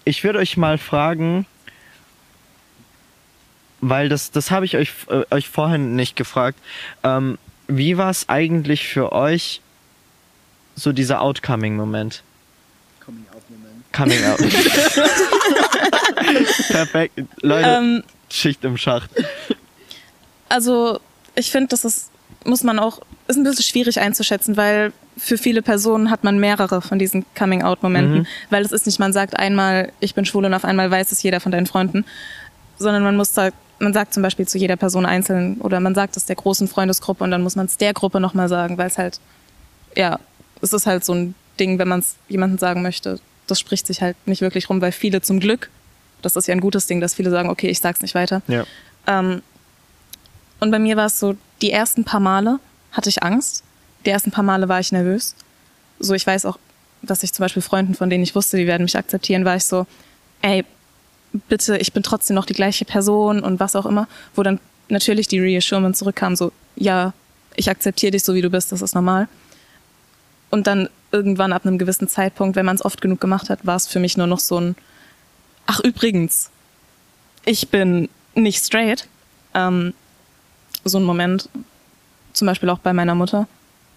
ich 0.04 0.22
würde 0.22 0.38
euch 0.38 0.58
mal 0.58 0.76
fragen, 0.76 1.46
weil 3.80 4.10
das, 4.10 4.30
das 4.30 4.50
habe 4.50 4.66
ich 4.66 4.76
euch, 4.76 4.92
äh, 5.08 5.24
euch 5.30 5.48
vorhin 5.48 5.96
nicht 5.96 6.16
gefragt. 6.16 6.58
Ähm, 7.02 7.38
wie 7.66 7.96
war 7.96 8.10
es 8.10 8.28
eigentlich 8.28 8.86
für 8.86 9.12
euch, 9.12 9.62
so 10.74 10.92
dieser 10.92 11.22
Outcoming-Moment? 11.22 12.22
Coming 13.96 14.24
out. 14.24 14.38
Perfekt. 16.68 17.20
Leute, 17.42 17.68
Ähm, 17.68 18.02
Schicht 18.30 18.64
im 18.64 18.76
Schacht. 18.76 19.10
also 20.48 21.00
ich 21.34 21.50
finde, 21.50 21.68
das 21.68 21.84
ist, 21.84 22.10
muss 22.44 22.62
man 22.62 22.78
auch, 22.78 23.00
ist 23.28 23.36
ein 23.36 23.44
bisschen 23.44 23.64
schwierig 23.64 24.00
einzuschätzen, 24.00 24.56
weil 24.56 24.92
für 25.16 25.38
viele 25.38 25.62
Personen 25.62 26.10
hat 26.10 26.24
man 26.24 26.38
mehrere 26.38 26.82
von 26.82 26.98
diesen 26.98 27.24
Coming-out-Momenten, 27.36 28.18
Mhm. 28.20 28.26
weil 28.50 28.64
es 28.64 28.72
ist 28.72 28.86
nicht, 28.86 28.98
man 28.98 29.12
sagt 29.12 29.38
einmal, 29.38 29.92
ich 30.00 30.14
bin 30.14 30.24
schwul 30.24 30.44
und 30.44 30.54
auf 30.54 30.64
einmal 30.64 30.90
weiß 30.90 31.12
es 31.12 31.22
jeder 31.22 31.40
von 31.40 31.52
deinen 31.52 31.66
Freunden, 31.66 32.04
sondern 32.78 33.02
man 33.02 33.16
muss 33.16 33.32
da, 33.32 33.50
man 33.78 33.92
sagt 33.94 34.14
zum 34.14 34.22
Beispiel 34.22 34.46
zu 34.46 34.58
jeder 34.58 34.76
Person 34.76 35.06
einzeln 35.06 35.58
oder 35.60 35.80
man 35.80 35.94
sagt 35.94 36.16
es 36.16 36.26
der 36.26 36.36
großen 36.36 36.68
Freundesgruppe 36.68 37.24
und 37.24 37.30
dann 37.30 37.42
muss 37.42 37.56
man 37.56 37.66
es 37.66 37.76
der 37.78 37.94
Gruppe 37.94 38.20
nochmal 38.20 38.48
sagen, 38.48 38.76
weil 38.78 38.88
es 38.88 38.98
halt, 38.98 39.20
ja, 39.96 40.18
es 40.60 40.72
ist 40.72 40.86
halt 40.86 41.04
so 41.04 41.14
ein 41.14 41.34
Ding, 41.58 41.78
wenn 41.78 41.88
man 41.88 42.00
es 42.00 42.16
jemandem 42.28 42.58
sagen 42.58 42.82
möchte, 42.82 43.18
das 43.46 43.60
spricht 43.60 43.86
sich 43.86 44.02
halt 44.02 44.16
nicht 44.26 44.40
wirklich 44.40 44.68
rum, 44.68 44.80
weil 44.80 44.92
viele 44.92 45.20
zum 45.22 45.40
Glück, 45.40 45.70
das 46.22 46.36
ist 46.36 46.48
ja 46.48 46.54
ein 46.54 46.60
gutes 46.60 46.86
Ding, 46.86 47.00
dass 47.00 47.14
viele 47.14 47.30
sagen, 47.30 47.48
okay, 47.48 47.68
ich 47.68 47.80
sag's 47.80 48.00
nicht 48.00 48.14
weiter. 48.14 48.42
Ja. 48.48 48.64
Ähm, 49.06 49.42
und 50.60 50.70
bei 50.70 50.78
mir 50.78 50.96
war 50.96 51.06
es 51.06 51.20
so, 51.20 51.36
die 51.62 51.70
ersten 51.70 52.04
paar 52.04 52.20
Male 52.20 52.58
hatte 52.92 53.08
ich 53.08 53.22
Angst. 53.22 53.62
Die 54.04 54.10
ersten 54.10 54.30
paar 54.30 54.44
Male 54.44 54.68
war 54.68 54.80
ich 54.80 54.92
nervös. 54.92 55.34
So, 55.98 56.14
ich 56.14 56.26
weiß 56.26 56.46
auch, 56.46 56.58
dass 57.02 57.22
ich 57.22 57.32
zum 57.32 57.44
Beispiel 57.44 57.62
Freunden, 57.62 57.94
von 57.94 58.10
denen 58.10 58.24
ich 58.24 58.34
wusste, 58.34 58.56
die 58.56 58.66
werden 58.66 58.84
mich 58.84 58.96
akzeptieren, 58.96 59.44
war 59.44 59.56
ich 59.56 59.64
so, 59.64 59.86
ey, 60.42 60.64
bitte, 61.48 61.76
ich 61.78 61.92
bin 61.92 62.02
trotzdem 62.02 62.34
noch 62.34 62.46
die 62.46 62.54
gleiche 62.54 62.84
Person 62.84 63.42
und 63.42 63.60
was 63.60 63.76
auch 63.76 63.86
immer. 63.86 64.08
Wo 64.34 64.42
dann 64.42 64.60
natürlich 64.88 65.28
die 65.28 65.40
Reassurance 65.40 65.98
zurückkam, 65.98 66.36
so, 66.36 66.52
ja, 66.76 67.12
ich 67.54 67.70
akzeptiere 67.70 68.12
dich 68.12 68.24
so, 68.24 68.34
wie 68.34 68.42
du 68.42 68.50
bist, 68.50 68.72
das 68.72 68.82
ist 68.82 68.94
normal. 68.94 69.28
Und 70.56 70.66
dann 70.66 70.88
irgendwann 71.12 71.52
ab 71.52 71.66
einem 71.66 71.76
gewissen 71.76 72.08
Zeitpunkt, 72.08 72.56
wenn 72.56 72.64
man 72.64 72.76
es 72.76 72.82
oft 72.82 73.02
genug 73.02 73.20
gemacht 73.20 73.50
hat, 73.50 73.66
war 73.66 73.76
es 73.76 73.86
für 73.86 73.98
mich 73.98 74.16
nur 74.16 74.26
noch 74.26 74.38
so 74.38 74.58
ein, 74.58 74.74
ach 75.66 75.80
übrigens, 75.80 76.50
ich 77.44 77.68
bin 77.68 78.08
nicht 78.34 78.64
straight. 78.64 79.06
Ähm, 79.52 79.92
so 80.82 80.96
ein 80.96 81.04
Moment, 81.04 81.50
zum 82.32 82.46
Beispiel 82.46 82.70
auch 82.70 82.78
bei 82.78 82.94
meiner 82.94 83.14
Mutter. 83.14 83.46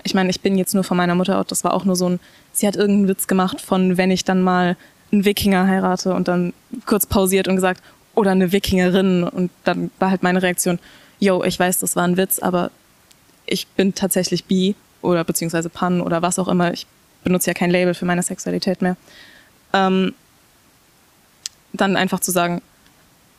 Ich 0.04 0.14
meine, 0.14 0.32
ich 0.32 0.42
bin 0.42 0.58
jetzt 0.58 0.74
nur 0.76 0.84
von 0.84 0.98
meiner 0.98 1.16
Mutter 1.16 1.40
out. 1.40 1.50
Das 1.50 1.64
war 1.64 1.74
auch 1.74 1.86
nur 1.86 1.96
so 1.96 2.10
ein, 2.10 2.20
sie 2.52 2.68
hat 2.68 2.76
irgendeinen 2.76 3.08
Witz 3.08 3.28
gemacht 3.28 3.62
von, 3.62 3.96
wenn 3.96 4.12
ich 4.12 4.26
dann 4.26 4.42
mal 4.42 4.76
einen 5.14 5.24
Wikinger 5.24 5.66
heirate 5.66 6.14
und 6.14 6.28
dann 6.28 6.52
kurz 6.86 7.06
pausiert 7.06 7.48
und 7.48 7.56
gesagt, 7.56 7.82
oder 8.16 8.32
eine 8.32 8.52
Wikingerin. 8.52 9.24
Und 9.24 9.50
dann 9.64 9.92
war 9.98 10.10
halt 10.10 10.24
meine 10.24 10.44
Reaktion, 10.44 10.78
yo, 11.20 11.42
ich 11.42 11.58
weiß, 11.58 11.80
das 11.80 11.96
war 11.96 12.04
ein 12.04 12.18
Witz, 12.18 12.38
aber 12.40 12.70
ich 13.46 13.66
bin 13.68 13.96
tatsächlich 13.96 14.44
bi 14.44 14.76
oder 15.02 15.24
beziehungsweise 15.24 15.70
pan 15.70 16.02
oder 16.02 16.22
was 16.22 16.40
auch 16.40 16.48
immer. 16.48 16.74
Ich 16.74 16.88
benutze 17.24 17.50
ja 17.50 17.54
kein 17.54 17.72
Label 17.72 17.94
für 17.94 18.06
meine 18.06 18.24
Sexualität 18.24 18.82
mehr. 18.82 18.98
Ähm, 19.74 20.14
dann 21.74 21.96
einfach 21.96 22.20
zu 22.20 22.32
sagen, 22.32 22.62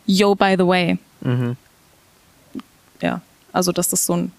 yo, 0.07 0.35
by 0.35 0.55
the 0.57 0.67
way. 0.67 0.99
Mhm. 1.21 1.57
Ja, 3.01 3.21
also 3.53 3.73
dass 3.73 3.89
das 3.89 4.07
so 4.07 4.17
ein, 4.17 4.33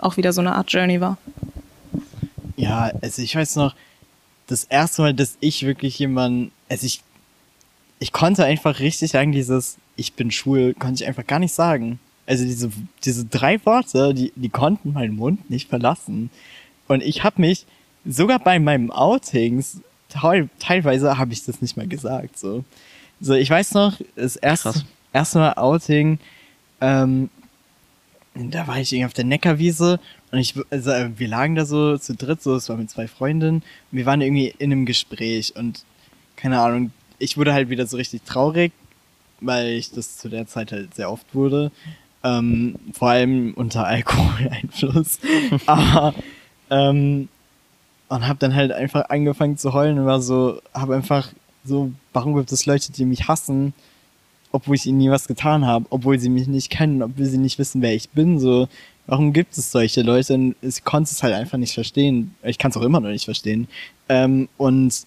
auch 0.00 0.16
wieder 0.16 0.32
so 0.32 0.40
eine 0.40 0.54
Art 0.54 0.70
Journey 0.72 1.00
war. 1.00 1.18
Ja, 2.56 2.90
also 3.02 3.22
ich 3.22 3.34
weiß 3.36 3.56
noch, 3.56 3.74
das 4.46 4.64
erste 4.64 5.02
Mal, 5.02 5.14
dass 5.14 5.36
ich 5.40 5.64
wirklich 5.66 5.98
jemanden, 5.98 6.52
also 6.68 6.86
ich, 6.86 7.02
ich 7.98 8.12
konnte 8.12 8.44
einfach 8.44 8.78
richtig 8.78 9.10
sagen, 9.10 9.32
dieses 9.32 9.76
Ich 9.96 10.14
bin 10.14 10.30
schwul, 10.30 10.74
konnte 10.74 11.02
ich 11.02 11.08
einfach 11.08 11.26
gar 11.26 11.38
nicht 11.38 11.54
sagen. 11.54 11.98
Also 12.26 12.44
diese, 12.44 12.70
diese 13.04 13.24
drei 13.24 13.64
Worte, 13.64 14.12
die, 14.12 14.32
die 14.34 14.48
konnten 14.48 14.92
meinen 14.92 15.16
Mund 15.16 15.48
nicht 15.48 15.68
verlassen. 15.68 16.30
Und 16.88 17.02
ich 17.02 17.22
habe 17.24 17.40
mich, 17.40 17.66
sogar 18.04 18.38
bei 18.38 18.58
meinem 18.58 18.90
Outings, 18.90 19.80
teil, 20.08 20.48
teilweise 20.58 21.18
habe 21.18 21.32
ich 21.32 21.44
das 21.44 21.60
nicht 21.60 21.76
mal 21.76 21.86
gesagt. 21.86 22.38
So, 22.38 22.64
so 23.20 23.34
ich 23.34 23.50
weiß 23.50 23.74
noch, 23.74 24.00
das 24.14 24.36
erste, 24.36 24.70
Krass. 24.70 24.84
erste 25.12 25.38
Mal 25.38 25.54
Outing, 25.54 26.18
ähm, 26.80 27.30
da 28.34 28.66
war 28.66 28.78
ich 28.78 28.92
irgendwie 28.92 29.06
auf 29.06 29.12
der 29.14 29.24
Neckarwiese 29.24 29.98
und 30.30 30.38
ich, 30.38 30.54
also 30.70 30.90
wir 31.16 31.28
lagen 31.28 31.54
da 31.54 31.64
so 31.64 31.96
zu 31.96 32.14
dritt, 32.14 32.42
so, 32.42 32.54
es 32.54 32.68
war 32.68 32.76
mit 32.76 32.90
zwei 32.90 33.08
Freundinnen 33.08 33.62
und 33.90 33.98
wir 33.98 34.06
waren 34.06 34.20
irgendwie 34.20 34.54
in 34.58 34.72
einem 34.72 34.84
Gespräch 34.84 35.54
und 35.56 35.84
keine 36.36 36.60
Ahnung, 36.60 36.92
ich 37.18 37.38
wurde 37.38 37.54
halt 37.54 37.70
wieder 37.70 37.86
so 37.86 37.96
richtig 37.96 38.22
traurig, 38.22 38.72
weil 39.40 39.68
ich 39.68 39.90
das 39.90 40.18
zu 40.18 40.28
der 40.28 40.46
Zeit 40.46 40.72
halt 40.72 40.94
sehr 40.94 41.10
oft 41.10 41.34
wurde, 41.34 41.72
ähm, 42.26 42.76
vor 42.92 43.10
allem 43.10 43.54
unter 43.54 43.86
Alkoholeinfluss, 43.86 45.20
aber 45.66 46.14
ähm, 46.70 47.28
und 48.08 48.28
hab 48.28 48.38
dann 48.38 48.54
halt 48.54 48.72
einfach 48.72 49.08
angefangen 49.08 49.56
zu 49.56 49.72
heulen 49.72 49.98
und 49.98 50.06
war 50.06 50.20
so, 50.20 50.60
hab 50.74 50.90
einfach 50.90 51.32
so, 51.64 51.92
warum 52.12 52.36
gibt 52.36 52.52
es 52.52 52.66
Leute, 52.66 52.92
die 52.92 53.04
mich 53.04 53.28
hassen? 53.28 53.74
obwohl 54.56 54.76
ich 54.76 54.86
ihnen 54.86 54.98
nie 54.98 55.10
was 55.10 55.28
getan 55.28 55.66
habe, 55.66 55.86
obwohl 55.90 56.18
sie 56.18 56.30
mich 56.30 56.48
nicht 56.48 56.70
kennen, 56.70 57.02
obwohl 57.02 57.26
sie 57.26 57.38
nicht 57.38 57.58
wissen, 57.58 57.82
wer 57.82 57.94
ich 57.94 58.08
bin, 58.10 58.38
so, 58.38 58.68
warum 59.06 59.32
gibt 59.32 59.56
es 59.56 59.70
solche 59.70 60.02
Leute? 60.02 60.34
Und 60.34 60.56
ich 60.62 60.82
konnte 60.82 61.10
es 61.12 61.22
halt 61.22 61.34
einfach 61.34 61.58
nicht 61.58 61.74
verstehen. 61.74 62.34
Ich 62.42 62.58
kann 62.58 62.70
es 62.70 62.76
auch 62.76 62.82
immer 62.82 63.00
noch 63.00 63.10
nicht 63.10 63.24
verstehen. 63.24 63.68
Ähm, 64.08 64.48
und 64.56 65.06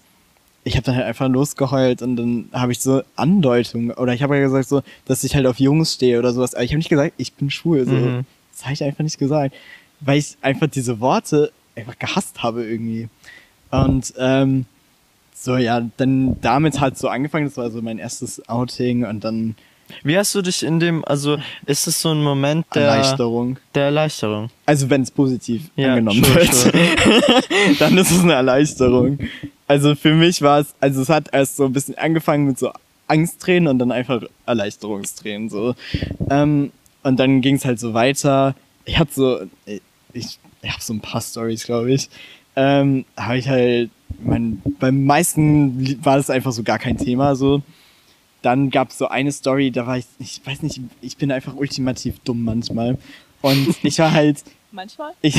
ich 0.64 0.76
habe 0.76 0.84
dann 0.84 0.96
halt 0.96 1.06
einfach 1.06 1.28
losgeheult 1.28 2.02
und 2.02 2.16
dann 2.16 2.48
habe 2.52 2.72
ich 2.72 2.80
so 2.80 3.02
Andeutungen, 3.16 3.92
oder 3.92 4.12
ich 4.12 4.22
habe 4.22 4.36
ja 4.36 4.42
gesagt 4.42 4.68
so, 4.68 4.82
dass 5.06 5.24
ich 5.24 5.34
halt 5.34 5.46
auf 5.46 5.58
Jungs 5.58 5.94
stehe 5.94 6.18
oder 6.18 6.32
sowas, 6.32 6.54
aber 6.54 6.64
ich 6.64 6.70
habe 6.70 6.78
nicht 6.78 6.90
gesagt, 6.90 7.14
ich 7.16 7.32
bin 7.32 7.50
schwul, 7.50 7.86
so. 7.86 7.92
Mhm. 7.92 8.24
Das 8.52 8.64
habe 8.64 8.74
ich 8.74 8.84
einfach 8.84 9.02
nicht 9.02 9.18
gesagt, 9.18 9.54
weil 10.00 10.18
ich 10.18 10.36
einfach 10.42 10.66
diese 10.66 11.00
Worte 11.00 11.50
einfach 11.76 11.98
gehasst 11.98 12.42
habe 12.42 12.64
irgendwie. 12.64 13.08
Und 13.70 14.12
ähm, 14.18 14.66
so, 15.34 15.56
ja, 15.56 15.88
dann 15.96 16.38
damit 16.42 16.80
hat 16.80 16.98
so 16.98 17.08
angefangen, 17.08 17.46
das 17.46 17.56
war 17.56 17.70
so 17.70 17.80
mein 17.80 17.98
erstes 17.98 18.46
Outing 18.48 19.06
und 19.06 19.24
dann 19.24 19.54
Wie 20.02 20.16
hast 20.16 20.34
du 20.34 20.42
dich 20.42 20.62
in 20.62 20.80
dem, 20.80 21.04
also 21.04 21.38
ist 21.66 21.86
es 21.86 22.00
so 22.00 22.10
ein 22.10 22.22
Moment 22.22 22.66
der 22.74 22.82
Erleichterung. 22.82 23.58
Der 23.74 23.84
Erleichterung. 23.84 24.50
Also 24.66 24.88
wenn 24.90 25.02
es 25.02 25.10
positiv 25.10 25.62
Ja, 25.76 25.94
angenommen 25.94 26.24
sure, 26.24 26.36
wird, 26.36 26.54
sure. 26.54 26.72
dann 27.78 27.98
ist 27.98 28.10
es 28.10 28.22
eine 28.22 28.34
Erleichterung. 28.34 29.18
Also 29.66 29.94
für 29.94 30.14
mich 30.14 30.42
war 30.42 30.60
es, 30.60 30.74
also 30.80 31.02
es 31.02 31.08
hat 31.08 31.28
erst 31.32 31.56
so 31.56 31.64
ein 31.64 31.72
bisschen 31.72 31.96
angefangen 31.98 32.46
mit 32.46 32.58
so 32.58 32.72
Angsttränen 33.06 33.68
und 33.68 33.78
dann 33.78 33.92
einfach 33.92 34.22
Erleichterungstränen 34.46 35.50
so. 35.50 35.74
Ähm, 36.30 36.72
und 37.02 37.18
dann 37.18 37.40
ging 37.40 37.56
es 37.56 37.64
halt 37.64 37.80
so 37.80 37.94
weiter. 37.94 38.54
Ich 38.84 38.98
hatte 38.98 39.12
so, 39.14 39.40
ich, 40.12 40.38
ich 40.62 40.70
habe 40.70 40.82
so 40.82 40.92
ein 40.92 41.00
paar 41.00 41.20
Stories, 41.20 41.64
glaube 41.64 41.92
ich. 41.92 42.08
Ähm, 42.56 43.04
habe 43.16 43.38
ich 43.38 43.48
halt, 43.48 43.90
mein, 44.22 44.60
beim 44.78 45.04
meisten 45.04 46.04
war 46.04 46.16
das 46.16 46.30
einfach 46.30 46.52
so 46.52 46.62
gar 46.62 46.78
kein 46.78 46.98
Thema 46.98 47.36
so. 47.36 47.62
Dann 48.42 48.70
gab 48.70 48.90
es 48.90 48.98
so 48.98 49.08
eine 49.08 49.32
Story, 49.32 49.70
da 49.70 49.86
war 49.86 49.98
ich, 49.98 50.06
ich 50.18 50.40
weiß 50.44 50.62
nicht, 50.62 50.80
ich 51.02 51.16
bin 51.16 51.30
einfach 51.30 51.54
ultimativ 51.54 52.18
dumm 52.24 52.42
manchmal. 52.44 52.96
Und 53.42 53.76
ich 53.82 53.98
war 53.98 54.12
halt, 54.12 54.42
Manchmal? 54.72 55.12
ich, 55.20 55.36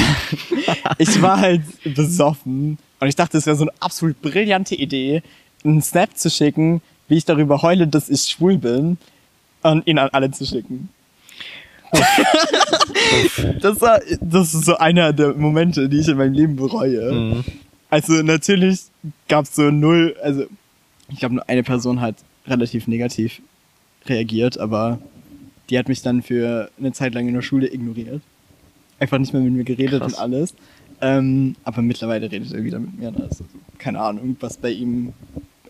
ich 0.97 1.21
war 1.21 1.39
halt 1.39 1.61
besoffen 1.83 2.77
und 2.99 3.07
ich 3.07 3.15
dachte, 3.15 3.37
es 3.37 3.45
wäre 3.45 3.55
so 3.55 3.63
eine 3.63 3.71
absolut 3.79 4.21
brillante 4.21 4.75
Idee, 4.75 5.23
einen 5.63 5.81
Snap 5.81 6.17
zu 6.17 6.29
schicken, 6.29 6.81
wie 7.07 7.17
ich 7.17 7.25
darüber 7.25 7.61
heule, 7.61 7.87
dass 7.87 8.09
ich 8.09 8.23
schwul 8.23 8.57
bin 8.57 8.97
und 9.63 9.87
ihn 9.87 9.99
an 9.99 10.09
alle 10.11 10.31
zu 10.31 10.45
schicken. 10.45 10.89
das, 13.61 13.81
war, 13.81 13.99
das 14.21 14.53
ist 14.53 14.65
so 14.65 14.77
einer 14.77 15.11
der 15.11 15.33
Momente, 15.33 15.89
die 15.89 15.99
ich 15.99 16.07
in 16.07 16.17
meinem 16.17 16.33
Leben 16.33 16.55
bereue. 16.55 17.11
Mhm. 17.11 17.43
Also 17.89 18.13
natürlich 18.21 18.81
gab 19.27 19.45
es 19.45 19.55
so 19.55 19.71
null, 19.71 20.15
also 20.23 20.45
ich 21.09 21.19
glaube 21.19 21.35
nur 21.35 21.49
eine 21.49 21.63
Person 21.63 21.99
hat 21.99 22.15
relativ 22.47 22.87
negativ 22.87 23.41
reagiert, 24.07 24.57
aber 24.57 24.99
die 25.69 25.77
hat 25.77 25.87
mich 25.87 26.01
dann 26.01 26.21
für 26.21 26.69
eine 26.79 26.91
Zeit 26.91 27.13
lang 27.13 27.27
in 27.27 27.33
der 27.33 27.41
Schule 27.41 27.71
ignoriert. 27.71 28.21
Einfach 28.99 29.17
nicht 29.17 29.33
mehr 29.33 29.41
mit 29.41 29.53
mir 29.53 29.63
geredet 29.63 30.01
Krass. 30.01 30.13
und 30.13 30.19
alles. 30.19 30.53
Ähm, 31.01 31.55
aber 31.63 31.81
mittlerweile 31.81 32.31
redet 32.31 32.51
er 32.53 32.63
wieder 32.63 32.79
mit 32.79 32.99
mir. 32.99 33.13
Also, 33.19 33.45
keine 33.77 33.99
Ahnung, 33.99 34.35
was 34.39 34.57
bei 34.57 34.69
ihm 34.69 35.13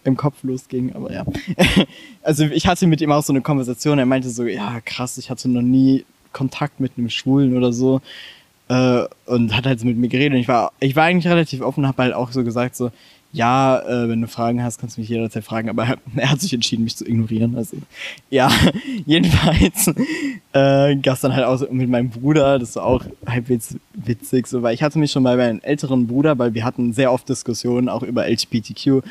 im 0.04 0.18
Kopf 0.18 0.44
losging, 0.44 0.94
aber 0.94 1.14
ja. 1.14 1.26
also 2.24 2.44
ich 2.46 2.68
hatte 2.68 2.88
mit 2.88 3.02
ihm 3.02 3.12
auch 3.12 3.24
so 3.24 3.32
eine 3.32 3.42
Konversation. 3.42 4.00
Er 4.00 4.06
meinte 4.06 4.30
so, 4.30 4.44
ja 4.44 4.82
krass, 4.82 5.18
ich 5.18 5.30
hatte 5.30 5.48
noch 5.48 5.62
nie 5.62 6.06
Kontakt 6.34 6.80
mit 6.80 6.94
einem 6.98 7.10
Schwulen 7.10 7.56
oder 7.56 7.72
so. 7.72 8.02
Äh, 8.68 9.04
und 9.26 9.56
hat 9.56 9.66
halt 9.66 9.80
so 9.80 9.86
mit 9.86 9.98
mir 9.98 10.08
geredet. 10.08 10.34
Und 10.34 10.40
ich 10.40 10.48
war, 10.48 10.74
ich 10.80 10.96
war 10.96 11.06
eigentlich 11.06 11.32
relativ 11.32 11.62
offen, 11.62 11.88
habe 11.88 12.04
halt 12.04 12.14
auch 12.14 12.32
so 12.32 12.44
gesagt 12.44 12.76
so, 12.76 12.92
ja, 13.34 13.80
äh, 13.80 14.10
wenn 14.10 14.22
du 14.22 14.28
Fragen 14.28 14.62
hast, 14.64 14.80
kannst 14.80 14.98
du 14.98 15.02
mich 15.02 15.10
jederzeit 15.10 15.44
fragen. 15.44 15.70
Aber 15.70 15.84
er, 16.16 16.30
hat 16.30 16.42
sich 16.42 16.54
entschieden, 16.54 16.84
mich 16.84 16.98
zu 16.98 17.06
ignorieren. 17.08 17.56
Also 17.56 17.78
ja, 18.30 18.52
jedenfalls 19.06 19.88
äh, 20.54 20.96
gab 20.98 21.16
es 21.16 21.22
dann 21.22 21.36
halt 21.36 21.46
auch 21.46 21.70
mit 21.70 21.90
meinem 21.90 22.10
Bruder, 22.10 22.60
das 22.60 22.76
war 22.76 22.86
auch 22.86 23.04
halbwegs 23.26 23.76
witzig, 23.94 24.48
so, 24.48 24.62
weil 24.62 24.74
ich 24.74 24.84
hatte 24.84 25.00
mich 25.00 25.12
schon 25.12 25.24
mal 25.24 25.38
bei 25.38 25.48
meinem 25.48 25.62
älteren 25.62 26.08
Bruder, 26.08 26.38
weil 26.38 26.54
wir 26.54 26.66
hatten 26.66 26.94
sehr 26.94 27.12
oft 27.12 27.28
Diskussionen 27.30 27.90
auch 27.90 28.04
über 28.04 28.28
LGBTQ 28.28 29.02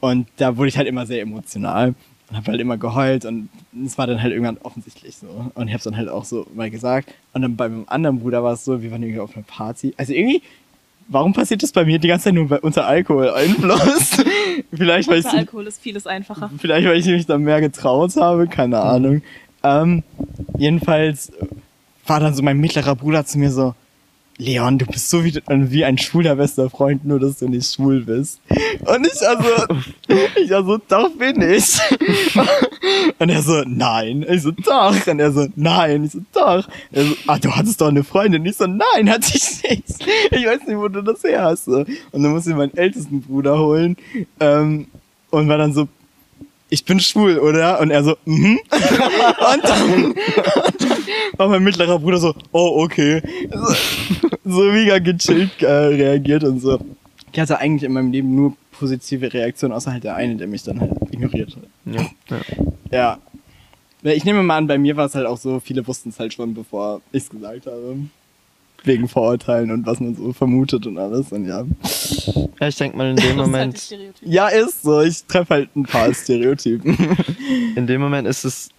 und 0.00 0.26
da 0.36 0.56
wurde 0.56 0.68
ich 0.68 0.76
halt 0.76 0.88
immer 0.88 1.06
sehr 1.06 1.22
emotional 1.22 1.94
und 2.30 2.36
habe 2.36 2.50
halt 2.50 2.60
immer 2.60 2.78
geheult 2.78 3.24
und 3.24 3.48
es 3.84 3.98
war 3.98 4.06
dann 4.06 4.22
halt 4.22 4.32
irgendwann 4.32 4.58
offensichtlich 4.58 5.16
so 5.16 5.50
und 5.54 5.68
ich 5.68 5.74
habe 5.74 5.84
dann 5.84 5.96
halt 5.96 6.08
auch 6.08 6.24
so 6.24 6.46
mal 6.54 6.70
gesagt 6.70 7.14
und 7.32 7.42
dann 7.42 7.56
bei 7.56 7.68
meinem 7.68 7.84
anderen 7.86 8.20
Bruder 8.20 8.42
war 8.42 8.54
es 8.54 8.64
so, 8.64 8.82
wir 8.82 8.90
waren 8.90 9.02
irgendwie 9.02 9.20
auf 9.20 9.36
einer 9.36 9.44
Party, 9.44 9.94
also 9.96 10.12
irgendwie 10.12 10.42
warum 11.08 11.32
passiert 11.32 11.62
das 11.62 11.72
bei 11.72 11.84
mir 11.84 11.98
die 11.98 12.08
ganze 12.08 12.24
Zeit 12.24 12.34
nur 12.34 12.48
bei, 12.48 12.60
unter 12.60 12.86
Alkoholeinfluss? 12.86 14.22
vielleicht, 14.74 15.08
weil 15.08 15.18
ich, 15.18 15.24
Unter 15.24 15.38
Alkohol 15.38 15.66
ist 15.66 15.80
vieles 15.80 16.06
einfacher. 16.06 16.50
vielleicht, 16.58 16.86
weil 16.86 16.98
ich 16.98 17.06
mich 17.06 17.26
da 17.26 17.38
mehr 17.38 17.60
getraut 17.60 18.16
habe, 18.16 18.46
keine 18.46 18.80
Ahnung. 18.80 19.22
Ähm, 19.62 20.02
jedenfalls 20.58 21.32
war 22.06 22.20
dann 22.20 22.34
so 22.34 22.42
mein 22.42 22.58
mittlerer 22.58 22.96
Bruder 22.96 23.24
zu 23.24 23.38
mir 23.38 23.50
so, 23.50 23.74
Leon, 24.42 24.78
du 24.78 24.86
bist 24.86 25.08
so 25.08 25.24
wie, 25.24 25.40
wie 25.46 25.84
ein 25.84 25.98
schwuler 25.98 26.36
bester 26.36 26.68
Freund, 26.68 27.04
nur 27.04 27.20
dass 27.20 27.38
du 27.38 27.48
nicht 27.48 27.72
schwul 27.72 28.02
bist. 28.04 28.40
Und 28.80 29.06
ich 29.06 29.26
also, 29.26 29.80
ich 30.36 30.54
also, 30.54 30.78
doch 30.88 31.10
bin 31.16 31.40
ich. 31.40 31.78
Und 33.18 33.28
er 33.28 33.42
so, 33.42 33.62
nein. 33.66 34.26
Ich 34.28 34.42
so, 34.42 34.50
doch. 34.50 35.06
Und 35.06 35.20
er 35.20 35.30
so, 35.30 35.46
nein. 35.54 36.04
Ich 36.04 36.12
so, 36.12 36.20
doch. 36.32 36.68
Er 36.90 37.04
so, 37.04 37.14
ah, 37.28 37.38
du 37.38 37.50
hattest 37.52 37.80
doch 37.80 37.88
eine 37.88 38.02
Freundin. 38.02 38.44
Ich 38.44 38.56
so, 38.56 38.66
nein, 38.66 39.08
hatte 39.08 39.32
ich 39.34 39.62
nicht. 39.62 40.06
Ich 40.30 40.46
weiß 40.46 40.66
nicht, 40.66 40.76
wo 40.76 40.88
du 40.88 41.02
das 41.02 41.22
her 41.22 41.44
hast. 41.44 41.68
Und 41.68 41.86
dann 42.12 42.32
musste 42.32 42.50
ich 42.50 42.56
meinen 42.56 42.76
ältesten 42.76 43.22
Bruder 43.22 43.58
holen. 43.58 43.96
Ähm, 44.40 44.88
und 45.30 45.48
war 45.48 45.58
dann 45.58 45.72
so, 45.72 45.88
ich 46.72 46.86
bin 46.86 46.98
schwul, 47.00 47.38
oder? 47.38 47.80
Und 47.80 47.90
er 47.90 48.02
so, 48.02 48.16
mhm. 48.24 48.58
und, 48.70 49.64
dann, 49.64 50.04
und 50.04 50.16
dann 50.80 50.98
war 51.36 51.48
mein 51.48 51.62
mittlerer 51.62 51.98
Bruder 51.98 52.16
so, 52.16 52.34
oh, 52.50 52.82
okay. 52.82 53.20
So, 53.52 53.74
so 54.44 54.62
mega 54.72 54.98
gechillt 54.98 55.62
äh, 55.62 55.70
reagiert 55.70 56.44
und 56.44 56.60
so. 56.60 56.80
Ich 57.30 57.38
hatte 57.38 57.58
eigentlich 57.58 57.82
in 57.82 57.92
meinem 57.92 58.10
Leben 58.10 58.34
nur 58.34 58.56
positive 58.72 59.32
Reaktionen, 59.32 59.74
außer 59.74 59.92
halt 59.92 60.04
der 60.04 60.16
eine, 60.16 60.36
der 60.36 60.46
mich 60.46 60.62
dann 60.62 60.80
halt 60.80 60.92
ignoriert 61.10 61.54
hat. 61.56 61.94
Ja, 61.94 62.10
ja. 62.30 62.38
Ja. 62.90 63.18
Ich 64.10 64.24
nehme 64.24 64.42
mal 64.42 64.56
an, 64.56 64.66
bei 64.66 64.78
mir 64.78 64.96
war 64.96 65.06
es 65.06 65.14
halt 65.14 65.26
auch 65.26 65.36
so, 65.36 65.60
viele 65.60 65.86
wussten 65.86 66.08
es 66.08 66.18
halt 66.18 66.32
schon, 66.32 66.54
bevor 66.54 67.02
ich 67.12 67.24
es 67.24 67.30
gesagt 67.30 67.66
habe. 67.66 67.98
Wegen 68.84 69.08
Vorurteilen 69.08 69.70
und 69.70 69.86
was 69.86 70.00
man 70.00 70.14
so 70.16 70.32
vermutet 70.32 70.86
und 70.86 70.98
alles. 70.98 71.30
Und 71.32 71.46
ja. 71.46 71.64
ja 72.60 72.68
ich 72.68 72.76
denke 72.76 72.96
mal 72.96 73.10
in 73.10 73.16
dem 73.16 73.24
halt 73.26 73.36
Moment, 73.36 73.78
Stereotype. 73.78 74.28
Ja, 74.28 74.48
ist 74.48 74.82
so. 74.82 75.00
Ich 75.00 75.24
treffe 75.24 75.54
halt 75.54 75.76
ein 75.76 75.84
paar 75.84 76.12
Stereotypen. 76.12 77.16
in 77.76 77.86
dem 77.86 78.00
Moment 78.00 78.26
ist 78.26 78.44
es, 78.44 78.70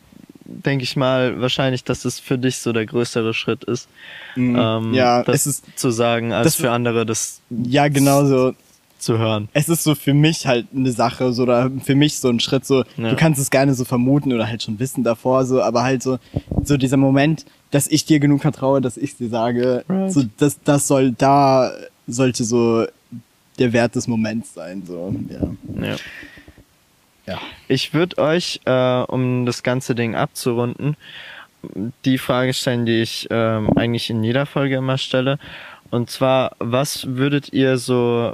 denke 0.45 0.83
ich 0.83 0.95
mal, 0.97 1.39
wahrscheinlich, 1.39 1.83
dass 1.85 2.03
es 2.05 2.19
für 2.19 2.37
dich 2.37 2.57
so 2.57 2.73
der 2.73 2.85
größere 2.85 3.33
Schritt 3.33 3.63
ist, 3.63 3.87
ähm, 4.35 4.89
Mhm. 4.89 4.93
ja, 4.93 5.23
das 5.23 5.45
es 5.45 5.59
ist, 5.59 5.79
zu 5.79 5.89
sagen, 5.91 6.33
als 6.33 6.45
das- 6.47 6.55
für 6.55 6.71
andere 6.71 7.05
das 7.05 7.41
ja, 7.49 7.87
genau 7.87 8.25
so. 8.25 8.53
Zu 9.03 9.17
hören. 9.17 9.49
es 9.53 9.69
ist 9.69 9.83
so 9.83 9.95
für 9.95 10.13
mich 10.13 10.47
halt 10.47 10.67
eine 10.75 10.91
Sache, 10.91 11.33
so 11.33 11.43
oder 11.43 11.69
für 11.83 11.95
mich 11.95 12.19
so 12.19 12.29
ein 12.29 12.39
Schritt, 12.39 12.65
so 12.65 12.83
Ja. 12.97 13.09
du 13.11 13.15
kannst 13.15 13.39
es 13.39 13.49
gerne 13.51 13.73
so 13.73 13.85
vermuten 13.85 14.31
oder 14.33 14.47
halt 14.47 14.63
schon 14.63 14.79
wissen 14.79 15.03
davor, 15.03 15.45
so, 15.45 15.61
aber 15.61 15.83
halt 15.83 16.01
so, 16.03 16.17
so 16.63 16.77
dieser 16.77 16.97
Moment, 16.97 17.45
dass 17.71 17.87
ich 17.87 18.05
dir 18.05 18.19
genug 18.19 18.41
vertraue, 18.41 18.81
dass 18.81 18.97
ich 18.97 19.15
dir 19.17 19.29
sage, 19.29 19.83
Right. 19.89 20.11
so 20.11 20.23
das, 20.37 20.59
das 20.63 20.87
soll 20.87 21.11
da 21.11 21.71
sollte 22.07 22.43
so 22.43 22.85
der 23.59 23.71
Wert 23.73 23.95
des 23.95 24.07
Moments 24.07 24.53
sein, 24.53 24.83
so 24.85 25.13
ja. 25.29 25.87
Ja. 25.87 25.95
Ja. 27.25 27.39
Ich 27.69 27.93
würde 27.93 28.17
euch, 28.17 28.59
äh, 28.65 29.01
um 29.03 29.45
das 29.45 29.63
ganze 29.63 29.95
Ding 29.95 30.15
abzurunden, 30.15 30.97
die 32.03 32.17
Frage 32.17 32.53
stellen, 32.53 32.85
die 32.85 33.01
ich 33.01 33.27
ähm, 33.29 33.69
eigentlich 33.77 34.09
in 34.09 34.21
jeder 34.23 34.45
Folge 34.45 34.75
immer 34.75 34.97
stelle. 34.97 35.39
Und 35.91 36.09
zwar, 36.09 36.55
was 36.59 37.05
würdet 37.15 37.53
ihr 37.53 37.77
so 37.77 38.33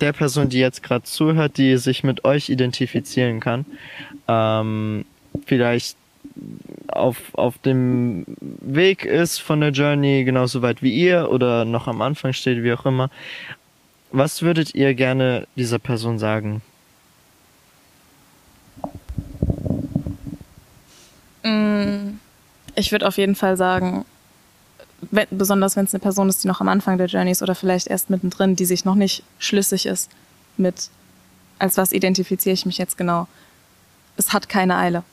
der 0.00 0.12
Person, 0.12 0.48
die 0.48 0.58
jetzt 0.58 0.82
gerade 0.82 1.04
zuhört, 1.04 1.58
die 1.58 1.76
sich 1.76 2.04
mit 2.04 2.24
euch 2.24 2.48
identifizieren 2.48 3.40
kann, 3.40 3.64
ähm, 4.28 5.04
vielleicht 5.46 5.96
auf, 6.88 7.16
auf 7.34 7.58
dem 7.58 8.24
Weg 8.38 9.04
ist 9.04 9.38
von 9.38 9.60
der 9.60 9.70
Journey 9.70 10.24
genauso 10.24 10.62
weit 10.62 10.82
wie 10.82 10.92
ihr 10.92 11.30
oder 11.30 11.64
noch 11.64 11.88
am 11.88 12.00
Anfang 12.00 12.32
steht, 12.32 12.62
wie 12.62 12.72
auch 12.72 12.86
immer. 12.86 13.10
Was 14.10 14.42
würdet 14.42 14.74
ihr 14.74 14.94
gerne 14.94 15.46
dieser 15.56 15.78
Person 15.78 16.18
sagen? 16.18 16.62
Mm, 21.42 22.18
Ich 22.74 22.92
würde 22.92 23.06
auf 23.06 23.18
jeden 23.18 23.34
Fall 23.34 23.56
sagen, 23.56 24.04
wenn, 25.00 25.26
besonders 25.30 25.76
wenn 25.76 25.84
es 25.84 25.94
eine 25.94 26.00
Person 26.00 26.28
ist, 26.28 26.42
die 26.42 26.48
noch 26.48 26.60
am 26.60 26.68
Anfang 26.68 26.98
der 26.98 27.06
Journey 27.06 27.30
ist 27.30 27.42
oder 27.42 27.54
vielleicht 27.54 27.86
erst 27.86 28.10
mittendrin, 28.10 28.56
die 28.56 28.64
sich 28.64 28.84
noch 28.84 28.94
nicht 28.94 29.22
schlüssig 29.38 29.86
ist 29.86 30.10
mit, 30.56 30.90
als 31.58 31.76
was 31.76 31.92
identifiziere 31.92 32.54
ich 32.54 32.66
mich 32.66 32.78
jetzt 32.78 32.98
genau. 32.98 33.28
Es 34.16 34.32
hat 34.32 34.48
keine 34.48 34.76
Eile. 34.76 35.04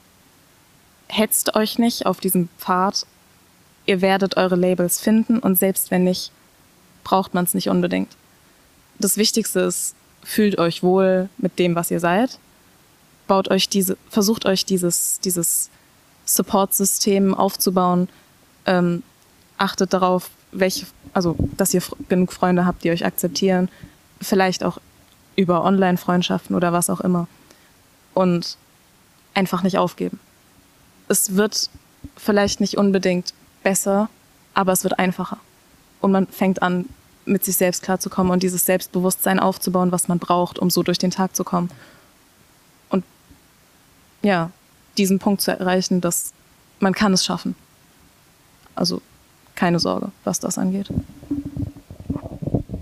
Hetzt 1.07 1.56
euch 1.56 1.78
nicht 1.78 2.06
auf 2.06 2.20
diesem 2.20 2.49
Pfad. 2.57 3.06
Ihr 3.86 4.02
werdet 4.02 4.38
eure 4.38 4.56
Labels 4.56 4.99
finden 4.99 5.38
und 5.40 5.60
selbst 5.60 5.91
wenn 5.91 6.03
nicht, 6.03 6.32
braucht 7.03 7.36
man 7.36 7.45
es 7.45 7.53
nicht 7.53 7.70
unbedingt. 7.70 8.16
Das 8.98 9.18
Wichtigste 9.18 9.60
ist, 9.60 9.94
fühlt 10.24 10.57
euch 10.57 10.82
wohl 10.82 11.30
mit 11.38 11.60
dem, 11.60 11.76
was 11.76 11.91
ihr 11.91 11.99
seid. 11.99 12.40
Baut 13.28 13.52
euch 13.52 13.70
diese, 13.70 13.98
versucht 14.10 14.45
euch 14.45 14.66
dieses, 14.66 15.20
dieses 15.20 15.70
Support-System 16.26 17.36
aufzubauen. 17.36 18.10
Ähm, 18.66 19.03
achtet 19.57 19.94
darauf, 19.94 20.30
welche, 20.52 20.86
also, 21.14 21.36
dass 21.57 21.73
ihr 21.73 21.82
genug 22.10 22.34
Freunde 22.34 22.65
habt, 22.65 22.84
die 22.84 22.91
euch 22.91 23.06
akzeptieren. 23.06 23.69
Vielleicht 24.22 24.64
auch 24.64 24.80
über 25.36 25.64
Online-Freundschaften 25.64 26.56
oder 26.56 26.73
was 26.73 26.90
auch 26.90 27.02
immer. 27.02 27.27
Und 28.14 28.57
einfach 29.34 29.64
nicht 29.64 29.77
aufgeben. 29.77 30.19
Es 31.07 31.36
wird 31.36 31.69
vielleicht 32.15 32.61
nicht 32.61 32.77
unbedingt 32.77 33.34
besser, 33.64 34.10
aber 34.53 34.72
es 34.72 34.84
wird 34.84 34.98
einfacher. 34.99 35.38
Und 36.02 36.11
man 36.11 36.27
fängt 36.27 36.61
an, 36.61 36.86
mit 37.26 37.44
sich 37.44 37.57
selbst 37.57 37.82
klarzukommen 37.84 38.32
und 38.32 38.44
dieses 38.44 38.65
Selbstbewusstsein 38.65 39.40
aufzubauen, 39.40 39.91
was 39.91 40.07
man 40.07 40.19
braucht, 40.19 40.60
um 40.60 40.69
so 40.69 40.84
durch 40.84 40.99
den 40.99 41.11
Tag 41.11 41.36
zu 41.36 41.44
kommen. 41.44 41.69
Und 42.90 43.03
ja, 44.22 44.52
diesen 44.98 45.19
Punkt 45.19 45.41
zu 45.41 45.52
erreichen, 45.52 46.02
dass 46.02 46.34
man 46.80 46.94
kann 46.94 47.14
es 47.14 47.26
schaffen. 47.26 47.56
Also 48.76 49.02
keine 49.56 49.80
Sorge, 49.80 50.11
was 50.23 50.40
das 50.40 50.57
angeht. 50.57 50.90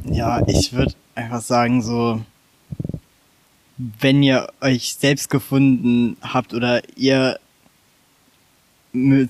Ja, 0.05 0.45
ich 0.47 0.73
würde 0.73 0.93
einfach 1.15 1.41
sagen, 1.41 1.81
so, 1.81 2.21
wenn 3.77 4.21
ihr 4.21 4.47
euch 4.61 4.95
selbst 4.95 5.29
gefunden 5.29 6.17
habt 6.21 6.53
oder 6.53 6.81
ihr 6.95 7.39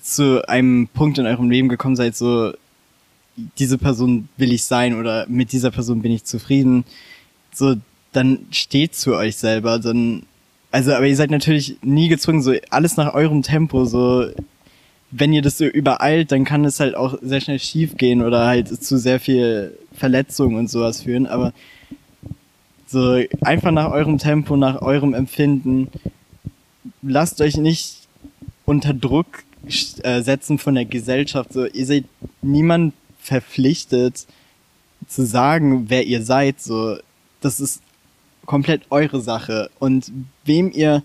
zu 0.01 0.47
einem 0.47 0.89
Punkt 0.89 1.17
in 1.17 1.25
eurem 1.25 1.49
Leben 1.49 1.69
gekommen 1.69 1.95
seid, 1.95 2.15
so, 2.15 2.51
diese 3.57 3.77
Person 3.77 4.27
will 4.37 4.51
ich 4.51 4.65
sein 4.65 4.99
oder 4.99 5.25
mit 5.27 5.53
dieser 5.53 5.71
Person 5.71 6.01
bin 6.01 6.11
ich 6.11 6.25
zufrieden, 6.25 6.83
so, 7.53 7.75
dann 8.11 8.45
steht 8.51 8.93
zu 8.95 9.15
euch 9.15 9.37
selber, 9.37 9.79
dann, 9.79 10.23
also, 10.71 10.93
aber 10.93 11.07
ihr 11.07 11.15
seid 11.15 11.31
natürlich 11.31 11.77
nie 11.81 12.09
gezwungen, 12.09 12.41
so, 12.41 12.53
alles 12.69 12.97
nach 12.97 13.13
eurem 13.13 13.41
Tempo, 13.41 13.85
so, 13.85 14.27
wenn 15.15 15.31
ihr 15.31 15.43
das 15.43 15.57
so 15.59 15.65
übereilt, 15.65 16.31
dann 16.31 16.43
kann 16.43 16.65
es 16.65 16.79
halt 16.79 16.95
auch 16.95 17.17
sehr 17.21 17.39
schnell 17.39 17.59
schief 17.59 17.97
gehen 17.97 18.23
oder 18.23 18.47
halt 18.47 18.67
zu 18.83 18.97
sehr 18.97 19.19
viel 19.19 19.77
Verletzungen 19.93 20.57
und 20.57 20.69
sowas 20.69 21.03
führen. 21.03 21.27
Aber 21.27 21.53
so 22.87 23.21
einfach 23.41 23.71
nach 23.71 23.91
eurem 23.91 24.17
Tempo, 24.17 24.57
nach 24.57 24.81
eurem 24.81 25.13
Empfinden, 25.13 25.89
lasst 27.03 27.41
euch 27.41 27.57
nicht 27.57 28.07
unter 28.65 28.93
Druck 28.93 29.43
äh, 30.01 30.21
setzen 30.21 30.57
von 30.57 30.75
der 30.75 30.85
Gesellschaft. 30.85 31.53
So, 31.53 31.65
ihr 31.65 31.85
seid 31.85 32.05
niemand 32.41 32.93
verpflichtet 33.19 34.25
zu 35.07 35.25
sagen, 35.25 35.89
wer 35.89 36.05
ihr 36.05 36.23
seid. 36.23 36.59
So, 36.59 36.97
das 37.39 37.59
ist 37.59 37.81
komplett 38.47 38.81
eure 38.89 39.21
Sache. 39.21 39.69
Und 39.77 40.11
wem 40.43 40.71
ihr 40.71 41.03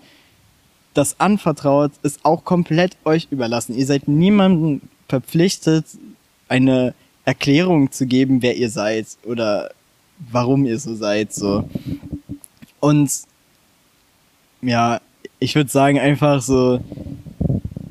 das 0.93 1.19
anvertraut, 1.19 1.91
ist 2.03 2.19
auch 2.23 2.43
komplett 2.43 2.97
euch 3.05 3.27
überlassen. 3.31 3.75
Ihr 3.75 3.85
seid 3.85 4.07
niemandem 4.07 4.81
verpflichtet, 5.07 5.85
eine 6.47 6.93
Erklärung 7.25 7.91
zu 7.91 8.05
geben, 8.05 8.41
wer 8.41 8.57
ihr 8.57 8.69
seid 8.69 9.05
oder 9.25 9.71
warum 10.31 10.65
ihr 10.65 10.79
so 10.79 10.95
seid. 10.95 11.33
So. 11.33 11.69
Und 12.79 13.11
ja, 14.61 14.99
ich 15.39 15.55
würde 15.55 15.69
sagen, 15.69 15.99
einfach 15.99 16.41
so, 16.41 16.81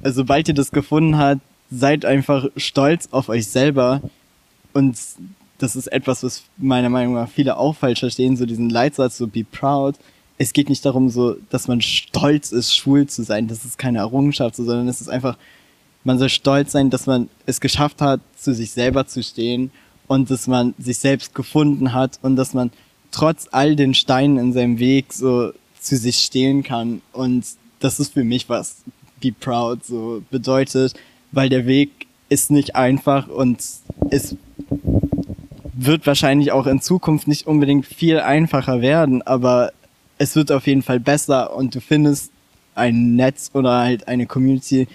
also 0.02 0.16
sobald 0.16 0.48
ihr 0.48 0.54
das 0.54 0.70
gefunden 0.70 1.16
habt, 1.18 1.40
seid 1.70 2.04
einfach 2.04 2.46
stolz 2.56 3.08
auf 3.10 3.28
euch 3.28 3.46
selber. 3.46 4.02
Und 4.72 4.96
das 5.58 5.76
ist 5.76 5.86
etwas, 5.88 6.22
was 6.22 6.44
meiner 6.56 6.88
Meinung 6.88 7.14
nach 7.14 7.28
viele 7.28 7.56
auch 7.56 7.76
falsch 7.76 8.00
verstehen, 8.00 8.36
so 8.36 8.46
diesen 8.46 8.70
Leitsatz, 8.70 9.18
so 9.18 9.26
be 9.26 9.44
proud 9.44 9.96
es 10.38 10.52
geht 10.52 10.68
nicht 10.68 10.84
darum, 10.84 11.10
so, 11.10 11.36
dass 11.50 11.66
man 11.66 11.80
stolz 11.80 12.52
ist, 12.52 12.74
schwul 12.74 13.06
zu 13.08 13.24
sein. 13.24 13.48
Das 13.48 13.64
ist 13.64 13.76
keine 13.76 13.98
Errungenschaft, 13.98 14.54
so, 14.54 14.64
sondern 14.64 14.88
es 14.88 15.00
ist 15.00 15.08
einfach, 15.08 15.36
man 16.04 16.18
soll 16.18 16.28
stolz 16.28 16.72
sein, 16.72 16.90
dass 16.90 17.06
man 17.06 17.28
es 17.44 17.60
geschafft 17.60 18.00
hat, 18.00 18.20
zu 18.36 18.54
sich 18.54 18.70
selber 18.70 19.06
zu 19.06 19.22
stehen 19.22 19.72
und 20.06 20.30
dass 20.30 20.46
man 20.46 20.74
sich 20.78 20.98
selbst 20.98 21.34
gefunden 21.34 21.92
hat 21.92 22.20
und 22.22 22.36
dass 22.36 22.54
man 22.54 22.70
trotz 23.10 23.48
all 23.50 23.74
den 23.74 23.94
Steinen 23.94 24.38
in 24.38 24.52
seinem 24.52 24.78
Weg 24.78 25.12
so 25.12 25.52
zu 25.80 25.96
sich 25.96 26.18
stehen 26.18 26.62
kann. 26.62 27.02
Und 27.12 27.44
das 27.80 27.98
ist 27.98 28.14
für 28.14 28.24
mich 28.24 28.48
was 28.48 28.76
Be 29.20 29.32
Proud 29.32 29.84
so 29.84 30.22
bedeutet, 30.30 30.94
weil 31.32 31.48
der 31.48 31.66
Weg 31.66 32.06
ist 32.28 32.52
nicht 32.52 32.76
einfach 32.76 33.26
und 33.26 33.58
es 34.10 34.36
wird 35.72 36.06
wahrscheinlich 36.06 36.52
auch 36.52 36.66
in 36.66 36.80
Zukunft 36.80 37.26
nicht 37.26 37.46
unbedingt 37.46 37.86
viel 37.86 38.20
einfacher 38.20 38.80
werden, 38.80 39.22
aber 39.22 39.72
es 40.18 40.36
wird 40.36 40.52
auf 40.52 40.66
jeden 40.66 40.82
Fall 40.82 41.00
besser 41.00 41.54
und 41.54 41.74
du 41.74 41.80
findest 41.80 42.32
ein 42.74 43.16
Netz 43.16 43.50
oder 43.54 43.78
halt 43.78 44.08
eine 44.08 44.26
Community, 44.26 44.88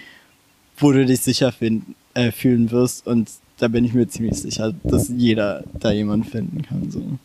wo 0.76 0.92
du 0.92 1.04
dich 1.04 1.20
sicher 1.20 1.52
finden, 1.52 1.94
äh, 2.14 2.30
fühlen 2.30 2.70
wirst 2.70 3.06
und 3.06 3.30
da 3.58 3.68
bin 3.68 3.84
ich 3.84 3.94
mir 3.94 4.08
ziemlich 4.08 4.40
sicher, 4.40 4.74
dass 4.82 5.08
jeder 5.08 5.64
da 5.74 5.92
jemanden 5.92 6.28
finden 6.28 6.62
kann. 6.62 6.90
So. 6.90 7.18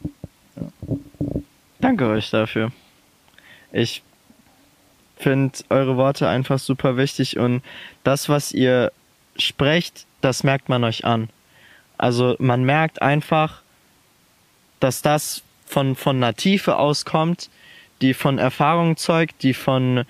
Danke 1.79 2.07
euch 2.07 2.29
dafür. 2.29 2.71
Ich 3.71 4.03
finde 5.17 5.57
eure 5.69 5.97
Worte 5.97 6.27
einfach 6.27 6.59
super 6.59 6.97
wichtig 6.97 7.37
und 7.37 7.61
das, 8.03 8.29
was 8.29 8.51
ihr 8.51 8.91
sprecht, 9.37 10.05
das 10.21 10.43
merkt 10.43 10.69
man 10.69 10.83
euch 10.83 11.05
an. 11.05 11.29
Also 11.97 12.35
man 12.39 12.63
merkt 12.63 13.01
einfach, 13.01 13.61
dass 14.79 15.01
das 15.01 15.43
von, 15.65 15.95
von 15.95 16.17
einer 16.17 16.33
Tiefe 16.33 16.77
auskommt, 16.77 17.49
die 18.01 18.13
von 18.13 18.37
Erfahrung 18.37 18.97
zeugt, 18.97 19.43
die 19.43 19.53
von 19.53 20.05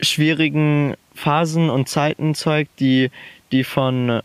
schwierigen 0.00 0.96
Phasen 1.14 1.70
und 1.70 1.88
Zeiten 1.88 2.34
zeugt, 2.34 2.70
die, 2.80 3.10
die 3.52 3.64
von, 3.64 4.22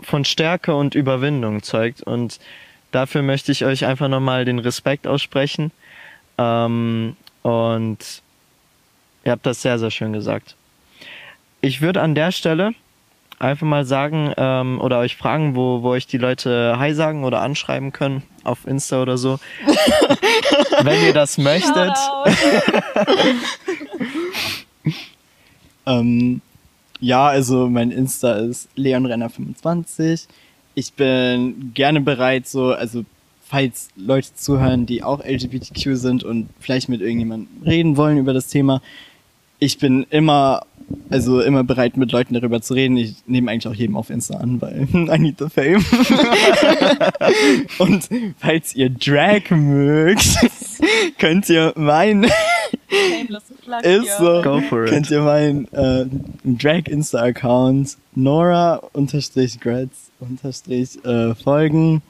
von 0.00 0.24
Stärke 0.24 0.74
und 0.74 0.94
Überwindung 0.94 1.62
zeugt. 1.62 2.02
Und 2.02 2.38
dafür 2.92 3.22
möchte 3.22 3.52
ich 3.52 3.64
euch 3.64 3.84
einfach 3.84 4.08
nochmal 4.08 4.44
den 4.44 4.58
Respekt 4.58 5.06
aussprechen. 5.06 5.72
Ähm, 6.38 7.16
und 7.42 8.22
ihr 9.24 9.32
habt 9.32 9.46
das 9.46 9.62
sehr, 9.62 9.78
sehr 9.78 9.90
schön 9.90 10.12
gesagt. 10.12 10.54
Ich 11.60 11.80
würde 11.80 12.00
an 12.00 12.14
der 12.14 12.30
Stelle 12.30 12.74
einfach 13.38 13.66
mal 13.66 13.84
sagen 13.84 14.32
ähm, 14.36 14.80
oder 14.80 14.98
euch 14.98 15.16
fragen, 15.16 15.54
wo, 15.54 15.82
wo 15.82 15.90
euch 15.90 16.06
die 16.06 16.18
Leute 16.18 16.76
Hi 16.78 16.94
sagen 16.94 17.24
oder 17.24 17.40
anschreiben 17.40 17.92
können 17.92 18.22
auf 18.44 18.66
Insta 18.66 19.02
oder 19.02 19.18
so. 19.18 19.38
Wenn 20.82 21.04
ihr 21.04 21.12
das 21.12 21.38
möchtet. 21.38 21.96
ähm, 25.86 26.40
ja, 27.00 27.26
also 27.26 27.68
mein 27.68 27.90
Insta 27.90 28.34
ist 28.38 28.68
leonrenner25. 28.76 30.26
Ich 30.74 30.92
bin 30.94 31.72
gerne 31.74 32.00
bereit, 32.00 32.46
so, 32.46 32.72
also 32.72 33.04
falls 33.48 33.88
Leute 33.96 34.34
zuhören, 34.34 34.86
die 34.86 35.02
auch 35.02 35.24
LGBTQ 35.24 35.94
sind 35.94 36.24
und 36.24 36.48
vielleicht 36.60 36.88
mit 36.88 37.00
irgendjemandem 37.00 37.48
reden 37.64 37.96
wollen 37.96 38.18
über 38.18 38.32
das 38.32 38.48
Thema, 38.48 38.82
ich 39.58 39.78
bin 39.78 40.06
immer, 40.10 40.62
also 41.10 41.40
immer 41.40 41.64
bereit, 41.64 41.96
mit 41.96 42.12
Leuten 42.12 42.34
darüber 42.34 42.60
zu 42.60 42.74
reden. 42.74 42.96
Ich 42.96 43.16
nehme 43.26 43.50
eigentlich 43.50 43.68
auch 43.68 43.74
jedem 43.74 43.96
auf 43.96 44.10
Insta 44.10 44.38
an, 44.38 44.60
weil 44.60 44.86
I 44.92 45.18
need 45.18 45.38
the 45.38 45.48
fame. 45.48 45.84
Und 47.78 48.08
falls 48.38 48.74
ihr 48.74 48.90
Drag 48.90 49.50
mögt, 49.50 50.36
könnt 51.18 51.48
ihr 51.48 51.72
mein 51.76 52.26
ist 53.82 54.18
so, 54.18 54.42
Go 54.42 54.60
for 54.62 54.84
it. 54.84 54.90
könnt 54.90 55.10
ihr 55.10 55.20
meinen 55.20 55.68
äh, 55.72 56.06
Drag 56.44 56.86
Insta 56.86 57.20
Account 57.20 57.96
Nora 58.14 58.82
unterstrich 58.92 59.60
Gretz 59.60 60.10
unterstrich 60.20 61.04
äh, 61.04 61.34
folgen. 61.34 62.02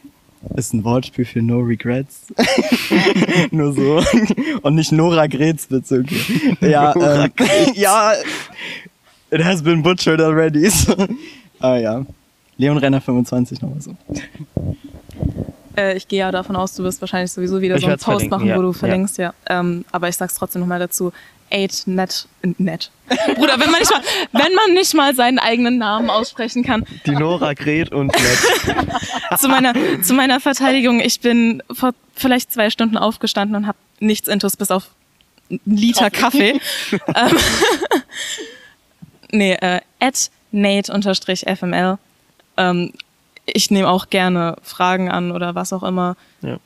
Ist 0.56 0.72
ein 0.72 0.84
Wortspiel 0.84 1.24
für 1.24 1.42
No 1.42 1.60
Regrets. 1.60 2.26
Nur 3.50 3.72
so. 3.72 4.02
Und 4.62 4.74
nicht 4.74 4.92
Nora 4.92 5.26
Gretz, 5.26 5.66
bitte. 5.66 6.00
Okay. 6.00 6.56
Ja, 6.68 6.94
ähm, 6.94 7.32
ja, 7.74 8.12
it 9.30 9.44
has 9.44 9.62
been 9.62 9.82
butchered 9.82 10.20
already. 10.20 10.68
So. 10.68 10.94
Ah 11.60 11.76
ja. 11.76 12.06
Leon 12.56 12.78
Renner 12.78 13.00
25 13.00 13.62
nochmal 13.62 13.80
so. 13.80 13.96
Äh, 15.76 15.96
ich 15.96 16.08
gehe 16.08 16.20
ja 16.20 16.32
davon 16.32 16.56
aus, 16.56 16.74
du 16.74 16.82
wirst 16.82 17.00
wahrscheinlich 17.00 17.30
sowieso 17.30 17.60
wieder 17.60 17.76
Ich 17.76 17.82
so 17.82 17.88
einen 17.88 17.98
Post 17.98 18.30
machen, 18.30 18.46
ja. 18.46 18.56
wo 18.56 18.62
du 18.62 18.72
verlinkst, 18.72 19.18
ja. 19.18 19.32
Ähm, 19.48 19.84
aber 19.92 20.08
ich 20.08 20.16
sag's 20.16 20.34
trotzdem 20.34 20.60
nochmal 20.60 20.80
dazu. 20.80 21.12
Eight 21.50 21.82
net, 21.86 22.26
net. 22.58 22.90
Bruder, 23.34 23.58
wenn 23.58 23.70
man 23.70 23.80
nicht 23.80 23.90
mal, 23.90 24.02
wenn 24.32 24.54
man 24.54 24.74
nicht 24.74 24.94
mal 24.94 25.14
seinen 25.14 25.38
eigenen 25.38 25.78
Namen 25.78 26.10
aussprechen 26.10 26.62
kann. 26.62 26.84
Die 27.06 27.12
Nora 27.12 27.54
Gret 27.54 27.92
und 27.92 28.08
Nett. 28.08 29.38
Zu 29.38 29.48
meiner, 29.48 29.72
zu 30.02 30.14
meiner 30.14 30.40
Verteidigung, 30.40 31.00
ich 31.00 31.20
bin 31.20 31.62
vor 31.70 31.92
vielleicht 32.14 32.52
zwei 32.52 32.70
Stunden 32.70 32.96
aufgestanden 32.96 33.56
und 33.56 33.66
habe 33.66 33.78
nichts 34.00 34.28
intus 34.28 34.56
bis 34.56 34.70
auf 34.70 34.88
einen 35.50 35.60
Liter 35.64 36.10
Kaffee. 36.10 36.60
ähm, 37.14 37.36
nee, 39.30 39.52
äh, 39.54 39.80
at 40.00 40.30
Nate-FML. 40.50 41.98
Ähm, 42.56 42.92
ich 43.46 43.70
nehme 43.70 43.88
auch 43.88 44.10
gerne 44.10 44.56
Fragen 44.62 45.10
an 45.10 45.32
oder 45.32 45.54
was 45.54 45.72
auch 45.72 45.82
immer. 45.82 46.16
Ja. 46.42 46.58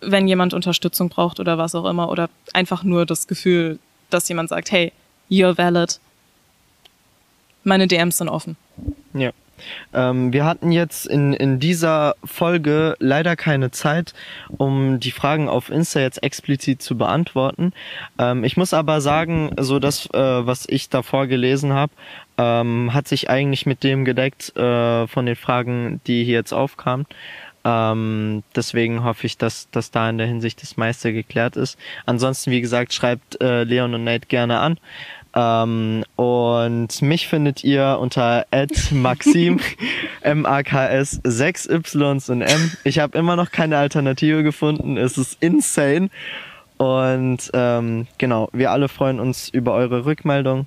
Wenn 0.00 0.26
jemand 0.26 0.54
Unterstützung 0.54 1.08
braucht 1.08 1.38
oder 1.38 1.58
was 1.58 1.74
auch 1.74 1.84
immer. 1.84 2.10
Oder 2.10 2.28
einfach 2.52 2.82
nur 2.82 3.06
das 3.06 3.26
Gefühl, 3.26 3.78
dass 4.12 4.28
jemand 4.28 4.48
sagt, 4.48 4.70
hey, 4.70 4.92
you're 5.30 5.56
valid. 5.56 5.98
Meine 7.64 7.86
DMs 7.86 8.18
sind 8.18 8.28
offen. 8.28 8.56
Ja. 9.14 9.30
Ähm, 9.92 10.32
wir 10.32 10.44
hatten 10.44 10.72
jetzt 10.72 11.06
in, 11.06 11.32
in 11.32 11.60
dieser 11.60 12.14
Folge 12.24 12.96
leider 12.98 13.36
keine 13.36 13.70
Zeit, 13.70 14.14
um 14.48 15.00
die 15.00 15.10
Fragen 15.10 15.48
auf 15.48 15.70
Insta 15.70 16.00
jetzt 16.00 16.22
explizit 16.22 16.82
zu 16.82 16.96
beantworten. 16.96 17.72
Ähm, 18.18 18.44
ich 18.44 18.56
muss 18.56 18.74
aber 18.74 19.00
sagen, 19.00 19.52
so 19.60 19.78
das, 19.78 20.06
äh, 20.06 20.18
was 20.18 20.66
ich 20.68 20.88
davor 20.88 21.26
gelesen 21.26 21.72
habe, 21.72 21.92
ähm, 22.38 22.92
hat 22.92 23.08
sich 23.08 23.30
eigentlich 23.30 23.66
mit 23.66 23.84
dem 23.84 24.04
gedeckt 24.04 24.56
äh, 24.56 25.06
von 25.06 25.26
den 25.26 25.36
Fragen, 25.36 26.00
die 26.06 26.24
hier 26.24 26.34
jetzt 26.34 26.52
aufkamen. 26.52 27.06
Ähm, 27.64 28.42
deswegen 28.56 29.04
hoffe 29.04 29.26
ich, 29.26 29.38
dass, 29.38 29.70
dass 29.70 29.90
da 29.90 30.10
in 30.10 30.18
der 30.18 30.26
Hinsicht 30.26 30.62
das 30.62 30.76
meiste 30.76 31.12
geklärt 31.12 31.56
ist. 31.56 31.78
Ansonsten, 32.06 32.50
wie 32.50 32.60
gesagt, 32.60 32.92
schreibt 32.92 33.40
äh, 33.40 33.64
Leon 33.64 33.94
und 33.94 34.04
Nate 34.04 34.26
gerne 34.26 34.58
an. 34.58 34.78
Ähm, 35.34 36.04
und 36.16 37.02
mich 37.02 37.26
findet 37.28 37.64
ihr 37.64 37.98
unter 38.00 38.46
@maxim 38.90 39.60
M-A-K-S 40.20 41.20
6 41.24 41.66
Ys 41.66 42.28
und 42.28 42.42
M. 42.42 42.72
Ich 42.84 42.98
habe 42.98 43.16
immer 43.16 43.36
noch 43.36 43.50
keine 43.50 43.78
Alternative 43.78 44.42
gefunden. 44.42 44.96
Es 44.96 45.16
ist 45.16 45.38
insane. 45.40 46.10
Und 46.76 47.50
ähm, 47.54 48.08
genau, 48.18 48.48
wir 48.52 48.72
alle 48.72 48.88
freuen 48.88 49.20
uns 49.20 49.48
über 49.48 49.72
eure 49.72 50.04
Rückmeldung. 50.04 50.66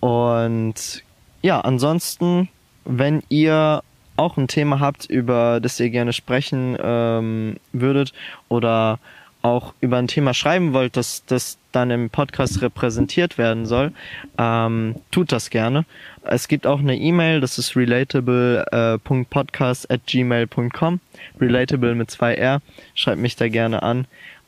Und 0.00 1.02
ja, 1.42 1.60
ansonsten, 1.60 2.48
wenn 2.84 3.22
ihr 3.28 3.82
auch 4.18 4.36
ein 4.36 4.48
Thema 4.48 4.80
habt, 4.80 5.06
über 5.06 5.60
das 5.60 5.80
ihr 5.80 5.90
gerne 5.90 6.12
sprechen 6.12 6.76
ähm, 6.80 7.56
würdet 7.72 8.12
oder 8.48 8.98
auch 9.42 9.74
über 9.80 9.98
ein 9.98 10.08
Thema 10.08 10.34
schreiben 10.34 10.72
wollt, 10.72 10.96
das, 10.96 11.24
das 11.26 11.58
dann 11.70 11.92
im 11.92 12.10
Podcast 12.10 12.60
repräsentiert 12.60 13.38
werden 13.38 13.66
soll, 13.66 13.92
ähm, 14.36 14.96
tut 15.10 15.30
das 15.32 15.50
gerne. 15.50 15.84
Es 16.24 16.48
gibt 16.48 16.66
auch 16.66 16.80
eine 16.80 16.96
E-Mail, 16.96 17.40
das 17.40 17.56
ist 17.58 17.76
relatable.podcast 17.76 19.88
at 19.90 20.04
gmail.com. 20.06 21.00
Relatable 21.40 21.94
mit 21.94 22.10
zwei 22.10 22.34
R. 22.34 22.60
Schreibt 22.94 23.20
mich 23.20 23.36
da 23.36 23.48
gerne 23.48 23.82
an. 23.82 24.06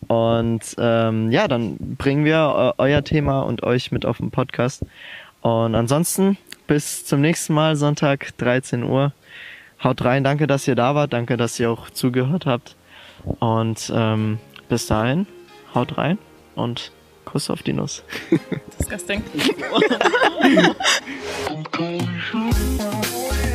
Und 0.08 0.62
ähm, 0.78 1.30
ja, 1.30 1.46
dann 1.46 1.76
bringen 1.96 2.24
wir 2.24 2.74
äh, 2.78 2.82
euer 2.82 3.04
Thema 3.04 3.42
und 3.42 3.62
euch 3.62 3.92
mit 3.92 4.06
auf 4.06 4.16
den 4.18 4.30
Podcast. 4.30 4.84
Und 5.42 5.74
ansonsten 5.74 6.38
bis 6.66 7.04
zum 7.04 7.20
nächsten 7.20 7.52
Mal, 7.54 7.76
Sonntag, 7.76 8.36
13 8.38 8.82
Uhr 8.82 9.12
haut 9.82 10.04
rein, 10.04 10.24
danke, 10.24 10.46
dass 10.46 10.68
ihr 10.68 10.74
da 10.74 10.94
wart, 10.94 11.12
danke, 11.12 11.36
dass 11.36 11.58
ihr 11.58 11.70
auch 11.70 11.90
zugehört 11.90 12.46
habt. 12.46 12.76
Und 13.38 13.92
ähm, 13.94 14.38
bis 14.68 14.86
dahin, 14.86 15.26
haut 15.74 15.98
rein 15.98 16.18
und 16.54 16.92
Kuss 17.24 17.50
auf 17.50 17.62
die 17.62 17.72
Nuss. 17.72 18.02
Disgusting. 18.78 19.22